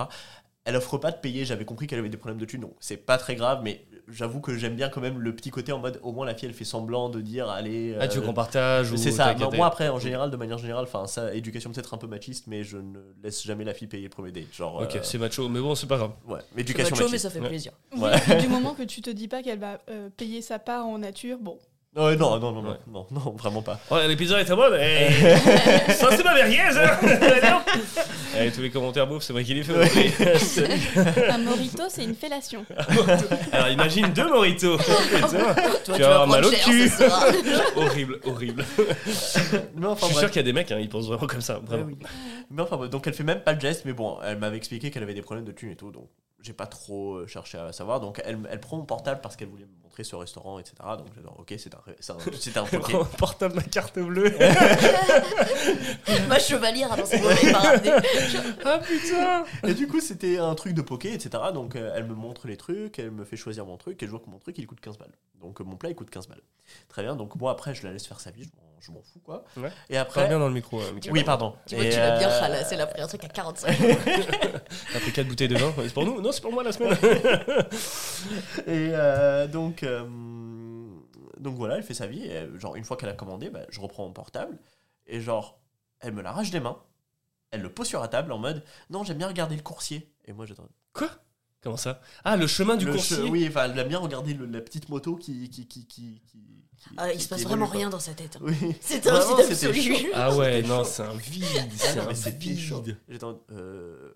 Elle 0.64 0.76
offre 0.76 0.99
pas 0.99 1.11
de 1.11 1.16
payer. 1.18 1.45
J'avais 1.45 1.64
compris 1.64 1.87
qu'elle 1.87 1.99
avait 1.99 2.09
des 2.09 2.16
problèmes 2.16 2.39
de 2.41 2.45
thunes, 2.45 2.61
donc 2.62 2.74
c'est 2.81 2.97
pas 2.97 3.16
très 3.16 3.37
grave. 3.37 3.61
Mais 3.62 3.87
j'avoue 4.09 4.41
que 4.41 4.57
j'aime 4.57 4.74
bien 4.74 4.89
quand 4.89 5.01
même 5.01 5.18
le 5.18 5.35
petit 5.35 5.51
côté 5.51 5.72
en 5.72 5.79
mode, 5.79 5.99
au 6.03 6.12
moins 6.12 6.26
la 6.26 6.35
fille, 6.35 6.49
elle 6.49 6.55
fait 6.55 6.64
semblant 6.64 7.09
de 7.09 7.20
dire, 7.20 7.49
allez. 7.49 7.97
Ah, 8.01 8.09
tu 8.09 8.18
euh, 8.18 8.20
veux 8.20 8.26
qu'on 8.26 8.35
partage 8.35 8.93
ou 8.93 8.97
c'est 8.97 9.11
ça. 9.12 9.35
Non, 9.35 9.51
moi 9.55 9.66
après, 9.66 9.89
en 9.89 9.99
général, 9.99 10.31
de 10.31 10.37
manière 10.37 10.59
générale, 10.59 10.85
enfin 10.85 11.07
ça, 11.07 11.35
éducation 11.35 11.70
peut-être 11.70 11.95
un 11.95 11.99
peu 11.99 12.07
machiste, 12.07 12.47
mais 12.49 12.64
je 12.64 12.79
ne 12.79 12.99
laisse 13.22 13.43
jamais 13.45 13.64
la 13.64 13.72
fille 13.74 13.89
payer 13.89 14.05
le 14.05 14.09
premier 14.11 14.33
date. 14.33 14.53
Genre, 14.53 14.76
Ok, 14.83 14.97
euh, 14.97 15.01
c'est 15.03 15.18
macho, 15.18 15.49
mais 15.49 15.61
bon, 15.61 15.74
c'est 15.74 15.87
pas 15.87 15.97
grave. 15.97 16.12
ouais, 16.26 16.41
C'est 16.55 16.61
éducation 16.61 16.97
macho, 16.97 17.09
mais 17.11 17.18
ça 17.18 17.31
fait 17.31 17.41
Ouais. 17.41 17.49
plaisir. 17.49 17.72
Ouais. 17.97 18.41
du 18.41 18.49
moment 18.49 18.74
que 18.74 18.83
tu 18.83 19.01
te 19.01 19.11
dis 19.11 19.29
pas 19.29 19.43
qu'elle 19.43 19.59
va 19.59 19.79
euh, 19.91 20.09
payer 20.16 20.43
sa 20.43 20.59
part 20.59 20.87
en 20.87 20.99
nature, 20.99 21.39
bon. 21.41 21.59
Ouais, 21.99 22.16
non, 22.16 22.38
non, 22.38 22.53
non, 22.53 22.62
non, 22.62 22.70
Ouais. 22.70 22.76
non, 22.92 23.07
non, 23.11 23.34
vraiment 23.36 23.61
pas. 23.62 23.80
Ouais, 23.90 24.07
l'épisode 24.07 24.38
est 24.38 24.51
à 24.51 24.55
mode. 24.57 24.78
Eh, 24.80 25.92
ça, 25.92 26.09
c'est 26.16 26.22
ma 26.22 26.34
merguez. 26.34 26.59
hein. 26.61 27.62
Allez, 28.38 28.53
tous 28.53 28.61
les 28.61 28.70
commentaires 28.70 29.07
bouffes, 29.07 29.24
c'est 29.24 29.32
moi 29.32 29.42
qui 29.42 29.55
les 29.55 29.64
fais. 29.64 29.74
Un 31.30 31.38
morito, 31.38 31.82
c'est 31.88 32.05
une 32.05 32.14
fellation. 32.14 32.64
Alors, 33.53 33.68
imagine 33.68 34.07
deux 34.12 34.28
moritos. 34.28 34.76
Toi, 34.76 35.96
tu, 35.96 36.03
vas 36.03 36.07
avoir 36.22 36.26
mal 36.28 36.42
prendre 36.42 36.55
au 36.55 36.57
cher 36.57 36.64
cul. 36.66 36.88
ce 36.88 36.96
soir. 37.09 37.24
horrible, 37.76 38.20
horrible. 38.24 38.64
Mais 39.74 39.86
enfin, 39.86 40.07
Je 40.07 40.12
suis 40.12 40.14
bref. 40.14 40.18
sûr 40.18 40.26
qu'il 40.30 40.36
y 40.36 40.38
a 40.38 40.42
des 40.44 40.53
mecs, 40.53 40.70
hein, 40.70 40.78
ils 40.80 40.88
pensent 40.88 41.07
vraiment 41.09 41.26
comme 41.26 41.40
ça. 41.40 41.59
Vraiment. 41.64 41.86
Ouais, 41.86 41.94
oui. 41.99 42.07
Mais 42.51 42.62
enfin, 42.62 42.76
bref, 42.76 42.90
donc 42.90 43.07
elle 43.07 43.14
fait 43.14 43.24
même 43.24 43.40
pas 43.40 43.55
le 43.55 43.61
geste, 43.61 43.82
mais 43.86 43.92
bon, 43.92 44.18
elle 44.24 44.38
m'avait 44.38 44.57
expliqué 44.57 44.90
qu'elle 44.90 45.03
avait 45.03 45.14
des 45.14 45.22
problèmes 45.22 45.44
de 45.46 45.53
thunes 45.53 45.70
et 45.70 45.76
tout, 45.76 45.90
donc 45.90 46.09
j'ai 46.41 46.53
pas 46.53 46.66
trop 46.66 47.14
euh, 47.16 47.26
cherché 47.26 47.59
à 47.59 47.72
savoir. 47.72 48.01
Donc 48.01 48.20
elle, 48.24 48.39
elle 48.51 48.61
prend 48.61 48.76
mon 48.76 48.84
portable 48.84 49.20
parce 49.20 49.36
qu'elle 49.36 49.49
voulait 49.49 49.64
me 49.66 49.82
montrer 49.82 50.05
ce 50.05 50.14
restaurant, 50.16 50.59
etc. 50.59 50.74
Donc 50.97 51.07
j'ai 51.14 51.20
dit, 51.20 51.26
ok, 51.36 51.55
c'est 51.59 51.74
un, 51.74 51.80
c'est 51.99 52.12
un, 52.12 52.16
c'est 52.39 52.57
un 52.57 52.64
portable, 53.18 53.55
ma 53.57 53.62
carte 53.62 53.99
bleue. 53.99 54.32
Ma 56.28 56.39
chevalière, 56.39 56.91
ramené. 56.91 57.05
ah 58.64 58.78
putain. 58.78 59.45
Et 59.66 59.74
du 59.74 59.86
coup, 59.86 60.01
c'était 60.01 60.39
un 60.39 60.55
truc 60.55 60.74
de 60.74 60.82
poké, 60.82 61.12
etc. 61.12 61.43
Donc 61.53 61.76
euh, 61.76 61.93
elle 61.95 62.05
me 62.05 62.14
montre 62.14 62.47
les 62.47 62.57
trucs, 62.57 62.99
elle 62.99 63.11
me 63.11 63.24
fait 63.24 63.36
choisir 63.36 63.66
mon 63.66 63.76
truc, 63.76 64.03
et 64.03 64.07
je 64.07 64.11
vois 64.11 64.20
que 64.20 64.30
mon 64.30 64.39
truc 64.39 64.57
il 64.59 64.66
coûte 64.66 64.80
15 64.80 64.99
balles. 64.99 65.12
Donc 65.41 65.61
euh, 65.61 65.64
mon 65.64 65.76
plat 65.76 65.91
il 65.91 65.95
coûte 65.97 66.11
15 66.11 66.28
balles. 66.28 66.43
Très 66.89 67.03
bien, 67.03 67.16
donc 67.16 67.34
moi 67.36 67.51
après 67.51 67.74
je 67.74 67.84
la 67.86 67.93
laisse 67.93 68.07
faire 68.07 68.20
sa 68.20 68.30
vie, 68.30 68.45
je 68.45 68.49
m'en- 68.49 68.68
je 68.81 68.91
m'en 68.91 69.03
fous 69.03 69.20
quoi. 69.20 69.45
Ouais. 69.57 69.70
Et 69.89 69.95
Parle 69.95 70.07
après. 70.07 70.29
bien 70.29 70.39
dans 70.39 70.49
le 70.49 70.55
micro, 70.55 70.81
euh. 70.81 70.93
Oui, 71.11 71.24
pardon. 71.24 71.55
Tu 71.66 71.74
vois, 71.74 71.85
Et, 71.85 71.91
tu 71.91 71.97
vas 71.97 72.18
bien 72.18 72.29
euh, 72.29 72.41
ralasser 72.41 72.76
la 72.76 72.87
pris 72.87 73.01
un 73.01 73.07
truc 73.07 73.24
à 73.24 73.29
45. 73.29 73.76
T'as 74.93 75.01
pris 75.01 75.12
4 75.12 75.26
bouteilles 75.26 75.49
de 75.49 75.57
vin. 75.57 75.72
C'est 75.76 75.95
pour 75.95 76.05
nous 76.05 76.20
Non, 76.20 76.33
c'est 76.33 76.41
pour 76.41 76.53
moi 76.53 76.62
la 76.62 76.72
semaine. 76.72 76.93
Et 78.66 78.91
euh, 78.93 79.47
donc, 79.47 79.83
euh, 79.83 80.05
donc 81.39 81.57
voilà, 81.57 81.76
elle 81.76 81.83
fait 81.83 81.95
sa 81.95 82.07
vie. 82.07 82.24
Et, 82.24 82.49
genre, 82.59 82.76
une 82.76 82.85
fois 82.85 82.97
qu'elle 82.97 83.09
a 83.09 83.14
commandé, 83.14 83.51
bah, 83.51 83.61
je 83.70 83.81
reprends 83.81 84.05
mon 84.05 84.12
portable. 84.12 84.59
Et 85.07 85.20
genre, 85.20 85.61
elle 86.01 86.12
me 86.12 86.22
l'arrache 86.22 86.51
des 86.51 86.61
mains. 86.61 86.79
Elle 87.51 87.62
le 87.62 87.72
pose 87.72 87.87
sur 87.87 88.01
la 88.01 88.09
table 88.09 88.33
en 88.33 88.39
mode 88.39 88.62
Non, 88.91 89.05
j'aime 89.05 89.18
bien 89.18 89.29
regarder 89.29 89.57
le 89.57 89.62
coursier. 89.62 90.12
Et 90.26 90.33
moi, 90.33 90.47
j'attends. 90.47 90.68
Comment 91.62 91.76
ça? 91.76 92.00
Ah, 92.24 92.36
le 92.36 92.46
chemin 92.46 92.76
du 92.76 92.84
Le 92.86 92.92
coursier? 92.92 93.16
che- 93.16 93.28
Oui, 93.30 93.46
enfin, 93.48 93.64
elle 93.64 93.78
aime 93.78 93.88
bien 93.88 93.98
regarder 93.98 94.34
le- 94.34 94.46
la 94.46 94.61
petite 94.61 94.88
moto 94.88 95.16
qui. 95.16 95.50
qui, 95.50 95.66
qui, 95.66 95.86
qui, 95.86 96.22
qui- 96.30 96.64
Ah, 96.96 97.11
il 97.12 97.16
qui- 97.18 97.24
se 97.24 97.28
passe 97.28 97.42
vraiment 97.42 97.66
rien 97.66 97.90
dans 97.90 97.98
sa 97.98 98.12
tête. 98.14 98.36
hein. 98.36 98.44
Oui. 98.44 98.54
C'était 98.80 99.11
un 99.11 99.20
c'était 99.20 99.66
absolu. 99.66 99.96
Ah 100.14 100.36
ouais, 100.36 100.62
non, 100.62 100.84
c'est 100.84 101.02
un 101.02 101.14
vide. 101.14 101.44
Ah 101.59 102.14
C'est 102.14 102.28
un 102.30 102.30
vide. 102.32 102.96
J'étais 103.09 103.24
en- 103.24 103.40
euh, 103.50 104.12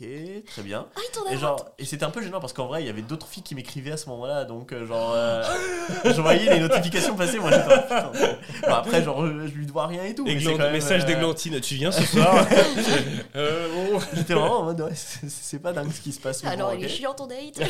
Ok, 0.00 0.06
très 0.46 0.62
bien. 0.62 0.86
Ah, 0.96 1.00
il 1.28 1.34
Et 1.34 1.38
genre, 1.38 1.68
et 1.78 1.84
c'était 1.84 2.04
un 2.04 2.10
peu 2.10 2.22
gênant 2.22 2.40
parce 2.40 2.52
qu'en 2.52 2.66
vrai, 2.66 2.82
il 2.82 2.86
y 2.86 2.90
avait 2.90 3.02
d'autres 3.02 3.26
filles 3.26 3.42
qui 3.42 3.54
m'écrivaient 3.54 3.92
à 3.92 3.96
ce 3.96 4.08
moment-là, 4.08 4.44
donc 4.44 4.72
euh, 4.72 4.86
genre, 4.86 5.12
euh, 5.14 5.42
je 6.04 6.20
voyais 6.20 6.50
les 6.54 6.60
notifications 6.60 7.14
passer, 7.14 7.38
moi 7.38 7.50
j'étais 7.50 7.72
en 7.74 8.10
putain. 8.10 8.38
Bon, 8.68 8.74
après, 8.74 9.02
genre, 9.02 9.26
je, 9.26 9.46
je 9.48 9.52
lui 9.52 9.66
dois 9.66 9.86
rien 9.86 10.04
et 10.04 10.14
tout. 10.14 10.24
mais 10.24 10.38
c'est 10.38 10.46
Églan- 10.46 10.52
quand 10.56 10.58
même, 10.64 10.72
Message 10.72 11.02
euh, 11.02 11.06
d'Églantine, 11.06 11.60
tu 11.60 11.74
viens 11.74 11.92
ce 11.92 12.02
soir 12.06 12.46
Euh, 13.36 13.68
bon. 13.92 13.98
J'étais 14.14 14.34
vraiment 14.34 14.60
en 14.60 14.64
mode, 14.64 14.80
ouais, 14.82 14.94
c'est 14.94 15.28
c'est 15.28 15.58
pas 15.58 15.72
dingue 15.72 15.90
ce 15.92 16.00
qui 16.00 16.12
se 16.12 16.20
passe. 16.20 16.44
Alors, 16.44 16.70
bon, 16.70 16.78
il 16.78 16.84
est 16.84 16.86
ok. 16.86 16.92
chiant 16.92 17.14
ton 17.14 17.26
date 17.26 17.60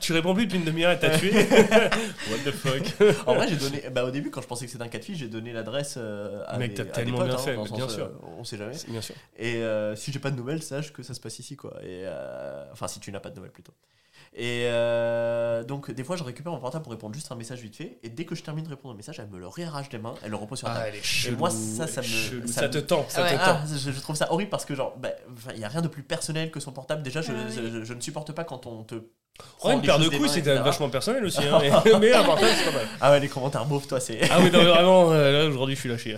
Tu 0.00 0.12
réponds 0.12 0.34
plus 0.34 0.46
depuis 0.46 0.58
une 0.58 0.64
demi-heure, 0.64 0.90
elle 0.92 0.98
t'a 0.98 1.18
tué 1.18 1.32
What 1.32 2.38
the 2.44 2.52
fuck 2.52 2.82
En 3.26 3.34
vrai, 3.34 3.48
j'ai 3.48 3.56
donné, 3.56 3.82
bah 3.92 4.04
au 4.04 4.10
début, 4.10 4.30
quand 4.30 4.40
je 4.42 4.46
pensais 4.46 4.64
que 4.66 4.70
c'était 4.72 4.84
un 4.84 4.88
cas 4.88 4.98
de 4.98 5.04
fille, 5.04 5.16
j'ai 5.16 5.28
donné 5.28 5.52
l'adresse 5.52 5.98
à, 6.48 6.58
Mec, 6.58 6.74
t'as 6.74 6.84
tellement 6.84 7.18
potes, 7.18 7.26
bien 7.26 7.34
hein, 7.36 7.38
fait, 7.38 7.54
bien 7.56 7.64
sens, 7.66 7.94
sûr. 7.94 8.04
euh, 8.06 8.26
on 8.38 8.44
sait 8.44 8.56
jamais. 8.56 8.74
Bien 8.88 9.00
sûr. 9.00 9.14
Et 9.38 9.56
euh, 9.56 9.94
si 9.96 10.12
j'ai 10.12 10.18
pas 10.18 10.30
de 10.30 10.36
nouvelles, 10.36 10.62
sache 10.62 10.92
que 10.92 11.02
ça 11.02 11.11
se 11.14 11.20
passe 11.20 11.38
ici, 11.38 11.56
quoi. 11.56 11.72
Et 11.82 12.02
euh, 12.04 12.64
enfin, 12.72 12.88
si 12.88 13.00
tu 13.00 13.10
n'as 13.12 13.20
pas 13.20 13.30
de 13.30 13.36
nouvelles 13.36 13.52
plutôt. 13.52 13.72
Et 14.34 14.62
euh, 14.66 15.62
donc, 15.62 15.90
des 15.90 16.04
fois, 16.04 16.16
je 16.16 16.24
récupère 16.24 16.52
mon 16.52 16.58
portable 16.58 16.82
pour 16.84 16.92
répondre 16.92 17.14
juste 17.14 17.30
à 17.30 17.34
un 17.34 17.36
message 17.36 17.60
vite 17.60 17.76
fait. 17.76 17.98
Et 18.02 18.08
dès 18.08 18.24
que 18.24 18.34
je 18.34 18.42
termine 18.42 18.64
de 18.64 18.70
répondre 18.70 18.94
au 18.94 18.96
message, 18.96 19.18
elle 19.20 19.28
me 19.28 19.38
le 19.38 19.46
réarrache 19.46 19.90
des 19.90 19.98
mains, 19.98 20.14
elle 20.24 20.30
le 20.30 20.36
repose 20.36 20.58
sur 20.58 20.68
la 20.68 20.74
Ah, 20.74 20.76
table. 20.78 20.88
elle 20.92 20.98
est 21.00 21.02
chelou. 21.04 21.36
moi, 21.36 21.50
ça, 21.50 21.86
ça 21.86 22.00
me- 22.00 22.06
chelou. 22.06 22.46
ça 22.46 22.68
te 22.68 22.78
tend, 22.78 23.04
ça 23.08 23.24
Ah 23.26 23.30
te 23.30 23.34
tend. 23.36 23.40
Ah, 23.44 23.64
je, 23.66 23.90
je 23.90 24.00
trouve 24.00 24.16
ça 24.16 24.32
horrible 24.32 24.48
parce 24.50 24.64
que, 24.64 24.74
genre, 24.74 24.96
bah, 24.96 25.10
il 25.54 25.60
y 25.60 25.64
a 25.64 25.68
rien 25.68 25.82
de 25.82 25.88
plus 25.88 26.02
personnel 26.02 26.50
que 26.50 26.60
son 26.60 26.72
portable. 26.72 27.02
Déjà, 27.02 27.20
je, 27.20 27.32
Ah 27.32 27.34
oui. 27.46 27.52
je- 27.54 27.84
je 27.84 27.92
ne 27.94 28.00
supporte 28.00 28.32
pas 28.32 28.44
quand 28.44 28.66
on 28.66 28.84
te. 28.84 28.94
Prend 29.58 29.72
une 29.72 29.82
paire 29.82 29.98
de 29.98 30.08
couilles, 30.08 30.26
etc. 30.38 30.60
vachement 30.64 30.88
personnel 30.90 31.24
aussi. 31.24 31.40
Hein, 31.42 31.58
mais, 31.84 31.98
mais 31.98 32.12
un 32.12 32.22
portable, 32.24 32.52
c'est 32.56 32.64
pas 32.70 32.78
mal. 32.78 32.86
Ah 33.00 33.10
ouais, 33.10 33.20
les 33.20 33.28
commentaires 33.28 33.64
beaufs, 33.66 33.86
toi, 33.88 33.98
c'est. 34.00 34.20
Ah 34.30 34.38
oui, 34.40 34.50
non, 34.50 34.58
mais 34.60 34.66
vraiment, 34.70 35.12
euh, 35.12 35.42
là, 35.44 35.48
aujourd'hui, 35.48 35.74
je 35.74 35.80
suis 35.80 35.88
lâché. 35.88 36.16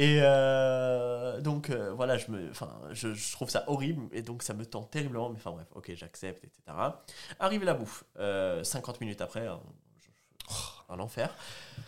Et 0.00 0.20
euh, 0.22 1.40
donc 1.40 1.70
euh, 1.70 1.90
voilà, 1.92 2.16
je, 2.18 2.30
me, 2.30 2.48
enfin, 2.50 2.70
je, 2.92 3.12
je 3.14 3.32
trouve 3.32 3.50
ça 3.50 3.64
horrible 3.66 4.02
et 4.12 4.22
donc 4.22 4.44
ça 4.44 4.54
me 4.54 4.64
tend 4.64 4.82
terriblement. 4.82 5.28
Mais 5.28 5.36
enfin 5.38 5.50
bref, 5.50 5.66
ok, 5.74 5.90
j'accepte, 5.96 6.44
etc. 6.44 6.60
Arrive 7.40 7.64
la 7.64 7.74
bouffe. 7.74 8.04
Euh, 8.20 8.62
50 8.62 9.00
minutes 9.00 9.20
après, 9.20 9.44
un, 9.48 9.58
je- 10.00 10.54
un 10.94 11.00
enfer. 11.00 11.34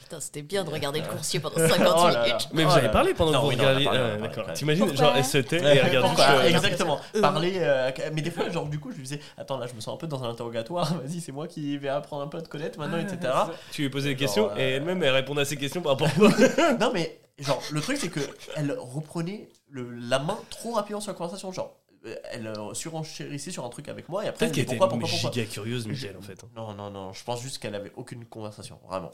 Putain, 0.02 0.18
c'était 0.18 0.42
bien 0.42 0.64
de 0.64 0.70
regarder 0.70 1.00
le 1.00 1.06
coursier 1.06 1.38
pendant 1.38 1.56
50 1.56 1.78
Oh 1.96 2.06
là 2.08 2.12
là. 2.14 2.24
minutes. 2.26 2.48
Mais 2.52 2.64
Oh 2.64 2.68
vous 2.68 2.72
avez 2.72 2.86
là 2.88 2.92
parlé 2.92 3.14
pendant 3.14 3.30
Non, 3.30 3.38
que 3.42 3.44
vous 3.44 3.50
oui, 3.50 3.56
regardiez. 3.86 4.18
D'accord. 4.20 4.52
T'imagines, 4.54 4.96
genre, 4.96 5.14
elle 5.16 5.24
se 5.24 5.38
tait 5.38 5.58
et 5.60 5.78
elle 5.78 5.86
regarde 5.86 6.06
Pourquoi 6.06 6.26
juste. 6.26 6.40
euh, 6.42 6.48
Exactement. 6.48 7.00
Euh. 7.14 7.20
Parler, 7.20 7.52
euh, 7.58 7.90
mais 8.12 8.22
des 8.22 8.32
fois, 8.32 8.50
genre 8.50 8.66
du 8.66 8.80
coup, 8.80 8.90
je 8.90 8.96
lui 8.96 9.04
disais, 9.04 9.20
attends 9.38 9.56
là, 9.58 9.68
je 9.68 9.74
me 9.74 9.80
sens 9.80 9.94
un 9.94 9.98
peu 9.98 10.08
dans 10.08 10.24
un 10.24 10.30
interrogatoire. 10.30 10.94
Vas-y, 11.04 11.20
c'est 11.20 11.30
moi 11.32 11.46
qui 11.46 11.78
vais 11.78 11.88
apprendre 11.88 12.22
un 12.22 12.26
peu 12.28 12.38
à 12.38 12.42
te 12.42 12.48
connaître 12.48 12.76
maintenant, 12.80 12.98
etc. 12.98 13.32
Tu 13.70 13.82
lui 13.82 13.88
posais 13.90 14.08
des 14.08 14.16
questions 14.16 14.50
euh, 14.50 14.56
et 14.56 14.70
elle-même, 14.72 15.00
elle 15.04 15.14
répondait 15.14 15.42
à 15.42 15.44
ces 15.44 15.56
questions 15.56 15.80
par 15.80 15.92
rapport 15.92 16.08
à 16.58 16.72
non 16.74 16.90
mais 16.92 17.20
genre 17.42 17.62
le 17.70 17.80
truc 17.80 17.96
c'est 17.96 18.10
que 18.10 18.20
elle 18.56 18.72
reprenait 18.78 19.48
le, 19.68 19.90
la 19.90 20.18
main 20.18 20.38
trop 20.50 20.72
rapidement 20.72 21.00
sur 21.00 21.12
la 21.12 21.18
conversation. 21.18 21.52
Genre 21.52 21.76
euh, 22.06 22.16
elle 22.30 22.46
euh, 22.46 22.72
surenchérissait 22.72 23.50
sur 23.50 23.64
un 23.64 23.68
truc 23.68 23.88
avec 23.88 24.08
moi 24.08 24.24
et 24.24 24.28
après 24.28 24.46
elle 24.46 24.52
était 24.52 24.64
pourquoi 24.64 24.88
pourquoi 24.88 25.08
pourquoi 25.08 25.30
giga 25.32 25.44
curieuse, 25.44 25.86
Mickaël, 25.86 26.16
en 26.16 26.22
fait. 26.22 26.42
non 26.56 26.72
non 26.72 26.90
non 26.90 27.12
je 27.12 27.22
pense 27.24 27.42
juste 27.42 27.58
qu'elle 27.58 27.74
avait 27.74 27.92
aucune 27.94 28.24
conversation 28.24 28.80
vraiment 28.88 29.10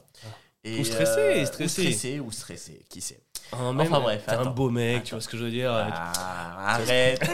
et, 0.66 0.80
Ou 0.80 0.84
stressée, 0.84 1.20
euh, 1.20 1.44
stressée. 1.44 1.64
ou 1.64 1.90
stressée 1.90 2.20
ou 2.20 2.32
stressée 2.32 2.84
qui 2.88 3.00
sait. 3.00 3.20
Ah, 3.52 3.72
même, 3.72 3.86
Enfin, 3.86 4.00
bref, 4.00 4.24
t'es 4.26 4.32
un 4.32 4.46
beau 4.46 4.70
mec, 4.70 5.04
tu 5.04 5.12
vois 5.12 5.20
ce 5.20 5.28
que 5.28 5.36
je 5.36 5.44
veux 5.44 5.50
dire 5.50 5.70
ah, 5.72 6.72
arrête. 6.74 7.20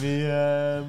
mais 0.00 0.22
euh, 0.24 0.82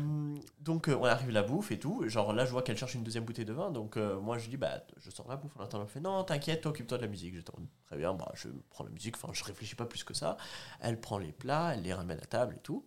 donc 0.61 0.87
euh, 0.87 0.95
on 0.95 1.03
arrive 1.03 1.29
à 1.29 1.33
la 1.33 1.43
bouffe 1.43 1.71
et 1.71 1.79
tout. 1.79 2.07
Genre 2.07 2.31
là 2.31 2.45
je 2.45 2.51
vois 2.51 2.61
qu'elle 2.61 2.77
cherche 2.77 2.95
une 2.95 3.03
deuxième 3.03 3.25
bouteille 3.25 3.43
de 3.45 3.51
vin. 3.51 3.71
Donc 3.71 3.97
euh, 3.97 4.17
moi 4.19 4.37
je 4.37 4.49
dis 4.49 4.55
bah 4.55 4.81
je 4.97 5.09
sors 5.11 5.27
la 5.27 5.35
bouffe. 5.35 5.51
En 5.57 5.63
attendant 5.63 5.83
elle 5.83 5.89
fait 5.89 5.99
non 5.99 6.23
t'inquiète 6.23 6.61
toi 6.61 6.71
occupe-toi 6.71 6.97
de 6.97 7.03
la 7.03 7.09
musique. 7.09 7.35
J'étais 7.35 7.51
très 7.85 7.97
bien 7.97 8.13
bah 8.13 8.31
je 8.35 8.47
prends 8.69 8.85
la 8.85 8.89
musique. 8.91 9.17
Enfin 9.17 9.33
je 9.33 9.43
réfléchis 9.43 9.75
pas 9.75 9.85
plus 9.85 10.05
que 10.05 10.13
ça. 10.13 10.37
Elle 10.79 11.01
prend 11.01 11.17
les 11.17 11.33
plats 11.33 11.73
elle 11.73 11.81
les 11.81 11.93
ramène 11.93 12.19
à 12.19 12.25
table 12.25 12.55
et 12.55 12.61
tout. 12.61 12.85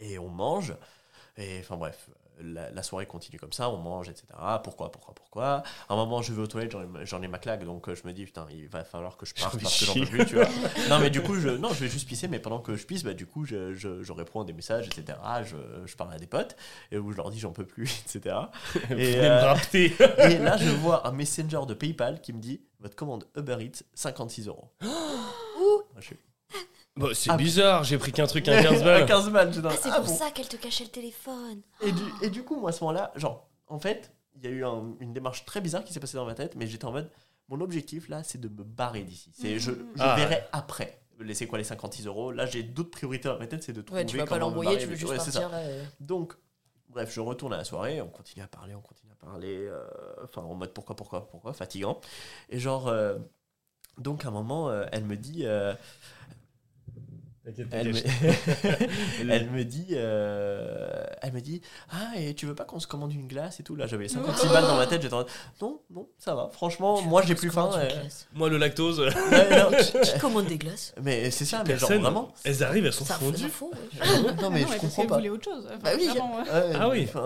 Et 0.00 0.18
on 0.18 0.28
mange. 0.28 0.74
Et 1.36 1.60
enfin 1.60 1.76
bref 1.76 2.10
la, 2.40 2.70
la 2.70 2.82
soirée 2.82 3.06
continue 3.06 3.38
comme 3.38 3.52
ça, 3.52 3.70
on 3.70 3.76
mange, 3.78 4.08
etc. 4.08 4.24
Pourquoi, 4.64 4.90
pourquoi, 4.90 5.14
pourquoi? 5.14 5.62
À 5.88 5.94
un 5.94 5.96
moment, 5.96 6.22
je 6.22 6.32
vais 6.32 6.42
aux 6.42 6.46
toilettes, 6.46 6.74
j'en 7.04 7.22
ai, 7.22 7.28
ma 7.28 7.38
claque, 7.38 7.64
donc 7.64 7.88
euh, 7.88 7.94
je 7.94 8.06
me 8.06 8.12
dis, 8.12 8.24
putain, 8.24 8.46
il 8.50 8.68
va 8.68 8.84
falloir 8.84 9.16
que 9.16 9.26
je 9.26 9.34
parte 9.34 9.60
parce 9.60 9.78
que 9.78 9.84
j'en 9.86 9.94
peux 9.94 10.06
plus, 10.06 10.26
tu 10.26 10.34
vois. 10.36 10.46
Non, 10.88 10.98
mais 10.98 11.10
du 11.10 11.20
coup, 11.22 11.34
je, 11.36 11.48
non, 11.48 11.68
je 11.70 11.80
vais 11.84 11.88
juste 11.88 12.08
pisser, 12.08 12.28
mais 12.28 12.38
pendant 12.38 12.60
que 12.60 12.76
je 12.76 12.86
pisse, 12.86 13.02
bah, 13.04 13.14
du 13.14 13.26
coup, 13.26 13.44
je, 13.44 13.74
je, 13.74 14.02
je 14.02 14.12
réponds 14.12 14.42
à 14.42 14.44
des 14.44 14.52
messages, 14.52 14.86
etc. 14.86 15.18
Je, 15.44 15.56
je 15.86 15.96
parle 15.96 16.12
à 16.12 16.18
des 16.18 16.26
potes, 16.26 16.56
et 16.92 16.98
où 16.98 17.10
je 17.12 17.16
leur 17.16 17.30
dis, 17.30 17.38
j'en 17.38 17.52
peux 17.52 17.66
plus, 17.66 18.02
etc. 18.06 18.36
Et, 18.90 19.16
euh, 19.18 19.54
et 19.74 20.38
là, 20.38 20.56
je 20.56 20.70
vois 20.70 21.06
un 21.06 21.12
messenger 21.12 21.60
de 21.66 21.74
PayPal 21.74 22.20
qui 22.20 22.32
me 22.32 22.40
dit, 22.40 22.60
votre 22.80 22.94
commande 22.96 23.26
Uber 23.36 23.56
Eats, 23.60 23.82
56 23.94 24.48
euros. 24.48 24.68
Ouh. 24.82 24.86
Moi, 25.58 25.82
je 26.00 26.06
suis- 26.06 26.18
Bon, 26.98 27.10
c'est 27.14 27.30
Ah. 27.30 27.36
bizarre, 27.36 27.84
j'ai 27.84 27.96
pris 27.98 28.12
qu'un 28.12 28.26
truc 28.26 28.48
à 28.48 28.62
15 28.62 28.82
À 28.82 28.84
balles. 28.84 29.06
15 29.06 29.30
balles, 29.30 29.48
j'étais 29.52 29.62
dans- 29.62 29.68
Ah, 29.70 29.76
c'est 29.80 29.88
ah 29.90 30.00
pour 30.00 30.06
bon. 30.10 30.16
ça 30.16 30.30
qu'elle 30.32 30.48
te 30.48 30.56
cachait 30.56 30.84
le 30.84 30.90
téléphone. 30.90 31.60
Et 31.80 31.92
du, 31.92 32.02
et 32.22 32.28
du 32.30 32.42
coup, 32.42 32.56
moi, 32.56 32.70
à 32.70 32.72
ce 32.72 32.82
moment-là, 32.84 33.12
genre, 33.16 33.48
en 33.68 33.78
fait, 33.78 34.12
il 34.36 34.44
y 34.44 34.46
a 34.48 34.50
eu 34.50 34.64
un- 34.64 34.94
une 35.00 35.12
démarche 35.12 35.44
très 35.44 35.60
bizarre 35.60 35.84
qui 35.84 35.92
s'est 35.92 36.00
passée 36.00 36.16
dans 36.16 36.26
ma 36.26 36.34
tête, 36.34 36.54
mais 36.56 36.66
j'étais 36.66 36.84
en 36.84 36.92
mode, 36.92 37.08
mon 37.48 37.60
objectif 37.60 38.08
là, 38.08 38.22
c'est 38.24 38.40
de 38.40 38.48
me 38.48 38.64
barrer 38.64 39.02
d'ici. 39.02 39.30
C'est, 39.32 39.58
je, 39.58 39.70
je 39.72 39.76
Ah. 40.00 40.16
verrai 40.16 40.44
après. 40.52 41.00
Laissez 41.20 41.46
quoi 41.48 41.58
les 41.58 41.64
56 41.64 42.06
euros? 42.06 42.30
Là, 42.32 42.46
j'ai 42.46 42.62
d'autres 42.62 42.90
priorités 42.90 43.28
dans 43.28 43.38
ma 43.38 43.46
tête, 43.48 43.62
c'est 43.62 43.72
de 43.72 43.82
trouver 43.82 44.02
Ouais, 44.02 44.06
tu 44.06 44.16
vas 44.16 44.24
pas 44.24 44.30
comment 44.38 44.38
me 44.38 44.44
l'embrouiller, 44.50 44.70
barrer. 44.76 44.82
tu 44.84 44.90
veux 44.90 44.96
juste 44.96 45.10
Ouais, 45.12 45.18
c'est 45.18 45.32
ça. 45.32 45.40
partir 45.42 45.56
là. 45.58 45.64
euh. 45.64 45.84
Donc, 46.00 46.34
bref, 46.88 47.12
je 47.12 47.20
retourne 47.20 47.52
à 47.52 47.56
la 47.58 47.64
soirée, 47.64 48.00
on 48.00 48.08
continue 48.08 48.44
à 48.44 48.48
parler, 48.48 48.74
on 48.76 48.80
continue 48.80 49.10
à 49.12 49.24
parler, 49.24 49.66
euh, 49.66 49.84
enfin, 50.22 50.42
en 50.42 50.54
mode 50.54 50.72
pourquoi, 50.72 50.94
pourquoi, 50.94 51.28
pourquoi, 51.28 51.52
fatigant. 51.52 52.00
Et 52.50 52.58
genre, 52.60 52.86
euh, 52.86 53.18
donc 53.98 54.24
à 54.24 54.28
un 54.28 54.30
moment, 54.32 54.68
euh, 54.70 54.84
elle 54.92 55.04
me 55.04 55.16
dit. 55.16 55.44
euh, 55.44 55.74
elle, 57.70 57.88
me... 57.92 57.98
elle 59.30 59.50
me 59.50 59.64
dit 59.64 59.86
euh, 59.92 61.02
elle 61.22 61.32
me 61.32 61.40
dit 61.40 61.62
ah 61.90 62.12
et 62.16 62.34
tu 62.34 62.46
veux 62.46 62.54
pas 62.54 62.64
qu'on 62.64 62.80
se 62.80 62.86
commande 62.86 63.12
une 63.12 63.26
glace 63.26 63.60
et 63.60 63.62
tout? 63.62 63.74
Là 63.76 63.86
j'avais 63.86 64.08
56 64.08 64.48
balles 64.48 64.64
dans 64.64 64.76
ma 64.76 64.86
tête 64.86 65.02
j'étais 65.02 65.14
non 65.60 65.80
non 65.90 66.08
ça 66.18 66.34
va 66.34 66.48
franchement 66.52 67.00
moi 67.02 67.22
j'ai 67.22 67.34
plus 67.34 67.50
faim 67.50 67.70
euh, 67.74 67.88
Moi, 68.34 68.48
le 68.48 68.58
lactose, 68.58 69.00
ouais, 69.00 69.10
non, 69.10 69.70
Qui 70.02 70.18
commande 70.18 70.46
des 70.46 70.58
glaces? 70.58 70.94
Mais 71.02 71.30
c'est 71.30 71.44
ça 71.44 71.62
mais 71.66 71.78
genre 71.78 71.90
vraiment 71.92 72.32
Elles 72.44 72.62
arrivent, 72.62 72.86
elles 72.86 72.92
sont 72.92 73.04
Ça 73.04 73.14
fondues. 73.14 73.44
ouais. 73.44 74.32
non 74.42 74.50
mais 74.50 74.64
Ah 74.68 74.72
je 74.74 74.78
comprends 74.78 75.06
pas 75.06 75.20
autre 75.20 75.44
chose. 75.44 75.66
Enfin, 75.66 75.78
Bah 75.82 75.90
oui. 75.96 76.08
Ah 76.74 76.88
oui. 76.88 77.04
enfin, 77.08 77.20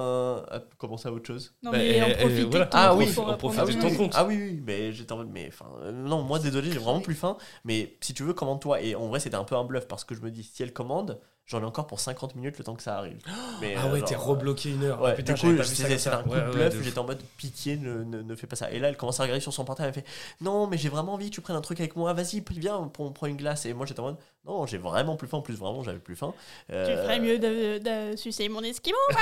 euh, 0.53 0.59
comment 0.79 0.97
ça 0.97 1.13
autre 1.13 1.27
chose? 1.27 1.55
Non, 1.63 1.71
Bah, 1.71 1.79
mais 1.79 2.01
voilà. 2.45 2.67
ton 2.67 2.79
Ah 2.79 2.95
oui, 2.95 3.07
profiter 3.39 3.63
à 3.63 3.67
de 3.67 3.81
ton 3.81 3.95
compte. 3.95 4.13
Ah 4.15 4.25
oui, 4.25 4.63
mais 4.65 4.93
j'étais 4.93 5.13
en 5.13 5.19
mode, 5.19 5.31
mais 5.33 5.49
enfin, 5.49 5.67
non, 5.93 6.23
moi 6.23 6.39
désolé, 6.39 6.71
j'ai 6.73 6.79
vraiment 6.79 7.01
plus 7.01 7.15
faim. 7.15 7.37
Mais 7.65 7.97
si 8.01 8.15
tu 8.15 8.23
veux, 8.23 8.35
commande-toi. 8.35 8.81
Et 8.83 8.95
en 8.95 9.09
vrai, 9.09 9.21
c'était 9.21 9.37
un 9.37 9.45
peu 9.45 9.57
un 9.57 9.65
bluff 9.65 9.87
parce 9.87 10.05
que 10.05 10.12
je 10.13 10.21
me 10.21 10.31
dis, 10.31 10.43
si 10.43 10.63
elle 10.63 10.73
commande, 10.73 11.21
j'en 11.47 11.61
ai 11.61 11.65
encore 11.65 11.87
pour 11.87 12.01
50 12.01 12.35
minutes 12.37 12.57
le 12.59 12.65
temps 12.65 12.75
que 12.75 12.83
ça 12.83 12.97
arrive. 12.99 13.19
Mais, 13.61 13.75
Ah 13.77 13.87
euh, 13.87 13.93
ouais, 13.93 13.99
genre, 14.01 14.09
t'es 14.09 14.15
rebloqué 14.17 14.71
une 14.71 14.85
heure. 14.85 15.01
Ouais, 15.03 15.11
Ah, 15.13 15.15
putain, 15.15 15.35
du 15.35 15.41
coup, 15.41 15.63
c'était 15.63 16.09
un 16.09 16.23
coup 16.23 16.31
Ouais, 16.31 16.41
de 16.41 16.47
ouais, 16.47 16.69
bluff. 16.71 16.83
J'étais 16.83 16.99
en 16.99 17.05
mode 17.05 17.23
pitié, 17.37 17.77
ne, 17.77 18.05
ne, 18.05 18.23
ne 18.23 18.35
fais 18.37 18.47
pas 18.47 18.57
ça. 18.57 18.71
Et 18.71 18.79
là, 18.79 18.89
elle 18.89 18.97
commence 18.97 19.21
à 19.21 19.25
regarder 19.25 19.41
sur 19.41 19.53
son 19.53 19.65
portable. 19.65 19.89
Elle 19.95 20.03
fait 20.03 20.09
Non, 20.41 20.67
mais 20.67 20.79
j'ai 20.79 20.89
vraiment 20.89 21.15
envie 21.15 21.31
que 21.31 21.35
tu 21.35 21.41
prennes 21.41 21.57
un 21.57 21.61
truc 21.61 21.81
avec 21.81 21.97
moi. 21.97 22.13
Vas-y, 22.13 22.43
viens, 22.57 22.77
on 22.99 23.11
prend 23.13 23.27
une 23.27 23.37
glace. 23.37 23.67
Et 23.67 23.75
moi, 23.75 23.87
j'étais 23.87 24.01
en 24.01 24.05
mode 24.05 24.17
Non, 24.47 24.67
j'ai 24.67 24.79
vraiment 24.79 25.17
plus 25.17 25.29
faim. 25.29 25.39
En 25.39 25.43
plus, 25.43 25.55
vraiment, 25.55 25.83
j'avais 25.83 25.99
plus 25.99 26.17
faim. 26.17 26.33
Tu 26.69 26.75
Euh, 26.75 27.03
ferais 27.05 27.21
mieux 27.21 27.39
de, 27.39 27.79
de 27.79 28.17
sucer 28.17 28.49
mon 28.49 28.63
esquimau. 28.63 28.97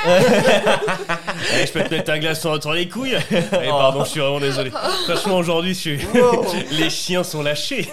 Eh, 1.58 1.66
je 1.66 1.72
peux 1.72 1.82
te 1.84 1.90
mettre 1.94 2.10
un 2.12 2.18
glaçon 2.18 2.60
sur 2.60 2.72
les 2.72 2.88
couilles 2.88 3.16
Eh, 3.30 3.68
pardon, 3.68 4.04
je 4.04 4.10
suis 4.10 4.20
vraiment 4.20 4.40
désolé. 4.40 4.70
Franchement, 4.70 5.36
aujourd'hui, 5.38 5.74
je 5.74 5.78
suis... 5.78 6.06
Wow. 6.14 6.46
les 6.72 6.90
chiens 6.90 7.24
sont 7.24 7.42
lâchés. 7.42 7.88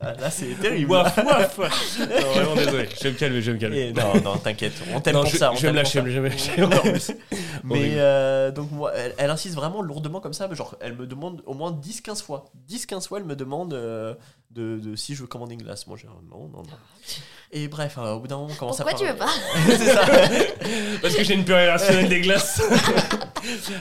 Ah, 0.00 0.14
Là, 0.14 0.30
c'est 0.30 0.58
terrible. 0.60 0.90
Waf, 0.92 1.16
waf. 1.18 1.58
Non, 1.98 2.06
vraiment 2.32 2.54
désolé. 2.56 2.88
Je 3.02 3.09
vais 3.10 3.14
me 3.14 3.18
calmer, 3.18 3.42
je 3.42 3.50
vais 3.50 3.54
me 3.56 3.60
calmer. 3.60 3.80
Et 3.88 3.92
non, 3.92 4.20
non, 4.22 4.36
t'inquiète. 4.36 4.72
On 4.94 5.00
t'aime 5.00 5.16
pour 5.16 5.26
je, 5.26 5.36
ça. 5.36 5.52
on 5.52 5.56
je 5.56 5.62
vais 5.62 5.72
me 5.72 5.76
lâcher, 5.76 6.00
je 6.04 6.10
vais 6.10 6.20
me 6.20 6.28
lâcher 6.28 6.62
encore 6.62 6.82
plus. 6.82 7.12
Mais 7.64 7.92
euh, 7.96 8.50
donc 8.50 8.70
moi, 8.72 8.92
elle, 8.94 9.14
elle 9.18 9.30
insiste 9.30 9.54
vraiment 9.54 9.82
lourdement 9.82 10.20
comme 10.20 10.32
ça, 10.32 10.48
mais 10.48 10.56
genre 10.56 10.76
elle 10.80 10.94
me 10.94 11.06
demande 11.06 11.42
au 11.46 11.54
moins 11.54 11.72
10-15 11.72 12.22
fois. 12.22 12.46
10-15 12.68 13.06
fois 13.08 13.18
elle 13.18 13.24
me 13.24 13.36
demande 13.36 13.74
euh, 13.74 14.14
de, 14.50 14.78
de 14.78 14.96
si 14.96 15.14
je 15.14 15.22
veux 15.22 15.26
commander 15.26 15.54
une 15.54 15.62
glace. 15.62 15.86
Moi 15.86 15.96
j'ai 16.00 16.08
un 16.08 16.10
non, 16.30 16.48
non, 16.48 16.62
non. 16.62 16.76
Et 17.52 17.68
bref, 17.68 17.98
euh, 17.98 18.14
au 18.14 18.20
bout 18.20 18.28
d'un 18.28 18.36
moment 18.36 18.50
on 18.52 18.56
commence 18.56 18.76
Pourquoi 18.76 18.94
à 18.94 18.98
tu 18.98 19.06
veux 19.06 19.16
pas 19.16 19.26
C'est 19.66 19.92
ça. 19.92 20.06
Parce 21.02 21.14
que 21.14 21.22
j'ai 21.24 21.34
une 21.34 21.44
purée 21.44 21.70
rationnelle 21.70 22.08
des 22.08 22.20
glaces. 22.20 22.62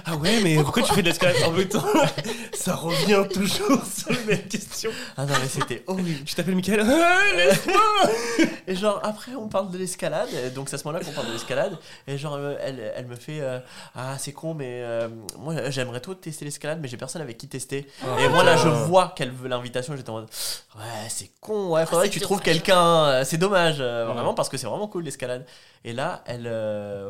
Ah 0.05 0.15
ouais, 0.15 0.39
mais 0.41 0.55
pourquoi 0.55 0.83
tu 0.83 0.93
fais 0.93 1.01
de 1.01 1.07
l'escalade 1.07 1.35
en 1.45 1.51
même 1.51 1.67
temps 1.67 1.83
Ça 2.53 2.75
revient 2.75 3.23
toujours 3.33 3.83
sur 3.97 4.11
les 4.11 4.23
mêmes 4.25 4.47
questions. 4.47 4.91
Ah 5.17 5.25
non 5.25 5.33
mais 5.41 5.47
c'était 5.47 5.83
horrible. 5.87 6.23
Tu 6.25 6.35
t'appelles 6.35 6.55
Michael 6.55 6.81
Ah, 6.85 7.35
laisse-moi 7.35 8.47
Et 8.67 8.75
genre 8.75 8.99
après 9.03 9.33
on 9.35 9.47
parle 9.47 9.71
de 9.71 9.77
l'escalade, 9.77 10.29
donc 10.53 10.69
c'est 10.69 10.75
à 10.75 10.77
ce 10.77 10.83
moment-là 10.87 11.03
qu'on 11.03 11.11
parle 11.11 11.27
de 11.27 11.33
l'escalade. 11.33 11.77
Et 12.07 12.17
genre 12.17 12.35
euh, 12.35 12.55
elle, 12.61 12.91
elle 12.95 13.07
me 13.07 13.15
fait 13.15 13.39
euh, 13.41 13.59
ah 13.95 14.17
c'est 14.17 14.33
con 14.33 14.53
mais 14.53 14.81
euh, 14.83 15.07
moi 15.37 15.69
j'aimerais 15.69 15.99
trop 15.99 16.13
tester 16.13 16.45
l'escalade 16.45 16.79
mais 16.81 16.87
j'ai 16.87 16.97
personne 16.97 17.21
avec 17.21 17.37
qui 17.37 17.47
tester. 17.47 17.87
Oh, 18.03 18.19
et 18.19 18.27
moi 18.29 18.43
là 18.43 18.57
je 18.57 18.67
vois 18.67 19.13
qu'elle 19.15 19.31
veut 19.31 19.47
l'invitation, 19.47 19.95
j'étais 19.95 20.09
en 20.09 20.13
mode 20.13 20.29
ouais 20.77 21.07
c'est 21.09 21.31
con, 21.41 21.69
ouais 21.73 21.85
faudrait 21.85 22.07
que 22.09 22.13
tu 22.13 22.19
trouves 22.19 22.41
quelqu'un, 22.41 23.05
euh, 23.05 23.23
c'est 23.23 23.37
dommage 23.37 23.77
euh, 23.79 24.07
Ouais. 24.07 24.13
vraiment 24.13 24.33
parce 24.33 24.49
que 24.49 24.57
c'est 24.57 24.67
vraiment 24.67 24.87
cool 24.87 25.03
l'escalade. 25.03 25.45
Et 25.83 25.93
là 25.93 26.23
elle 26.25 26.45
euh, 26.47 27.09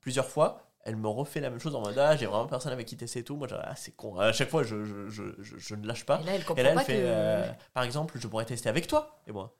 plusieurs 0.00 0.28
fois 0.28 0.69
elle 0.84 0.96
me 0.96 1.08
refait 1.08 1.40
la 1.40 1.50
même 1.50 1.60
chose 1.60 1.74
en 1.74 1.80
mode 1.80 1.98
ah 1.98 2.16
j'ai 2.16 2.26
vraiment 2.26 2.46
personne 2.46 2.72
avec 2.72 2.86
qui 2.86 2.96
tester 2.96 3.20
et 3.20 3.24
tout. 3.24 3.36
Moi 3.36 3.48
genre, 3.48 3.60
ah 3.62 3.74
c'est 3.76 3.92
con. 3.92 4.18
À 4.18 4.32
chaque 4.32 4.48
fois 4.50 4.62
je, 4.62 4.84
je, 4.84 5.08
je, 5.08 5.22
je, 5.40 5.56
je 5.58 5.74
ne 5.74 5.86
lâche 5.86 6.04
pas. 6.06 6.20
Et 6.22 6.24
là, 6.24 6.32
elle 6.34 6.40
Et 6.40 6.44
comprend 6.44 6.62
là 6.62 6.68
elle 6.70 6.74
pas 6.76 6.84
fait 6.84 6.94
que. 6.96 7.02
euh, 7.04 7.46
par 7.74 7.84
exemple 7.84 8.14
je 8.18 8.26
pourrais 8.28 8.44
tester 8.46 8.68
avec 8.68 8.86
toi 8.86 9.20
et 9.26 9.32
moi. 9.32 9.54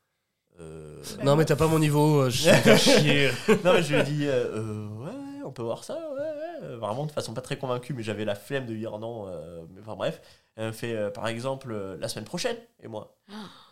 Euh, 0.59 1.03
Non, 1.25 1.37
mais 1.37 1.45
t'as 1.47 1.57
pas 1.57 1.66
mon 1.68 1.79
niveau, 1.79 2.23
euh, 2.23 2.31
je 2.31 2.51
faire 2.51 2.79
chier. 2.79 3.31
non, 3.64 3.73
mais 3.73 3.83
je 3.83 3.95
lui 3.95 4.01
ai 4.01 4.05
dit, 4.05 4.27
euh, 4.27 4.87
ouais, 4.89 5.43
on 5.45 5.53
peut 5.53 5.62
voir 5.62 5.85
ça, 5.85 5.95
ouais, 5.95 6.68
ouais. 6.68 6.77
Vraiment 6.77 7.07
de 7.07 7.12
façon 7.12 7.33
pas 7.33 7.41
très 7.41 7.57
convaincue, 7.57 7.95
mais 7.95 8.03
j'avais 8.03 8.27
la 8.27 8.35
flemme 8.35 8.66
de 8.66 8.75
dire 8.75 8.99
non. 8.99 9.27
euh, 9.29 9.62
mais 9.71 9.81
enfin 9.81 9.97
bref, 9.97 10.21
elle 10.57 10.66
me 10.66 10.73
fait, 10.73 10.95
euh, 10.95 11.09
par 11.11 11.29
exemple, 11.29 11.73
euh, 11.73 11.97
la 11.99 12.09
semaine 12.09 12.27
prochaine. 12.27 12.57
Et 12.83 12.89
moi, 12.89 13.16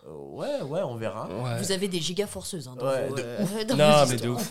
Euh, 0.07 0.13
ouais, 0.15 0.63
ouais, 0.63 0.81
on 0.83 0.95
verra. 0.97 1.29
Ouais. 1.29 1.59
Vous 1.59 1.73
avez 1.73 1.89
des 1.89 2.01
gigas 2.01 2.27
forceuses. 2.27 2.69
Hein, 2.69 2.77
dans 2.79 2.87
Ouais, 2.87 3.09
vos, 3.09 3.17
de 3.17 3.23
euh, 3.23 3.65
dans 3.69 3.77
Non, 3.77 4.07
mais 4.09 4.17
de 4.17 4.29
ouf. 4.31 4.51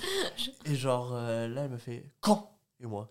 Et 0.65 0.75
genre, 0.75 1.11
euh, 1.15 1.47
là, 1.47 1.63
elle 1.63 1.71
me 1.71 1.77
fait, 1.79 2.03
quand? 2.21 2.51
Et 2.79 2.85
moi 2.85 3.09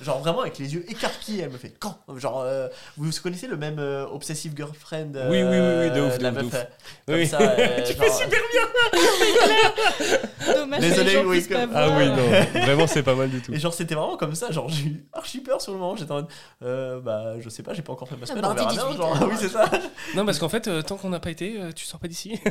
Genre 0.00 0.18
vraiment 0.20 0.40
avec 0.40 0.58
les 0.58 0.72
yeux 0.74 0.84
écarquillés, 0.90 1.42
elle 1.42 1.50
me 1.50 1.58
fait 1.58 1.74
quand? 1.78 1.98
Genre, 2.16 2.42
euh, 2.46 2.68
vous 2.96 3.10
connaissez 3.22 3.46
le 3.46 3.56
même 3.56 3.78
euh, 3.78 4.06
Obsessive 4.06 4.54
Girlfriend 4.56 5.14
euh, 5.14 5.28
Oui, 5.30 5.42
oui, 5.42 5.58
oui, 5.58 5.90
oui, 5.90 5.94
de 5.94 6.00
ouf, 6.06 6.18
de 6.18 6.22
la 6.22 6.30
ouf, 6.30 6.36
de 6.36 6.42
meuf, 6.42 6.46
ouf. 6.46 6.54
euh, 6.54 6.64
comme 7.06 7.14
Oui. 7.16 7.26
ça, 7.26 7.38
euh, 7.40 7.82
Tu 7.86 7.92
genre, 7.94 8.04
fais 8.04 8.10
super 8.24 8.40
Dommage 10.54 10.80
Désolé, 10.80 11.12
que 11.14 11.26
oui, 11.26 11.46
Ah 11.74 11.88
oui, 11.98 12.06
non, 12.08 12.60
vraiment, 12.62 12.86
c'est 12.86 13.02
pas 13.02 13.14
mal 13.14 13.28
du 13.30 13.40
tout. 13.42 13.52
Et 13.52 13.58
genre, 13.58 13.74
c'était 13.74 13.94
vraiment 13.94 14.16
comme 14.16 14.34
ça. 14.34 14.50
Genre, 14.50 14.68
j'ai 14.68 14.84
eu 14.84 15.04
archi 15.12 15.40
peur 15.40 15.60
sur 15.60 15.72
le 15.72 15.78
moment. 15.78 15.96
J'étais 15.96 16.12
en 16.12 16.16
mode, 16.16 16.28
euh, 16.62 17.00
bah, 17.00 17.34
je 17.40 17.48
sais 17.48 17.62
pas, 17.62 17.74
j'ai 17.74 17.82
pas 17.82 17.92
encore 17.92 18.08
fait 18.08 18.16
ma 18.16 18.26
semaine. 18.26 18.44
On 18.44 18.54
verra 18.54 18.72
bien. 18.72 18.84
18, 18.88 18.96
Genre, 18.96 19.18
oui, 19.28 19.34
c'est 19.38 19.48
ça. 19.48 19.70
Non, 20.14 20.24
parce 20.24 20.38
qu'en 20.38 20.48
fait, 20.48 20.66
euh, 20.68 20.82
tant 20.82 20.96
qu'on 20.96 21.10
n'a 21.10 21.20
pas 21.20 21.30
été, 21.30 21.56
euh, 21.60 21.72
tu 21.74 21.84
sors 21.84 22.00
pas 22.00 22.08
d'ici. 22.08 22.38
Euh, 22.46 22.50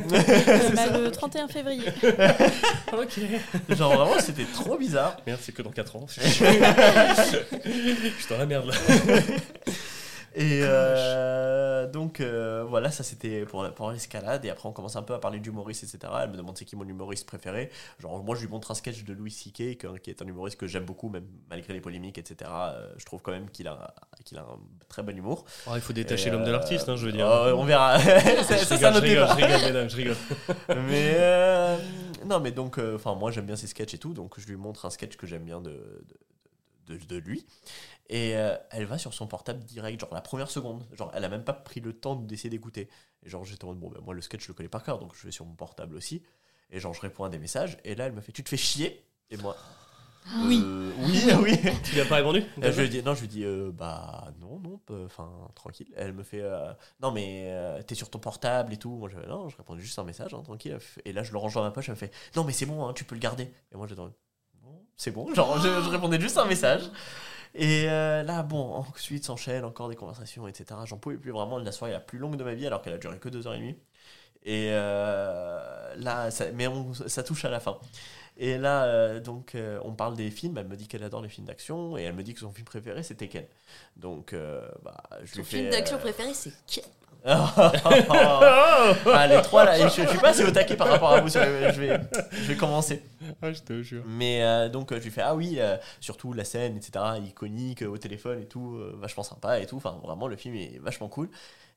bah, 0.76 0.98
le 0.98 1.10
31 1.10 1.48
février. 1.48 1.82
ok. 2.92 3.76
genre, 3.76 3.94
vraiment, 3.96 4.20
c'était 4.20 4.44
trop 4.44 4.76
bizarre. 4.78 5.16
Merde, 5.26 5.40
c'est 5.42 5.52
que 5.52 5.62
dans 5.62 5.70
4 5.70 5.96
ans. 5.96 6.06
Je 7.64 8.22
suis 8.22 8.28
dans 8.28 8.38
la 8.38 8.46
merde 8.46 8.66
là. 8.66 8.74
Et 10.34 10.60
euh, 10.62 11.88
donc, 11.88 12.20
euh, 12.20 12.64
voilà, 12.68 12.90
ça 12.90 13.02
c'était 13.02 13.44
pour, 13.44 13.68
pour 13.74 13.90
l'escalade. 13.90 14.44
Et 14.44 14.50
après, 14.50 14.68
on 14.68 14.72
commence 14.72 14.94
un 14.94 15.02
peu 15.02 15.14
à 15.14 15.18
parler 15.18 15.40
d'humoriste, 15.40 15.82
etc. 15.82 16.12
Elle 16.22 16.30
me 16.30 16.36
demande 16.36 16.56
c'est 16.56 16.64
qui 16.64 16.76
mon 16.76 16.86
humoriste 16.86 17.26
préféré? 17.26 17.70
Genre, 17.98 18.22
moi, 18.22 18.36
je 18.36 18.42
lui 18.42 18.48
montre 18.48 18.70
un 18.70 18.74
sketch 18.74 19.02
de 19.02 19.12
Louis 19.12 19.32
C.K., 19.32 19.76
qui 20.02 20.10
est 20.10 20.22
un 20.22 20.26
humoriste 20.26 20.58
que 20.58 20.68
j'aime 20.68 20.84
beaucoup, 20.84 21.08
même 21.08 21.26
malgré 21.48 21.72
les 21.72 21.80
polémiques, 21.80 22.18
etc. 22.18 22.50
Euh, 22.54 22.92
je 22.96 23.04
trouve 23.04 23.22
quand 23.22 23.32
même 23.32 23.50
qu'il 23.50 23.66
a, 23.66 23.92
qu'il 24.24 24.38
a 24.38 24.42
un 24.42 24.58
très 24.88 25.02
bon 25.02 25.16
humour. 25.16 25.44
Oh, 25.66 25.72
il 25.74 25.80
faut 25.80 25.92
détacher 25.92 26.28
Et, 26.28 26.30
l'homme 26.30 26.44
de 26.44 26.52
l'artiste, 26.52 26.88
hein, 26.88 26.96
je 26.96 27.06
veux 27.06 27.12
dire. 27.12 27.26
on 27.26 27.64
verra. 27.64 27.98
je 27.98 28.42
ça, 28.44 28.56
ça, 28.56 28.74
rigole, 28.76 28.92
je 28.92 28.94
notez 28.94 29.08
rigole, 29.08 29.26
pas. 29.26 29.36
je 29.36 29.44
rigole, 29.44 29.60
mesdames, 29.62 29.90
je 29.90 29.96
rigole. 29.96 30.16
mais 30.68 31.14
euh, 31.16 31.76
non 32.26 32.40
mais 32.40 32.52
donc 32.52 32.78
euh, 32.78 32.96
enfin 32.96 33.14
moi 33.14 33.30
j'aime 33.30 33.46
bien 33.46 33.56
ses 33.56 33.66
sketchs 33.66 33.94
et 33.94 33.98
tout 33.98 34.12
donc 34.12 34.38
je 34.38 34.46
lui 34.46 34.56
montre 34.56 34.86
un 34.86 34.90
sketch 34.90 35.16
que 35.16 35.26
j'aime 35.26 35.44
bien 35.44 35.60
de, 35.60 35.70
de, 35.70 36.16
de- 36.96 37.04
de 37.06 37.16
lui 37.16 37.46
et 38.08 38.36
euh, 38.36 38.56
elle 38.70 38.84
va 38.86 38.98
sur 38.98 39.14
son 39.14 39.26
portable 39.26 39.64
direct 39.64 40.00
genre 40.00 40.12
la 40.14 40.20
première 40.20 40.50
seconde 40.50 40.84
genre 40.92 41.10
elle 41.14 41.24
a 41.24 41.28
même 41.28 41.44
pas 41.44 41.52
pris 41.52 41.80
le 41.80 41.92
temps 41.92 42.16
d'essayer 42.16 42.50
d'écouter 42.50 42.88
et 43.24 43.28
genre 43.28 43.44
j'étais 43.44 43.64
en 43.64 43.68
mode 43.68 43.78
bon 43.78 43.90
ben 43.90 44.00
moi 44.02 44.14
le 44.14 44.20
sketch 44.20 44.42
je 44.42 44.48
le 44.48 44.54
connais 44.54 44.68
par 44.68 44.82
cœur 44.82 44.98
donc 44.98 45.14
je 45.14 45.24
vais 45.24 45.32
sur 45.32 45.44
mon 45.46 45.54
portable 45.54 45.94
aussi 45.96 46.22
et 46.70 46.80
genre 46.80 46.94
je 46.94 47.00
réponds 47.00 47.24
à 47.24 47.28
des 47.28 47.38
messages 47.38 47.78
et 47.84 47.94
là 47.94 48.06
elle 48.06 48.12
me 48.12 48.20
fait 48.20 48.32
tu 48.32 48.42
te 48.44 48.48
fais 48.48 48.56
chier? 48.56 49.04
Et 49.30 49.36
moi 49.36 49.56
Oui. 50.42 50.60
euh, 50.64 50.92
oui 50.98 51.22
oui 51.42 51.56
Tu 51.84 51.94
lui 51.94 52.00
as 52.00 52.04
pas 52.04 52.16
répondu 52.16 52.42
euh, 52.62 52.72
je 52.72 52.82
lui 52.82 52.88
dis 52.90 53.02
non, 53.02 53.14
je 53.14 53.20
lui 53.22 53.28
dis 53.28 53.44
euh, 53.44 53.70
bah 53.72 54.32
non 54.40 54.58
non, 54.60 54.80
enfin 55.04 55.30
tranquille. 55.54 55.88
Elle 55.96 56.12
me 56.12 56.22
fait 56.22 56.40
euh, 56.42 56.72
non 57.00 57.10
mais 57.10 57.44
euh, 57.52 57.80
t'es 57.82 57.94
sur 57.94 58.10
ton 58.10 58.18
portable 58.18 58.72
et 58.72 58.76
tout. 58.76 58.90
Moi 58.90 59.08
je 59.08 59.16
non, 59.28 59.48
je 59.48 59.56
répondais 59.56 59.80
juste 59.80 59.98
un 59.98 60.04
message 60.04 60.34
hein, 60.34 60.42
tranquille. 60.42 60.78
Et 61.04 61.12
là 61.12 61.22
je 61.22 61.32
le 61.32 61.38
range 61.38 61.54
dans 61.54 61.62
ma 61.62 61.70
poche. 61.70 61.88
Elle 61.88 61.94
me 61.94 61.98
fait 61.98 62.12
non 62.36 62.44
mais 62.44 62.52
c'est 62.52 62.66
bon, 62.66 62.86
hein, 62.86 62.92
tu 62.92 63.04
peux 63.04 63.14
le 63.14 63.20
garder. 63.20 63.44
Et 63.72 63.76
moi 63.76 63.86
j'étais 63.86 64.00
en 64.00 64.04
mode, 64.04 64.12
bon, 64.12 64.18
c'est 65.00 65.10
bon. 65.12 65.32
Genre 65.34 65.58
je, 65.60 65.68
je 65.68 65.88
répondais 65.88 66.20
juste 66.20 66.36
un 66.36 66.44
message. 66.44 66.82
Et 67.54 67.86
euh, 67.88 68.22
là 68.22 68.42
bon 68.42 68.74
ensuite 68.74 69.24
s'enchaîne 69.24 69.64
encore 69.64 69.88
des 69.88 69.96
conversations 69.96 70.46
etc. 70.46 70.78
J'en 70.84 70.98
pouvais 70.98 71.16
plus 71.16 71.30
vraiment 71.32 71.58
la 71.58 71.72
soirée 71.72 71.92
la 71.92 72.00
plus 72.00 72.18
longue 72.18 72.36
de 72.36 72.44
ma 72.44 72.52
vie 72.54 72.66
alors 72.66 72.82
qu'elle 72.82 72.92
a 72.92 72.98
duré 72.98 73.16
que 73.18 73.28
deux 73.30 73.46
heures 73.46 73.54
et 73.54 73.58
demie. 73.58 73.76
Et 74.44 74.68
euh, 74.72 75.94
là, 75.96 76.30
ça, 76.30 76.46
mais 76.54 76.66
on- 76.66 76.94
ça 76.94 77.22
touche 77.22 77.44
à 77.44 77.50
la 77.50 77.60
fin. 77.60 77.78
Et 78.38 78.56
là, 78.56 78.84
euh, 78.84 79.20
donc, 79.20 79.54
euh, 79.54 79.78
on 79.84 79.92
parle 79.92 80.16
des 80.16 80.30
films. 80.30 80.56
Elle 80.58 80.66
me 80.68 80.76
dit 80.76 80.88
qu'elle 80.88 81.04
adore 81.04 81.20
les 81.22 81.28
films 81.28 81.46
d'action 81.46 81.96
et 81.98 82.02
elle 82.04 82.14
me 82.14 82.22
dit 82.22 82.32
que 82.34 82.40
son 82.40 82.52
film 82.52 82.64
préféré 82.64 83.02
c'est 83.02 83.14
Tekken. 83.16 83.44
Donc, 83.96 84.34
bah, 84.82 85.02
je 85.24 85.34
Son 85.36 85.44
film 85.44 85.70
d'action 85.70 85.98
préféré, 85.98 86.32
c'est 86.34 86.52
Ken. 86.66 86.84
ah, 87.26 89.26
les 89.28 89.42
trois 89.42 89.64
là, 89.64 89.78
je, 89.78 89.88
je 89.88 90.08
suis 90.08 90.18
pas 90.18 90.30
assez 90.30 90.44
au 90.44 90.50
taquet 90.50 90.76
par 90.76 90.88
rapport 90.88 91.12
à 91.12 91.20
vous. 91.20 91.28
Je 91.28 91.38
vais, 91.38 92.00
je 92.32 92.48
vais 92.48 92.56
commencer. 92.56 93.02
Ah, 93.42 93.52
je 93.52 93.60
te 93.62 93.82
jure. 93.82 94.02
Mais 94.06 94.42
euh, 94.42 94.68
donc, 94.68 94.92
euh, 94.92 94.98
je 94.98 95.04
lui 95.04 95.10
fais 95.10 95.22
Ah 95.22 95.34
oui, 95.34 95.56
euh, 95.58 95.76
surtout 96.00 96.32
la 96.32 96.44
scène, 96.44 96.76
etc., 96.76 97.04
iconique, 97.26 97.82
au 97.82 97.96
téléphone 97.98 98.40
et 98.40 98.46
tout, 98.46 98.78
vachement 98.94 99.22
sympa 99.22 99.60
et 99.60 99.66
tout. 99.66 99.76
Enfin, 99.76 99.98
vraiment, 100.04 100.26
le 100.28 100.36
film 100.36 100.54
est 100.54 100.78
vachement 100.78 101.08
cool. 101.08 101.28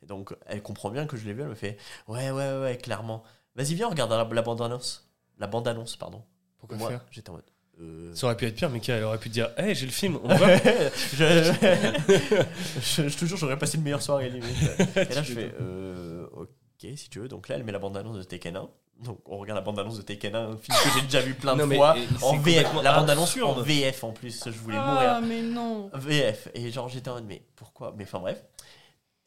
Et 0.01 0.05
donc, 0.05 0.35
elle 0.47 0.61
comprend 0.61 0.89
bien 0.89 1.05
que 1.05 1.15
je 1.17 1.25
l'ai 1.25 1.33
vu. 1.33 1.41
Elle 1.41 1.47
me 1.49 1.55
fait 1.55 1.77
Ouais, 2.07 2.31
ouais, 2.31 2.59
ouais, 2.59 2.77
clairement. 2.77 3.23
Vas-y, 3.55 3.75
viens, 3.75 3.87
on 3.87 3.91
regarde 3.91 4.11
la, 4.11 4.27
la 4.31 4.41
bande-annonce. 4.41 5.09
La 5.39 5.47
bande-annonce, 5.47 5.95
pardon. 5.95 6.23
Pourquoi 6.57 6.77
Moi, 6.77 6.89
faire? 6.89 7.05
j'étais 7.11 7.29
en 7.29 7.33
mode. 7.33 7.43
euh, 7.81 8.13
Ça 8.15 8.25
aurait 8.27 8.35
pu 8.37 8.45
être 8.45 8.55
pire, 8.55 8.69
Mika, 8.69 8.95
elle 8.95 9.03
aurait 9.03 9.17
pu 9.17 9.29
te 9.29 9.33
dire 9.33 9.51
Hé, 9.57 9.73
j'ai 9.75 9.85
le 9.85 9.91
film, 9.91 10.19
on 10.23 10.27
va. 10.35 10.57
je, 10.57 12.43
je, 12.81 13.07
je 13.09 13.17
te 13.17 13.25
jure, 13.25 13.37
j'aurais 13.37 13.57
passé 13.57 13.77
une 13.77 13.83
meilleure 13.83 14.01
soirée 14.01 14.29
limite. 14.29 14.45
Et 14.95 15.13
là, 15.13 15.23
je 15.23 15.33
fais 15.33 15.53
euh, 15.61 16.25
Ok, 16.33 16.47
si 16.95 17.09
tu 17.09 17.19
veux. 17.19 17.27
Donc 17.27 17.47
là, 17.47 17.55
elle 17.55 17.63
met 17.63 17.71
la 17.71 17.79
bande-annonce 17.79 18.17
de 18.17 18.23
Tekken 18.23 18.55
1. 18.57 18.69
Donc 19.01 19.19
on 19.25 19.37
regarde 19.37 19.57
la 19.59 19.63
bande-annonce 19.65 19.97
de 19.97 20.01
Tekken 20.03 20.35
1, 20.35 20.39
un 20.51 20.57
film 20.57 20.77
que 20.77 20.89
j'ai 20.95 21.01
déjà 21.05 21.21
vu 21.21 21.33
plein 21.33 21.55
de 21.55 21.63
Non, 21.63 21.75
fois. 21.75 21.95
En 22.21 22.37
VF. 22.37 22.67
La 22.83 22.93
bande-annonce 22.99 23.37
en. 23.41 23.53
VF 23.61 24.03
en 24.03 24.11
plus. 24.11 24.43
Je 24.45 24.51
voulais 24.51 24.77
Ah, 24.79 25.19
mourir. 25.19 25.21
mais 25.27 25.41
non. 25.41 25.89
VF. 25.93 26.47
Et 26.53 26.71
genre, 26.71 26.87
j'étais 26.89 27.09
en 27.09 27.15
mode 27.15 27.25
Mais 27.25 27.43
pourquoi? 27.55 27.93
Mais 27.97 28.03
enfin, 28.03 28.19
bref. 28.19 28.41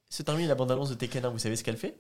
Se 0.09 0.23
termine 0.23 0.47
la 0.49 0.55
bande-annonce 0.55 0.89
de 0.91 0.95
Tekken 0.95 1.25
1. 1.25 1.29
Vous 1.31 1.39
savez 1.39 1.57
ce 1.57 1.65
qu'elle 1.65 1.77
fait? 1.77 1.99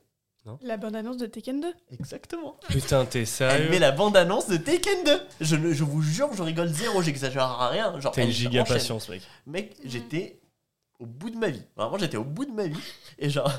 La 0.62 0.76
bande-annonce 0.76 1.16
de 1.16 1.26
Tekken 1.26 1.60
2. 1.60 1.74
Exactement. 1.90 2.56
Putain, 2.68 3.04
t'es 3.04 3.18
Elle 3.20 3.26
sérieux 3.26 3.68
met 3.68 3.80
la 3.80 3.90
bande-annonce 3.90 4.46
de 4.46 4.56
Tekken 4.56 5.02
2. 5.04 5.20
Je, 5.40 5.56
ne- 5.56 5.72
je 5.72 5.82
vous 5.82 6.02
jure, 6.02 6.32
je 6.34 6.42
rigole 6.44 6.68
zéro, 6.68 7.02
j'exagère 7.02 7.42
à 7.42 7.68
rien. 7.68 7.98
Genre, 7.98 8.12
T'as 8.12 8.22
une 8.22 8.28
elle 8.28 8.34
giga 8.34 8.62
enchaîne. 8.62 8.76
patience, 8.76 9.08
mec. 9.08 9.22
Mec, 9.46 9.74
j'étais 9.84 10.38
au 11.00 11.04
bout 11.06 11.30
de 11.30 11.36
ma 11.36 11.48
vie. 11.48 11.64
Vraiment, 11.76 11.98
j'étais 11.98 12.16
au 12.16 12.22
bout 12.24 12.44
de 12.44 12.52
ma 12.52 12.68
vie. 12.68 12.78
Et 13.18 13.28
genre. 13.28 13.50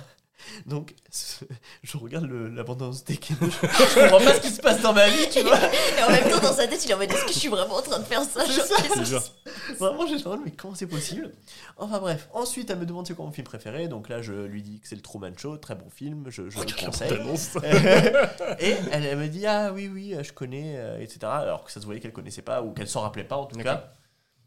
Donc, 0.66 0.94
je 1.84 1.98
regarde 1.98 2.26
le, 2.26 2.50
la 2.50 2.64
bande-annonce 2.64 3.04
de 3.04 3.14
Tekken 3.14 3.36
2. 3.40 3.50
Je, 3.50 3.56
je 3.68 4.00
comprends 4.02 4.20
pas 4.20 4.34
ce 4.36 4.42
qui 4.42 4.50
se 4.50 4.62
passe 4.62 4.82
dans 4.82 4.94
ma 4.94 5.10
vie, 5.10 5.28
tu 5.32 5.42
vois. 5.42 5.58
Et 5.58 6.04
en 6.04 6.10
même 6.12 6.30
temps, 6.30 6.40
dans 6.40 6.54
sa 6.54 6.68
tête, 6.68 6.84
il 6.86 6.92
est 6.92 6.94
en 6.94 6.98
mode 6.98 7.12
Est-ce 7.12 7.26
que 7.26 7.34
je 7.34 7.40
suis 7.40 7.48
vraiment 7.50 7.76
en 7.76 7.82
train 7.82 8.00
de 8.00 8.04
faire 8.06 8.24
ça 8.24 8.46
Genre, 8.46 9.22
ça. 9.22 9.32
Vraiment, 9.80 10.06
j'étais 10.08 10.28
en 10.28 10.32
mode, 10.32 10.42
mais 10.46 10.52
comment 10.52 10.76
c'est 10.76 10.88
possible? 10.88 11.34
Enfin 11.78 12.00
bref. 12.00 12.30
Ensuite, 12.34 12.70
elle 12.70 12.80
me 12.80 12.86
demande 12.86 13.08
c'est 13.08 13.16
quoi 13.16 13.26
mon 13.26 13.32
film 13.32 13.46
préféré. 13.46 13.88
Donc 13.88 14.10
là, 14.10 14.22
je 14.22 14.34
lui 14.34 14.62
dis 14.62 14.80
que 14.80 14.88
c'est 14.88 14.96
le 14.96 15.02
Truman 15.02 15.32
Show. 15.38 15.58
Très 15.58 15.76
bon 15.76 15.90
film. 15.90 16.26
Je, 16.30 16.50
je 16.50 16.60
le 16.60 16.86
conseille. 16.86 17.10
Et 18.60 18.76
elle, 18.92 19.06
elle 19.06 19.18
me 19.18 19.28
dit 19.28 19.46
ah 19.46 19.72
oui 19.74 19.88
oui 19.88 20.16
je 20.22 20.32
connais 20.32 20.78
euh, 20.78 21.00
etc 21.02 21.20
alors 21.24 21.64
que 21.64 21.72
ça 21.72 21.80
se 21.80 21.86
voyait 21.86 22.00
qu'elle 22.02 22.14
connaissait 22.14 22.42
pas 22.42 22.62
ou 22.62 22.72
qu'elle 22.74 22.88
s'en 22.88 23.02
rappelait 23.02 23.24
pas 23.24 23.36
en 23.38 23.46
tout 23.46 23.58
cas 23.60 23.92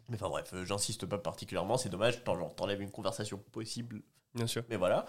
mais 0.09 0.17
enfin 0.17 0.29
bref 0.29 0.51
euh, 0.55 0.65
j'insiste 0.65 1.07
pas 1.07 1.19
particulièrement 1.19 1.77
c'est 1.77 1.89
dommage 1.89 2.23
t'en- 2.25 2.37
genre, 2.39 2.55
t'enlèves 2.55 2.81
une 2.83 2.91
conversation 2.91 3.39
possible 3.53 4.03
Bien 4.35 4.47
sûr. 4.47 4.63
mais 4.69 4.77
voilà 4.77 5.07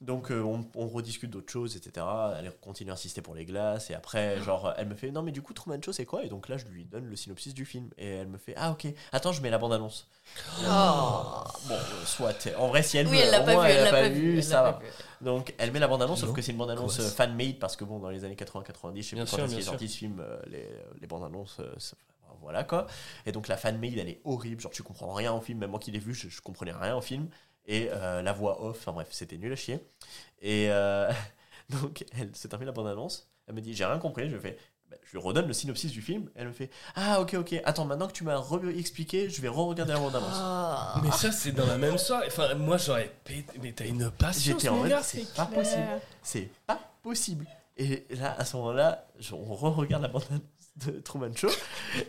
donc 0.00 0.30
euh, 0.30 0.40
on, 0.42 0.66
on 0.76 0.88
rediscute 0.88 1.30
d'autres 1.30 1.52
choses 1.52 1.76
etc 1.76 2.06
elle 2.38 2.50
continue 2.62 2.90
à 2.90 2.94
insister 2.94 3.20
pour 3.20 3.34
les 3.34 3.44
glaces 3.44 3.90
et 3.90 3.94
après 3.94 4.40
genre 4.40 4.72
elle 4.78 4.88
me 4.88 4.94
fait 4.94 5.10
non 5.10 5.22
mais 5.22 5.30
du 5.32 5.42
coup 5.42 5.52
Truman 5.52 5.78
Show 5.84 5.92
c'est 5.92 6.06
quoi? 6.06 6.24
Et 6.24 6.28
donc 6.28 6.48
là 6.48 6.56
je 6.56 6.64
lui 6.66 6.84
donne 6.86 7.04
le 7.04 7.16
synopsis 7.16 7.52
du 7.52 7.64
film 7.66 7.90
et 7.98 8.08
elle 8.08 8.28
me 8.28 8.38
fait 8.38 8.54
ah 8.56 8.70
ok. 8.72 8.86
Attends 9.12 9.32
je 9.32 9.42
mets 9.42 9.50
la 9.50 9.58
bande 9.58 9.72
annonce 9.74 10.08
Oh. 10.62 11.42
bon 11.68 11.74
euh, 11.74 12.04
soit 12.06 12.48
en 12.56 12.68
vrai 12.68 12.82
si 12.82 12.96
elle 12.98 13.08
Oui, 13.08 13.18
l'a 13.30 13.42
au 13.42 13.44
pas 13.44 13.52
moins, 13.54 13.66
vu, 13.66 13.72
elle 13.72 13.84
l'a 13.84 13.90
pas 13.90 14.08
vu 14.08 14.42
ça 14.42 14.62
va. 14.62 14.78
vu. 14.78 14.86
donc 15.20 15.54
elle 15.58 15.72
met 15.72 15.80
la 15.80 15.88
bande-annonce, 15.88 16.20
sauf 16.20 16.32
que 16.32 16.40
c'est 16.40 16.52
une 16.52 16.58
bande-annonce 16.58 17.00
euh, 17.00 17.08
fan-made 17.08 17.58
parce 17.58 17.76
que 17.76 17.84
bon, 17.84 17.98
dans 17.98 18.10
les 18.10 18.24
années 18.24 18.36
80-90, 18.36 18.96
je 18.96 19.02
sais 19.02 19.16
Bien 19.16 19.24
plus 19.24 19.30
quand 19.32 19.36
sûr, 19.38 19.46
bien 19.48 19.58
est 19.58 19.62
sorti 19.62 19.88
ce 19.88 19.96
film, 19.98 20.24
les, 20.46 20.66
les 21.00 21.06
bandes-annonces, 21.06 21.60
voilà 22.40 22.64
quoi. 22.64 22.86
Et 23.26 23.32
donc 23.32 23.48
la 23.48 23.56
fan-made, 23.56 23.98
elle 23.98 24.08
est 24.08 24.20
horrible, 24.24 24.60
genre 24.62 24.72
tu 24.72 24.82
comprends 24.82 25.12
rien 25.12 25.32
au 25.32 25.40
film, 25.40 25.58
même 25.58 25.70
moi 25.70 25.80
qui 25.80 25.90
l'ai 25.90 25.98
vu, 25.98 26.14
je, 26.14 26.28
je 26.28 26.40
comprenais 26.40 26.72
rien 26.72 26.96
au 26.96 27.00
film. 27.00 27.28
Et 27.72 27.88
euh, 27.92 28.20
la 28.20 28.32
voix 28.32 28.62
off, 28.64 28.78
enfin 28.80 28.92
bref, 28.92 29.08
c'était 29.12 29.38
nul 29.38 29.52
à 29.52 29.56
chier. 29.56 29.78
Et 30.42 30.66
euh, 30.70 31.10
donc 31.70 32.04
elle 32.18 32.34
se 32.34 32.48
termine 32.48 32.66
la 32.66 32.72
bande-annonce, 32.72 33.28
elle 33.46 33.54
me 33.54 33.60
dit 33.60 33.74
j'ai 33.74 33.84
rien 33.84 33.98
compris, 33.98 34.28
je 34.28 34.36
fais. 34.38 34.58
bah, 34.90 34.96
je 35.04 35.12
lui 35.12 35.18
redonne 35.24 35.46
le 35.46 35.52
synopsis 35.52 35.92
du 35.92 36.02
film, 36.02 36.28
elle 36.34 36.48
me 36.48 36.52
fait 36.52 36.68
Ah, 36.96 37.20
ok, 37.20 37.34
ok, 37.34 37.60
attends, 37.64 37.84
maintenant 37.84 38.08
que 38.08 38.12
tu 38.12 38.24
m'as 38.24 38.42
expliqué, 38.76 39.30
je 39.30 39.40
vais 39.40 39.46
re-regarder 39.48 39.92
la 39.92 40.00
bande-annonce. 40.00 40.36
Oh. 40.36 41.00
Mais 41.04 41.12
ça, 41.12 41.30
c'est 41.30 41.52
dans 41.52 41.66
la 41.66 41.78
même 41.78 41.96
soirée. 41.96 42.26
Enfin, 42.26 42.52
moi, 42.56 42.76
j'aurais 42.76 43.12
pété. 43.22 43.58
Mais 43.62 43.72
t'as 43.72 43.86
une 43.86 44.10
patience, 44.10 44.42
J'étais 44.44 44.68
en 44.68 44.76
mode, 44.76 44.92
c'est 45.04 45.32
pas 45.34 45.46
clair. 45.46 45.58
possible. 45.62 46.00
C'est 46.22 46.48
pas 46.66 46.80
possible. 47.04 47.46
Et 47.76 48.04
là, 48.10 48.34
à 48.36 48.44
ce 48.44 48.56
moment-là, 48.56 49.06
je- 49.20 49.34
on 49.34 49.54
re-regarde 49.54 50.02
la 50.02 50.08
bande-annonce. 50.08 50.42
De 50.76 50.92
Truman 51.00 51.34
Show. 51.36 51.50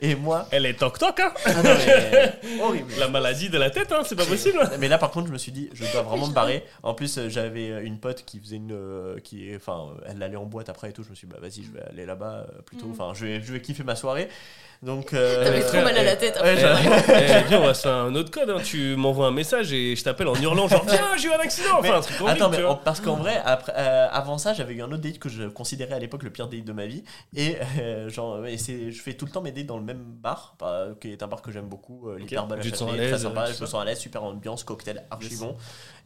Et 0.02 0.16
moi. 0.16 0.48
Elle 0.52 0.66
est 0.66 0.76
toc-toc, 0.76 1.20
hein 1.20 1.34
Ah 1.46 1.54
non, 1.56 1.64
mais. 1.64 2.60
horrible. 2.62 2.94
La 3.00 3.08
maladie 3.10 3.50
de 3.50 3.58
la 3.58 3.70
tête, 3.70 3.92
hein, 3.92 4.02
c'est 4.06 4.16
pas 4.16 4.26
possible. 4.26 4.60
Mais 4.80 4.88
là, 4.88 4.98
par 4.98 5.12
contre, 5.12 5.28
je 5.28 5.34
me 5.34 5.38
suis 5.38 5.52
dit, 5.52 5.70
je 5.74 5.84
dois 5.92 6.02
vraiment 6.04 6.28
me 6.28 6.34
barrer. 6.34 6.64
En 6.84 6.94
plus, 6.94 7.28
j'avais 7.28 7.84
une 7.84 8.00
pote 8.00 8.24
qui 8.26 8.40
faisait 8.40 8.58
une. 8.58 8.72
euh, 8.72 9.20
qui, 9.20 9.52
enfin, 9.56 9.90
elle 10.06 10.22
allait 10.24 10.38
en 10.38 10.46
boîte 10.46 10.70
après 10.70 10.90
et 10.90 10.94
tout. 10.94 11.04
Je 11.04 11.10
me 11.10 11.16
suis 11.16 11.28
dit, 11.28 11.34
bah 11.34 11.40
vas-y, 11.42 11.64
je 11.64 11.72
vais 11.72 11.82
aller 11.82 12.06
là-bas 12.06 12.48
euh, 12.48 12.62
plutôt. 12.66 12.88
Mm. 12.88 12.92
Enfin, 12.92 13.12
je 13.14 13.26
vais, 13.26 13.42
je 13.42 13.52
vais 13.52 13.62
kiffer 13.62 13.84
ma 13.84 13.96
soirée. 13.96 14.30
Donc. 14.84 15.14
euh, 15.14 15.44
T'avais 15.44 15.62
trop 15.62 15.82
mal 15.82 15.96
à 15.98 16.04
la 16.04 16.16
tête. 16.16 16.40
ouais, 16.42 16.56
Eh, 16.58 17.48
viens, 17.48 17.60
on 17.62 17.66
va 17.66 17.74
se 17.74 17.82
faire 17.84 17.94
un 17.96 18.16
autre 18.16 18.32
code. 18.32 18.50
hein. 18.50 18.58
Tu 18.64 18.96
m'envoies 18.96 19.28
un 19.28 19.32
message 19.32 19.72
et 19.74 19.96
je 19.96 20.04
t'appelle 20.04 20.28
en 20.28 20.36
hurlant, 20.36 20.68
genre, 20.68 20.84
viens, 20.86 21.16
j'ai 21.18 21.28
eu 21.28 21.32
un 21.34 21.40
accident. 21.40 21.70
Enfin, 21.80 21.82
Mais- 21.84 21.90
un 21.90 22.02
truc 22.02 22.22
horrible, 22.22 22.38
Attends, 22.44 22.50
mais 22.50 22.64
en- 22.64 22.76
parce 22.78 23.00
qu'en 23.00 23.16
vrai, 23.16 23.42
après, 23.46 23.74
euh, 23.78 24.08
avant 24.12 24.38
ça, 24.38 24.54
j'avais 24.54 24.74
eu 24.74 24.82
un 24.82 24.88
autre 24.92 24.98
date 25.04 25.20
que 25.20 25.30
je 25.30 25.44
considérais 25.44 25.94
à 25.94 26.00
l'époque 26.00 26.24
le 26.24 26.32
pire 26.32 26.48
date 26.48 26.64
de 26.64 26.74
ma 26.74 26.88
vie. 26.88 27.04
Et 27.36 27.58
euh, 27.80 28.10
genre, 28.10 28.46
et 28.46 28.58
je 28.58 29.02
fais 29.02 29.14
tout 29.14 29.26
le 29.26 29.32
temps 29.32 29.42
mes 29.42 29.52
dates 29.52 29.68
dans 29.68 29.78
le 29.78 29.84
même 29.84 30.02
bar, 30.04 30.56
bah, 30.60 30.88
qui 31.00 31.12
est 31.12 31.22
un 31.22 31.28
bar 31.28 31.42
que 31.42 31.52
j'aime 31.52 31.68
beaucoup, 31.68 32.10
euh, 32.10 32.18
à 32.18 32.26
te 32.26 32.36
sens 32.36 32.52
à 32.52 32.86
Châtelet, 32.88 33.08
très 33.10 33.18
sympa, 33.20 33.46
je 33.46 33.62
me 33.62 33.68
sens 33.68 33.82
à 33.82 33.86
l'aise, 33.86 34.00
super 34.00 34.24
ambiance, 34.24 34.64
cocktail 34.64 35.04
archi 35.12 35.36
bon. 35.38 35.56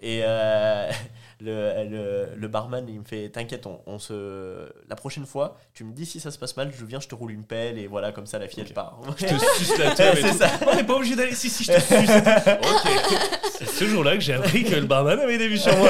Et 0.02 0.22
euh, 0.24 0.89
le, 1.41 1.84
le, 1.89 2.28
le 2.36 2.48
barman, 2.48 2.86
il 2.88 3.00
me 3.00 3.04
fait 3.06 3.30
T'inquiète, 3.30 3.66
on, 3.66 3.80
on 3.88 4.00
se. 4.00 4.70
La 4.89 4.96
prochaine 4.96 5.26
fois, 5.26 5.58
tu 5.74 5.84
me 5.84 5.93
dis 5.93 6.06
si 6.06 6.20
ça 6.20 6.32
se 6.32 6.38
passe 6.38 6.56
mal, 6.58 6.72
je 6.78 6.86
viens, 6.86 7.00
je 7.00 7.08
te 7.08 7.16
roule 7.16 7.32
une 7.32 7.43
pelle, 7.46 7.78
et 7.78 7.88
voilà, 7.88 8.12
comme 8.12 8.26
ça, 8.26 8.38
la 8.39 8.48
fille, 8.48 8.64
elle 8.66 8.74
part. 8.74 9.00
Je 9.18 9.26
te 9.26 9.34
suce 9.58 9.78
la 9.78 9.91
tête. 9.96 10.18
C'est 10.22 10.34
ça. 10.34 10.50
On 10.72 10.76
n'est 10.76 10.84
pas 10.84 10.96
obligé 10.96 11.16
d'aller. 11.16 11.34
Si, 11.36 11.50
si, 11.50 11.64
je 11.64 11.72
te 11.74 11.80
suce. 11.80 12.10
ok. 12.50 13.20
C'est 13.58 13.68
ce 13.70 13.86
jour-là 13.86 14.16
que 14.16 14.20
j'ai 14.22 14.34
appris 14.34 14.64
que 14.66 14.76
le 14.76 14.86
barman 14.86 15.18
avait 15.20 15.38
des 15.38 15.48
vues 15.48 15.58
sur 15.58 15.76
moi. 15.78 15.89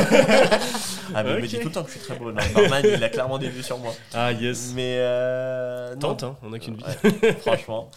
Ah, 1.13 1.23
mais 1.23 1.31
il 1.37 1.41
me 1.41 1.47
dit 1.47 1.59
tout 1.59 1.67
le 1.67 1.73
temps 1.73 1.83
que 1.83 1.91
je 1.91 1.97
suis 1.97 2.05
très 2.05 2.15
beau. 2.17 2.31
Non, 2.31 2.41
le 2.41 2.53
barman, 2.69 2.83
il 2.85 3.03
a 3.03 3.09
clairement 3.09 3.37
des 3.39 3.49
vues 3.49 3.63
sur 3.63 3.77
moi. 3.79 3.93
Ah, 4.13 4.31
yes. 4.31 4.71
Mais. 4.75 4.97
Euh. 4.99 5.95
Tente, 5.95 6.23
hein, 6.23 6.35
on 6.43 6.51
a 6.53 6.59
qu'une 6.59 6.75
vie. 6.75 6.83
Ouais, 7.23 7.33
franchement. 7.41 7.89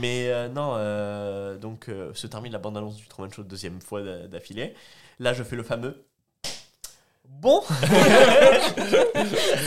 Mais 0.00 0.28
euh, 0.30 0.48
non, 0.48 0.72
euh, 0.76 1.56
donc 1.58 1.88
euh, 1.88 2.10
se 2.14 2.26
termine 2.26 2.52
la 2.52 2.58
bande-annonce 2.58 2.96
du 2.96 3.06
Truman 3.06 3.30
Show 3.30 3.42
deuxième 3.42 3.80
fois 3.80 4.02
d'a- 4.02 4.26
d'affilée. 4.26 4.74
Là, 5.18 5.34
je 5.34 5.42
fais 5.42 5.56
le 5.56 5.62
fameux. 5.62 6.05
Bon, 7.38 7.62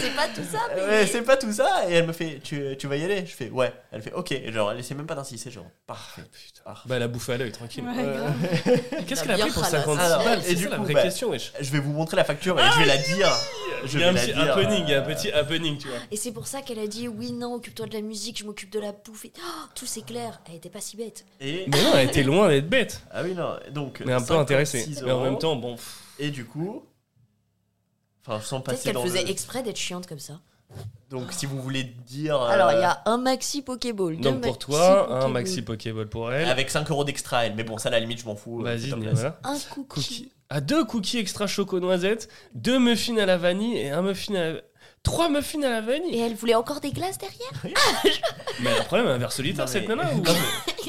C'est 0.02 0.16
pas 0.16 0.28
tout 0.34 0.44
ça, 0.52 0.60
mais. 0.76 0.82
Ouais, 0.82 1.08
c'est 1.08 1.22
pas 1.22 1.38
tout 1.38 1.52
ça. 1.52 1.84
Et 1.90 1.94
elle 1.94 2.08
me 2.08 2.14
fait, 2.14 2.40
tu, 2.44 2.76
tu 2.78 2.88
vas 2.88 2.96
y 2.98 3.04
aller? 3.04 3.26
Je 3.26 3.32
fais, 3.36 3.50
ouais. 3.50 3.72
Elle 3.92 4.02
fait, 4.02 4.14
ok. 4.14 4.32
Et 4.32 4.52
genre, 4.52 4.72
elle 4.72 4.80
essaie 4.80 4.96
même 4.96 5.06
pas 5.06 5.16
d'insister. 5.16 5.52
Genre, 5.52 5.66
parfait. 5.86 6.24
parfait. 6.64 6.90
Bah, 6.90 6.96
elle 6.96 7.04
a 7.04 7.08
bouffé 7.08 7.34
à 7.34 7.38
l'œil, 7.38 7.52
tranquille. 7.52 7.84
Ouais, 7.84 7.94
Euh. 7.98 8.30
Qu'est-ce 9.08 9.24
qu'elle 9.24 9.34
a 9.34 9.38
pris 9.38 9.52
pour 9.52 9.64
ralasse. 9.64 9.86
56 9.86 10.04
Alors, 10.04 10.24
balles 10.24 10.40
et 10.40 10.44
C'est 10.44 10.56
du 10.56 10.64
ça 10.64 10.70
la 10.70 10.76
coup, 10.78 10.84
vraie 10.84 10.94
bah, 10.94 11.04
question, 11.04 11.30
wesh. 11.30 11.54
Je 11.60 11.72
vais 11.72 11.80
vous 11.80 11.92
montrer 11.92 12.18
la 12.18 12.24
facture 12.24 12.60
et 12.60 12.64
je 12.74 12.80
vais 12.80 12.86
la 12.86 12.98
dire. 12.98 13.32
Je 13.86 13.98
Il 13.98 14.02
y 14.02 14.04
a 14.04 14.10
un 14.10 14.14
petit 14.14 14.34
dire. 14.34 14.40
happening, 14.58 14.84
il 14.84 14.90
y 14.90 14.94
a 14.94 15.00
un 15.00 15.06
petit 15.06 15.32
happening, 15.32 15.78
tu 15.78 15.88
vois. 15.88 15.98
Et 16.12 16.18
c'est 16.18 16.32
pour 16.32 16.48
ça 16.48 16.62
qu'elle 16.62 16.80
a 16.80 16.88
dit 16.88 17.08
oui, 17.08 17.32
non, 17.32 17.54
occupe-toi 17.54 17.86
de 17.86 17.94
la 17.94 18.02
musique, 18.02 18.40
je 18.40 18.46
m'occupe 18.46 18.72
de 18.72 18.80
la 18.80 18.92
bouffe. 18.92 19.26
Et... 19.26 19.32
Oh, 19.38 19.68
tout 19.76 19.86
s'éclaire. 19.86 20.42
Elle 20.50 20.56
était 20.56 20.70
pas 20.70 20.82
si 20.82 20.98
bête. 20.98 21.24
Et... 21.40 21.66
Mais 21.68 21.82
non, 21.84 21.92
elle 21.96 22.08
était 22.10 22.24
loin 22.24 22.50
d'être 22.50 22.68
bête. 22.70 23.02
Ah 23.12 23.22
oui, 23.24 23.34
non. 23.36 23.58
Donc, 23.72 24.02
Mais 24.06 24.14
un 24.14 24.22
peu 24.22 24.34
intéressée. 24.34 24.80
56 24.80 25.04
Mais 25.06 25.12
en 25.12 25.24
même 25.24 25.38
temps, 25.38 25.56
bon. 25.56 25.76
Et 26.18 26.30
du 26.32 26.46
coup. 26.46 26.84
Enfin, 28.26 28.42
sans 28.42 28.62
Peut-être 28.62 28.76
passer 28.78 28.84
qu'elle 28.86 28.94
dans 28.96 29.04
faisait 29.04 29.24
le... 29.24 29.30
exprès 29.30 29.64
d'être 29.64 29.78
chiante 29.78 30.08
comme 30.08 30.20
ça. 30.20 30.40
Donc, 31.10 31.32
si 31.34 31.48
vous 31.48 31.60
voulez 31.62 31.84
dire. 31.84 32.40
Alors, 32.40 32.72
il 32.72 32.76
y 32.80 32.84
euh, 32.84 32.88
a 32.90 33.02
un 33.10 33.18
maxi 33.18 33.64
Pokéball. 33.64 34.18
deux 34.18 34.22
Donc 34.30 34.42
pour 34.42 34.52
maxi 34.54 34.60
toi, 34.60 35.02
un 35.04 35.06
Pokéball, 35.08 35.32
maxi 35.32 35.62
Pokéball 35.64 36.08
pour 36.08 36.32
elle. 36.32 36.48
Avec 36.48 36.70
5 36.70 36.90
euros 36.92 37.04
d'extra, 37.04 37.46
elle. 37.48 37.56
Mais 37.56 37.64
bon, 37.64 37.78
ça, 37.80 37.90
à 37.90 37.92
la 37.94 38.00
limite, 38.00 38.20
je 38.22 38.26
m'en 38.26 38.36
fous. 38.36 38.62
euh, 38.62 38.64
Vas-y, 38.66 38.90
top 38.92 39.00
voilà. 39.00 39.40
Un 39.44 39.58
cookie. 39.74 39.88
Cookie. 39.88 40.32
Ah, 40.52 40.62
deux 40.62 40.84
cookies 40.86 41.18
extra 41.20 41.48
choco 41.48 41.80
noisette, 41.80 42.30
deux 42.54 42.78
muffins 42.80 43.18
à 43.18 43.26
la 43.26 43.38
vanille 43.38 43.78
et 43.78 43.90
un 43.90 44.02
muffin 44.02 44.36
à 44.36 44.52
la... 44.54 44.62
Trois 45.02 45.30
muffins 45.30 45.62
à 45.64 45.70
la 45.70 45.80
Et 45.80 45.82
vanille 45.82 46.20
elle 46.20 46.34
voulait 46.36 46.56
encore 46.56 46.82
des 46.82 46.92
glaces 46.92 47.18
derrière 47.18 47.52
Mais 48.62 48.78
le 48.78 48.84
problème, 48.84 49.08
un 49.08 49.18
verre 49.18 49.32
solitaire, 49.32 49.66
Non, 49.66 49.72
cette 49.72 49.88
nana 49.88 50.12
ou... 50.14 50.18
Non, 50.22 50.34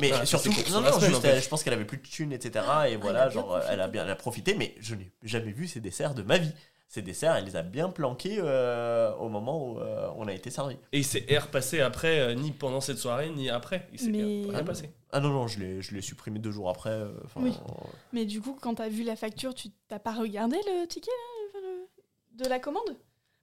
mais 0.01 0.11
Ah, 0.13 0.27
surtout, 0.27 0.51
pour 0.51 0.69
non, 0.73 0.81
la 0.81 0.91
non, 0.91 0.97
semaine, 0.97 1.11
juste, 1.11 1.19
en 1.19 1.23
fait. 1.23 1.29
elle- 1.29 1.43
je 1.43 1.49
pense 1.49 1.63
qu'elle 1.63 1.73
avait 1.75 1.85
plus 1.85 1.99
de 1.99 2.03
thunes, 2.03 2.33
etc. 2.33 2.65
Et 2.89 2.93
elle 2.93 2.99
voilà, 2.99 3.23
a 3.25 3.29
bien 3.29 3.41
genre, 3.41 3.61
elle 3.69 3.81
a 3.81 3.89
bien 3.89 4.05
elle 4.05 4.11
a 4.11 4.17
profité, 4.17 4.55
mais 4.55 4.75
je 4.81 4.95
n'ai 4.95 5.13
jamais 5.23 5.53
vu 5.53 5.69
ces 5.69 5.81
desserts 5.81 6.15
de 6.15 6.23
ma 6.23 6.39
vie. 6.39 6.53
Ces 6.93 7.03
desserts, 7.03 7.37
elle 7.37 7.45
les 7.45 7.55
a 7.55 7.63
bien 7.63 7.89
planqués 7.89 8.39
euh, 8.41 9.15
au 9.15 9.29
moment 9.29 9.65
où 9.65 9.79
euh, 9.79 10.09
on 10.17 10.27
a 10.27 10.33
été 10.33 10.51
servi. 10.51 10.75
Et 10.91 10.99
il 10.99 11.05
s'est 11.05 11.25
repassé 11.39 11.81
après, 11.81 12.19
euh, 12.19 12.35
ni 12.35 12.51
pendant 12.51 12.81
cette 12.81 12.99
soirée, 12.99 13.31
ni 13.31 13.49
après. 13.49 13.87
Il 13.93 14.01
s'est 14.01 14.11
Mais- 14.11 14.51
rien 14.51 14.65
passé. 14.65 14.91
Ah 15.13 15.21
non, 15.21 15.29
non, 15.29 15.47
je 15.47 15.61
l'ai, 15.61 15.83
je 15.83 15.95
l'ai 15.95 16.01
supprimé 16.01 16.41
deux 16.41 16.51
jours 16.51 16.69
après. 16.69 16.91
euh, 16.91 17.13
Oui. 17.37 17.51
euh, 17.69 17.73
Mais 18.13 18.25
du 18.27 18.41
coup, 18.41 18.59
quand 18.61 18.75
t'as 18.75 18.89
vu 18.89 19.05
la 19.05 19.15
facture, 19.15 19.55
tu 19.55 19.69
t'as 19.87 20.01
pas 20.01 20.13
regardé 20.13 20.57
le 20.67 20.87
ticket 20.89 21.13
là, 21.13 21.49
enfin, 21.49 21.59
le- 21.63 22.43
de 22.45 22.49
la 22.51 22.59
commande? 22.59 22.97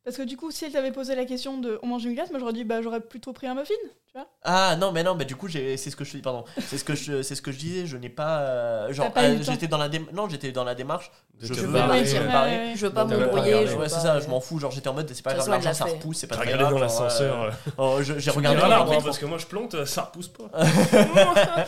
Parce 0.07 0.15
que 0.15 0.23
du 0.23 0.37
coup, 0.37 0.51
si 0.51 0.63
elle 0.63 0.71
t'avait 0.71 0.93
posé 0.93 1.15
la 1.15 1.25
question 1.25 1.57
de 1.57 1.79
on 1.83 1.87
mange 1.87 2.05
une 2.05 2.13
glace, 2.13 2.29
moi 2.31 2.39
j'aurais 2.39 2.53
dit 2.53 2.63
bah 2.63 2.81
j'aurais 2.81 3.01
plutôt 3.01 3.33
pris 3.33 3.45
un 3.45 3.55
muffin, 3.55 3.73
tu 4.05 4.13
vois 4.13 4.25
Ah 4.41 4.77
non, 4.77 4.93
mais 4.93 5.03
non, 5.03 5.15
mais 5.15 5.25
du 5.25 5.35
coup, 5.35 5.49
j'ai, 5.49 5.75
c'est 5.75 5.89
ce 5.89 5.97
que 5.97 6.05
je 6.05 6.11
dis, 6.11 6.21
pardon. 6.21 6.45
C'est 6.61 6.77
ce 6.77 6.85
que 6.85 6.95
je, 6.95 7.21
c'est 7.21 7.35
ce 7.35 7.41
que 7.41 7.51
je 7.51 7.57
disais. 7.57 7.85
Je 7.85 7.97
n'ai 7.97 8.07
pas, 8.07 8.39
euh, 8.39 8.93
genre, 8.93 9.11
pas 9.11 9.23
euh, 9.23 9.37
j'étais 9.41 9.67
dans 9.67 9.77
la 9.77 9.89
dém- 9.89 10.09
non, 10.13 10.29
j'étais 10.29 10.53
dans 10.53 10.63
la 10.63 10.75
démarche. 10.75 11.11
Je 11.41 11.53
veux 11.53 11.67
me 11.67 11.73
ouais. 11.77 11.87
ouais. 11.89 12.73
Je 12.73 12.85
veux 12.87 12.93
pas 12.93 13.03
pas 13.03 13.17
m'embrouiller. 13.17 13.53
Ouais, 13.55 13.67
c'est 13.67 13.75
pas- 13.75 13.89
ça, 13.89 14.19
je 14.21 14.29
m'en 14.29 14.39
fous. 14.39 14.59
Genre, 14.59 14.71
j'étais 14.71 14.87
en 14.87 14.93
mode, 14.93 15.11
c'est 15.13 15.21
pas 15.21 15.33
grave, 15.33 15.49
l'argent 15.49 15.73
ça 15.73 15.83
repousse, 15.83 16.19
c'est 16.19 16.27
pas 16.27 16.37
regardé 16.37 16.59
grave. 16.59 16.71
dans 16.71 16.79
l'ascenseur. 16.79 17.43
euh, 17.43 17.51
oh, 17.77 17.99
j'ai 18.01 18.31
regardé 18.31 18.61
dans 18.61 18.71
hein, 18.71 18.85
métro. 18.85 19.01
parce 19.03 19.17
que 19.17 19.25
moi 19.25 19.39
je 19.39 19.45
plante, 19.45 19.83
ça 19.83 20.03
repousse 20.03 20.29
pas. 20.29 20.49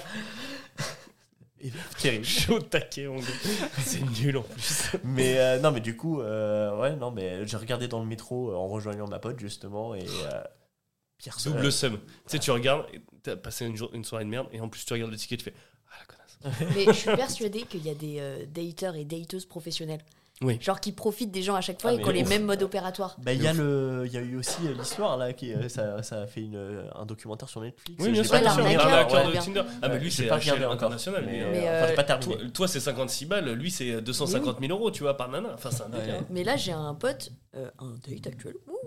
Et- 1.61 1.71
Terrible. 1.99 2.25
Au 2.49 2.59
taquet, 2.59 3.07
mon 3.07 3.17
gars. 3.19 3.25
C'est 3.79 4.01
nul 4.21 4.37
en 4.37 4.43
plus. 4.43 4.83
Mais 5.03 5.37
euh, 5.39 5.59
non, 5.59 5.71
mais 5.71 5.81
du 5.81 5.95
coup, 5.97 6.21
euh, 6.21 6.77
ouais, 6.79 6.95
non, 6.95 7.11
mais 7.11 7.45
j'ai 7.47 7.57
regardé 7.57 7.87
dans 7.87 7.99
le 7.99 8.05
métro 8.05 8.51
euh, 8.51 8.55
en 8.55 8.67
rejoignant 8.67 9.07
ma 9.07 9.19
pote 9.19 9.39
justement 9.39 9.93
et 9.95 10.05
euh, 10.05 10.41
Pierre 11.17 11.37
Double 11.43 11.71
somme. 11.71 11.99
Tu 11.99 12.07
sais, 12.27 12.39
tu 12.39 12.51
regardes, 12.51 12.85
t'as 13.23 13.35
passé 13.35 13.65
une, 13.65 13.75
jour- 13.75 13.91
une 13.93 14.05
soirée 14.05 14.23
de 14.25 14.29
merde, 14.29 14.47
et 14.53 14.61
en 14.61 14.69
plus 14.69 14.85
tu 14.85 14.93
regardes 14.93 15.11
le 15.11 15.17
ticket, 15.17 15.37
tu 15.37 15.43
fais 15.45 15.53
Ah 15.91 15.95
la 15.99 16.05
connasse. 16.05 16.75
Mais 16.75 16.85
je 16.85 16.91
suis 16.93 17.15
persuadée 17.15 17.63
qu'il 17.63 17.85
y 17.85 17.89
a 17.89 17.93
des 17.95 18.17
euh, 18.19 18.45
dateurs 18.45 18.95
et 18.95 19.03
dateuses 19.03 19.45
professionnelles. 19.45 20.01
Oui. 20.41 20.57
Genre 20.61 20.79
qui 20.79 20.93
profitent 20.93 21.31
des 21.31 21.41
gens 21.41 21.55
à 21.55 21.61
chaque 21.61 21.81
fois 21.81 21.91
Ah, 21.91 21.95
et 21.95 22.01
qui 22.01 22.07
ont 22.07 22.11
les 22.11 22.23
mêmes 22.23 22.45
modes 22.45 22.63
opératoires. 22.63 23.17
Bah, 23.21 23.33
il 23.33 23.43
y 23.43 23.47
a 23.47 23.51
le, 23.51 24.03
il 24.05 24.13
y 24.13 24.17
a 24.17 24.21
eu 24.21 24.37
aussi 24.37 24.61
l'histoire 24.77 25.17
là 25.17 25.33
qui, 25.33 25.53
euh, 25.53 25.67
ça, 25.67 26.01
ça 26.01 26.21
a 26.21 26.27
fait 26.27 26.41
une, 26.41 26.55
euh, 26.55 26.87
un 26.95 27.05
documentaire 27.05 27.49
sur 27.49 27.59
Netflix. 27.59 28.01
Oui, 28.01 28.07
Je 28.07 28.11
bien 28.11 28.23
sûr, 28.23 28.41
l'arnaqueur, 28.41 29.27
de. 29.27 29.37
Tinder. 29.37 29.63
Ah, 29.81 29.89
mais 29.89 29.99
lui, 29.99 30.09
c'est 30.11 30.23
mais, 30.23 30.31
euh, 30.31 31.51
Mais, 31.51 31.69
enfin, 31.69 31.87
j'ai 31.89 31.95
pas 31.95 32.03
terminé. 32.03 32.35
Toi, 32.37 32.49
toi, 32.53 32.67
c'est 32.67 32.79
56 32.79 33.25
balles, 33.25 33.51
lui 33.51 33.69
c'est 33.69 34.01
250 34.01 34.59
000 34.61 34.71
euros, 34.71 34.91
tu 34.91 35.03
vois, 35.03 35.17
par 35.17 35.29
nana. 35.29 35.49
Enfin, 35.53 35.71
c'est 35.71 35.83
un 35.83 35.89
délire. 35.89 36.23
Mais 36.29 36.43
là, 36.43 36.55
j'ai 36.55 36.71
un 36.71 36.93
pote, 36.93 37.31
euh, 37.55 37.69
un 37.79 37.95
date 38.07 38.27
actuel. 38.27 38.55
Ouh, 38.67 38.77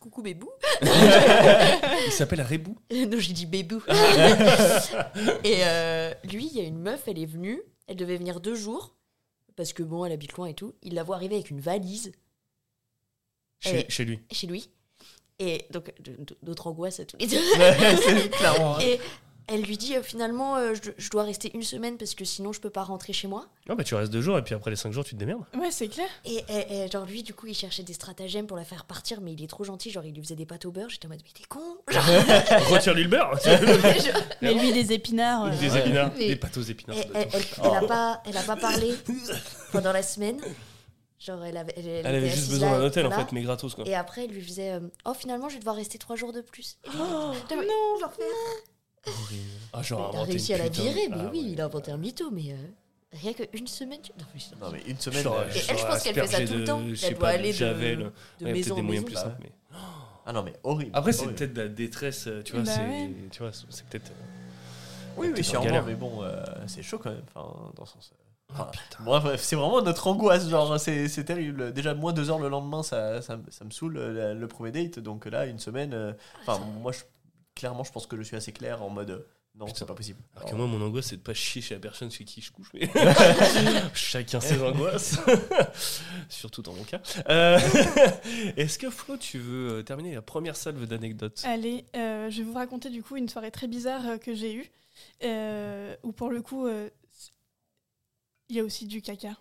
coucou 0.00 0.22
bébou. 0.22 0.50
Il 0.82 2.12
s'appelle 2.12 2.42
Rebou. 2.42 2.76
non, 2.90 3.18
j'ai 3.18 3.32
dit 3.32 3.46
bébou. 3.46 3.80
et 5.44 5.58
euh, 5.64 6.12
lui, 6.24 6.48
il 6.52 6.56
y 6.56 6.60
a 6.60 6.64
une 6.64 6.80
meuf, 6.80 7.02
elle 7.06 7.18
est 7.18 7.26
venue. 7.26 7.62
Elle 7.86 7.96
devait 7.96 8.16
venir 8.16 8.40
deux 8.40 8.56
jours. 8.56 8.95
Parce 9.56 9.72
que 9.72 9.82
bon, 9.82 10.04
elle 10.04 10.12
habite 10.12 10.34
loin 10.34 10.46
et 10.46 10.54
tout. 10.54 10.74
Il 10.82 10.94
la 10.94 11.02
voit 11.02 11.16
arriver 11.16 11.34
avec 11.36 11.50
une 11.50 11.60
valise 11.60 12.12
Chez, 13.60 13.86
chez 13.88 14.04
lui. 14.04 14.20
chez 14.30 14.46
lui. 14.46 14.70
Et 15.38 15.64
donc, 15.70 15.92
d'autres 16.42 16.66
angoisses 16.66 17.00
à 17.00 17.04
tous 17.06 17.16
les 17.18 17.26
deux. 17.26 17.36
Ouais, 17.58 18.28
clairement. 18.30 18.76
hein. 18.76 18.80
Et 18.80 18.98
elle 19.48 19.62
lui 19.62 19.76
dit 19.76 19.96
euh, 19.96 20.02
finalement, 20.02 20.56
euh, 20.56 20.74
je, 20.74 20.90
je 20.96 21.10
dois 21.10 21.22
rester 21.22 21.50
une 21.54 21.62
semaine 21.62 21.96
parce 21.98 22.14
que 22.14 22.24
sinon 22.24 22.52
je 22.52 22.60
peux 22.60 22.70
pas 22.70 22.82
rentrer 22.82 23.12
chez 23.12 23.28
moi. 23.28 23.46
Ah 23.68 23.74
bah 23.74 23.84
tu 23.84 23.94
restes 23.94 24.12
deux 24.12 24.20
jours 24.20 24.36
et 24.38 24.42
puis 24.42 24.54
après 24.54 24.70
les 24.70 24.76
cinq 24.76 24.92
jours 24.92 25.04
tu 25.04 25.14
te 25.14 25.20
démerdes. 25.20 25.44
Ouais, 25.56 25.70
c'est 25.70 25.88
clair. 25.88 26.08
Et, 26.24 26.42
et- 26.48 26.84
et 26.84 26.90
genre 26.90 27.04
lui, 27.06 27.22
du 27.22 27.32
coup, 27.34 27.46
il 27.46 27.54
cherchait 27.54 27.82
des 27.82 27.92
stratagèmes 27.92 28.46
pour 28.46 28.56
la 28.56 28.64
faire 28.64 28.84
partir, 28.84 29.20
mais 29.20 29.32
il 29.32 29.42
est 29.42 29.46
trop 29.48 29.64
gentil. 29.64 29.90
Genre, 29.90 30.04
il 30.04 30.14
lui 30.14 30.22
faisait 30.22 30.34
des 30.36 30.46
pâtes 30.46 30.64
au 30.66 30.70
beurre. 30.70 30.88
J'étais 30.90 31.06
en 31.06 31.10
mode, 31.10 31.20
mais 31.24 31.30
t'es 31.32 31.46
con. 31.48 31.60
Genre, 31.88 32.04
Retire-lui 32.72 33.04
le 33.04 33.08
beurre. 33.08 33.32
Mais 34.42 34.54
lui, 34.54 34.72
des 34.72 34.92
épinards. 34.92 35.44
euh, 35.46 35.50
Des 35.50 35.70
Ouais. 35.70 35.80
épinards. 35.80 36.10
Mais- 36.18 36.28
Des 36.28 36.36
pâtes 36.36 36.56
aux 36.56 36.62
épinards. 36.62 36.96
Elle, 37.14 37.74
a 37.74 37.86
pas, 37.86 38.22
elle 38.26 38.36
a 38.36 38.42
pas 38.42 38.56
parlé 38.56 38.94
pendant 39.72 39.92
la 39.92 40.02
semaine. 40.02 40.40
Genre, 41.18 41.42
elle 41.44 41.56
avait, 41.56 41.72
elle, 41.76 41.86
Elle 42.04 42.14
avait 42.16 42.28
juste 42.28 42.50
besoin 42.50 42.78
d'un 42.78 42.84
hôtel 42.84 43.06
en 43.06 43.10
fait, 43.10 43.32
mais 43.32 43.42
gratos 43.42 43.74
quoi. 43.74 43.86
Et 43.86 43.94
après, 43.94 44.24
elle 44.24 44.30
lui 44.32 44.42
faisait 44.42 44.72
euh, 44.72 44.80
Oh, 45.06 45.14
finalement, 45.14 45.48
je 45.48 45.54
vais 45.54 45.60
devoir 45.60 45.76
rester 45.76 45.98
trois 45.98 46.14
jours 46.14 46.32
de 46.32 46.42
plus. 46.42 46.78
Et 46.84 46.90
Oh, 46.94 46.98
Non, 46.98 47.32
mais- 47.50 47.56
non, 47.66 48.06
genre, 49.06 49.16
Ah, 49.72 49.82
genre, 49.82 50.10
il 50.14 50.18
a 50.18 50.22
réussi 50.24 50.54
à 50.54 50.58
la 50.58 50.68
virer, 50.68 51.08
de- 51.08 51.14
mais 51.14 51.20
Ah, 51.26 51.30
oui, 51.32 51.40
ouais. 51.42 51.50
il 51.52 51.60
a 51.60 51.64
inventé 51.66 51.90
un 51.92 51.96
mytho, 51.96 52.30
mais 52.30 52.52
euh, 52.52 52.56
rien 53.12 53.32
qu'une 53.32 53.66
semaine. 53.66 54.00
Tu... 54.02 54.12
Non, 54.18 54.24
mais- 54.34 54.60
Non, 54.60 54.70
mais 54.72 54.82
une 54.90 54.98
semaine. 54.98 55.22
Genre, 55.22 55.38
euh, 55.38 55.44
Et 55.54 55.58
elle, 55.68 55.78
je 55.78 55.86
pense 55.86 56.02
qu'elle 56.02 56.14
fait 56.14 56.26
ça 56.26 56.46
tout 56.46 56.52
le 56.54 56.60
de- 56.60 56.64
temps. 56.66 56.82
je 56.92 57.06
Elle 57.06 57.12
doit 57.14 57.20
pas, 57.20 57.28
aller 57.28 57.48
de- 57.52 57.56
Javel. 57.56 57.98
de 57.98 58.04
Ouais, 58.04 58.10
il 58.40 58.46
y 58.46 58.50
a 58.50 58.52
maison 58.52 58.62
peut-être 58.64 58.72
en 58.72 58.76
des 58.76 58.82
moyens 58.82 59.04
maison. 59.04 59.06
plus 59.06 59.14
bah 59.14 59.30
simples. 59.36 59.42
mais- 59.72 59.78
Ah 60.28 60.32
non, 60.32 60.42
mais 60.42 60.54
horrible. 60.64 60.90
Après, 60.94 61.12
c'est 61.12 61.20
horrible. 61.22 61.34
peut-être 61.38 61.52
de 61.54 61.62
la 61.62 61.68
détresse, 61.68 62.26
euh, 62.26 62.42
tu 62.42 62.52
vois, 62.52 62.62
Bah 62.62 62.70
c'est 62.74 62.80
ouais. 62.80 63.10
tu 63.30 63.38
vois, 63.42 63.52
c'est 63.52 63.86
peut-être. 63.86 64.10
euh, 64.10 64.14
Oui, 65.18 65.28
oui, 65.34 65.44
sûrement, 65.44 65.64
galère. 65.64 65.84
mais 65.86 65.94
bon, 65.94 66.22
euh, 66.22 66.42
c'est 66.66 66.82
chaud 66.82 66.98
quand 66.98 67.10
même. 67.10 67.22
Enfin, 67.34 67.48
dans 67.76 67.82
le 67.84 67.86
sens. 67.88 68.10
euh, 68.12 68.22
Enfin, 68.52 68.66
putain. 68.72 69.02
Bref, 69.04 69.40
c'est 69.42 69.56
vraiment 69.56 69.82
notre 69.82 70.06
angoisse, 70.06 70.48
genre 70.48 70.78
c'est 70.78 71.08
c'est 71.08 71.24
terrible. 71.24 71.72
Déjà 71.72 71.94
moins 71.94 72.12
deux 72.12 72.30
heures 72.30 72.38
le 72.38 72.48
lendemain, 72.48 72.82
ça, 72.84 73.20
ça, 73.22 73.36
me- 73.36 73.50
ça 73.50 73.64
me 73.64 73.70
saoule 73.70 73.96
euh, 73.98 74.34
le, 74.34 74.40
le 74.40 74.48
premier 74.48 74.70
date. 74.70 74.98
Donc 75.00 75.26
là, 75.26 75.46
une 75.46 75.58
semaine, 75.58 75.92
euh, 75.94 76.12
enfin 76.42 76.60
moi, 76.80 76.92
je, 76.92 77.00
clairement, 77.56 77.82
je 77.82 77.90
pense 77.90 78.06
que 78.06 78.16
je 78.16 78.22
suis 78.22 78.36
assez 78.36 78.52
clair 78.52 78.82
en 78.82 78.90
mode 78.90 79.10
euh, 79.10 79.26
non, 79.58 79.66
c'est 79.74 79.86
pas 79.86 79.94
possible. 79.94 80.20
Alors 80.36 80.50
que 80.50 80.54
moi, 80.54 80.66
mon 80.66 80.82
angoisse, 80.82 81.06
c'est 81.06 81.16
de 81.16 81.22
pas 81.22 81.32
chier 81.32 81.62
chez 81.62 81.74
la 81.74 81.80
personne 81.80 82.10
chez 82.10 82.24
qui 82.24 82.42
je 82.42 82.52
couche. 82.52 82.68
Mais... 82.74 82.90
Chacun 83.94 84.38
ses 84.38 84.62
angoisses. 84.62 85.18
Surtout 86.28 86.60
dans 86.60 86.74
mon 86.74 86.84
cas. 86.84 87.00
Euh, 87.30 87.58
Est-ce 88.58 88.78
que 88.78 88.90
Flo, 88.90 89.16
tu 89.16 89.38
veux 89.38 89.78
euh, 89.78 89.82
terminer 89.82 90.14
la 90.14 90.20
première 90.20 90.56
salve 90.56 90.84
d'anecdotes? 90.86 91.42
Allez, 91.46 91.86
euh, 91.96 92.28
je 92.28 92.38
vais 92.38 92.42
vous 92.42 92.52
raconter 92.52 92.90
du 92.90 93.02
coup 93.02 93.16
une 93.16 93.30
soirée 93.30 93.50
très 93.50 93.66
bizarre 93.66 94.20
que 94.20 94.34
j'ai 94.34 94.54
eue, 94.54 94.70
euh, 95.24 95.96
où 96.02 96.12
pour 96.12 96.28
le 96.28 96.42
coup, 96.42 96.66
euh, 96.66 96.90
il 98.50 98.56
y 98.56 98.60
a 98.60 98.62
aussi 98.62 98.86
du 98.86 99.00
caca. 99.00 99.38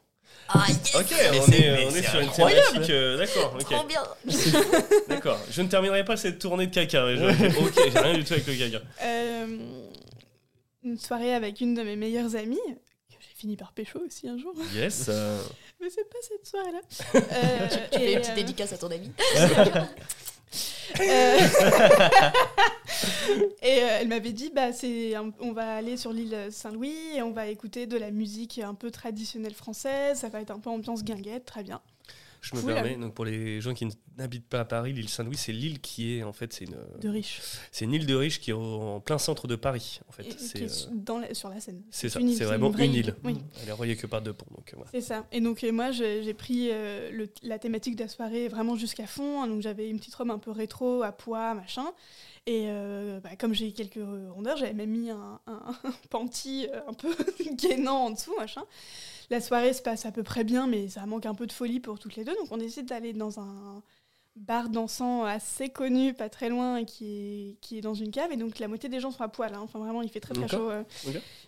Ah, 0.49 0.63
yes 0.67 0.95
Ok, 0.95 1.05
Mais 1.11 1.39
on 1.39 1.47
est, 1.47 1.59
mais 1.71 1.86
on 1.91 1.95
est 1.95 2.03
sur 2.03 2.19
une 2.19 2.30
thématique. 2.32 2.89
euh, 2.91 3.17
D'accord, 3.17 3.53
ok. 3.59 3.65
Trop 3.69 3.84
bien 3.86 4.03
D'accord. 5.09 5.39
Je 5.49 5.61
ne 5.61 5.67
terminerai 5.67 6.05
pas 6.05 6.17
cette 6.17 6.39
tournée 6.39 6.67
de 6.67 6.73
caca. 6.73 7.15
je- 7.15 7.59
Ok, 7.65 7.73
j'ai 7.91 7.99
rien 7.99 8.13
du 8.17 8.23
tout 8.23 8.34
avec 8.34 8.45
le 8.47 8.53
caca. 8.55 8.84
Euh, 9.03 9.57
une 10.84 10.97
soirée 10.99 11.34
avec 11.34 11.61
une 11.61 11.73
de 11.73 11.82
mes 11.82 11.95
meilleures 11.95 12.36
amies, 12.36 12.59
que 13.09 13.15
j'ai 13.19 13.36
fini 13.36 13.57
par 13.57 13.71
pécho 13.73 13.99
aussi 14.05 14.28
un 14.30 14.38
jour, 14.38 14.53
Yes. 14.76 15.07
euh, 15.09 15.41
mais 15.82 15.89
c'est 15.89 16.07
pas 16.07 16.17
cette 16.21 16.45
soirée-là. 16.45 16.80
Euh, 17.15 17.67
Tu 17.91 17.97
fais 17.99 18.13
une 18.13 18.19
petite 18.19 18.32
euh, 18.32 18.36
dédicace 18.36 18.73
à 18.73 18.78
ton 18.78 18.91
ami 18.91 19.11
Euh, 20.99 21.38
et 23.62 23.82
euh, 23.84 23.97
elle 24.01 24.08
m'avait 24.08 24.32
dit 24.32 24.51
bah 24.56 24.72
c'est 24.72 25.16
un- 25.16 25.32
on 25.39 25.51
va 25.51 25.76
aller 25.76 25.97
sur 25.97 26.14
l'île 26.14 26.47
Saint-Louis 26.51 26.95
et 27.16 27.22
on 27.22 27.32
va 27.32 27.47
écouter 27.47 27.86
de 27.88 27.97
la 27.97 28.12
musique 28.12 28.60
un 28.60 28.74
peu 28.74 28.91
traditionnelle 28.91 29.53
française, 29.53 30.20
ça 30.20 30.30
va 30.30 30.41
être 30.41 30.51
un 30.51 30.60
peu 30.60 30.70
ambiance 30.70 31.03
guinguette, 31.03 31.45
très 31.45 31.64
bien. 31.64 31.82
Je 32.41 32.56
me 32.56 32.62
permets, 32.62 32.95
donc 32.95 33.14
pour 33.16 33.26
les 33.26 33.60
gens 33.60 33.74
qui 33.74 33.88
n'habitent 34.18 34.47
pas 34.47 34.61
à 34.61 34.66
Paris, 34.66 34.93
l'île 34.93 35.09
Saint-Louis, 35.09 35.38
c'est 35.38 35.51
l'île 35.51 35.80
qui 35.82 36.16
est 36.18 36.24
en 36.24 36.34
fait, 36.34 36.53
c'est 36.53 36.66
une, 36.66 36.78
De 37.01 37.09
riche. 37.09 37.41
c'est 37.72 37.86
une 37.86 37.93
île 37.93 38.05
de 38.05 38.16
riche 38.16 38.39
qui 38.39 38.51
est 38.51 38.53
en 38.53 38.99
plein 38.99 39.18
centre 39.18 39.47
de 39.47 39.55
Paris. 39.55 39.99
En 40.07 40.11
fait, 40.11 40.26
c'est, 40.39 40.63
euh, 40.63 41.34
sur 41.34 41.49
la 41.49 41.59
Seine. 41.59 41.82
c'est 41.91 42.09
ça, 42.09 42.20
c'est 42.36 42.43
vraiment 42.45 42.72
une 42.78 42.93
île. 42.93 43.16
Oui. 43.24 43.38
Elle 43.61 43.70
est 43.70 43.74
reliée 43.74 43.95
que 43.95 44.07
par 44.07 44.22
deux 44.22 44.34
ponts, 44.34 44.45
donc 44.55 44.72
euh, 44.74 44.78
voilà. 44.78 44.91
C'est 44.91 45.01
ça. 45.01 45.26
Et 45.32 45.41
donc, 45.41 45.63
euh, 45.63 45.72
moi, 45.72 45.91
j'ai 45.91 46.34
pris 46.34 46.70
euh, 46.72 47.11
le- 47.11 47.30
la 47.43 47.59
thématique 47.59 47.95
de 47.95 48.03
la 48.03 48.09
soirée 48.09 48.47
vraiment 48.47 48.76
jusqu'à 48.76 49.07
fond. 49.07 49.41
hein. 49.43 49.47
Donc, 49.47 49.61
j'avais 49.61 49.89
une 49.89 49.99
petite 49.99 50.16
robe 50.16 50.32
un 50.32 50.39
peu 50.39 50.51
rétro, 50.51 51.03
à 51.03 51.11
pois, 51.11 51.53
machin. 51.53 51.86
Et 52.47 52.66
euh, 52.68 53.20
bah, 53.22 53.36
comme 53.39 53.53
j'ai 53.55 53.72
quelques 53.72 53.95
rondeurs, 54.32 54.55
j'avais 54.57 54.74
même 54.74 54.91
mis 54.91 55.09
un, 55.09 55.39
un, 55.47 55.61
un 55.84 55.91
panty 56.11 56.68
euh, 56.72 56.80
un 56.88 56.93
peu 56.93 57.09
gainant 57.55 58.05
en 58.05 58.11
dessous, 58.11 58.36
machin. 58.38 58.61
La 59.32 59.41
soirée 59.41 59.74
se 59.74 59.82
passe 59.82 60.05
à 60.05 60.11
peu 60.11 60.22
près 60.22 60.43
bien, 60.43 60.68
mais 60.68 60.88
ça 60.88 61.03
manque 61.07 61.26
un 61.26 61.34
peu 61.34 61.47
de 61.47 61.51
folie 61.51 61.80
pour 61.80 61.97
toutes 61.97 62.16
les 62.16 62.24
deux. 62.24 62.36
Donc, 62.36 62.51
on 62.51 62.57
décide 62.57 62.86
d'aller 62.88 63.13
dans 63.13 63.39
un 63.39 63.82
bar 64.36 64.69
dansant 64.69 65.23
assez 65.23 65.69
connu, 65.69 66.13
pas 66.13 66.29
très 66.29 66.49
loin, 66.49 66.77
et 66.77 66.86
qui 66.86 67.05
est, 67.51 67.59
qui 67.61 67.77
est 67.77 67.81
dans 67.81 67.93
une 67.93 68.11
cave. 68.11 68.31
Et 68.31 68.38
donc, 68.38 68.59
la 68.59 68.67
moitié 68.67 68.89
des 68.89 68.99
gens 68.99 69.11
sont 69.11 69.21
à 69.23 69.27
poil. 69.29 69.53
hein. 69.53 69.61
Enfin, 69.63 69.79
vraiment, 69.79 70.01
il 70.01 70.09
fait 70.09 70.19
très, 70.19 70.33
très 70.33 70.47
chaud. 70.47 70.69
euh. 70.69 70.83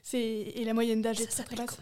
C'est 0.03 0.19
Et 0.21 0.63
la 0.65 0.73
moyenne 0.73 1.01
d'âge 1.01 1.19
est 1.21 1.27
très, 1.27 1.43
très 1.43 1.55
basse. 1.55 1.77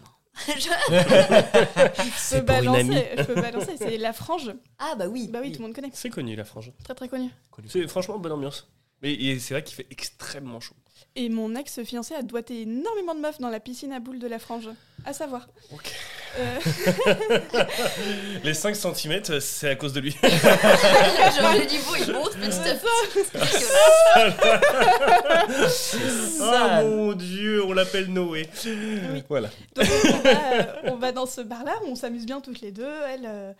Je 0.46 0.68
peux 2.36 2.40
balancer, 2.42 3.08
je 3.16 3.22
peux 3.22 3.34
balancer, 3.40 3.76
c'est 3.78 3.96
la 3.96 4.12
frange. 4.12 4.52
Ah 4.78 4.94
bah 4.98 5.08
oui 5.08 5.28
Bah 5.28 5.38
oui, 5.42 5.50
tout 5.52 5.60
le 5.60 5.66
monde 5.66 5.74
connaît. 5.74 5.88
C'est 5.94 6.10
connu 6.10 6.36
la 6.36 6.44
frange. 6.44 6.72
Très 6.84 6.94
très 6.94 7.08
connu. 7.08 7.30
C'est 7.68 7.88
franchement 7.88 8.18
bonne 8.18 8.32
ambiance. 8.32 8.68
Mais 9.06 9.14
et 9.14 9.38
c'est 9.38 9.54
vrai 9.54 9.62
qu'il 9.62 9.76
fait 9.76 9.86
extrêmement 9.90 10.58
chaud. 10.58 10.74
Et 11.14 11.28
mon 11.28 11.54
ex-fiancé 11.54 12.14
a 12.14 12.22
doigté 12.22 12.62
énormément 12.62 13.14
de 13.14 13.20
meufs 13.20 13.38
dans 13.38 13.48
la 13.48 13.60
piscine 13.60 13.92
à 13.92 14.00
boules 14.00 14.18
de 14.18 14.26
la 14.26 14.38
frange. 14.40 14.68
À 15.04 15.12
savoir. 15.12 15.48
Ok. 15.72 15.92
Euh, 16.38 16.58
Les 18.44 18.52
5 18.52 18.74
cm, 18.74 19.40
c'est 19.40 19.70
à 19.70 19.76
cause 19.76 19.92
de 19.92 20.00
lui. 20.00 20.10
Genre 20.22 20.32
le 21.54 21.70
niveau 21.70 21.94
il 21.96 22.12
monte 22.12 22.36
petit 22.36 22.68
à 22.68 22.74
petit. 22.74 23.64
C'est 25.68 25.98
Oh 26.40 26.82
mon 26.82 27.12
dieu, 27.12 27.64
on 27.64 27.72
l'appelle 27.72 28.08
Noé. 28.12 28.48
Oui. 28.66 29.22
Voilà. 29.28 29.48
donc 29.76 29.86
on 29.86 30.18
va, 30.18 30.30
euh, 30.30 30.62
on 30.84 30.96
va 30.96 31.12
dans 31.12 31.26
ce 31.26 31.40
bar-là, 31.40 31.76
on 31.86 31.94
s'amuse 31.94 32.26
bien 32.26 32.40
toutes 32.40 32.60
les 32.60 32.72
deux. 32.72 32.92
Elle 33.08 33.24
euh, 33.26 33.52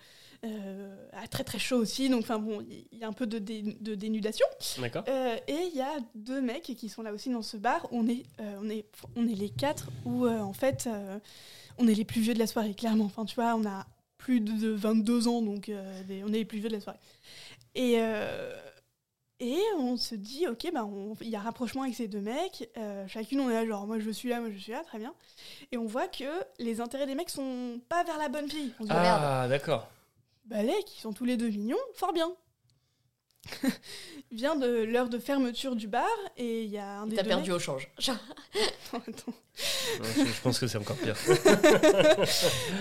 euh, 0.45 0.95
très 1.31 1.45
très 1.45 1.59
chaud 1.59 1.77
aussi, 1.79 2.09
donc 2.09 2.21
enfin 2.23 2.39
bon, 2.39 2.65
il 2.93 2.99
y 2.99 3.05
a 3.05 3.09
un 3.09 3.13
peu 3.13 3.27
de, 3.27 3.39
dé- 3.39 3.77
de 3.81 3.95
dénudation. 3.95 4.47
D'accord. 4.79 5.05
Euh, 5.09 5.37
et 5.49 5.57
il 5.73 5.77
y 5.77 5.81
a 5.83 5.97
deux 6.15 6.41
mecs 6.41 6.63
qui 6.63 6.89
sont 6.89 7.03
là 7.03 7.13
aussi 7.13 7.31
dans 7.31 7.43
ce 7.43 7.57
bar. 7.57 7.87
On 7.93 8.09
est, 8.09 8.25
euh, 8.41 8.59
on 8.63 8.69
est, 8.71 8.85
on 9.17 9.27
est 9.29 9.35
les 9.35 9.51
quatre 9.51 9.89
où 10.05 10.27
en 10.29 10.53
fait 10.53 10.89
on 11.79 11.89
est 11.89 11.95
les 11.95 12.05
plus 12.05 12.21
vieux 12.21 12.35
de 12.35 12.39
la 12.39 12.47
soirée, 12.47 12.75
clairement. 12.75 13.05
Enfin, 13.05 13.25
tu 13.25 13.35
vois, 13.35 13.55
on 13.55 13.65
a 13.67 13.87
plus 14.19 14.41
de 14.41 14.71
22 14.71 15.29
ans, 15.29 15.43
donc 15.43 15.71
des- 16.07 16.23
on 16.25 16.29
est 16.29 16.39
les 16.39 16.45
plus 16.45 16.59
vieux 16.59 16.69
de 16.69 16.75
la 16.75 16.81
soirée. 16.81 16.99
Et, 17.75 17.99
et 19.39 19.59
on 19.79 19.99
se 19.99 20.15
dit, 20.15 20.47
ok, 20.49 20.71
bah, 20.73 20.89
il 21.21 21.29
y 21.29 21.37
a 21.37 21.41
rapprochement 21.41 21.83
avec 21.83 21.95
ces 21.95 22.09
deux 22.09 22.21
mecs. 22.23 22.71
euh, 22.79 23.07
chacune, 23.07 23.41
on 23.41 23.51
est 23.51 23.55
là, 23.55 23.67
genre, 23.67 23.87
moi 23.87 23.99
je 23.99 24.11
suis 24.11 24.31
là, 24.31 24.41
moi 24.41 24.49
je 24.51 24.57
suis 24.57 24.73
là, 24.73 24.83
très 24.83 24.99
bien. 24.99 25.13
Et 25.73 25.77
on 25.77 25.85
voit 25.85 26.09
que 26.09 26.25
les 26.59 26.81
intérêts 26.81 27.07
des 27.07 27.15
mecs 27.15 27.29
sont 27.29 27.79
pas 27.91 28.03
vers 28.05 28.17
la 28.17 28.29
bonne 28.31 28.49
fille. 28.49 28.73
On 28.81 28.85
se 28.85 28.89
dit, 28.89 28.95
Ah, 28.97 29.47
d'accord. 29.49 29.89
Bah 30.47 30.63
les, 30.63 30.83
qui 30.85 31.01
sont 31.01 31.13
tous 31.13 31.25
les 31.25 31.37
deux 31.37 31.49
mignons, 31.49 31.77
fort 31.95 32.13
bien. 32.13 32.33
Vient 34.33 34.57
de 34.57 34.67
l'heure 34.67 35.09
de 35.09 35.19
fermeture 35.21 35.77
du 35.77 35.87
bar 35.87 36.09
et 36.37 36.65
il 36.65 36.71
y 36.71 36.79
a 36.79 36.99
un 37.01 37.07
des 37.07 37.15
T'as 37.15 37.23
deux 37.23 37.29
perdu 37.29 37.51
mecs- 37.51 37.57
au 37.57 37.61
change. 37.61 37.89
Attends. 38.93 39.33
Je, 39.55 40.25
je 40.25 40.41
pense 40.43 40.59
que 40.59 40.67
c'est 40.67 40.79
encore 40.79 40.97
pire. 40.97 41.17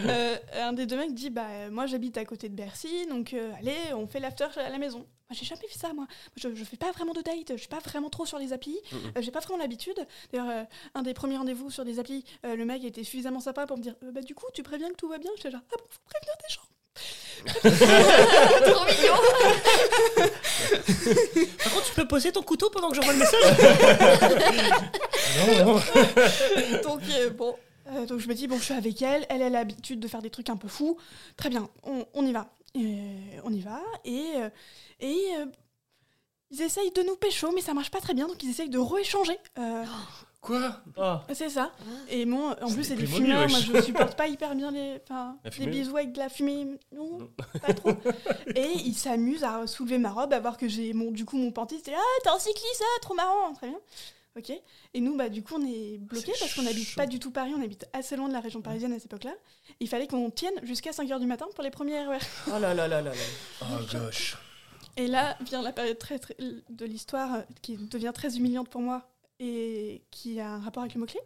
Euh, 0.08 0.36
un 0.54 0.74
des 0.74 0.86
deux 0.86 0.98
mecs 0.98 1.14
dit 1.14 1.30
bah 1.30 1.70
moi 1.72 1.86
j'habite 1.86 2.18
à 2.18 2.26
côté 2.26 2.50
de 2.50 2.56
Bercy 2.56 3.06
donc 3.08 3.34
euh, 3.34 3.52
allez 3.60 3.76
on 3.94 4.08
fait 4.08 4.20
l'after 4.20 4.48
à 4.58 4.70
la 4.70 4.78
maison. 4.78 5.00
Moi 5.00 5.08
j'ai 5.32 5.46
jamais 5.46 5.68
fait 5.68 5.78
ça 5.80 5.94
moi. 5.94 6.08
Je, 6.36 6.54
je 6.54 6.64
fais 6.64 6.78
pas 6.78 6.92
vraiment 6.92 7.14
de 7.14 7.22
date, 7.22 7.52
je 7.52 7.56
suis 7.58 7.68
pas 7.68 7.80
vraiment 7.80 8.10
trop 8.10 8.26
sur 8.26 8.38
les 8.40 8.54
applis, 8.54 8.78
Mhm. 8.92 9.12
Euh, 9.18 9.22
j'ai 9.22 9.32
pas 9.32 9.40
vraiment 9.40 9.58
l'habitude. 9.58 9.98
D'ailleurs 10.32 10.50
euh, 10.50 10.64
un 10.96 11.02
des 11.04 11.14
premiers 11.14 11.38
rendez-vous 11.38 11.70
sur 11.70 11.86
des 11.86 12.00
applis, 12.00 12.24
euh, 12.46 12.56
le 12.56 12.66
mec 12.66 12.84
était 12.84 13.04
suffisamment 13.04 13.40
sympa 13.40 13.66
pour 13.68 13.78
me 13.78 13.84
dire 13.84 13.96
Euh, 14.04 14.12
bah 14.12 14.22
du 14.22 14.34
coup 14.36 14.46
tu 14.54 14.64
préviens 14.64 14.90
que 14.90 14.96
tout 14.96 15.08
va 15.10 15.18
bien? 15.18 15.32
J'étais 15.38 15.52
genre 15.52 15.62
ah 15.72 15.76
bon 15.78 15.86
faut 15.90 16.00
prévenir 16.10 16.34
des 16.48 16.54
gens. 16.54 16.62
Trop 17.46 18.86
mignon. 18.86 19.18
Par 21.64 21.74
contre, 21.74 21.86
tu 21.86 21.94
peux 21.96 22.08
poser 22.08 22.32
ton 22.32 22.42
couteau 22.42 22.70
pendant 22.70 22.90
que 22.90 22.96
j'envoie 22.96 23.14
le 23.14 23.20
message 23.20 23.44
Non, 25.38 25.66
non. 25.66 26.82
donc 26.82 27.02
euh, 27.12 27.30
bon, 27.30 27.56
euh, 27.92 28.06
donc 28.06 28.20
je 28.20 28.28
me 28.28 28.34
dis 28.34 28.48
bon, 28.48 28.58
je 28.58 28.64
suis 28.64 28.74
avec 28.74 29.02
elle, 29.02 29.26
elle 29.30 29.42
a 29.44 29.50
l'habitude 29.50 30.00
de 30.00 30.08
faire 30.08 30.22
des 30.22 30.30
trucs 30.30 30.50
un 30.50 30.58
peu 30.58 30.68
fous. 30.68 30.98
Très 31.38 31.50
bien, 31.50 31.70
on, 31.84 32.06
on 32.14 32.26
y 32.26 32.32
va, 32.32 32.48
Euh, 32.76 33.40
on 33.44 33.52
y 33.54 33.62
va 33.62 33.80
et 34.04 34.24
euh, 34.38 34.50
et 35.00 35.18
euh, 35.38 35.46
ils 36.52 36.62
essayent 36.62 36.92
de 36.92 37.02
nous 37.04 37.16
pécho, 37.16 37.52
mais 37.54 37.62
ça 37.62 37.74
marche 37.74 37.92
pas 37.92 38.00
très 38.02 38.14
bien, 38.14 38.28
donc 38.28 38.42
ils 38.44 38.50
essayent 38.50 38.70
de 38.70 38.80
rééchanger. 38.80 39.38
Euh, 39.60 39.84
Quoi 40.46 40.80
Ah. 40.98 41.24
c'est 41.34 41.50
ça. 41.50 41.72
Et 42.10 42.24
moi, 42.26 42.56
en 42.62 42.72
plus, 42.72 42.84
C'est 42.84 42.90
c'est 42.90 42.96
des 42.96 43.04
Playmobil, 43.08 43.26
fumeurs. 43.26 43.50
Moi, 43.50 43.58
wesh. 43.60 43.72
je 43.74 43.82
supporte 43.82 44.16
pas 44.16 44.28
hyper 44.28 44.54
bien 44.56 44.70
les, 44.72 45.00
enfin, 45.04 45.38
La 45.44 45.50
les 45.50 45.56
fumée 45.56 45.68
bisous 45.72 45.98
avec 45.98 46.12
de 46.12 46.20
la 46.20 46.30
fumée. 46.30 46.66
Non, 46.96 47.20
Non. 47.20 47.30
pas 47.66 47.74
trop. 47.74 47.90
Et 48.56 48.68
ils 48.86 48.94
s'amusent 48.96 49.44
à 49.44 49.66
soulever 49.68 49.98
ma 49.98 50.12
robe, 50.12 50.34
à 50.34 50.40
voir 50.40 50.58
que 50.58 50.68
j'ai 50.68 50.94
mon, 50.94 51.10
du 51.12 51.26
coup 51.26 51.38
mon 51.38 51.52
panty. 51.52 51.78
C'était 51.78 51.94
ah, 51.96 52.20
t'es 52.24 52.30
en 52.30 52.38
cycliste, 52.40 52.82
ah, 52.84 53.00
trop 53.02 53.16
marrant, 53.16 53.54
très 53.54 53.70
bien. 53.70 53.80
Ok. 54.38 54.52
Et 54.94 55.00
nous, 55.00 55.16
bah, 55.18 55.30
du 55.30 55.42
coup, 55.44 55.56
on 55.58 55.66
est 55.66 55.98
bloqués 55.98 56.32
C'est 56.34 56.40
parce 56.40 56.54
qu'on 56.54 56.62
n'habite 56.64 56.90
chaud. 56.90 56.98
pas 56.98 57.08
du 57.08 57.20
tout 57.20 57.32
Paris, 57.32 57.54
on 57.58 57.62
habite 57.64 57.88
assez 57.94 58.16
loin 58.16 58.28
de 58.28 58.34
la 58.34 58.42
région 58.42 58.62
parisienne 58.62 58.92
à 58.92 58.96
cette 58.98 59.06
époque-là. 59.06 59.34
Il 59.80 59.88
fallait 59.88 60.08
qu'on 60.08 60.30
tienne 60.30 60.54
jusqu'à 60.64 60.92
5h 60.92 61.20
du 61.20 61.26
matin 61.26 61.48
pour 61.56 61.64
les 61.64 61.72
premiers 61.72 62.06
RER. 62.06 62.18
Oh 62.48 62.60
là 62.60 62.74
là 62.74 62.88
là 62.88 62.88
là 62.88 63.02
là. 63.02 63.12
Oh 63.64 63.66
gosh. 63.92 64.38
Et 64.98 65.08
là 65.08 65.38
vient 65.42 65.62
la 65.62 65.72
période 65.74 65.98
très, 65.98 66.20
très- 66.20 66.38
de 66.70 66.86
l'histoire 66.86 67.34
euh, 67.36 67.42
qui 67.62 67.76
devient 67.78 68.12
très 68.14 68.38
humiliante 68.38 68.70
pour 68.70 68.82
moi 68.82 69.10
et 69.40 70.04
qui 70.12 70.40
a 70.40 70.50
un 70.52 70.60
rapport 70.60 70.84
avec 70.84 70.94
le 70.96 71.00
mot-clé. 71.02 71.20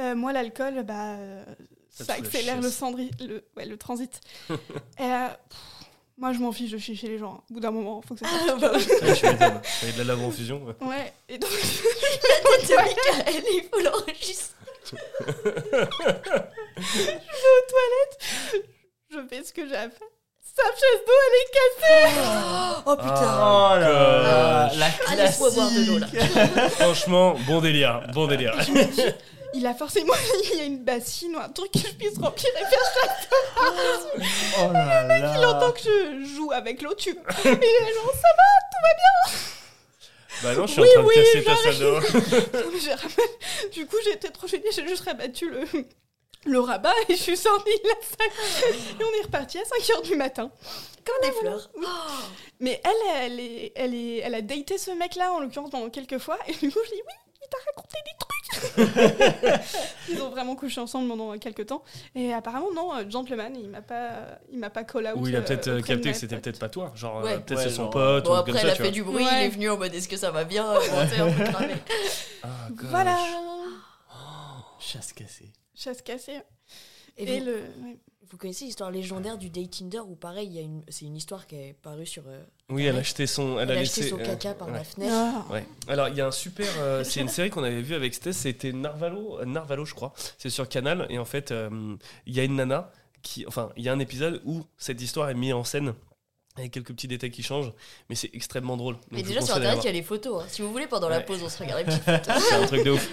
Euh, 0.00 0.14
moi, 0.14 0.32
l'alcool, 0.32 0.82
bah, 0.84 1.14
euh, 1.16 1.44
Ça 1.90 2.14
accélère 2.14 2.56
le, 2.56 2.62
chiasse. 2.62 2.78
cendri- 2.80 3.10
le, 3.26 3.44
ouais, 3.56 3.66
le 3.66 3.76
transit. 3.76 4.20
et 4.50 4.54
pff, 4.98 5.58
moi, 6.16 6.32
je 6.32 6.38
m'en 6.38 6.52
fiche 6.52 6.70
de 6.70 6.78
chier 6.78 6.94
chez 6.94 7.08
les 7.08 7.18
gens. 7.18 7.42
Au 7.50 7.54
bout 7.54 7.60
d'un 7.60 7.70
moment, 7.72 8.00
faut 8.02 8.14
que 8.14 8.20
ça 8.20 8.28
sorte. 8.46 8.62
Ouais, 8.62 8.78
je 8.80 9.26
m'étonne. 9.26 9.60
Il 9.82 9.88
y 9.88 9.90
a 9.90 9.92
de 9.94 9.98
la 9.98 10.04
lave 10.04 10.22
en 10.22 10.30
fusion. 10.30 10.64
ouais. 10.64 10.74
Ouais, 10.86 11.12
et 11.28 11.38
donc, 11.38 11.50
La 11.52 12.50
tête 12.58 12.68
de 12.70 12.74
Michael, 12.76 13.44
il 13.52 13.62
faut 13.72 13.80
l'enregistrer. 13.80 14.54
je 19.10 19.26
fais 19.28 19.44
ce 19.44 19.52
que 19.52 19.66
j'ai 19.68 19.76
à 19.76 19.90
faire. 19.90 20.08
Sa 20.58 20.64
chaise 20.74 21.00
d'eau, 21.06 21.18
elle 21.26 21.36
est 21.40 21.50
cassée 21.54 22.80
Oh 22.86 22.96
putain. 22.96 23.14
Ah. 23.22 23.70
Oh 23.74 23.78
là 23.78 23.88
là, 24.22 24.70
la 24.76 24.86
Ah, 25.08 25.14
laisse-moi 25.16 25.50
boire 25.50 25.70
de 25.70 25.86
l'eau 25.86 25.98
là. 25.98 26.06
Franchement, 26.70 27.36
bon 27.46 27.60
délire. 27.60 28.02
Bon 28.12 28.26
délire. 28.26 28.54
Je 28.62 28.72
me 28.72 28.84
dis, 28.84 29.02
il 29.54 29.66
a 29.66 29.74
forcément 29.74 30.14
il 30.52 30.58
y 30.58 30.60
a 30.62 30.64
une 30.64 30.82
bassine 30.84 31.36
ou 31.36 31.38
un 31.38 31.48
truc 31.50 31.70
que 31.72 31.78
je 31.78 31.94
puisse 31.94 32.18
remplir 32.18 32.50
et 32.56 32.64
faire 32.64 32.80
chaque 32.94 33.28
Oh 34.60 34.72
là 34.72 35.04
là. 35.06 35.34
il 35.38 35.44
entend 35.44 35.70
que 35.72 35.80
je 35.82 36.34
joue 36.36 36.50
avec 36.52 36.82
l'eau, 36.82 36.94
tu... 36.94 37.10
Et 37.10 37.14
il 37.44 37.50
est 37.50 37.94
genre, 37.94 38.12
ça 38.20 38.28
Bah 40.42 40.54
non, 40.54 40.66
je 40.66 40.72
suis 40.72 40.82
Oui, 40.82 40.88
en 40.98 41.02
train 41.04 41.08
de 41.08 41.14
casser 41.14 41.44
ta 41.44 41.54
j'arrive. 41.54 41.78
salle 41.78 42.20
de 42.32 42.40
bain. 42.52 42.60
va 42.62 42.98
J'ai 43.62 43.68
Du 43.70 43.86
coup, 43.86 43.96
j'étais 44.04 44.28
trop 44.30 44.46
gênée, 44.46 44.64
j'ai 44.74 44.86
juste 44.88 45.04
rabattu 45.04 45.50
le, 45.50 45.60
le 46.46 46.60
rabat 46.60 46.92
et 47.08 47.16
je 47.16 47.22
suis 47.22 47.36
sortie 47.36 47.78
de 47.82 47.88
la 47.88 47.94
salle. 48.02 48.72
Et 49.00 49.04
on 49.04 49.20
est 49.20 49.24
reparti 49.24 49.58
à 49.58 49.62
5h 49.62 50.02
du 50.04 50.16
matin. 50.16 50.50
Comme 51.04 51.30
des 51.30 51.36
fleurs. 51.38 51.70
Mais 52.60 52.80
elle, 52.84 53.22
elle, 53.32 53.40
est, 53.40 53.72
elle, 53.76 53.94
est, 53.94 54.16
elle 54.18 54.34
a 54.34 54.42
daté 54.42 54.76
ce 54.78 54.90
mec-là, 54.90 55.32
en 55.32 55.40
l'occurrence, 55.40 55.70
pendant 55.70 55.88
quelques 55.90 56.18
fois. 56.18 56.38
Et 56.46 56.52
du 56.52 56.70
coup, 56.70 56.78
je 56.84 56.90
dis, 56.90 56.96
oui, 57.06 57.14
il 57.42 57.48
t'a 57.48 57.56
raconté 57.66 57.96
des 58.04 58.12
trucs. 58.18 58.28
Ils 60.10 60.20
ont 60.22 60.30
vraiment 60.30 60.56
couché 60.56 60.80
ensemble 60.80 61.08
pendant 61.08 61.36
quelques 61.38 61.66
temps. 61.66 61.82
Et 62.14 62.32
apparemment, 62.34 62.72
non, 62.74 62.94
euh, 62.94 63.04
Gentleman, 63.08 63.54
il 63.56 63.68
m'a 63.68 63.82
pas, 63.82 64.10
il 64.50 64.58
m'a 64.58 64.70
pas 64.70 64.84
call 64.84 65.06
out. 65.06 65.12
Ou 65.16 65.28
il 65.28 65.36
a 65.36 65.38
euh, 65.38 65.42
peut-être 65.42 65.68
euh, 65.68 65.76
de 65.76 65.80
capté 65.86 66.12
que 66.12 66.16
c'était 66.18 66.36
peut-être 66.38 66.58
pas 66.58 66.68
toi. 66.68 66.92
Genre, 66.94 67.22
Ouais. 67.22 67.32
euh, 67.34 67.38
peut-être 67.38 67.58
Ouais, 67.58 67.64
c'est 67.68 67.74
son 67.74 67.88
pote 67.88 68.24
Bon, 68.24 68.30
ou 68.32 68.34
après, 68.34 68.52
comme 68.52 68.60
elle 68.60 68.66
ça, 68.66 68.72
a 68.72 68.76
fait 68.76 68.82
vois. 68.84 68.92
du 68.92 69.02
bruit, 69.04 69.24
Ouais. 69.24 69.30
il 69.32 69.44
est 69.44 69.48
venu 69.48 69.70
en 69.70 69.76
mode 69.78 69.94
est-ce 69.94 70.08
que 70.08 70.16
ça 70.16 70.30
va 70.30 70.44
bien. 70.44 70.66
Ah. 72.42 72.48
Voilà, 72.84 73.16
Chasse 74.80 75.12
cassée. 75.12 75.52
Chasse 75.78 76.02
cassée. 76.02 76.40
Et, 77.16 77.24
Et 77.24 77.40
vous, 77.40 77.46
le. 77.46 77.52
ouais. 77.84 77.98
vous 78.30 78.36
connaissez 78.36 78.64
l'histoire 78.64 78.90
légendaire 78.90 79.38
du 79.38 79.50
date 79.50 79.70
Tinder 79.70 80.00
où 80.00 80.14
pareil, 80.14 80.46
il 80.48 80.54
y 80.54 80.58
a 80.58 80.62
une, 80.62 80.82
c'est 80.88 81.04
une 81.06 81.16
histoire 81.16 81.46
qui 81.46 81.56
est 81.56 81.76
parue 81.82 82.06
sur. 82.06 82.22
euh, 82.28 82.42
Oui, 82.70 82.84
elle 82.86 82.96
a 82.96 83.00
acheté 83.00 83.26
son. 83.26 83.58
Elle, 83.58 83.70
elle 83.70 83.78
a 83.78 83.80
laissé, 83.80 84.08
son 84.08 84.18
euh, 84.18 84.24
caca 84.24 84.54
par 84.54 84.68
ouais. 84.68 84.74
la 84.74 84.84
fenêtre. 84.84 85.12
Ah. 85.14 85.52
Ouais. 85.52 85.66
Alors, 85.88 86.08
il 86.08 86.16
y 86.16 86.20
a 86.20 86.26
un 86.26 86.32
super. 86.32 86.66
euh, 86.78 87.02
c'est 87.04 87.20
une 87.20 87.28
série 87.28 87.50
qu'on 87.50 87.64
avait 87.64 87.82
vue 87.82 87.94
avec 87.94 88.14
Steph, 88.14 88.32
c'était 88.34 88.72
Narvalo, 88.72 89.44
Narvalo, 89.44 89.84
je 89.84 89.94
crois. 89.94 90.12
C'est 90.38 90.50
sur 90.50 90.68
Canal. 90.68 91.06
Et 91.10 91.18
en 91.18 91.24
fait, 91.24 91.50
euh, 91.50 91.96
il 92.26 92.34
y 92.36 92.40
a 92.40 92.44
une 92.44 92.56
nana 92.56 92.92
qui. 93.22 93.44
Enfin, 93.46 93.70
il 93.76 93.82
y 93.84 93.88
a 93.88 93.92
un 93.92 93.98
épisode 93.98 94.40
où 94.44 94.62
cette 94.76 95.00
histoire 95.02 95.28
est 95.30 95.34
mise 95.34 95.52
en 95.54 95.64
scène. 95.64 95.94
Avec 96.56 96.72
quelques 96.72 96.88
petits 96.92 97.06
détails 97.06 97.30
qui 97.30 97.44
changent, 97.44 97.72
mais 98.10 98.16
c'est 98.16 98.30
extrêmement 98.34 98.76
drôle. 98.76 98.94
Donc, 98.96 99.04
Mais 99.12 99.22
déjà 99.22 99.40
sur 99.40 99.54
internet, 99.54 99.78
il 99.84 99.86
y 99.86 99.90
a 99.90 99.92
les 99.92 100.02
photos. 100.02 100.42
hein. 100.42 100.46
Si 100.48 100.60
vous 100.60 100.72
voulez, 100.72 100.88
pendant 100.88 101.08
la 101.08 101.20
pause, 101.20 101.40
on 101.40 101.48
se 101.48 101.56
regarde 101.62 101.78
les 101.78 101.84
petites 101.96 102.02
photos. 102.02 102.42
C'est 102.48 102.54
un 102.56 102.66
truc 102.66 102.84
de 102.84 102.90
ouf. 102.90 103.08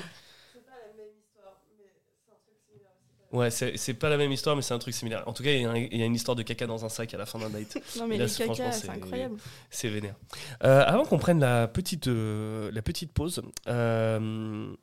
Ouais, 3.35 3.51
c'est 3.51 3.93
pas 3.95 4.09
la 4.09 4.17
même 4.17 4.31
histoire, 4.31 4.55
mais 4.55 4.61
c'est 4.61 4.73
un 4.73 4.79
truc 4.79 4.93
similaire. 4.93 5.27
En 5.27 5.33
tout 5.33 5.43
cas, 5.43 5.51
il 5.51 5.61
y, 5.61 5.65
a 5.65 5.71
un- 5.71 5.75
il 5.75 5.97
y 5.97 6.01
a 6.01 6.05
une 6.05 6.15
histoire 6.15 6.35
de 6.35 6.41
caca 6.43 6.65
dans 6.67 6.85
un 6.85 6.89
sac 6.89 7.13
à 7.13 7.17
la 7.17 7.25
fin 7.25 7.37
d'un 7.39 7.49
date. 7.49 7.77
Non, 7.97 8.07
mais 8.07 8.17
Là, 8.17 8.25
les 8.25 8.31
cacas, 8.31 8.71
c'est- 8.71 8.89
incroyable. 8.89 9.37
C'est 9.69 9.89
vénère. 9.89 10.15
Euh, 10.63 10.83
avant 10.85 11.05
qu'on 11.05 11.17
prenne 11.17 11.39
la 11.39 11.67
petite, 11.67 12.07
euh, 12.07 12.71
la 12.71 12.81
petite 12.81 13.11
pause, 13.11 13.41
euh, 13.67 14.73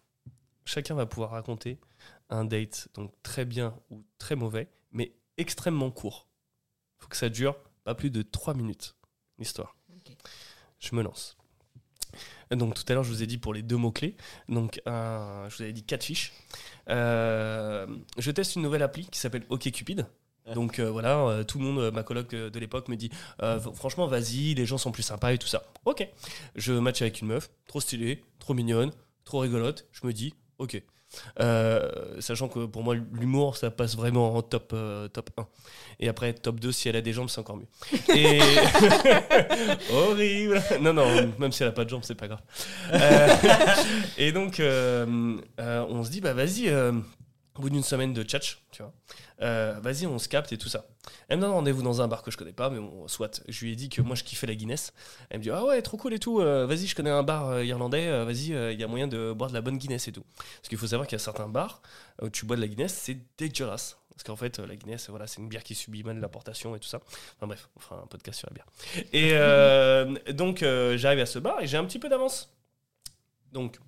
chacun 0.65 0.95
va 0.95 1.07
pouvoir 1.07 1.31
raconter 1.31 1.79
un 2.31 2.45
date 2.45 2.89
donc 2.95 3.13
très 3.23 3.45
bien 3.45 3.75
ou 3.91 4.03
très 4.19 4.37
mauvais, 4.37 4.69
mais 4.93 5.13
extrêmement 5.39 5.91
court. 5.91 6.29
faut 6.99 7.09
que 7.09 7.17
ça 7.17 7.29
dure 7.29 7.57
pas 7.85 7.95
plus 7.97 8.11
de 8.11 8.23
3 8.23 8.55
minutes, 8.55 8.95
l'histoire. 9.39 9.75
Ok. 9.97 10.15
Je 10.79 10.95
me 10.95 11.03
lance. 11.03 11.37
Donc 12.57 12.75
tout 12.75 12.85
à 12.89 12.95
l'heure, 12.95 13.05
je 13.05 13.11
vous 13.11 13.23
ai 13.23 13.27
dit 13.27 13.39
pour 13.39 13.55
les 13.55 13.63
deux 13.63 13.77
mots-clés. 13.77 14.17
Donc 14.49 14.81
un- 14.87 15.47
je 15.49 15.57
vous 15.57 15.63
avais 15.63 15.73
dit 15.73 15.83
quatre 15.85 16.05
fiches. 16.05 16.33
Euh, 16.89 17.87
je 18.19 18.31
teste 18.31 18.57
une 18.57 18.63
nouvelle 18.63 18.83
appli 18.83 19.07
qui 19.07 19.19
s'appelle 19.19 19.45
OkCupid. 19.49 20.07
Donc 20.55 20.81
euh, 20.81 20.91
voilà, 20.91 21.19
euh, 21.21 21.45
tout 21.45 21.59
le 21.59 21.65
monde, 21.65 21.79
euh, 21.79 21.91
ma 21.93 22.03
coloc 22.03 22.31
de 22.35 22.59
l'époque 22.59 22.89
me 22.89 22.97
dit 22.97 23.11
franchement 23.75 24.07
vas-y, 24.09 24.55
les 24.55 24.67
gens 24.67 24.77
sont 24.79 24.91
plus 24.93 25.05
sympas 25.05 25.33
et 25.33 25.39
tout 25.39 25.47
ça. 25.47 25.63
Ok. 25.85 26.07
Je 26.57 26.73
match 26.73 27.01
avec 27.01 27.21
une 27.21 27.29
meuf, 27.29 27.49
trop 27.69 27.81
stylée, 27.81 28.25
trop 28.41 28.53
mignonne, 28.55 28.91
trop 29.25 29.39
rigolote. 29.39 29.87
Je 29.93 30.07
me 30.07 30.13
dis 30.13 30.35
ok. 30.59 30.83
Euh, 31.41 32.21
sachant 32.21 32.49
que 32.49 32.67
pour 32.67 32.83
moi 32.83 32.95
l'humour 32.95 33.57
ça 33.57 33.71
passe 33.71 33.97
vraiment 33.97 34.35
en 34.35 34.43
top, 34.43 34.73
euh, 34.75 35.09
top 35.09 35.31
1. 35.37 35.47
Et 36.01 36.09
après 36.09 36.33
top 36.33 36.61
2 36.61 36.73
si 36.73 36.89
elle 36.89 36.97
a 36.97 37.01
des 37.01 37.13
jambes 37.13 37.29
c'est 37.29 37.41
encore 37.41 37.57
mieux. 37.57 37.69
Et... 38.15 38.41
Horrible 39.93 40.63
Non 40.81 40.93
non, 40.93 41.07
même 41.39 41.53
si 41.53 41.63
elle 41.63 41.69
a 41.69 41.73
pas 41.73 41.85
de 41.85 41.91
jambes 41.91 42.03
c'est 42.05 42.15
pas 42.15 42.29
grave. 42.29 42.43
Euh, 42.93 43.29
et 44.19 44.33
donc 44.33 44.61
on 44.61 46.05
se 46.05 46.11
dit 46.11 46.21
bah 46.21 46.33
vas-y, 46.33 46.73
au 47.57 47.61
bout 47.61 47.71
d'une 47.71 47.83
semaine 47.83 48.15
de 48.15 48.23
tchatch, 48.23 48.63
tu 48.71 48.83
vois, 48.83 48.93
euh, 49.43 49.79
vas-y 49.83 50.07
on 50.07 50.19
se 50.19 50.29
capte 50.29 50.53
et 50.53 50.59
tout 50.59 50.69
ça. 50.69 50.87
Elle 51.29 51.37
me 51.37 51.43
donne 51.43 51.51
rendez-vous 51.51 51.83
dans 51.83 52.01
un 52.01 52.09
bar 52.09 52.23
que 52.23 52.31
je 52.31 52.37
connais 52.37 52.53
pas, 52.53 52.71
mais 52.71 52.81
soit. 53.09 53.43
Je 53.49 53.65
lui 53.65 53.73
ai 53.73 53.77
dit 53.77 53.89
que 53.89 54.01
moi 54.01 54.17
je 54.17 54.25
kiffais 54.25 54.47
la 54.47 54.55
Guinness. 54.55 54.93
Elle 55.29 55.39
me 55.39 55.43
dit 55.43 55.51
ah 55.51 55.65
ouais 55.65 55.83
trop 55.83 55.97
cool 55.97 56.15
et 56.15 56.19
tout. 56.19 56.41
euh, 56.41 56.67
vas-y 56.67 56.87
je 56.87 56.95
connais 56.95 57.11
un 57.11 57.23
bar 57.23 57.49
euh, 57.49 57.65
irlandais. 57.65 58.25
vas-y 58.25 58.53
il 58.73 58.81
y 58.81 58.85
a 58.85 58.87
moyen 58.87 59.09
de 59.09 59.33
boire 59.33 59.51
de 59.51 59.55
la 59.55 59.61
bonne 59.61 59.77
Guinness 59.79 60.09
et 60.09 60.13
tout. 60.13 60.25
Parce 60.37 60.69
qu'il 60.69 60.79
faut 60.79 60.87
savoir 60.87 61.07
qu'il 61.07 61.17
y 61.17 61.21
a 61.21 61.25
certains 61.25 61.49
bars 61.49 61.83
où 62.23 62.31
tu 62.31 62.47
bois 62.47 62.57
de 62.57 62.63
la 62.63 62.69
Guinness 62.69 62.95
c'est 62.95 63.19
dégueulasse. 63.37 63.99
Parce 64.11 64.25
qu'en 64.25 64.37
fait, 64.37 64.59
la 64.59 64.77
Guinness, 64.77 65.09
voilà, 65.09 65.27
c'est 65.27 65.41
une 65.41 65.49
bière 65.49 65.65
qui 65.65 65.75
subit 65.75 66.05
mal 66.05 66.21
l'importation 66.21 66.77
et 66.77 66.79
tout 66.79 66.87
ça. 66.87 67.01
Enfin 67.37 67.47
bref, 67.47 67.71
on 67.77 67.81
fera 67.81 67.97
un 67.97 68.07
podcast 68.07 68.39
sur 68.39 68.49
la 68.51 68.55
bière. 68.55 68.67
Et 70.27 70.33
donc, 70.35 70.59
j'arrive 70.61 71.21
à 71.21 71.27
ce 71.27 71.39
bar 71.39 71.61
et 71.61 71.67
j'ai 71.67 71.79
un 71.79 71.85
petit 71.85 71.99
peu 71.99 72.11
d'avance. 72.11 72.55
Donc, 73.53 73.79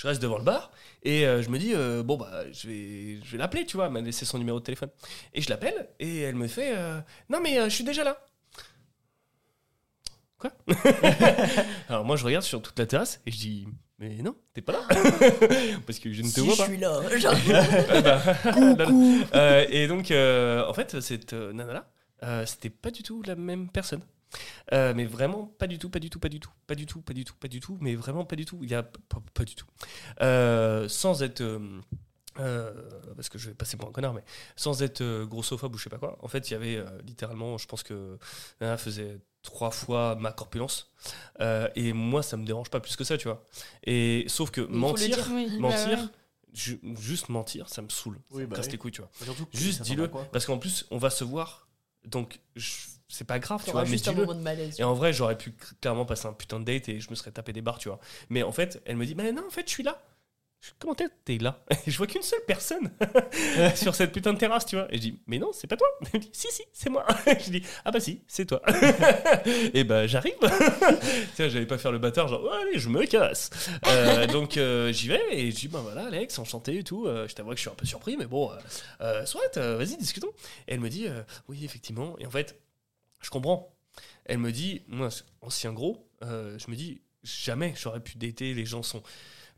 je 0.00 0.06
reste 0.08 0.22
devant 0.22 0.38
le 0.38 0.44
bar 0.44 0.70
et 1.02 1.26
euh, 1.26 1.42
je 1.42 1.50
me 1.50 1.58
dis, 1.58 1.74
euh, 1.74 2.02
bon, 2.02 2.16
bah, 2.16 2.44
je 2.52 2.66
vais, 2.68 3.20
je 3.22 3.32
vais 3.32 3.36
l'appeler, 3.38 3.66
tu 3.66 3.76
vois. 3.76 3.84
Elle 3.86 3.92
m'a 3.92 4.00
laissé 4.00 4.24
son 4.24 4.38
numéro 4.38 4.58
de 4.58 4.64
téléphone. 4.64 4.88
Et 5.34 5.42
je 5.42 5.50
l'appelle 5.50 5.90
et 5.98 6.20
elle 6.20 6.36
me 6.36 6.48
fait, 6.48 6.74
euh, 6.74 7.00
non, 7.28 7.38
mais 7.42 7.56
je 7.64 7.68
suis 7.74 7.84
déjà 7.84 8.02
là. 8.02 8.16
Quoi 10.38 10.52
Alors, 11.90 12.06
moi, 12.06 12.16
je 12.16 12.24
regarde 12.24 12.44
sur 12.44 12.62
toute 12.62 12.78
la 12.78 12.86
terrasse 12.86 13.20
et 13.26 13.30
je 13.30 13.36
dis, 13.36 13.68
mais 13.98 14.16
non, 14.22 14.34
t'es 14.54 14.62
pas 14.62 14.72
là. 14.72 14.80
Parce 15.86 15.98
que 15.98 16.10
je 16.14 16.22
ne 16.22 16.28
te 16.28 16.32
Si 16.32 16.40
vois 16.40 16.54
je 16.54 16.58
pas. 16.58 16.66
suis 16.66 16.78
là, 16.78 17.18
genre, 17.18 17.34
Ah 18.44 18.74
bah, 19.32 19.64
et 19.68 19.86
donc, 19.86 20.10
en 20.10 20.72
fait, 20.72 20.98
cette 21.00 21.34
nana-là, 21.34 22.46
c'était 22.46 22.70
pas 22.70 22.90
du 22.90 23.02
tout 23.02 23.22
la 23.22 23.36
même 23.36 23.68
personne. 23.68 24.00
Euh, 24.72 24.94
mais 24.94 25.04
vraiment 25.04 25.46
pas 25.58 25.66
du 25.66 25.78
tout, 25.78 25.90
pas 25.90 25.98
du 25.98 26.10
tout, 26.10 26.18
pas 26.20 26.28
du 26.28 26.38
tout, 26.40 26.50
pas 26.66 26.74
du 26.74 26.86
tout, 26.86 27.00
pas 27.02 27.12
du 27.14 27.24
tout, 27.24 27.34
pas 27.34 27.48
du 27.48 27.60
tout, 27.60 27.76
mais 27.80 27.94
vraiment 27.94 28.24
pas 28.24 28.36
du 28.36 28.44
tout. 28.44 28.58
Il 28.62 28.70
y 28.70 28.74
a 28.74 28.82
pas, 28.82 29.18
pas 29.34 29.44
du 29.44 29.54
tout. 29.54 29.66
Euh, 30.22 30.88
sans 30.88 31.22
être, 31.22 31.40
euh, 31.40 31.80
euh, 32.38 32.72
parce 33.16 33.28
que 33.28 33.38
je 33.38 33.48
vais 33.48 33.54
passer 33.54 33.76
pour 33.76 33.88
un 33.88 33.92
connard, 33.92 34.14
mais 34.14 34.24
sans 34.56 34.82
être 34.82 35.00
euh, 35.00 35.26
grossophobe 35.26 35.74
ou 35.74 35.78
je 35.78 35.84
sais 35.84 35.90
pas 35.90 35.98
quoi. 35.98 36.16
En 36.20 36.28
fait, 36.28 36.48
il 36.48 36.52
y 36.52 36.56
avait 36.56 36.76
euh, 36.76 36.84
littéralement, 37.04 37.58
je 37.58 37.66
pense 37.66 37.82
que 37.82 38.18
nana 38.60 38.76
faisait 38.76 39.20
trois 39.42 39.70
fois 39.70 40.14
ma 40.16 40.32
corpulence. 40.32 40.92
Euh, 41.40 41.68
et 41.74 41.92
moi, 41.92 42.22
ça 42.22 42.36
me 42.36 42.44
dérange 42.44 42.70
pas 42.70 42.78
plus 42.80 42.94
que 42.96 43.04
ça, 43.04 43.16
tu 43.18 43.26
vois. 43.26 43.44
Et 43.84 44.24
sauf 44.28 44.50
que 44.50 44.60
mentir, 44.60 45.16
dire. 45.16 45.28
Oui, 45.32 45.58
mentir, 45.58 45.96
bah 45.96 46.02
ouais. 46.04 46.08
ju- 46.52 46.80
juste 47.00 47.28
mentir, 47.30 47.68
ça 47.68 47.82
me 47.82 47.88
saoule. 47.88 48.20
Oui, 48.30 48.36
ça 48.36 48.40
me 48.42 48.46
bah 48.46 48.56
casse 48.56 48.66
oui. 48.66 48.72
les 48.72 48.78
couilles, 48.78 48.92
tu 48.92 49.00
vois. 49.00 49.10
Surtout 49.24 49.46
que 49.46 49.56
Juste 49.58 49.82
dis-le, 49.82 50.08
parce 50.08 50.46
qu'en 50.46 50.58
plus, 50.58 50.86
on 50.90 50.98
va 50.98 51.10
se 51.10 51.24
voir, 51.24 51.66
donc 52.04 52.40
je- 52.54 52.86
c'est 53.10 53.26
pas 53.26 53.38
grave, 53.38 53.62
tu 53.64 53.72
vois, 53.72 53.82
mais 53.82 53.88
juste 53.88 54.08
un 54.08 54.12
moment 54.12 54.34
de 54.34 54.40
malaise. 54.40 54.78
Et 54.78 54.84
en 54.84 54.94
vrai, 54.94 55.12
j'aurais 55.12 55.36
pu 55.36 55.50
cl- 55.50 55.72
clairement 55.80 56.06
passer 56.06 56.26
un 56.26 56.32
putain 56.32 56.60
de 56.60 56.64
date 56.64 56.88
et 56.88 57.00
je 57.00 57.10
me 57.10 57.16
serais 57.16 57.32
tapé 57.32 57.52
des 57.52 57.60
barres, 57.60 57.78
tu 57.78 57.88
vois. 57.88 57.98
Mais 58.28 58.42
en 58.42 58.52
fait, 58.52 58.80
elle 58.86 58.96
me 58.96 59.04
dit, 59.04 59.14
mais 59.14 59.32
non, 59.32 59.46
en 59.46 59.50
fait, 59.50 59.66
je 59.66 59.72
suis 59.72 59.82
là. 59.82 60.00
Comment 60.78 60.94
t'es 60.94 61.38
là? 61.38 61.58
Je 61.86 61.96
vois 61.96 62.06
qu'une 62.06 62.22
seule 62.22 62.44
personne 62.46 62.90
sur 63.74 63.94
cette 63.94 64.12
putain 64.12 64.34
de 64.34 64.38
terrasse, 64.38 64.66
tu 64.66 64.76
vois. 64.76 64.86
Et 64.92 64.96
je 64.96 65.00
dis, 65.00 65.18
mais 65.26 65.38
non, 65.38 65.52
c'est 65.54 65.66
pas 65.66 65.76
toi. 65.76 65.88
Elle 66.12 66.20
me 66.20 66.24
dit, 66.24 66.30
si, 66.34 66.48
si, 66.52 66.62
c'est 66.74 66.90
moi. 66.90 67.06
je 67.26 67.50
dis, 67.50 67.62
ah 67.82 67.90
bah 67.90 67.98
si, 67.98 68.20
c'est 68.28 68.44
toi. 68.44 68.60
et 69.72 69.84
bah 69.84 70.06
j'arrive. 70.06 70.34
Tiens, 71.34 71.48
j'allais 71.48 71.64
pas 71.64 71.78
faire 71.78 71.92
le 71.92 71.98
bâtard, 71.98 72.28
genre, 72.28 72.42
oh, 72.44 72.50
allez, 72.50 72.78
je 72.78 72.90
me 72.90 73.06
casse. 73.06 73.48
Euh, 73.86 74.26
donc 74.26 74.58
euh, 74.58 74.92
j'y 74.92 75.08
vais 75.08 75.22
et 75.30 75.50
je 75.50 75.56
dis, 75.56 75.68
bah 75.68 75.80
voilà, 75.82 76.08
Alex, 76.08 76.38
enchanté 76.38 76.76
et 76.76 76.84
tout. 76.84 77.06
Euh, 77.06 77.26
je 77.26 77.34
t'avoue 77.34 77.50
que 77.50 77.56
je 77.56 77.62
suis 77.62 77.70
un 77.70 77.74
peu 77.74 77.86
surpris, 77.86 78.18
mais 78.18 78.26
bon, 78.26 78.50
soit, 79.24 79.56
vas-y, 79.56 79.96
discutons. 79.96 80.30
Et 80.68 80.74
elle 80.74 80.80
me 80.80 80.90
dit, 80.90 81.06
oui, 81.48 81.64
effectivement. 81.64 82.16
Et 82.18 82.26
en 82.26 82.30
fait, 82.30 82.60
je 83.20 83.30
comprends. 83.30 83.74
Elle 84.24 84.38
me 84.38 84.52
dit, 84.52 84.82
moi, 84.88 85.08
ancien 85.40 85.72
gros, 85.72 86.06
euh, 86.22 86.58
je 86.58 86.70
me 86.70 86.76
dis, 86.76 87.02
jamais 87.22 87.74
j'aurais 87.76 88.00
pu 88.00 88.16
dater, 88.18 88.54
les 88.54 88.64
gens 88.64 88.82
sont 88.82 89.02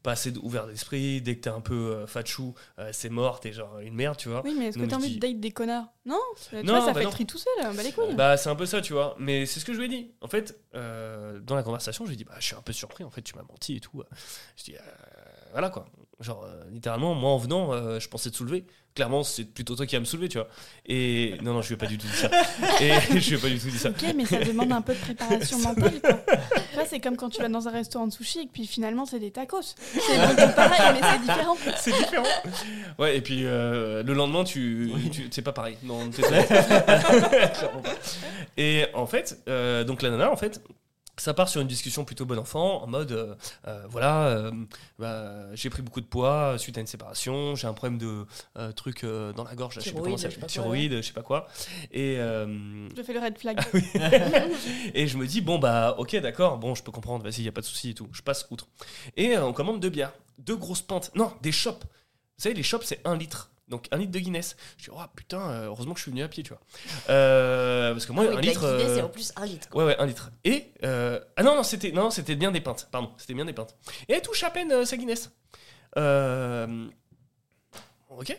pas 0.03 0.13
assez 0.13 0.37
ouverts 0.39 0.67
d'esprit, 0.67 1.23
dès 1.23 1.37
que 1.37 1.43
t'es 1.43 1.51
un 1.51 1.61
peu 1.61 1.75
euh, 1.95 2.07
fatchou, 2.09 2.55
euh, 2.81 2.91
c'est 2.93 3.09
mort, 3.09 3.39
t'es 3.39 3.53
genre 3.53 3.79
une 3.79 3.95
merde, 3.95 4.17
tu 4.17 4.29
vois. 4.29 4.43
Oui, 4.45 4.53
mais 4.59 4.67
est-ce 4.67 4.79
que 4.79 4.85
t'as 4.85 4.97
envie 4.97 5.11
dis- 5.11 5.15
de 5.17 5.21
date 5.21 5.39
des 5.39 5.53
connards? 5.53 5.93
Non 6.07 6.19
Tu 6.51 6.57
Non, 6.57 6.73
vois, 6.75 6.81
ça 6.87 6.93
bah 6.93 6.99
fait 7.01 7.05
non. 7.05 7.11
tri 7.13 7.25
tout 7.25 7.39
seul, 7.39 7.77
bah 7.77 7.83
les 7.85 7.93
couilles. 7.93 8.15
Bah, 8.17 8.37
c'est 8.37 8.49
un 8.49 8.57
peu 8.57 8.67
ça, 8.67 8.81
tu 8.81 8.95
vois. 8.95 9.15
Mais 9.21 9.47
c'est 9.47 9.61
ce 9.61 9.65
que 9.65 9.73
je 9.75 9.79
lui 9.79 9.85
ai 9.87 9.89
dit. 9.89 10.11
En 10.21 10.27
fait, 10.27 10.59
euh, 10.75 11.39
dans 11.39 11.55
la 11.55 11.63
conversation, 11.63 12.05
je 12.05 12.11
lui 12.11 12.15
ai 12.15 12.17
dit, 12.17 12.25
bah, 12.25 12.35
je 12.41 12.47
suis 12.47 12.57
un 12.57 12.63
peu 12.63 12.73
surpris, 12.73 13.05
en 13.05 13.11
fait, 13.11 13.23
tu 13.23 13.37
m'as 13.37 13.43
menti 13.45 13.77
et 13.77 13.81
tout. 13.81 14.03
Je 14.57 14.65
dis, 14.65 14.75
euh, 14.75 14.81
voilà 15.53 15.71
quoi. 15.71 15.87
Genre, 16.19 16.43
euh, 16.45 16.65
littéralement, 16.71 17.15
moi 17.15 17.31
en 17.31 17.39
venant, 17.39 17.73
euh, 17.73 18.01
je 18.01 18.09
pensais 18.09 18.31
te 18.31 18.37
soulever. 18.37 18.65
Clairement, 18.95 19.23
c'est 19.23 19.45
plutôt 19.45 19.75
toi 19.75 19.87
qui 19.87 19.95
vas 19.97 20.01
me 20.01 20.05
soulever, 20.05 20.29
tu 20.29 20.37
vois. 20.37 20.49
Et 20.87 21.37
non, 21.43 21.55
non, 21.55 21.63
je 21.63 21.69
lui 21.69 21.75
ai 21.75 21.79
pas 21.79 21.87
du 21.87 21.97
tout 21.97 22.07
dit 22.07 22.13
ça. 22.17 22.31
Et 22.81 22.91
je 23.21 23.29
lui 23.31 23.37
ai 23.37 23.39
pas 23.39 23.49
du 23.49 23.59
tout 23.59 23.71
dit 23.71 23.79
ça. 23.79 23.89
Ok, 23.89 24.05
mais 24.15 24.27
ça 24.27 24.39
demande 24.45 24.71
un 24.73 24.83
peu 24.83 24.93
de 24.95 24.99
préparation 25.01 25.59
mentale. 25.61 25.99
Quoi. 26.03 26.85
C'est 26.89 27.01
comme 27.01 27.17
quand 27.17 27.31
tu 27.31 27.41
vas 27.41 27.49
dans 27.49 27.67
un 27.69 27.71
restaurant 27.71 28.07
de 28.07 28.13
sushi 28.13 28.41
et 28.41 28.49
puis 28.53 28.67
finalement 28.67 29.07
c'est 29.07 29.19
des 29.19 29.31
tacos. 29.31 29.63
C'est 29.63 29.99
bon, 29.99 30.35
c'est 30.37 30.55
pareil, 30.55 31.01
mais 31.01 31.09
c'est 31.11 31.21
différent. 31.21 31.57
C'est 31.77 31.93
différent. 31.93 32.27
Ouais, 32.99 33.17
et 33.17 33.21
puis 33.23 33.45
euh, 33.47 34.03
le 34.03 34.13
lendemain, 34.13 34.45
tu, 34.45 34.93
tu- 35.11 35.29
c'est 35.31 35.43
pas 35.43 35.53
pareil. 35.53 35.79
Non, 35.85 36.11
pas. 36.11 36.21
et 38.57 38.87
en 38.95 39.07
fait, 39.07 39.39
euh, 39.49 39.85
donc 39.85 40.03
la 40.03 40.11
nana, 40.11 40.31
en 40.31 40.37
fait, 40.37 40.61
ça 41.19 41.35
part 41.35 41.49
sur 41.49 41.61
une 41.61 41.69
discussion 41.69 42.05
plutôt 42.05 42.25
bon 42.25 42.39
enfant, 42.39 42.83
en 42.83 42.87
mode, 42.87 43.13
euh, 43.13 43.35
euh, 43.67 43.85
voilà, 43.89 44.29
euh, 44.29 44.51
bah, 44.99 45.55
j'ai 45.55 45.69
pris 45.69 45.83
beaucoup 45.83 46.01
de 46.01 46.07
poids 46.07 46.57
suite 46.59 46.79
à 46.79 46.81
une 46.81 46.87
séparation, 46.87 47.55
j'ai 47.55 47.67
un 47.67 47.75
problème 47.75 47.99
de 47.99 48.27
truc 48.73 49.05
dans 49.05 49.45
la 49.45 49.55
gorge, 49.55 49.77
là, 49.77 49.83
je 49.83 49.91
sais 49.91 49.95
pas 49.95 50.01
comment 50.01 50.17
ça 50.17 50.29
Thyroïde, 50.29 50.97
je 51.03 51.03
sais 51.03 51.13
pas 51.13 51.23
quoi, 51.23 51.47
thyroïde, 51.49 51.73
je 51.73 51.77
sais 51.77 51.83
pas 51.83 51.93
quoi. 51.93 51.93
Et 51.93 52.17
Je 52.97 53.03
fais 53.03 53.13
le 53.13 53.21
red 53.21 53.39
flag. 53.39 53.61
et 54.95 55.07
je 55.07 55.19
me 55.19 55.27
dis, 55.27 55.41
bon, 55.41 55.59
bah, 55.59 55.95
ok, 55.99 56.17
d'accord, 56.17 56.59
bon, 56.59 56.75
je 56.75 56.83
peux 56.83 56.93
comprendre, 56.93 57.25
vas-y, 57.25 57.43
y 57.43 57.49
a 57.49 57.53
pas 57.53 57.61
de 57.61 57.67
souci 57.67 57.91
et 57.91 57.95
tout. 57.95 58.09
Je 58.13 58.23
passe 58.23 58.47
outre. 58.51 58.69
Et 59.17 59.37
on 59.39 59.53
commande 59.53 59.81
deux 59.81 59.91
bières, 59.91 60.13
deux 60.39 60.57
grosses 60.57 60.83
pintes. 60.83 61.11
Non, 61.15 61.33
des 61.43 61.53
chopes. 61.53 61.85
Vous 61.85 62.43
savez, 62.43 62.55
les 62.55 62.63
chopes, 62.63 62.85
c'est 62.85 63.01
un 63.07 63.17
litre. 63.17 63.52
Donc 63.73 63.89
un 63.91 63.97
litre 63.97 64.13
de 64.13 64.19
Guinness. 64.21 64.57
Je 64.79 64.85
dis, 64.85 64.91
oh 64.93 65.01
putain, 65.17 65.41
euh, 65.51 65.67
heureusement 65.67 65.95
que 65.95 65.99
je 65.99 66.03
suis 66.05 66.13
venu 66.13 66.23
à 66.23 66.29
pied, 66.29 66.45
tu 66.45 66.51
vois. 66.51 66.61
Euh, 67.09 67.93
parce 67.93 68.07
que 68.07 68.13
moi, 68.13 68.23
Avec 68.25 68.37
un 68.39 68.41
de 68.41 68.47
la 68.47 68.53
litre. 68.53 68.77
Guinness 68.77 68.91
euh, 68.91 68.99
et 68.99 69.03
en 69.03 69.09
plus 69.09 69.33
un 69.35 69.47
litre. 69.47 69.69
Ouais, 69.75 69.85
ouais, 69.85 69.99
un 69.99 70.07
litre. 70.07 70.31
Et. 70.45 70.73
euh, 70.85 71.19
Ah 71.37 71.43
non, 71.43 71.57
non, 71.57 71.63
c'était 71.65 71.91
non, 71.91 72.11
c'était 72.11 72.37
bien 72.37 72.53
des 72.53 72.61
pintes. 72.61 72.89
Pardon, 72.93 73.11
c'était 73.17 73.35
bien 73.35 73.45
des 73.45 73.53
pintes. 73.53 73.75
Et 74.09 74.13
elle 74.13 74.23
touche 74.23 74.45
à 74.45 74.51
peine 74.51 74.71
euh, 74.71 74.85
sa 74.85 74.97
Guinness. 74.97 75.31
Euh, 75.97 76.87
Ok. 78.11 78.39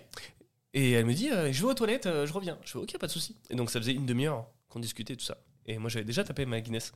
Et 0.75 0.91
elle 0.91 1.05
me 1.05 1.13
dit 1.13 1.29
euh, 1.31 1.51
Je 1.51 1.61
vais 1.61 1.67
aux 1.71 1.73
toilettes, 1.73 2.05
euh, 2.05 2.25
je 2.27 2.33
reviens. 2.33 2.57
Je 2.63 2.71
fais 2.71 2.77
Ok, 2.79 2.97
pas 2.97 3.07
de 3.07 3.11
souci. 3.11 3.35
Et 3.49 3.55
donc 3.55 3.69
ça 3.71 3.79
faisait 3.79 3.93
une 3.93 4.05
demi-heure 4.05 4.45
qu'on 4.69 4.79
discutait, 4.79 5.15
tout 5.15 5.25
ça. 5.25 5.37
Et 5.65 5.77
moi, 5.77 5.89
j'avais 5.89 6.05
déjà 6.05 6.23
tapé 6.23 6.45
ma 6.45 6.59
Guinness. 6.61 6.91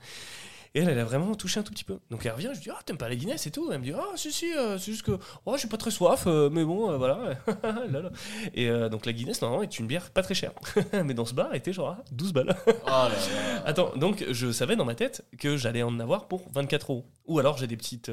Et 0.73 0.81
elle, 0.81 0.89
elle 0.89 0.99
a 0.99 1.05
vraiment 1.05 1.35
touché 1.35 1.59
un 1.59 1.63
tout 1.63 1.71
petit 1.71 1.83
peu. 1.83 1.99
Donc 2.09 2.25
elle 2.25 2.31
revient, 2.31 2.51
je 2.53 2.59
dis 2.59 2.69
Ah, 2.69 2.79
t'aimes 2.85 2.97
pas 2.97 3.09
la 3.09 3.15
Guinness 3.15 3.47
et 3.47 3.51
tout? 3.51 3.71
Elle 3.71 3.79
me 3.79 3.83
dit 3.85 3.93
Ah, 3.93 4.15
si, 4.15 4.31
si, 4.31 4.53
euh, 4.53 4.77
c'est 4.77 4.91
juste 4.91 5.05
que 5.05 5.17
oh, 5.45 5.55
j'ai 5.57 5.67
pas 5.67 5.77
très 5.77 5.91
soif, 5.91 6.25
euh, 6.27 6.49
mais 6.49 6.63
bon, 6.63 6.91
euh, 6.91 6.97
voilà. 6.97 7.37
Là, 7.63 8.01
là. 8.01 8.09
Et 8.53 8.69
donc 8.89 9.05
la 9.05 9.13
Guinness, 9.13 9.41
normalement, 9.41 9.63
est 9.63 9.79
une 9.79 9.87
bière 9.87 10.09
pas 10.11 10.23
très 10.23 10.33
chère. 10.33 10.53
mais 11.05 11.13
dans 11.13 11.25
ce 11.25 11.33
bar, 11.33 11.49
elle 11.51 11.57
était 11.57 11.73
genre 11.73 11.89
à 11.89 12.03
12 12.11 12.33
balles. 12.33 12.55
Oh 12.67 12.89
là 12.89 13.09
là. 13.09 13.63
Attends, 13.65 13.91
donc 13.95 14.25
je 14.29 14.51
savais 14.51 14.75
dans 14.75 14.85
ma 14.85 14.95
tête 14.95 15.25
que 15.39 15.57
j'allais 15.57 15.83
en 15.83 15.99
avoir 15.99 16.27
pour 16.27 16.49
24 16.53 16.91
euros. 16.91 17.05
Ou 17.25 17.39
alors 17.39 17.57
j'ai 17.57 17.67
des 17.67 17.75
petites 17.75 18.11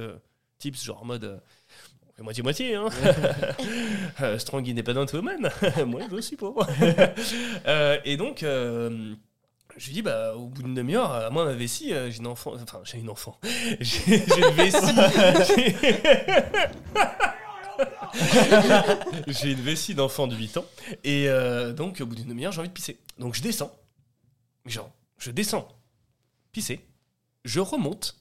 tips, 0.58 0.84
genre 0.84 1.02
en 1.02 1.06
mode. 1.06 1.40
Moitié-moitié, 2.20 2.76
hein. 2.76 2.88
Strong 4.38 4.68
independent 4.68 5.12
woman. 5.12 5.50
Moi, 5.86 6.02
je 6.10 6.20
suis 6.20 6.36
pauvre. 6.36 6.66
Et 8.04 8.16
donc, 8.16 8.44
je 9.76 9.86
lui 9.86 9.92
dis, 9.94 10.02
bah, 10.02 10.34
au 10.36 10.46
bout 10.46 10.62
d'une 10.62 10.74
demi-heure, 10.74 11.10
à 11.12 11.30
moi, 11.30 11.44
ma 11.44 11.52
vessie, 11.52 11.92
euh, 11.92 12.10
j'ai 12.10 12.18
une 12.18 12.26
enfant. 12.26 12.52
Enfin, 12.54 12.80
j'ai 12.84 12.98
une 12.98 13.10
enfant. 13.10 13.38
J'ai 13.80 14.24
j'ai 14.26 14.38
une 14.48 14.54
vessie. 14.54 14.94
J'ai- 15.56 15.76
J'ai 19.26 19.50
une 19.52 19.60
vessie 19.60 19.94
d'enfant 19.94 20.26
de 20.26 20.36
8 20.36 20.56
ans. 20.58 20.64
Et 21.02 21.28
euh, 21.28 21.72
donc, 21.72 22.00
au 22.00 22.06
bout 22.06 22.14
d'une 22.14 22.28
demi-heure, 22.28 22.52
j'ai 22.52 22.60
envie 22.60 22.68
de 22.68 22.72
pisser. 22.74 22.98
Donc, 23.18 23.34
je 23.34 23.42
descends. 23.42 23.72
Genre, 24.66 24.90
je 25.18 25.30
descends, 25.30 25.68
pisser, 26.52 26.86
je 27.44 27.60
remonte. 27.60 28.16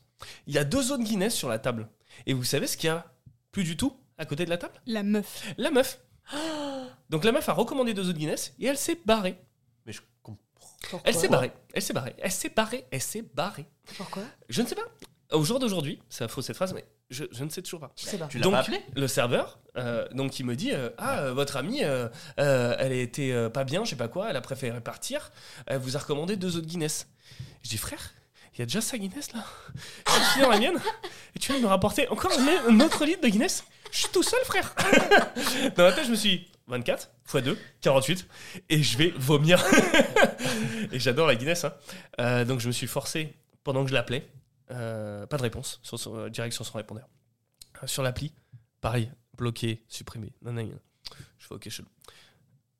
Il 0.48 0.54
y 0.54 0.58
a 0.58 0.64
deux 0.64 0.82
zones 0.82 1.04
Guinness 1.04 1.34
sur 1.36 1.48
la 1.50 1.60
table. 1.60 1.88
Et 2.26 2.34
vous 2.34 2.44
savez 2.44 2.68
ce 2.68 2.76
qu'il 2.78 2.88
y 2.88 2.92
a 2.92 3.06
plus 3.52 3.64
du 3.64 3.78
tout 3.78 3.96
à 4.18 4.26
côté 4.26 4.44
de 4.46 4.50
la 4.50 4.58
table? 4.58 4.74
La 4.86 5.04
meuf. 5.04 5.44
La 5.58 5.72
meuf. 5.72 6.00
Donc 7.10 7.24
la 7.24 7.32
meuf 7.32 7.48
a 7.48 7.54
recommandé 7.54 7.94
deux 7.94 8.10
autres 8.10 8.18
Guinness 8.18 8.54
et 8.60 8.66
elle 8.66 8.78
s'est 8.78 9.00
barrée. 9.06 9.38
Mais 9.86 9.94
je 9.94 10.02
comprends. 10.22 10.42
Pourquoi 10.90 11.02
Elle 11.10 11.16
s'est 11.16 11.28
barrée. 11.28 11.52
Elle 11.74 11.82
s'est 11.82 11.94
barrée. 11.94 12.16
Elle 12.20 12.32
s'est 12.32 12.50
barrée. 12.50 12.86
Elle 12.92 13.02
s'est 13.02 13.24
barrée. 13.34 13.66
Pourquoi? 13.98 14.24
Je 14.50 14.62
ne 14.62 14.68
sais 14.68 14.76
pas. 14.76 14.84
Au 15.32 15.44
jour 15.44 15.58
d'aujourd'hui, 15.58 16.00
ça 16.10 16.28
faux 16.28 16.44
cette 16.44 16.56
phrase, 16.56 16.74
mais 16.74 16.86
je, 17.10 17.24
je 17.32 17.44
ne 17.44 17.50
sais 17.50 17.64
toujours 17.64 17.80
pas. 17.80 17.92
Je 17.98 18.04
sais 18.04 18.18
pas. 18.20 18.28
Tu 18.28 18.38
l'as 18.38 18.44
Donc, 18.44 18.54
pas 18.54 18.60
appelé 18.60 18.80
le 18.96 19.08
serveur, 19.08 19.58
euh, 19.78 20.08
donc 20.12 20.38
il 20.40 20.46
me 20.46 20.56
dit 20.56 20.72
euh, 20.72 20.90
ah 21.00 21.22
euh, 21.22 21.34
votre 21.34 21.58
amie, 21.58 21.84
euh, 21.84 22.08
euh, 22.40 22.76
elle 22.78 22.92
était 22.92 23.32
euh, 23.32 23.50
pas 23.50 23.64
bien, 23.64 23.84
je 23.84 23.92
sais 23.92 23.96
pas 23.96 24.08
quoi, 24.10 24.30
elle 24.30 24.36
a 24.36 24.42
préféré 24.42 24.80
partir, 24.80 25.32
elle 25.66 25.80
vous 25.80 25.96
a 25.96 26.00
recommandé 26.00 26.36
deux 26.36 26.56
autres 26.58 26.68
Guinness. 26.68 27.08
Je 27.64 27.70
dis 27.70 27.78
frère, 27.78 28.14
il 28.54 28.60
y 28.60 28.62
a 28.62 28.66
déjà 28.66 28.82
sa 28.82 29.00
Guinness 29.00 29.34
là. 29.34 29.44
Je 30.06 30.24
suis 30.34 30.42
dans 30.42 30.50
la 30.52 30.60
mienne 30.60 30.80
et 31.36 31.40
tu 31.40 31.52
viens 31.52 31.60
de 31.60 31.66
me 31.66 31.70
rapporter 31.70 32.08
encore 32.10 32.32
un, 32.38 32.70
un 32.70 32.80
autre 32.82 33.04
litre 33.04 33.22
de 33.22 33.30
Guinness? 33.30 33.64
Je 33.92 33.98
suis 34.00 34.10
tout 34.10 34.24
seul 34.24 34.44
frère. 34.46 34.76
Dans 35.76 35.84
la 35.84 35.94
tête 35.94 36.06
je 36.06 36.12
me 36.12 36.16
suis 36.16 36.30
dit, 36.38 36.48
24 36.68 37.10
x 37.26 37.44
2, 37.44 37.57
48 37.81 38.27
et 38.69 38.81
je 38.84 38.98
vais 38.98 39.14
vomir. 39.18 39.64
et 40.91 40.99
j'adore 40.99 41.27
la 41.27 41.35
Guinness, 41.35 41.65
hein. 41.65 41.73
Euh, 42.19 42.45
donc 42.45 42.60
je 42.60 42.68
me 42.68 42.72
suis 42.72 42.88
forcé 42.88 43.35
pendant 43.64 43.84
que 43.84 43.90
je 43.90 43.94
l'appelais, 43.94 44.27
euh, 44.72 45.26
pas 45.26 45.38
de 45.38 45.41
réponse 45.44 45.80
sur 45.84 46.15
euh, 46.15 46.30
direct 46.30 46.53
sur 46.53 46.65
son 46.65 46.77
répondeur. 46.77 47.07
Sur 47.85 48.02
l'appli, 48.03 48.34
pareil, 48.81 49.11
bloqué, 49.38 49.84
supprimé. 49.90 50.31
Non, 50.41 50.53
non, 50.53 50.64
non. 50.64 50.80
Je 51.38 51.48
fais 51.48 51.53
ok, 51.56 51.69
chelou. 51.69 51.88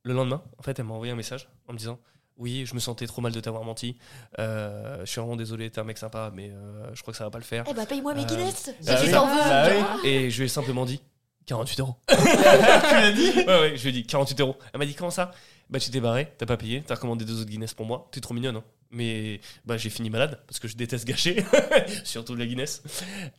Le 0.04 0.14
lendemain, 0.14 0.42
en 0.58 0.64
fait, 0.64 0.78
elle 0.80 0.86
m'a 0.86 0.94
envoyé 0.94 1.12
un 1.12 1.16
message 1.16 1.50
en 1.68 1.74
me 1.74 1.78
disant 1.78 2.00
Oui, 2.38 2.66
je 2.66 2.74
me 2.74 2.80
sentais 2.80 3.06
trop 3.08 3.22
mal 3.22 3.32
de 3.34 3.40
t'avoir 3.42 3.64
menti. 3.64 3.98
Euh, 4.40 5.00
je 5.02 5.06
suis 5.12 5.20
vraiment 5.20 5.36
désolé, 5.36 5.70
t'es 5.70 5.80
un 5.80 5.84
mec 5.84 5.98
sympa, 5.98 6.32
mais 6.34 6.50
euh, 6.52 6.94
je 6.96 7.02
crois 7.02 7.12
que 7.12 7.18
ça 7.18 7.26
va 7.26 7.32
pas 7.32 7.38
le 7.38 7.44
faire. 7.44 7.66
Eh 7.70 7.74
bah 7.74 7.86
paye-moi 7.86 8.14
mes 8.14 8.22
Euh, 8.24 8.26
Guinness 8.26 8.70
bah 8.86 8.98
Si 8.98 9.06
oui. 9.08 9.12
Bah 9.12 9.66
oui. 9.68 9.80
genre. 9.80 10.06
Et 10.06 10.30
je 10.30 10.38
lui 10.40 10.46
ai 10.46 10.50
simplement 10.50 10.86
dit 10.86 11.02
48 11.46 11.80
euros. 11.80 11.96
Tu 12.10 12.16
l'as 12.16 13.12
dit 13.12 13.32
Ouais, 13.38 13.46
ouais, 13.46 13.78
je 13.78 13.84
lui 13.84 13.90
ai 13.90 13.92
dit 13.92 14.04
48 14.06 14.40
euros. 14.42 14.58
Elle 14.74 14.80
m'a 14.80 14.86
dit 14.86 14.96
Comment 14.96 15.12
ça? 15.12 15.32
Bah, 15.70 15.80
tu 15.80 15.90
t'es 15.90 16.00
barré, 16.00 16.32
t'as 16.38 16.46
pas 16.46 16.58
payé, 16.58 16.84
t'as 16.86 16.96
recommandé 16.96 17.26
deux 17.26 17.40
autres 17.42 17.50
Guinness 17.50 17.74
pour 17.74 17.86
moi. 17.86 18.08
T'es 18.12 18.22
trop 18.22 18.34
mignonne, 18.34 18.58
hein. 18.58 18.64
Mais 18.92 19.40
bah, 19.66 19.76
j'ai 19.76 19.90
fini 19.90 20.12
malade 20.12 20.40
parce 20.46 20.60
que 20.60 20.68
je 20.68 20.76
déteste 20.76 21.08
gâcher, 21.08 21.44
surtout 22.04 22.36
de 22.36 22.40
la 22.40 22.46
Guinness. 22.46 22.84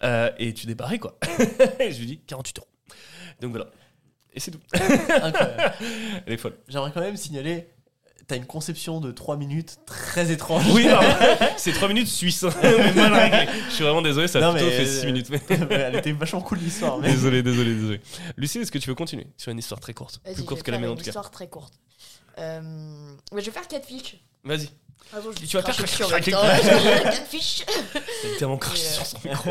Euh, 0.02 0.30
et 0.38 0.52
tu 0.52 0.66
t'es 0.66 0.74
barré, 0.74 0.98
quoi. 0.98 1.16
Je 1.38 1.96
lui 1.98 2.02
ai 2.02 2.06
dit 2.06 2.20
48 2.26 2.58
euros. 2.58 2.68
Donc 3.40 3.50
voilà. 3.52 3.66
Et 4.32 4.40
c'est 4.40 4.50
tout. 4.50 4.58
Incroyable. 4.72 5.74
Elle 6.26 6.32
est 6.32 6.36
folle. 6.38 6.56
J'aimerais 6.66 6.90
quand 6.92 7.00
même 7.00 7.16
signaler, 7.16 7.68
t'as 8.26 8.36
une 8.36 8.46
conception 8.46 9.00
de 9.00 9.12
3 9.12 9.36
minutes 9.36 9.78
très 9.86 10.30
étrange. 10.30 10.64
Oui, 10.72 10.86
non, 10.86 10.98
c'est 11.56 11.72
3 11.72 11.88
minutes 11.88 12.08
suisse. 12.08 12.44
Je 12.62 13.70
suis 13.70 13.84
vraiment 13.84 14.02
désolé, 14.02 14.28
ça 14.28 14.38
a 14.38 14.42
Non, 14.42 14.52
plutôt 14.52 14.66
mais, 14.66 14.76
fait 14.76 14.86
6 14.86 15.02
euh, 15.02 15.06
minutes. 15.06 15.30
Ouais, 15.30 15.40
Elle 15.70 15.96
était 15.96 16.12
vachement 16.12 16.40
cool 16.40 16.58
l'histoire. 16.58 16.98
Mais... 16.98 17.10
Désolé, 17.10 17.42
désolé, 17.42 17.74
désolé. 17.74 18.00
Lucie, 18.36 18.58
est-ce 18.58 18.72
que 18.72 18.78
tu 18.78 18.88
veux 18.88 18.94
continuer 18.94 19.26
sur 19.36 19.52
une 19.52 19.58
histoire 19.58 19.80
très 19.80 19.94
courte 19.94 20.20
Plus 20.34 20.44
courte 20.44 20.62
que 20.62 20.70
la 20.70 20.78
mienne 20.78 20.90
en 20.90 20.92
une 20.92 20.98
tout 20.98 21.04
cas. 21.04 21.10
histoire 21.10 21.30
très 21.30 21.48
courte. 21.48 21.74
Euh, 22.38 22.60
mais 23.32 23.40
je 23.40 23.46
vais 23.46 23.52
faire 23.52 23.68
quatre 23.68 23.86
fiches. 23.86 24.16
Vas-y. 24.44 24.68
Vais 25.12 25.46
Tu 25.46 25.56
vas 25.56 25.62
faire 25.62 25.76
craquer, 25.76 26.30
craquer. 26.30 26.30
Quatre 26.32 27.26
fiches. 27.28 27.64
A 27.94 28.38
tellement 28.38 28.56
craché 28.56 28.86
euh, 28.86 28.90
sur 28.92 29.06
son 29.06 29.18
micro. 29.24 29.50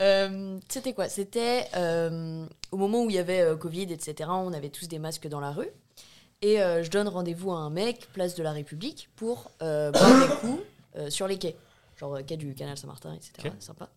Euh, 0.00 0.58
C'était 0.68 0.92
quoi? 0.94 1.08
C'était 1.08 1.66
euh, 1.76 2.44
au 2.70 2.76
moment 2.76 3.04
où 3.04 3.10
il 3.10 3.16
y 3.16 3.18
avait 3.18 3.40
euh, 3.40 3.56
Covid, 3.56 3.92
etc. 3.92 4.30
On 4.32 4.52
avait 4.52 4.70
tous 4.70 4.88
des 4.88 4.98
masques 4.98 5.28
dans 5.28 5.40
la 5.40 5.50
rue. 5.50 5.68
Et 6.42 6.60
euh, 6.60 6.82
je 6.82 6.90
donne 6.90 7.08
rendez-vous 7.08 7.52
à 7.52 7.58
un 7.58 7.70
mec, 7.70 8.08
place 8.12 8.34
de 8.34 8.42
la 8.42 8.52
République, 8.52 9.08
pour 9.16 9.50
euh, 9.62 9.90
boire 9.92 10.28
des 10.28 10.34
coups 10.36 10.62
euh, 10.96 11.10
sur 11.10 11.26
les 11.26 11.38
quais. 11.38 11.56
Genre 11.96 12.18
quai 12.26 12.36
du 12.36 12.54
canal 12.54 12.76
Saint-Martin, 12.76 13.14
etc. 13.14 13.54
Sympa. 13.60 13.88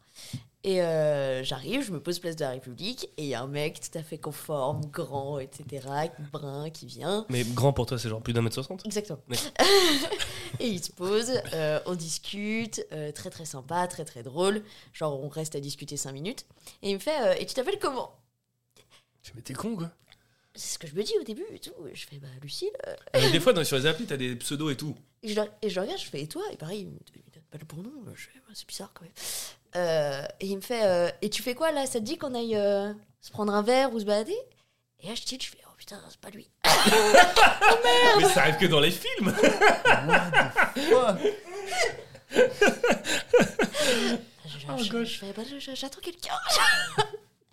Et 0.65 0.81
euh, 0.81 1.43
j'arrive, 1.43 1.83
je 1.83 1.91
me 1.91 1.99
pose 1.99 2.17
place 2.17 2.35
de 2.35 2.43
la 2.43 2.49
République, 2.49 3.05
et 3.17 3.23
il 3.23 3.27
y 3.27 3.35
a 3.35 3.41
un 3.43 3.47
mec 3.47 3.79
tout 3.79 3.95
à 3.95 4.01
fait 4.01 4.17
conforme, 4.17 4.81
grand, 4.87 5.37
etc., 5.37 5.87
brun, 6.33 6.71
qui 6.71 6.87
vient. 6.87 7.27
Mais 7.29 7.43
grand 7.43 7.71
pour 7.71 7.85
toi, 7.85 7.99
c'est 7.99 8.09
genre 8.09 8.19
plus 8.19 8.33
d'un 8.33 8.41
mètre 8.41 8.55
soixante? 8.55 8.83
Exactement. 8.83 9.19
Et 10.59 10.67
il 10.67 10.83
se 10.83 10.91
pose, 10.91 11.33
euh, 11.53 11.79
on 11.85 11.93
discute, 11.93 12.83
euh, 12.93 13.11
très 13.11 13.29
très 13.29 13.45
sympa, 13.45 13.87
très 13.87 14.05
très 14.05 14.23
drôle. 14.23 14.63
Genre, 14.91 15.23
on 15.23 15.27
reste 15.27 15.53
à 15.55 15.59
discuter 15.59 15.97
5 15.97 16.13
minutes. 16.13 16.47
Et 16.81 16.89
il 16.89 16.95
me 16.95 16.99
fait 16.99 17.39
Et 17.39 17.45
tu 17.45 17.53
t'appelles 17.53 17.77
comment? 17.79 18.15
Tu 19.21 19.33
mais 19.35 19.41
t'es 19.43 19.53
con 19.53 19.75
quoi. 19.75 19.91
C'est 20.55 20.73
ce 20.75 20.79
que 20.79 20.87
je 20.87 20.95
me 20.95 21.03
dis 21.03 21.13
au 21.19 21.23
début 21.23 21.45
et 21.53 21.59
tout. 21.59 21.73
Je 21.93 22.05
fais 22.05 22.17
Bah, 22.17 22.27
Lucille. 22.41 22.69
euh. 22.87 22.95
Mais 23.13 23.29
des 23.31 23.39
fois, 23.39 23.51
dans, 23.53 23.63
sur 23.63 23.77
les 23.77 23.85
applis, 23.85 24.05
t'as 24.05 24.15
des 24.17 24.35
pseudos 24.35 24.71
et 24.71 24.77
tout. 24.77 24.95
Et, 25.21 25.29
je, 25.29 25.41
le- 25.41 25.47
et 25.61 25.69
je 25.69 25.79
regarde, 25.79 25.99
je 25.99 26.05
fais 26.05 26.21
Et 26.21 26.27
toi? 26.27 26.43
Et 26.51 26.57
pareil, 26.57 26.81
il 26.81 26.87
me 26.87 26.97
il 27.13 27.19
me 27.19 27.33
donne 27.33 27.43
pas 27.51 27.57
le 27.57 27.65
bon 27.65 27.81
nom. 27.83 27.91
Je 28.15 28.23
fais 28.23 28.39
Bah, 28.47 28.53
C'est 28.53 28.67
bizarre 28.67 28.91
quand 28.93 29.03
même. 29.03 29.11
Euh, 29.75 30.25
et 30.39 30.45
il 30.47 30.55
me 30.55 30.61
fait 30.61 30.85
euh, 30.85 31.09
Et 31.21 31.29
tu 31.29 31.43
fais 31.43 31.55
quoi 31.55 31.71
là? 31.71 31.85
Ça 31.85 31.99
te 31.99 32.05
dit 32.05 32.17
qu'on 32.17 32.33
aille 32.33 32.55
euh, 32.55 32.93
se 33.21 33.31
prendre 33.31 33.53
un 33.53 33.61
verre 33.63 33.93
ou 33.93 33.99
se 33.99 34.05
balader? 34.05 34.37
Et 35.01 35.07
là, 35.07 35.15
je 35.15 35.21
tilte, 35.23 35.43
je 35.43 35.49
fais 35.49 35.57
Oh 35.67 35.71
putain, 35.77 36.01
c'est 36.09 36.19
pas 36.21 36.29
lui. 36.29 36.49
Mais 38.17 38.23
ça 38.29 38.41
arrive 38.43 38.55
que 38.57 38.65
dans 38.67 38.79
les 38.79 38.91
films. 38.91 39.33
Quoi 40.89 41.17
Je- 44.45 45.03
je- 45.03 45.25
Oh, 45.25 45.33
Bah, 45.35 45.43
J'attends 45.73 45.99
quelqu'un. 46.01 46.33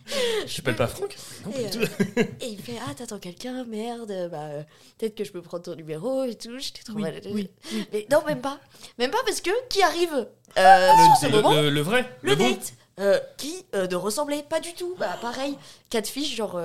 Je 0.47 0.57
t'appelle 0.57 0.77
pas 0.77 0.87
Franck 0.89 1.17
Non, 1.47 1.53
Et, 1.53 1.67
euh. 1.77 2.25
Et 2.41 2.47
il 2.49 2.59
fait 2.61 2.79
Ah, 2.89 2.95
t'attends 2.95 3.19
quelqu'un, 3.19 3.65
merde, 3.65 4.13
bah, 4.31 4.41
euh, 4.43 4.63
peut-être 4.99 5.15
que 5.15 5.25
je 5.25 5.33
peux 5.33 5.43
prendre 5.43 5.63
ton 5.65 5.75
numéro 5.75 6.25
et 6.25 6.35
tout. 6.35 6.59
J'étais 6.59 6.83
trop 6.83 6.95
Oui, 6.97 7.03
mal. 7.03 7.21
oui, 7.33 7.49
Mais 7.93 8.07
non, 8.11 8.23
même 8.27 8.41
pas. 8.41 8.59
Même 8.99 9.11
pas 9.11 9.23
parce 9.25 9.41
que 9.41 9.51
qui 9.69 9.83
arrive 9.83 10.27
euh, 10.59 10.89
sur 11.05 11.17
ce 11.21 11.27
Le, 11.27 11.33
moment 11.33 11.53
le- 11.55 11.71
le 11.71 11.81
vrai 11.81 12.09
Le, 12.23 12.35
date 12.37 12.75
euh, 13.01 13.19
qui 13.37 13.65
euh, 13.75 13.87
ne 13.87 13.95
ressemblait 13.97 14.43
pas 14.43 14.61
du 14.61 14.75
tout. 14.75 14.95
Bah, 14.99 15.17
pareil, 15.21 15.57
quatre 15.91 16.09
fiches, 16.09 16.35
genre 16.37 16.61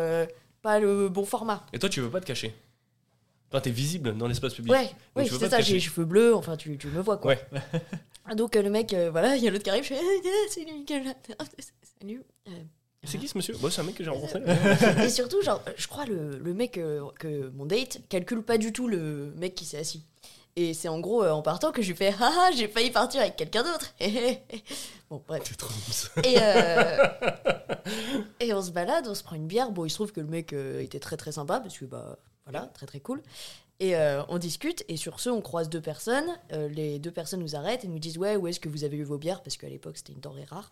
pas 0.62 0.80
le 0.80 1.08
bon 1.10 1.26
format. 1.26 1.66
Et 1.74 1.80
toi, 1.80 1.90
tu 1.90 2.02
veux 2.02 2.10
pas 2.10 2.20
te 2.22 2.26
cacher? 2.26 2.54
Enfin, 3.50 3.62
t'es 3.62 3.70
visible 3.72 4.18
dans 4.18 4.28
l'espace 4.28 4.54
public. 4.56 4.74
Ouais, 4.74 4.90
oui, 5.16 5.28
c'est 5.30 5.48
ça, 5.50 5.62
j'ai 5.62 5.76
les 5.76 5.80
cheveux 5.80 6.04
bleus, 6.04 6.36
enfin, 6.36 6.58
tu, 6.58 6.78
tu 6.78 6.88
me 6.88 7.00
vois 7.02 7.18
quoi. 7.18 7.32
Ouais. 7.32 7.40
Donc, 8.36 8.56
le 8.56 8.70
mec, 8.70 8.94
voilà, 9.12 9.38
il 9.38 9.44
y 9.44 9.48
a 9.48 9.52
l'autre 9.52 9.64
qui 9.64 9.70
arrive, 9.70 9.84
je 9.84 9.94
fais 9.94 10.00
Ah, 10.02 10.46
C'est 10.50 10.66
lui, 10.66 10.84
quel- 10.86 11.16
Salut. 12.02 12.24
C'est 13.08 13.18
qui 13.18 13.28
ce 13.28 13.38
monsieur 13.38 13.56
Moi, 13.62 13.72
c'est 13.72 13.82
un 13.82 13.86
mec 13.86 13.96
que 13.96 14.04
j'ai 14.04 14.10
rencontré. 14.10 14.42
Et 15.04 15.10
surtout, 15.10 15.42
genre, 15.42 15.62
je 15.78 15.88
crois 15.88 16.06
le, 16.06 16.38
le 16.38 16.54
mec 16.54 16.78
euh, 16.78 17.02
que 17.20 17.50
mon 17.56 17.66
date 17.66 18.00
calcule 18.10 18.44
pas 18.44 18.58
du 18.58 18.74
tout 18.74 18.88
le 18.88 19.34
mec 19.38 19.56
qui 19.56 19.66
s'est 19.66 19.78
assis. 19.78 20.04
Et 20.58 20.74
c'est 20.74 20.88
en 20.88 21.00
gros 21.00 21.24
euh, 21.24 21.32
en 21.32 21.42
partant 21.44 21.72
que 21.72 21.82
je 21.82 21.90
lui 21.90 21.96
fais 21.96 22.14
Ah 22.20 22.32
ah, 22.36 22.50
j'ai 22.54 22.68
failli 22.68 22.90
partir 22.92 23.22
avec 23.22 23.36
quelqu'un 23.36 23.64
d'autre. 23.64 23.94
bon, 25.10 25.22
bref. 25.28 25.44
C'est 25.46 25.56
trop. 25.56 25.74
Et, 26.24 26.38
euh, 26.40 27.08
et 28.40 28.54
on 28.54 28.62
se 28.62 28.72
balade, 28.72 29.08
on 29.08 29.16
se 29.16 29.24
prend 29.24 29.36
une 29.36 29.48
bière. 29.48 29.72
Bon, 29.72 29.86
il 29.86 29.90
se 29.90 29.96
trouve 29.96 30.12
que 30.12 30.20
le 30.20 30.28
mec 30.28 30.54
euh, 30.54 30.82
était 30.82 31.00
très 31.00 31.16
très 31.16 31.32
sympa 31.32 31.60
parce 31.60 31.78
que, 31.78 31.86
bah, 31.86 32.18
voilà, 32.46 32.70
très 32.74 32.88
très 32.88 33.00
cool. 33.00 33.22
Et 33.80 33.96
euh, 33.96 34.24
on 34.28 34.40
discute, 34.40 34.84
et 34.88 34.98
sur 34.98 35.20
ce, 35.20 35.30
on 35.30 35.42
croise 35.42 35.70
deux 35.70 35.82
personnes. 35.82 36.26
Euh, 36.52 36.68
les 36.70 36.98
deux 36.98 37.12
personnes 37.12 37.42
nous 37.42 37.56
arrêtent 37.56 37.84
et 37.84 37.88
nous 37.88 38.00
disent 38.00 38.18
Ouais, 38.18 38.36
où 38.36 38.48
est-ce 38.48 38.60
que 38.60 38.70
vous 38.70 38.84
avez 38.84 38.98
eu 38.98 39.04
vos 39.04 39.20
bières? 39.20 39.44
Parce 39.44 39.56
qu'à 39.58 39.70
l'époque, 39.70 39.98
c'était 39.98 40.14
une 40.14 40.20
denrée 40.20 40.46
rare. 40.46 40.72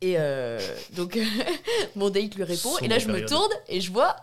Et 0.00 0.14
euh, 0.18 0.58
donc, 0.90 1.18
mon 1.96 2.10
date 2.10 2.34
lui 2.34 2.44
répond, 2.44 2.76
et 2.78 2.88
là, 2.88 2.98
je 2.98 3.08
me 3.08 3.18
Sombre 3.26 3.28
tourne 3.48 3.52
et 3.68 3.80
je 3.80 3.90
vois 3.92 4.16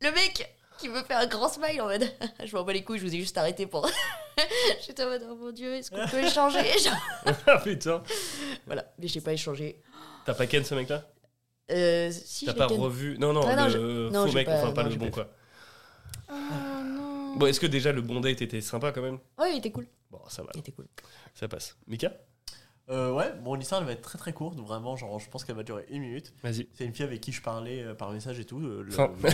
le 0.00 0.10
mec 0.12 0.54
qui 0.78 0.88
me 0.88 1.02
fait 1.02 1.14
un 1.14 1.26
grand 1.26 1.48
smile 1.48 1.80
en 1.80 1.86
mode 1.86 2.04
je 2.44 2.54
m'en 2.54 2.62
bats 2.64 2.72
les 2.72 2.82
couilles, 2.84 2.98
je 2.98 3.04
vous 3.06 3.14
ai 3.14 3.18
juste 3.18 3.38
arrêté 3.38 3.66
pour. 3.66 3.88
J'étais 4.86 5.04
en 5.04 5.08
mode 5.10 5.24
oh 5.30 5.36
mon 5.36 5.50
dieu, 5.52 5.74
est-ce 5.76 5.90
qu'on 5.90 6.06
peut 6.08 6.22
échanger 6.22 6.58
Ah 7.46 7.58
putain. 7.58 8.02
Voilà, 8.66 8.84
mais 8.98 9.06
j'ai 9.08 9.20
pas 9.20 9.32
échangé. 9.32 9.80
T'as 10.26 10.34
pas 10.34 10.46
ken 10.46 10.64
ce 10.64 10.74
mec-là? 10.74 11.08
Euh, 11.70 12.10
si, 12.12 12.44
T'as 12.44 12.52
pas 12.54 12.66
ken. 12.66 12.78
revu? 12.80 13.16
Non, 13.18 13.32
non, 13.32 13.42
Ah, 13.46 13.56
non, 13.56 13.68
le 13.68 14.10
non, 14.10 14.26
faux 14.26 14.32
mec, 14.32 14.46
pas- 14.46 14.56
enfin 14.62 14.72
pas 14.72 14.82
non, 14.82 14.90
le 14.90 14.96
bon 14.96 15.10
quoi. 15.10 15.28
Oh 16.28 16.34
non. 16.84 17.36
Bon, 17.36 17.46
est-ce 17.46 17.60
que 17.60 17.66
déjà 17.66 17.92
le 17.92 18.02
bon 18.02 18.20
date 18.20 18.42
était 18.42 18.60
sympa 18.60 18.92
quand 18.92 19.02
même? 19.02 19.18
Ouais, 19.38 19.52
il 19.52 19.58
était 19.58 19.70
cool. 19.70 19.86
Bon, 20.10 20.20
ça 20.28 20.42
va, 20.42 20.50
Il 20.54 20.60
était 20.60 20.72
cool. 20.72 20.86
ça 21.34 21.48
passe. 21.48 21.76
Mika? 21.86 22.12
Euh, 22.90 23.12
ouais, 23.12 23.32
bon, 23.42 23.54
l'histoire 23.54 23.80
elle 23.80 23.86
va 23.86 23.94
être 23.94 24.02
très 24.02 24.18
très 24.18 24.34
courte, 24.34 24.58
vraiment, 24.58 24.94
genre 24.94 25.18
je 25.18 25.30
pense 25.30 25.42
qu'elle 25.44 25.56
va 25.56 25.62
durer 25.62 25.86
une 25.88 26.02
minute. 26.02 26.34
Vas-y. 26.42 26.68
C'est 26.74 26.84
une 26.84 26.92
fille 26.94 27.06
avec 27.06 27.22
qui 27.22 27.32
je 27.32 27.40
parlais 27.40 27.82
euh, 27.82 27.94
par 27.94 28.10
message 28.10 28.38
et 28.38 28.44
tout. 28.44 28.60
euh, 28.60 28.82
le- 28.82 28.90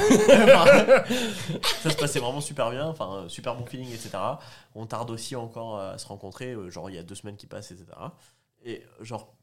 ça 1.83 1.91
se 1.91 1.97
passait 1.97 2.21
vraiment 2.21 2.41
super 2.41 2.71
bien, 2.71 2.87
enfin, 2.87 3.25
euh, 3.25 3.29
super 3.29 3.57
bon 3.57 3.67
feeling, 3.67 3.89
etc. 3.89 4.11
On 4.75 4.87
tarde 4.87 5.11
aussi 5.11 5.35
encore 5.37 5.79
à 5.81 5.99
se 5.99 6.07
rencontrer, 6.07 6.53
euh, 6.53 6.71
genre 6.71 6.89
il 6.91 6.97
y 6.97 6.99
a 6.99 7.03
deux 7.03 7.15
semaines 7.17 7.37
qui 7.37 7.47
passent, 7.47 7.73
etc. 7.73 7.87
Et 8.65 8.85
euh, 9.01 9.05
genre, 9.05 9.35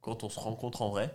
quand 0.00 0.22
on 0.22 0.28
se 0.28 0.38
rencontre 0.38 0.82
en 0.82 0.90
vrai, 0.90 1.12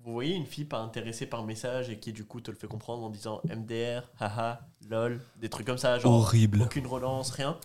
vous 0.00 0.12
voyez 0.12 0.34
une 0.34 0.46
fille 0.46 0.64
pas 0.64 0.78
intéressée 0.78 1.26
par 1.26 1.44
message 1.44 1.90
et 1.90 1.98
qui 1.98 2.12
du 2.12 2.24
coup 2.24 2.40
te 2.40 2.50
le 2.50 2.56
fait 2.56 2.66
comprendre 2.66 3.04
en 3.04 3.10
disant 3.10 3.40
MDR, 3.44 4.02
haha, 4.20 4.60
lol, 4.88 5.20
des 5.36 5.48
trucs 5.50 5.66
comme 5.66 5.78
ça, 5.78 5.98
genre 5.98 6.12
Horrible. 6.14 6.62
aucune 6.62 6.86
relance, 6.86 7.30
rien. 7.30 7.58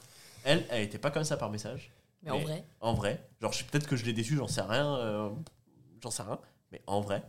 Elle, 0.45 0.65
elle 0.69 0.83
était 0.83 0.97
pas 0.97 1.11
comme 1.11 1.25
ça 1.25 1.35
par 1.37 1.49
message. 1.49 1.91
Mais 2.23 2.31
en 2.31 2.39
vrai, 2.39 2.65
En 2.81 2.93
vrai, 2.93 3.29
genre 3.41 3.51
peut-être 3.71 3.87
que 3.87 3.95
je 3.95 4.05
l'ai 4.05 4.13
déçu, 4.13 4.35
j'en 4.35 4.47
sais 4.47 4.61
rien, 4.61 4.95
euh, 4.97 5.29
j'en 6.01 6.11
sais 6.11 6.23
rien, 6.23 6.39
mais 6.71 6.81
en 6.87 7.01
vrai, 7.01 7.23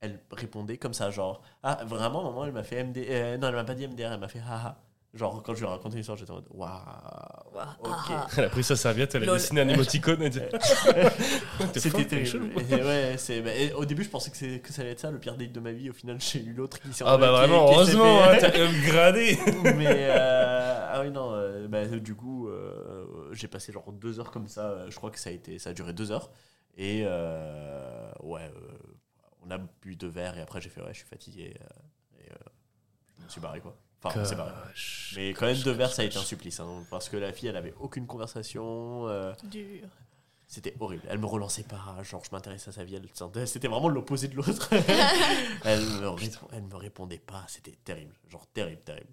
elle 0.00 0.20
répondait 0.30 0.78
comme 0.78 0.94
ça, 0.94 1.10
genre 1.10 1.42
ah 1.62 1.84
vraiment 1.84 2.22
maman 2.24 2.44
elle 2.46 2.52
m'a 2.52 2.62
fait 2.64 2.84
MD, 2.84 2.98
euh, 3.10 3.38
non 3.38 3.48
elle 3.48 3.54
m'a 3.54 3.64
pas 3.64 3.74
dit 3.74 3.86
MDR, 3.88 4.12
elle 4.12 4.20
m'a 4.20 4.28
fait 4.28 4.40
haha. 4.40 4.83
Genre 5.14 5.42
quand 5.44 5.54
je 5.54 5.60
lui 5.60 5.66
ai 5.66 5.70
raconté 5.70 5.96
l'histoire, 5.96 6.18
j'étais 6.18 6.32
en 6.32 6.34
mode 6.34 6.46
waouh, 6.50 6.70
ok. 6.72 7.88
ah, 7.88 7.96
ah. 8.10 8.26
Elle 8.36 8.44
a 8.46 8.48
pris 8.50 8.64
sa 8.64 8.74
serviette, 8.74 9.14
elle 9.14 9.22
a 9.22 9.26
Lol. 9.26 9.36
dessiné 9.38 9.60
un 9.60 9.68
émoticône. 9.68 10.20
Elle 10.22 10.30
dit, 10.30 10.40
C'était 11.76 12.04
terrible. 12.04 12.50
Et 12.68 12.74
ouais, 12.82 13.14
c'est 13.16 13.40
bah, 13.40 13.54
et 13.54 13.72
au 13.74 13.84
début 13.84 14.02
je 14.02 14.08
pensais 14.10 14.30
que, 14.32 14.36
c'est- 14.36 14.58
que 14.60 14.72
ça 14.72 14.82
allait 14.82 14.90
être 14.90 14.98
ça 15.00 15.10
le 15.12 15.18
pire 15.20 15.36
date 15.36 15.52
de 15.52 15.60
ma 15.60 15.70
vie. 15.72 15.88
Au 15.88 15.92
final 15.92 16.20
j'ai 16.20 16.40
eu 16.42 16.52
l'autre 16.52 16.80
qui 16.80 16.92
s'est 16.92 17.04
Ah 17.06 17.16
bah 17.16 17.28
qui- 17.28 17.32
vraiment, 17.32 17.66
qui 17.66 17.70
s'est 17.74 17.76
heureusement, 17.96 18.24
hein, 18.24 18.34
fait- 18.34 18.50
t'as 18.50 18.58
upgradé. 18.64 19.38
mais 19.76 19.86
euh, 20.10 20.88
ah 20.92 21.00
oui 21.02 21.10
non 21.12 21.30
euh, 21.32 21.68
bah, 21.68 21.86
du 21.86 22.14
coup 22.16 22.48
euh, 22.48 23.28
j'ai 23.32 23.46
passé 23.48 23.72
genre 23.72 23.92
deux 23.92 24.18
heures 24.18 24.30
comme 24.32 24.48
ça 24.48 24.62
euh, 24.70 24.86
je 24.90 24.96
crois 24.96 25.10
que 25.10 25.18
ça 25.20 25.30
a 25.30 25.32
été 25.32 25.58
ça 25.60 25.70
a 25.70 25.72
duré 25.74 25.92
deux 25.92 26.10
heures 26.10 26.30
et 26.76 27.02
euh, 27.04 28.10
ouais 28.22 28.42
euh, 28.42 28.76
on 29.46 29.50
a 29.52 29.58
bu 29.58 29.94
deux 29.96 30.08
verres 30.08 30.36
et 30.38 30.42
après 30.42 30.60
j'ai 30.60 30.70
fait 30.70 30.80
ouais 30.80 30.92
je 30.92 30.98
suis 30.98 31.06
fatigué 31.08 31.54
euh, 31.60 32.20
et 32.24 32.30
euh, 32.32 32.34
je 33.20 33.24
me 33.24 33.28
suis 33.28 33.40
barré 33.40 33.60
quoi 33.60 33.76
enfin 34.04 34.36
on 34.38 35.16
mais 35.16 35.30
quand 35.30 35.46
même 35.46 35.56
deux 35.56 35.72
verres 35.72 35.92
ça 35.92 36.02
a 36.02 36.04
été 36.04 36.16
un 36.18 36.22
supplice 36.22 36.60
hein, 36.60 36.84
parce 36.90 37.08
que 37.08 37.16
la 37.16 37.32
fille 37.32 37.48
elle 37.48 37.56
avait 37.56 37.74
aucune 37.80 38.06
conversation 38.06 39.06
euh, 39.08 39.32
Dur. 39.44 39.88
c'était 40.46 40.74
horrible. 40.80 41.02
Elle 41.08 41.18
me 41.18 41.26
relançait 41.26 41.62
pas 41.64 41.96
genre 42.02 42.22
je 42.24 42.30
m'intéressais 42.32 42.68
à 42.70 42.72
sa 42.72 42.84
vie 42.84 42.96
elle 42.96 43.08
sentait- 43.14 43.46
c'était 43.46 43.68
vraiment 43.68 43.88
l'opposé 43.88 44.28
de 44.28 44.36
l'autre. 44.36 44.68
Elle, 45.64 45.80
me 45.80 46.08
répond- 46.08 46.48
elle 46.52 46.62
me 46.64 46.76
répondait 46.76 47.18
pas 47.18 47.44
c'était 47.48 47.76
terrible 47.84 48.14
genre 48.28 48.46
terrible 48.48 48.82
terrible. 48.82 49.12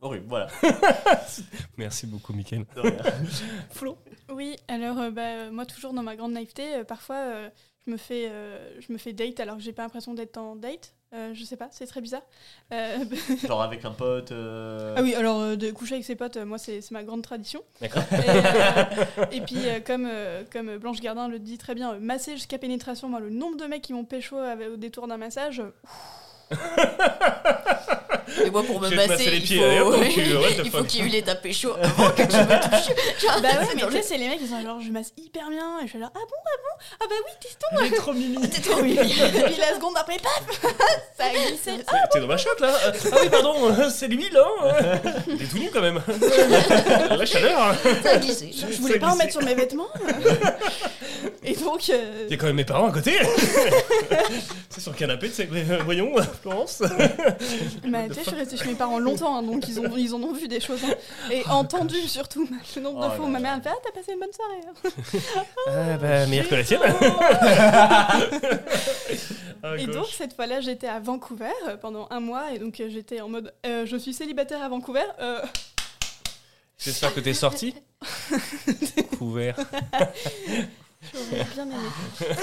Horrible 0.00 0.26
voilà. 0.28 0.48
Merci 1.78 2.06
beaucoup, 2.06 2.32
Mickaël. 2.34 2.66
Flo 3.70 3.96
Oui, 4.30 4.56
alors 4.68 4.98
euh, 4.98 5.10
bah, 5.10 5.50
moi 5.50 5.64
toujours 5.66 5.92
dans 5.94 6.02
ma 6.02 6.16
grande 6.16 6.32
naïveté, 6.32 6.74
euh, 6.76 6.84
parfois 6.84 7.16
euh, 7.16 7.50
je 7.86 7.90
me 7.92 7.96
fais 7.96 8.28
euh, 8.28 8.78
je 8.80 8.92
me 8.92 8.98
fais 8.98 9.12
date 9.14 9.40
alors 9.40 9.56
que 9.56 9.62
j'ai 9.62 9.72
pas 9.72 9.82
l'impression 9.82 10.12
d'être 10.14 10.36
en 10.36 10.54
date. 10.56 10.94
Euh, 11.16 11.30
je 11.32 11.44
sais 11.44 11.56
pas, 11.56 11.68
c'est 11.70 11.86
très 11.86 12.02
bizarre. 12.02 12.20
Euh, 12.72 12.98
Genre 13.48 13.62
avec 13.62 13.84
un 13.86 13.92
pote. 13.92 14.32
euh, 14.32 14.94
ah 14.98 15.02
oui, 15.02 15.14
alors 15.14 15.40
euh, 15.40 15.56
de 15.56 15.70
coucher 15.70 15.94
avec 15.94 16.04
ses 16.04 16.14
potes, 16.14 16.36
euh, 16.36 16.44
moi 16.44 16.58
c'est 16.58 16.82
c'est 16.82 16.92
ma 16.92 17.02
grande 17.04 17.22
tradition. 17.22 17.62
D'accord. 17.80 18.02
Et, 18.12 18.16
euh, 18.28 19.24
et 19.32 19.40
puis 19.40 19.66
euh, 19.66 19.80
comme 19.80 20.06
euh, 20.10 20.42
comme 20.52 20.76
Blanche 20.76 21.00
Gardin 21.00 21.28
le 21.28 21.38
dit 21.38 21.56
très 21.56 21.74
bien, 21.74 21.94
euh, 21.94 21.98
masser 22.00 22.32
jusqu'à 22.32 22.58
pénétration, 22.58 23.08
moi 23.08 23.20
le 23.20 23.30
nombre 23.30 23.56
de 23.56 23.64
mecs 23.64 23.80
qui 23.82 23.94
m'ont 23.94 24.04
pécho 24.04 24.36
avec- 24.36 24.68
au 24.68 24.76
détour 24.76 25.08
d'un 25.08 25.16
massage, 25.16 25.62
Et 28.44 28.50
moi, 28.50 28.62
pour 28.62 28.80
me 28.80 28.90
masser 28.90 29.30
les 29.30 29.36
il 29.38 29.42
pieds, 29.42 29.78
faut, 29.80 29.94
il 30.64 30.70
faut 30.70 30.78
fuck. 30.78 30.86
qu'il 30.86 31.00
y 31.00 31.04
ait 31.04 31.06
eu 31.06 31.10
l'état 31.10 31.34
pécho 31.34 31.72
avant 31.80 32.10
que 32.10 32.22
tu 32.22 32.36
me 32.36 32.60
touches. 32.60 33.22
Genre, 33.22 33.40
bah 33.42 33.48
ouais, 33.60 33.68
mais 33.74 33.82
tu 33.86 33.92
sais, 33.92 34.02
c'est 34.02 34.18
les 34.18 34.28
mecs 34.28 34.38
qui 34.38 34.48
sont 34.48 34.60
genre 34.62 34.80
je 34.80 34.90
masse 34.90 35.12
hyper 35.16 35.48
bien 35.48 35.78
et 35.80 35.84
je 35.84 35.90
suis 35.90 35.98
là 35.98 36.10
ah 36.14 36.18
bon 36.18 36.36
ah 36.44 36.56
bon 36.62 36.84
ah 37.00 37.04
bah 37.08 37.14
oui 37.24 37.32
teston 37.40 37.66
Elle 37.78 37.92
est 37.92 37.96
trop 37.96 38.12
mimi. 38.12 38.48
T'es 38.48 38.60
trop 38.60 38.82
mimi. 38.82 38.98
et 38.98 39.42
puis 39.42 39.56
la 39.58 39.74
seconde 39.74 39.96
après 39.96 40.16
paf 40.18 40.60
ça 41.16 41.24
a 41.24 41.30
glissé 41.30 41.70
T'es 42.12 42.20
dans 42.20 42.26
ma 42.26 42.36
chatte 42.36 42.60
là 42.60 42.72
Ah 43.12 43.16
oui, 43.22 43.28
pardon, 43.30 43.54
c'est 43.90 44.08
l'huile, 44.08 44.36
hein 44.36 45.00
T'es 45.38 45.46
tout 45.46 45.58
nu 45.58 45.70
quand 45.72 45.82
même. 45.82 46.00
La 47.10 47.26
chaleur. 47.26 47.74
Ça 48.02 48.10
a 48.10 48.16
glissé. 48.18 48.50
je, 48.52 48.80
voulais 48.80 48.98
pas 48.98 49.12
en 49.12 49.16
mettre 49.16 49.32
sur 49.32 49.42
mes 49.42 49.54
vêtements 49.54 49.88
et 51.44 51.54
donc 51.54 51.88
euh, 51.90 52.24
Il 52.26 52.32
y 52.32 52.34
a 52.34 52.36
quand 52.36 52.46
même 52.46 52.56
mes 52.56 52.64
parents 52.64 52.88
à 52.88 52.92
côté. 52.92 53.12
c'est 54.68 54.80
sur 54.80 54.92
le 54.92 54.96
canapé, 54.96 55.28
tu 55.28 55.34
sais. 55.34 55.48
mais, 55.50 55.64
euh, 55.70 55.78
Voyons, 55.84 56.12
Florence. 56.42 56.82
Sais, 58.16 58.24
je 58.24 58.28
suis 58.30 58.38
restée 58.38 58.56
chez 58.56 58.66
mes 58.66 58.74
parents 58.74 58.98
longtemps 58.98 59.36
hein, 59.36 59.42
donc 59.42 59.68
ils 59.68 59.78
ont 59.80 59.96
ils 59.96 60.14
en 60.14 60.22
ont 60.22 60.32
vu 60.32 60.48
des 60.48 60.60
choses 60.60 60.82
hein. 60.84 60.94
et 61.30 61.44
entendu 61.48 61.96
surtout 62.08 62.48
le 62.76 62.80
nombre 62.82 63.00
de 63.00 63.06
Oh 63.12 63.16
fois 63.16 63.24
où 63.26 63.28
ma 63.28 63.38
mère 63.40 63.56
me 63.56 63.62
fait 63.62 63.70
ah 63.72 63.76
t'as 63.84 63.92
passé 63.92 64.12
une 64.12 64.20
bonne 64.20 64.32
soirée 64.32 64.60
hein. 64.66 64.72
Ah 65.68 65.96
bah, 65.98 66.26
meilleure 66.26 66.48
que 66.48 66.54
la 66.54 66.64
tienne. 66.64 66.80
Ah, 69.62 69.76
Et 69.78 69.86
donc 69.86 70.06
cette 70.06 70.34
fois-là, 70.34 70.60
j'étais 70.60 70.86
à 70.86 71.00
Vancouver 71.00 71.50
euh, 71.68 71.76
pendant 71.76 72.06
un 72.10 72.20
mois 72.20 72.52
et 72.52 72.58
donc 72.58 72.78
euh, 72.80 72.88
j'étais 72.90 73.20
en 73.20 73.28
mode 73.28 73.52
euh, 73.64 73.84
je 73.86 73.96
suis 73.96 74.12
célibataire 74.14 74.62
à 74.62 74.68
Vancouver. 74.68 75.04
euh, 75.20 75.40
J'espère 76.78 77.14
que 77.14 77.20
t'es 77.20 77.34
sorti. 77.34 77.74
Couvert. 79.18 79.56
J'aurais 81.12 81.44
bien 81.54 81.64
aimé. 81.64 81.90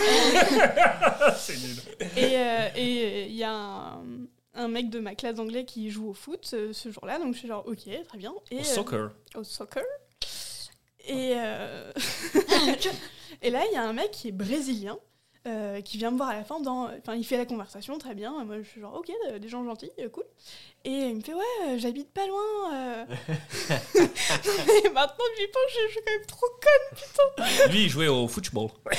C'est 1.37 1.57
nul. 1.57 1.75
Et 2.17 2.37
euh, 2.37 2.67
et 2.75 3.25
il 3.27 3.35
y 3.35 3.43
a 3.43 3.51
un, 3.51 4.01
un 4.55 4.67
mec 4.67 4.89
de 4.89 4.99
ma 4.99 5.15
classe 5.15 5.35
d'anglais 5.35 5.65
qui 5.65 5.89
joue 5.89 6.09
au 6.09 6.13
foot 6.13 6.51
euh, 6.53 6.73
ce 6.73 6.91
jour-là, 6.91 7.19
donc 7.19 7.33
je 7.33 7.39
suis 7.39 7.47
genre 7.47 7.65
ok, 7.67 7.89
très 8.05 8.17
bien. 8.17 8.33
Et, 8.51 8.57
Au 8.57 8.59
euh, 8.59 8.63
soccer. 8.63 9.11
au 9.35 9.43
soccer. 9.43 9.83
Et, 11.05 11.33
euh, 11.35 11.91
et 13.41 13.49
là, 13.49 13.63
il 13.69 13.73
y 13.73 13.77
a 13.77 13.83
un 13.83 13.93
mec 13.93 14.11
qui 14.11 14.29
est 14.29 14.31
brésilien. 14.31 14.97
euh, 15.45 15.81
qui 15.81 15.97
vient 15.97 16.11
me 16.11 16.15
voir 16.17 16.29
à 16.29 16.35
la 16.35 16.45
fin 16.45 16.61
dans 16.61 16.89
enfin 16.99 17.15
il 17.15 17.25
fait 17.25 17.35
la 17.35 17.45
conversation 17.45 17.97
très 17.97 18.15
bien 18.15 18.45
moi 18.45 18.61
je 18.61 18.63
suis 18.69 18.79
genre 18.79 18.93
ok 18.95 19.11
des 19.41 19.49
gens 19.49 19.65
gentils 19.65 19.91
cool 20.13 20.23
et 20.85 20.89
il 20.89 21.15
me 21.15 21.21
fait 21.21 21.33
ouais 21.33 21.41
euh, 21.67 21.77
j'habite 21.77 22.11
pas 22.11 22.27
loin 22.27 22.73
euh. 22.73 23.05
et 23.69 24.89
maintenant 24.89 25.17
que 25.17 25.39
j'y 25.39 25.47
pense 25.47 25.71
je, 25.73 25.79
je 25.87 25.91
suis 25.91 26.01
quand 26.01 26.11
même 26.11 26.25
trop 26.27 26.47
Lui, 27.69 27.83
il 27.83 27.89
jouait 27.89 28.07
au 28.07 28.27
football. 28.27 28.69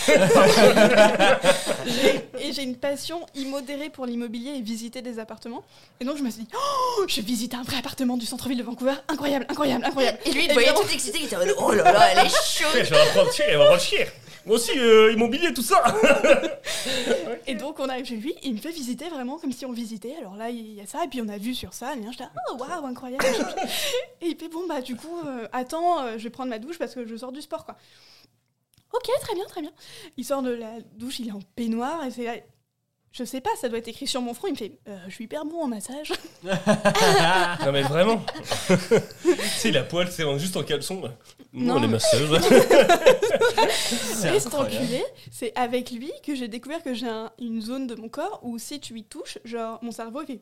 Et 2.41 2.53
j'ai 2.53 2.63
une 2.63 2.77
passion 2.77 3.27
immodérée 3.35 3.91
pour 3.91 4.07
l'immobilier 4.07 4.53
et 4.57 4.61
visiter 4.61 5.03
des 5.03 5.19
appartements. 5.19 5.65
Et 6.01 6.05
donc 6.05 6.17
je 6.17 6.23
me 6.23 6.31
suis 6.31 6.45
dit, 6.45 6.51
oh, 6.55 7.05
je 7.09 7.21
visite 7.21 7.55
un 7.55 7.63
vrai 7.63 7.79
appartement 7.79 8.17
du 8.17 8.27
centre-ville 8.27 8.59
de 8.59 8.63
Vancouver, 8.63 8.95
incroyable, 9.09 9.47
incroyable, 9.49 9.85
incroyable. 9.85 10.19
Et 10.27 10.33
lui, 10.33 10.45
il 10.47 10.53
voyait 10.53 10.75
tout 10.75 10.87
excité, 10.93 11.19
il 11.21 11.27
était 11.27 11.37
oh 11.59 11.73
là 11.73 11.93
là, 11.93 12.13
elle 12.13 12.27
est 12.27 12.31
chaude. 12.31 12.71
Je 12.75 12.91
vais 12.91 12.99
elle 13.49 13.59
va 13.59 13.79
chier. 13.79 14.07
Moi 14.47 14.57
aussi, 14.57 14.79
euh, 14.79 15.13
immobilier, 15.13 15.55
tout 15.55 15.63
ça. 15.63 15.83
Et 17.47 17.55
donc 17.55 17.81
on 17.81 17.89
arrive 17.89 18.05
chez 18.05 18.17
lui, 18.17 18.35
il 18.43 18.53
me 18.55 18.59
fait 18.59 18.71
visiter 18.71 19.09
vraiment 19.09 19.39
comme 19.39 19.53
si 19.53 19.65
on 19.65 19.73
visitait. 19.73 20.15
Alors 20.21 20.37
là, 20.37 20.51
il 20.51 20.75
y 20.75 20.83
a 20.83 20.87
ça, 20.87 21.03
et 21.05 21.09
puis 21.09 21.23
on 21.23 21.29
a 21.29 21.39
vu 21.39 21.55
sur 21.55 21.73
ça, 21.75 21.95
et 21.95 22.03
je 22.03 22.17
dis, 22.17 22.25
oh 22.51 22.57
waouh, 22.59 22.87
incroyable. 22.87 23.25
et 24.21 24.27
il 24.29 24.37
fait, 24.39 24.49
bon 24.49 24.67
bah 24.69 24.81
du 24.81 24.97
coup, 24.97 25.21
euh, 25.27 25.47
attends, 25.53 26.03
euh, 26.03 26.19
je 26.19 26.25
vais 26.25 26.31
prendre 26.31 26.51
ma 26.51 26.59
douche 26.59 26.79
parce 26.79 26.95
que 26.95 27.07
je 27.07 27.17
sors 27.17 27.33
du 27.33 27.43
sport 27.43 27.65
quoi. 27.65 27.77
Ok, 28.93 29.11
très 29.21 29.35
bien, 29.35 29.45
très 29.47 29.61
bien. 29.61 29.73
Il 30.17 30.25
sort 30.25 30.43
de 30.43 30.51
la 30.51 30.71
douche, 30.97 31.19
il 31.19 31.29
est 31.29 31.33
en 31.33 31.41
peignoir, 31.57 32.05
et 32.05 32.11
c'est 32.11 32.25
là. 32.25 32.35
Je 33.11 33.23
sais 33.23 33.41
pas, 33.41 33.51
ça 33.61 33.69
doit 33.69 33.79
être 33.79 33.87
écrit 33.87 34.09
sur 34.09 34.21
mon 34.23 34.35
front. 34.35 34.49
Il 34.49 34.53
me 34.55 34.57
fait 34.57 34.77
Euh, 34.89 34.99
Je 35.07 35.15
suis 35.15 35.25
hyper 35.25 35.45
bon 35.45 35.63
en 35.63 35.69
massage. 35.69 36.13
Non 37.65 37.71
mais 37.73 37.83
vraiment. 37.83 38.21
tu 38.67 39.37
sais, 39.57 39.69
il 39.69 39.77
a 39.77 39.85
poil, 39.85 40.11
c'est 40.11 40.25
juste 40.39 40.57
en 40.57 40.65
caleçon. 40.65 41.01
là. 41.01 41.11
Non. 41.53 41.75
Non, 41.75 41.81
les 41.81 41.87
massages. 41.87 42.29
C'est 43.79 44.55
enculé, 44.55 45.05
c'est 45.31 45.53
avec 45.57 45.91
lui 45.91 46.11
que 46.25 46.35
j'ai 46.35 46.49
découvert 46.49 46.83
que 46.83 46.95
j'ai 46.95 47.07
un- 47.09 47.31
une 47.41 47.61
zone 47.61 47.87
de 47.87 47.95
mon 47.95 48.09
corps 48.09 48.41
où 48.43 48.59
si 48.59 48.81
tu 48.81 48.99
y 48.99 49.05
touches, 49.05 49.39
genre 49.45 49.79
mon 49.83 49.93
cerveau 49.93 50.23
il 50.23 50.27
fait 50.27 50.41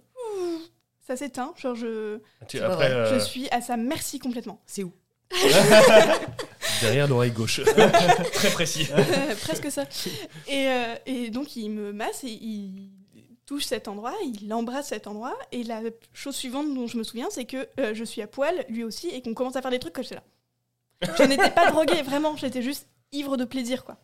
ça 1.07 1.17
s'éteint, 1.17 1.53
genre 1.61 1.75
je, 1.75 2.19
Tu- 2.49 2.59
après, 2.61 2.89
vrai. 2.89 2.91
euh, 2.93 3.15
je 3.15 3.19
suis 3.25 3.49
à 3.51 3.61
sa 3.61 3.77
merci 3.77 4.19
complètement. 4.19 4.61
C'est 4.67 4.83
où 4.85 4.93
derrière 6.81 7.09
l'oreille 7.09 7.31
gauche. 7.31 7.61
Très 8.35 8.51
précis. 8.51 8.87
Presque 9.43 9.71
ça. 9.71 9.85
Et, 10.49 10.69
euh, 10.69 10.95
et 11.07 11.31
donc 11.31 11.57
il 11.57 11.71
me 11.71 11.93
masse 11.93 12.25
et 12.25 12.29
il 12.31 12.91
touche 13.47 13.65
cet 13.65 13.89
endroit, 13.89 14.15
il 14.25 14.53
embrasse 14.53 14.89
cet 14.89 15.07
endroit 15.07 15.37
et 15.51 15.65
la 15.65 15.81
chose 16.13 16.37
suivante 16.37 16.73
dont 16.75 16.87
je 16.87 16.97
me 16.97 17.03
souviens 17.03 17.29
c'est 17.31 17.45
que 17.45 17.69
euh, 17.81 17.95
je 17.95 18.05
suis 18.05 18.23
à 18.23 18.27
poil 18.27 18.65
lui 18.69 18.85
aussi 18.85 19.09
et 19.09 19.23
qu'on 19.23 19.35
commence 19.35 19.57
à 19.57 19.63
faire 19.63 19.71
des 19.71 19.79
trucs 19.79 19.95
j'étais 20.03 20.17
là. 20.17 20.23
Je 21.19 21.25
n'étais 21.25 21.51
pas 21.51 21.71
droguée, 21.71 22.03
vraiment, 22.03 22.37
j'étais 22.37 22.63
juste 22.63 22.87
ivre 23.11 23.37
de 23.37 23.45
plaisir 23.45 23.85
quoi. 23.85 23.97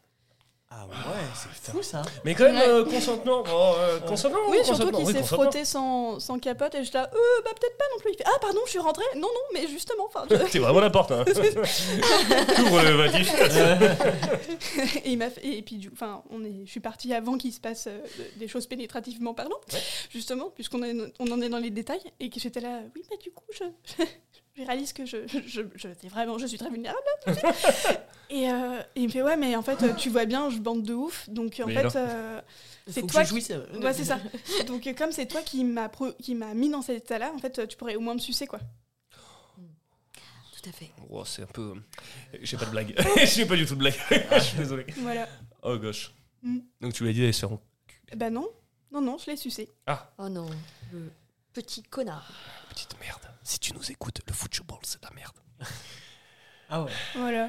Ah 0.70 0.84
ouais, 0.86 0.94
c'est 1.34 1.70
fou 1.72 1.82
ça. 1.82 2.02
Mais 2.26 2.34
quand 2.34 2.44
même, 2.44 2.56
Ouais. 2.56 2.68
euh, 2.68 2.84
consentement. 2.84 3.42
Oh, 3.50 3.74
euh, 3.78 4.00
consentement 4.00 4.38
Oui, 4.50 4.58
ou 4.60 4.64
surtout 4.64 4.90
qu'il 4.92 5.06
Oui, 5.06 5.12
s'est 5.14 5.22
frotté 5.22 5.64
sans, 5.64 6.20
sans 6.20 6.38
capote 6.38 6.74
et 6.74 6.84
j'étais 6.84 6.98
là, 6.98 7.10
euh, 7.12 7.42
bah 7.42 7.50
peut-être 7.58 7.76
pas 7.78 7.84
non 7.94 7.98
plus. 8.00 8.10
Il 8.12 8.16
fait, 8.18 8.24
ah 8.26 8.38
pardon, 8.38 8.60
je 8.66 8.70
suis 8.70 8.78
rentrée. 8.78 9.04
Non, 9.14 9.22
non, 9.22 9.40
mais 9.54 9.66
justement, 9.66 10.04
enfin. 10.06 10.26
je- 10.30 10.36
T'es 10.52 10.58
vraiment 10.58 10.80
la 10.80 10.90
porte, 10.90 11.10
hein. 11.10 11.24
T'ouvres 11.24 12.82
le 12.82 12.96
vatif. 12.96 13.32
et 15.04 15.10
il 15.10 15.16
m'a 15.18 15.30
fait, 15.30 15.46
et 15.46 15.62
puis 15.62 15.76
du, 15.76 15.90
enfin, 15.92 16.22
on 16.30 16.44
est, 16.44 16.66
je 16.66 16.70
suis 16.70 16.80
partie 16.80 17.14
avant 17.14 17.38
qu'il 17.38 17.52
se 17.52 17.60
passe 17.60 17.86
euh, 17.86 18.00
des 18.36 18.46
choses 18.46 18.66
pénétrativement 18.66 19.32
parlant, 19.32 19.56
Ouais. 19.72 19.80
justement, 20.10 20.50
puisqu'on 20.54 20.82
est, 20.82 20.94
on 21.18 21.30
en 21.32 21.40
est 21.40 21.48
dans 21.48 21.58
les 21.58 21.70
détails 21.70 22.02
et 22.20 22.28
que 22.28 22.38
j'étais 22.40 22.60
là, 22.60 22.80
oui, 22.94 23.02
mais 23.10 23.16
du 23.16 23.30
coup, 23.30 23.44
je, 23.52 23.64
je 24.58 24.62
réalise 24.66 24.92
que 24.92 25.06
je, 25.06 25.18
je, 25.46 25.62
je, 25.74 26.08
vraiment, 26.08 26.38
je 26.38 26.46
suis 26.46 26.58
très 26.58 26.70
vulnérable. 26.70 27.00
là, 27.26 27.32
tout 27.34 27.40
de 27.40 27.46
suite. 27.56 28.00
et, 28.30 28.50
euh, 28.50 28.80
et 28.96 29.00
il 29.00 29.06
me 29.06 29.12
fait, 29.12 29.22
ouais, 29.22 29.36
mais 29.36 29.54
en 29.56 29.62
fait, 29.62 29.96
tu 29.96 30.10
vois 30.10 30.24
bien, 30.26 30.50
je 30.50 30.58
bande 30.58 30.82
de 30.82 30.94
ouf, 30.94 31.28
donc 31.28 31.60
en 31.62 31.66
Mais 31.66 31.74
fait. 31.74 31.96
euh, 31.96 32.40
C'est 32.88 33.02
que 33.02 33.06
toi 33.06 33.22
je 33.22 33.26
qui- 33.28 33.30
jouisse. 33.30 33.50
euh, 33.50 33.80
Ouais, 33.80 33.92
c'est 33.94 34.04
ça. 34.04 34.18
Donc, 34.66 34.88
comme 34.96 35.12
c'est 35.12 35.26
toi 35.26 35.42
qui 35.42 35.64
m'as 35.64 35.88
pro- 35.88 36.12
qui 36.14 36.34
m'a 36.34 36.54
mis 36.54 36.68
dans 36.70 36.82
cet 36.82 37.04
état-là, 37.04 37.32
en 37.34 37.38
fait, 37.38 37.66
tu 37.68 37.76
pourrais 37.76 37.96
au 37.96 38.00
moins 38.00 38.14
me 38.14 38.18
sucer, 38.18 38.46
quoi. 38.46 38.60
Tout 40.60 40.68
à 40.68 40.72
fait. 40.72 40.90
Oh, 41.08 41.24
c'est 41.24 41.42
un 41.42 41.46
peu. 41.46 41.74
J'ai 42.42 42.56
pas 42.56 42.64
de 42.64 42.70
blague. 42.70 42.94
J'ai 43.24 43.46
pas 43.46 43.54
du 43.56 43.64
tout 43.64 43.74
de 43.74 43.78
blague. 43.78 43.94
Je 44.32 44.38
suis 44.40 44.58
désolé. 44.58 44.86
Voilà. 44.98 45.28
Oh, 45.62 45.76
gauche. 45.78 46.12
Mm. 46.42 46.58
Donc 46.80 46.92
tu 46.94 47.02
lui 47.04 47.10
as 47.10 47.12
dit 47.12 47.20
d'aller 47.20 47.32
se 47.32 47.46
faire 47.46 47.56
Bah 48.16 48.30
non, 48.30 48.48
non, 48.92 49.00
non, 49.00 49.18
je 49.18 49.30
l'ai 49.30 49.36
sucé. 49.36 49.68
Oh 50.18 50.28
non, 50.28 50.48
le 50.92 51.10
petit 51.52 51.82
connard. 51.84 52.30
Petite 52.70 52.98
merde. 53.00 53.20
Si 53.48 53.58
tu 53.58 53.72
nous 53.72 53.90
écoutes, 53.90 54.20
le 54.26 54.34
football, 54.34 54.76
c'est 54.82 55.00
de 55.02 55.06
la 55.08 55.14
merde. 55.14 55.32
Ah 56.68 56.82
ouais. 56.82 56.90
Voilà. 57.14 57.48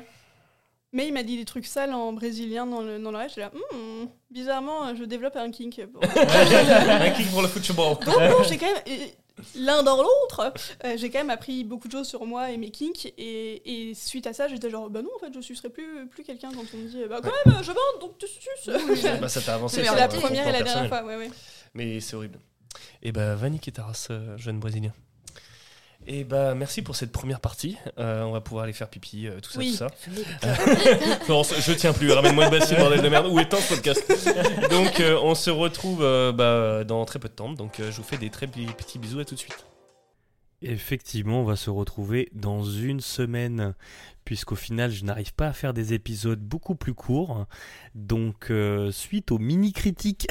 Mais 0.94 1.08
il 1.08 1.14
m'a 1.14 1.24
dit 1.24 1.36
des 1.36 1.44
trucs 1.44 1.66
sales 1.66 1.94
en 1.94 2.14
brésilien 2.14 2.66
dans 2.66 2.82
le 2.82 2.98
dans 3.00 3.12
l'oreille. 3.12 3.28
J'étais 3.28 3.42
là, 3.42 3.52
Hmm, 3.74 4.06
bizarrement, 4.32 4.96
je 4.96 5.04
développe 5.04 5.36
un 5.36 5.52
kink. 5.52 5.82
Bon, 5.92 6.00
un 6.04 7.10
kick 7.12 7.30
pour 7.32 7.42
le 7.42 7.50
football. 7.50 7.98
bon, 8.06 8.30
bon, 8.32 8.44
j'ai 8.48 8.58
quand 8.58 8.74
même 8.74 9.10
l'un 9.56 9.84
dans 9.84 9.98
l'autre. 10.02 10.54
euh, 10.86 10.96
j'ai 10.96 11.10
quand 11.10 11.20
même 11.20 11.30
appris 11.32 11.66
beaucoup 11.66 11.90
de 11.90 11.92
choses 11.92 12.08
sur 12.08 12.26
moi 12.26 12.50
et 12.50 12.56
mes 12.56 12.72
kinks. 12.72 13.14
Et, 13.18 13.90
et 13.90 13.94
suite 13.94 14.26
à 14.26 14.32
ça, 14.32 14.48
j'étais 14.48 14.70
genre, 14.70 14.90
bah 14.90 15.02
non, 15.02 15.10
en 15.18 15.20
fait, 15.20 15.34
je 15.36 15.42
sucerai 15.42 15.70
plus 15.70 16.08
plus 16.08 16.24
quelqu'un 16.24 16.52
quand 16.54 16.64
on 16.74 16.78
me 16.78 16.88
dit, 16.88 17.04
bah 17.10 17.20
quand 17.22 17.34
même, 17.46 17.62
je 17.62 17.74
bande, 17.74 18.00
donc 18.00 18.18
tu 18.18 18.26
suces. 18.26 19.20
bah, 19.20 19.28
ça 19.28 19.42
t'a 19.42 19.56
avancé. 19.56 19.84
C'est 19.84 19.96
la 19.96 20.08
première 20.08 20.48
et 20.48 20.54
la 20.54 20.64
dernière 20.64 20.64
personnel. 20.64 20.88
fois, 20.90 21.04
ouais, 21.04 21.18
ouais. 21.18 21.30
Mais 21.74 22.00
c'est 22.00 22.16
horrible. 22.16 22.40
Et 23.04 23.12
bah, 23.12 23.36
Vanny 23.36 23.60
Taras, 23.60 24.08
euh, 24.12 24.38
jeune 24.38 24.62
brésilien. 24.62 24.94
Et 26.12 26.24
bah, 26.24 26.56
merci 26.56 26.82
pour 26.82 26.96
cette 26.96 27.12
première 27.12 27.40
partie. 27.40 27.78
Euh, 28.00 28.24
on 28.24 28.32
va 28.32 28.42
pouvoir 28.42 28.64
aller 28.64 28.74
faire 28.74 28.90
pipi, 28.90 29.28
euh, 29.28 29.40
tout 29.42 29.52
ça, 29.52 29.60
Oui. 29.60 29.70
tout 29.72 29.78
ça. 29.78 30.56
Florence, 31.26 31.54
je 31.60 31.72
tiens 31.74 31.94
plus. 31.94 32.12
Ramène-moi 32.12 32.46
le 32.46 32.58
bassine, 32.58 32.78
bordel 32.78 33.04
de 33.04 33.10
merde. 33.10 33.28
Où 33.28 33.40
est 33.40 33.44
ce 33.56 33.76
podcast 33.76 34.12
Donc, 34.72 35.02
euh, 35.02 35.20
on 35.22 35.36
se 35.36 35.52
retrouve 35.52 36.02
euh, 36.02 36.32
bah, 36.32 36.84
dans 36.84 37.06
très 37.06 37.20
peu 37.20 37.28
de 37.30 37.34
temps. 37.36 37.54
Donc, 37.54 37.80
euh, 37.80 37.92
je 37.92 37.98
vous 37.98 38.04
fais 38.04 38.18
des 38.18 38.32
très 38.32 38.48
petits 38.48 38.66
petits 38.66 38.98
bisous. 38.98 39.20
À 39.20 39.26
tout 39.26 39.36
de 39.36 39.40
suite. 39.40 39.64
Effectivement, 40.64 41.42
on 41.42 41.46
va 41.46 41.56
se 41.56 41.70
retrouver 41.70 42.30
dans 42.34 42.64
une 42.64 43.02
semaine, 43.02 43.76
puisqu'au 44.26 44.56
final, 44.56 44.90
je 44.90 45.06
n'arrive 45.06 45.36
pas 45.36 45.48
à 45.48 45.54
faire 45.54 45.76
des 45.76 45.94
épisodes 45.94 46.40
beaucoup 46.42 46.74
plus 46.74 46.96
courts. 46.96 47.46
Donc, 47.94 48.50
euh, 48.50 48.92
suite 48.92 49.32
aux 49.32 49.38
mini-critiques 49.38 50.28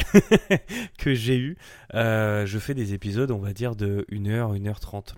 que 0.99 1.15
j'ai 1.15 1.37
eues, 1.37 1.57
euh, 1.95 2.47
je 2.47 2.59
fais 2.59 2.75
des 2.75 2.95
épisodes, 2.95 3.31
on 3.31 3.39
va 3.39 3.53
dire, 3.53 3.77
de 3.77 4.05
1h, 4.11 4.59
1h30. 4.61 5.15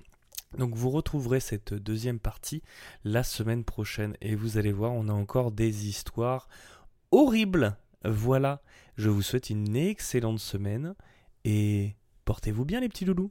Donc, 0.59 0.75
vous 0.75 0.91
retrouverez 0.91 1.41
cette 1.41 1.75
deuxième 1.75 2.19
partie 2.19 2.63
la 3.05 3.23
semaine 3.23 3.65
prochaine. 3.65 4.17
Et 4.21 4.35
vous 4.35 4.59
allez 4.59 4.73
voir, 4.73 4.93
on 4.93 5.09
a 5.09 5.13
encore 5.13 5.53
des 5.53 5.89
histoires 5.89 6.49
horribles. 7.11 7.77
Voilà, 8.05 8.63
je 8.97 9.09
vous 9.09 9.23
souhaite 9.23 9.51
une 9.51 9.77
excellente 9.77 10.41
semaine 10.41 10.95
et 11.45 11.95
portez-vous 12.25 12.65
bien, 12.65 12.81
les 12.81 12.89
petits 12.89 13.05
loulous. 13.05 13.31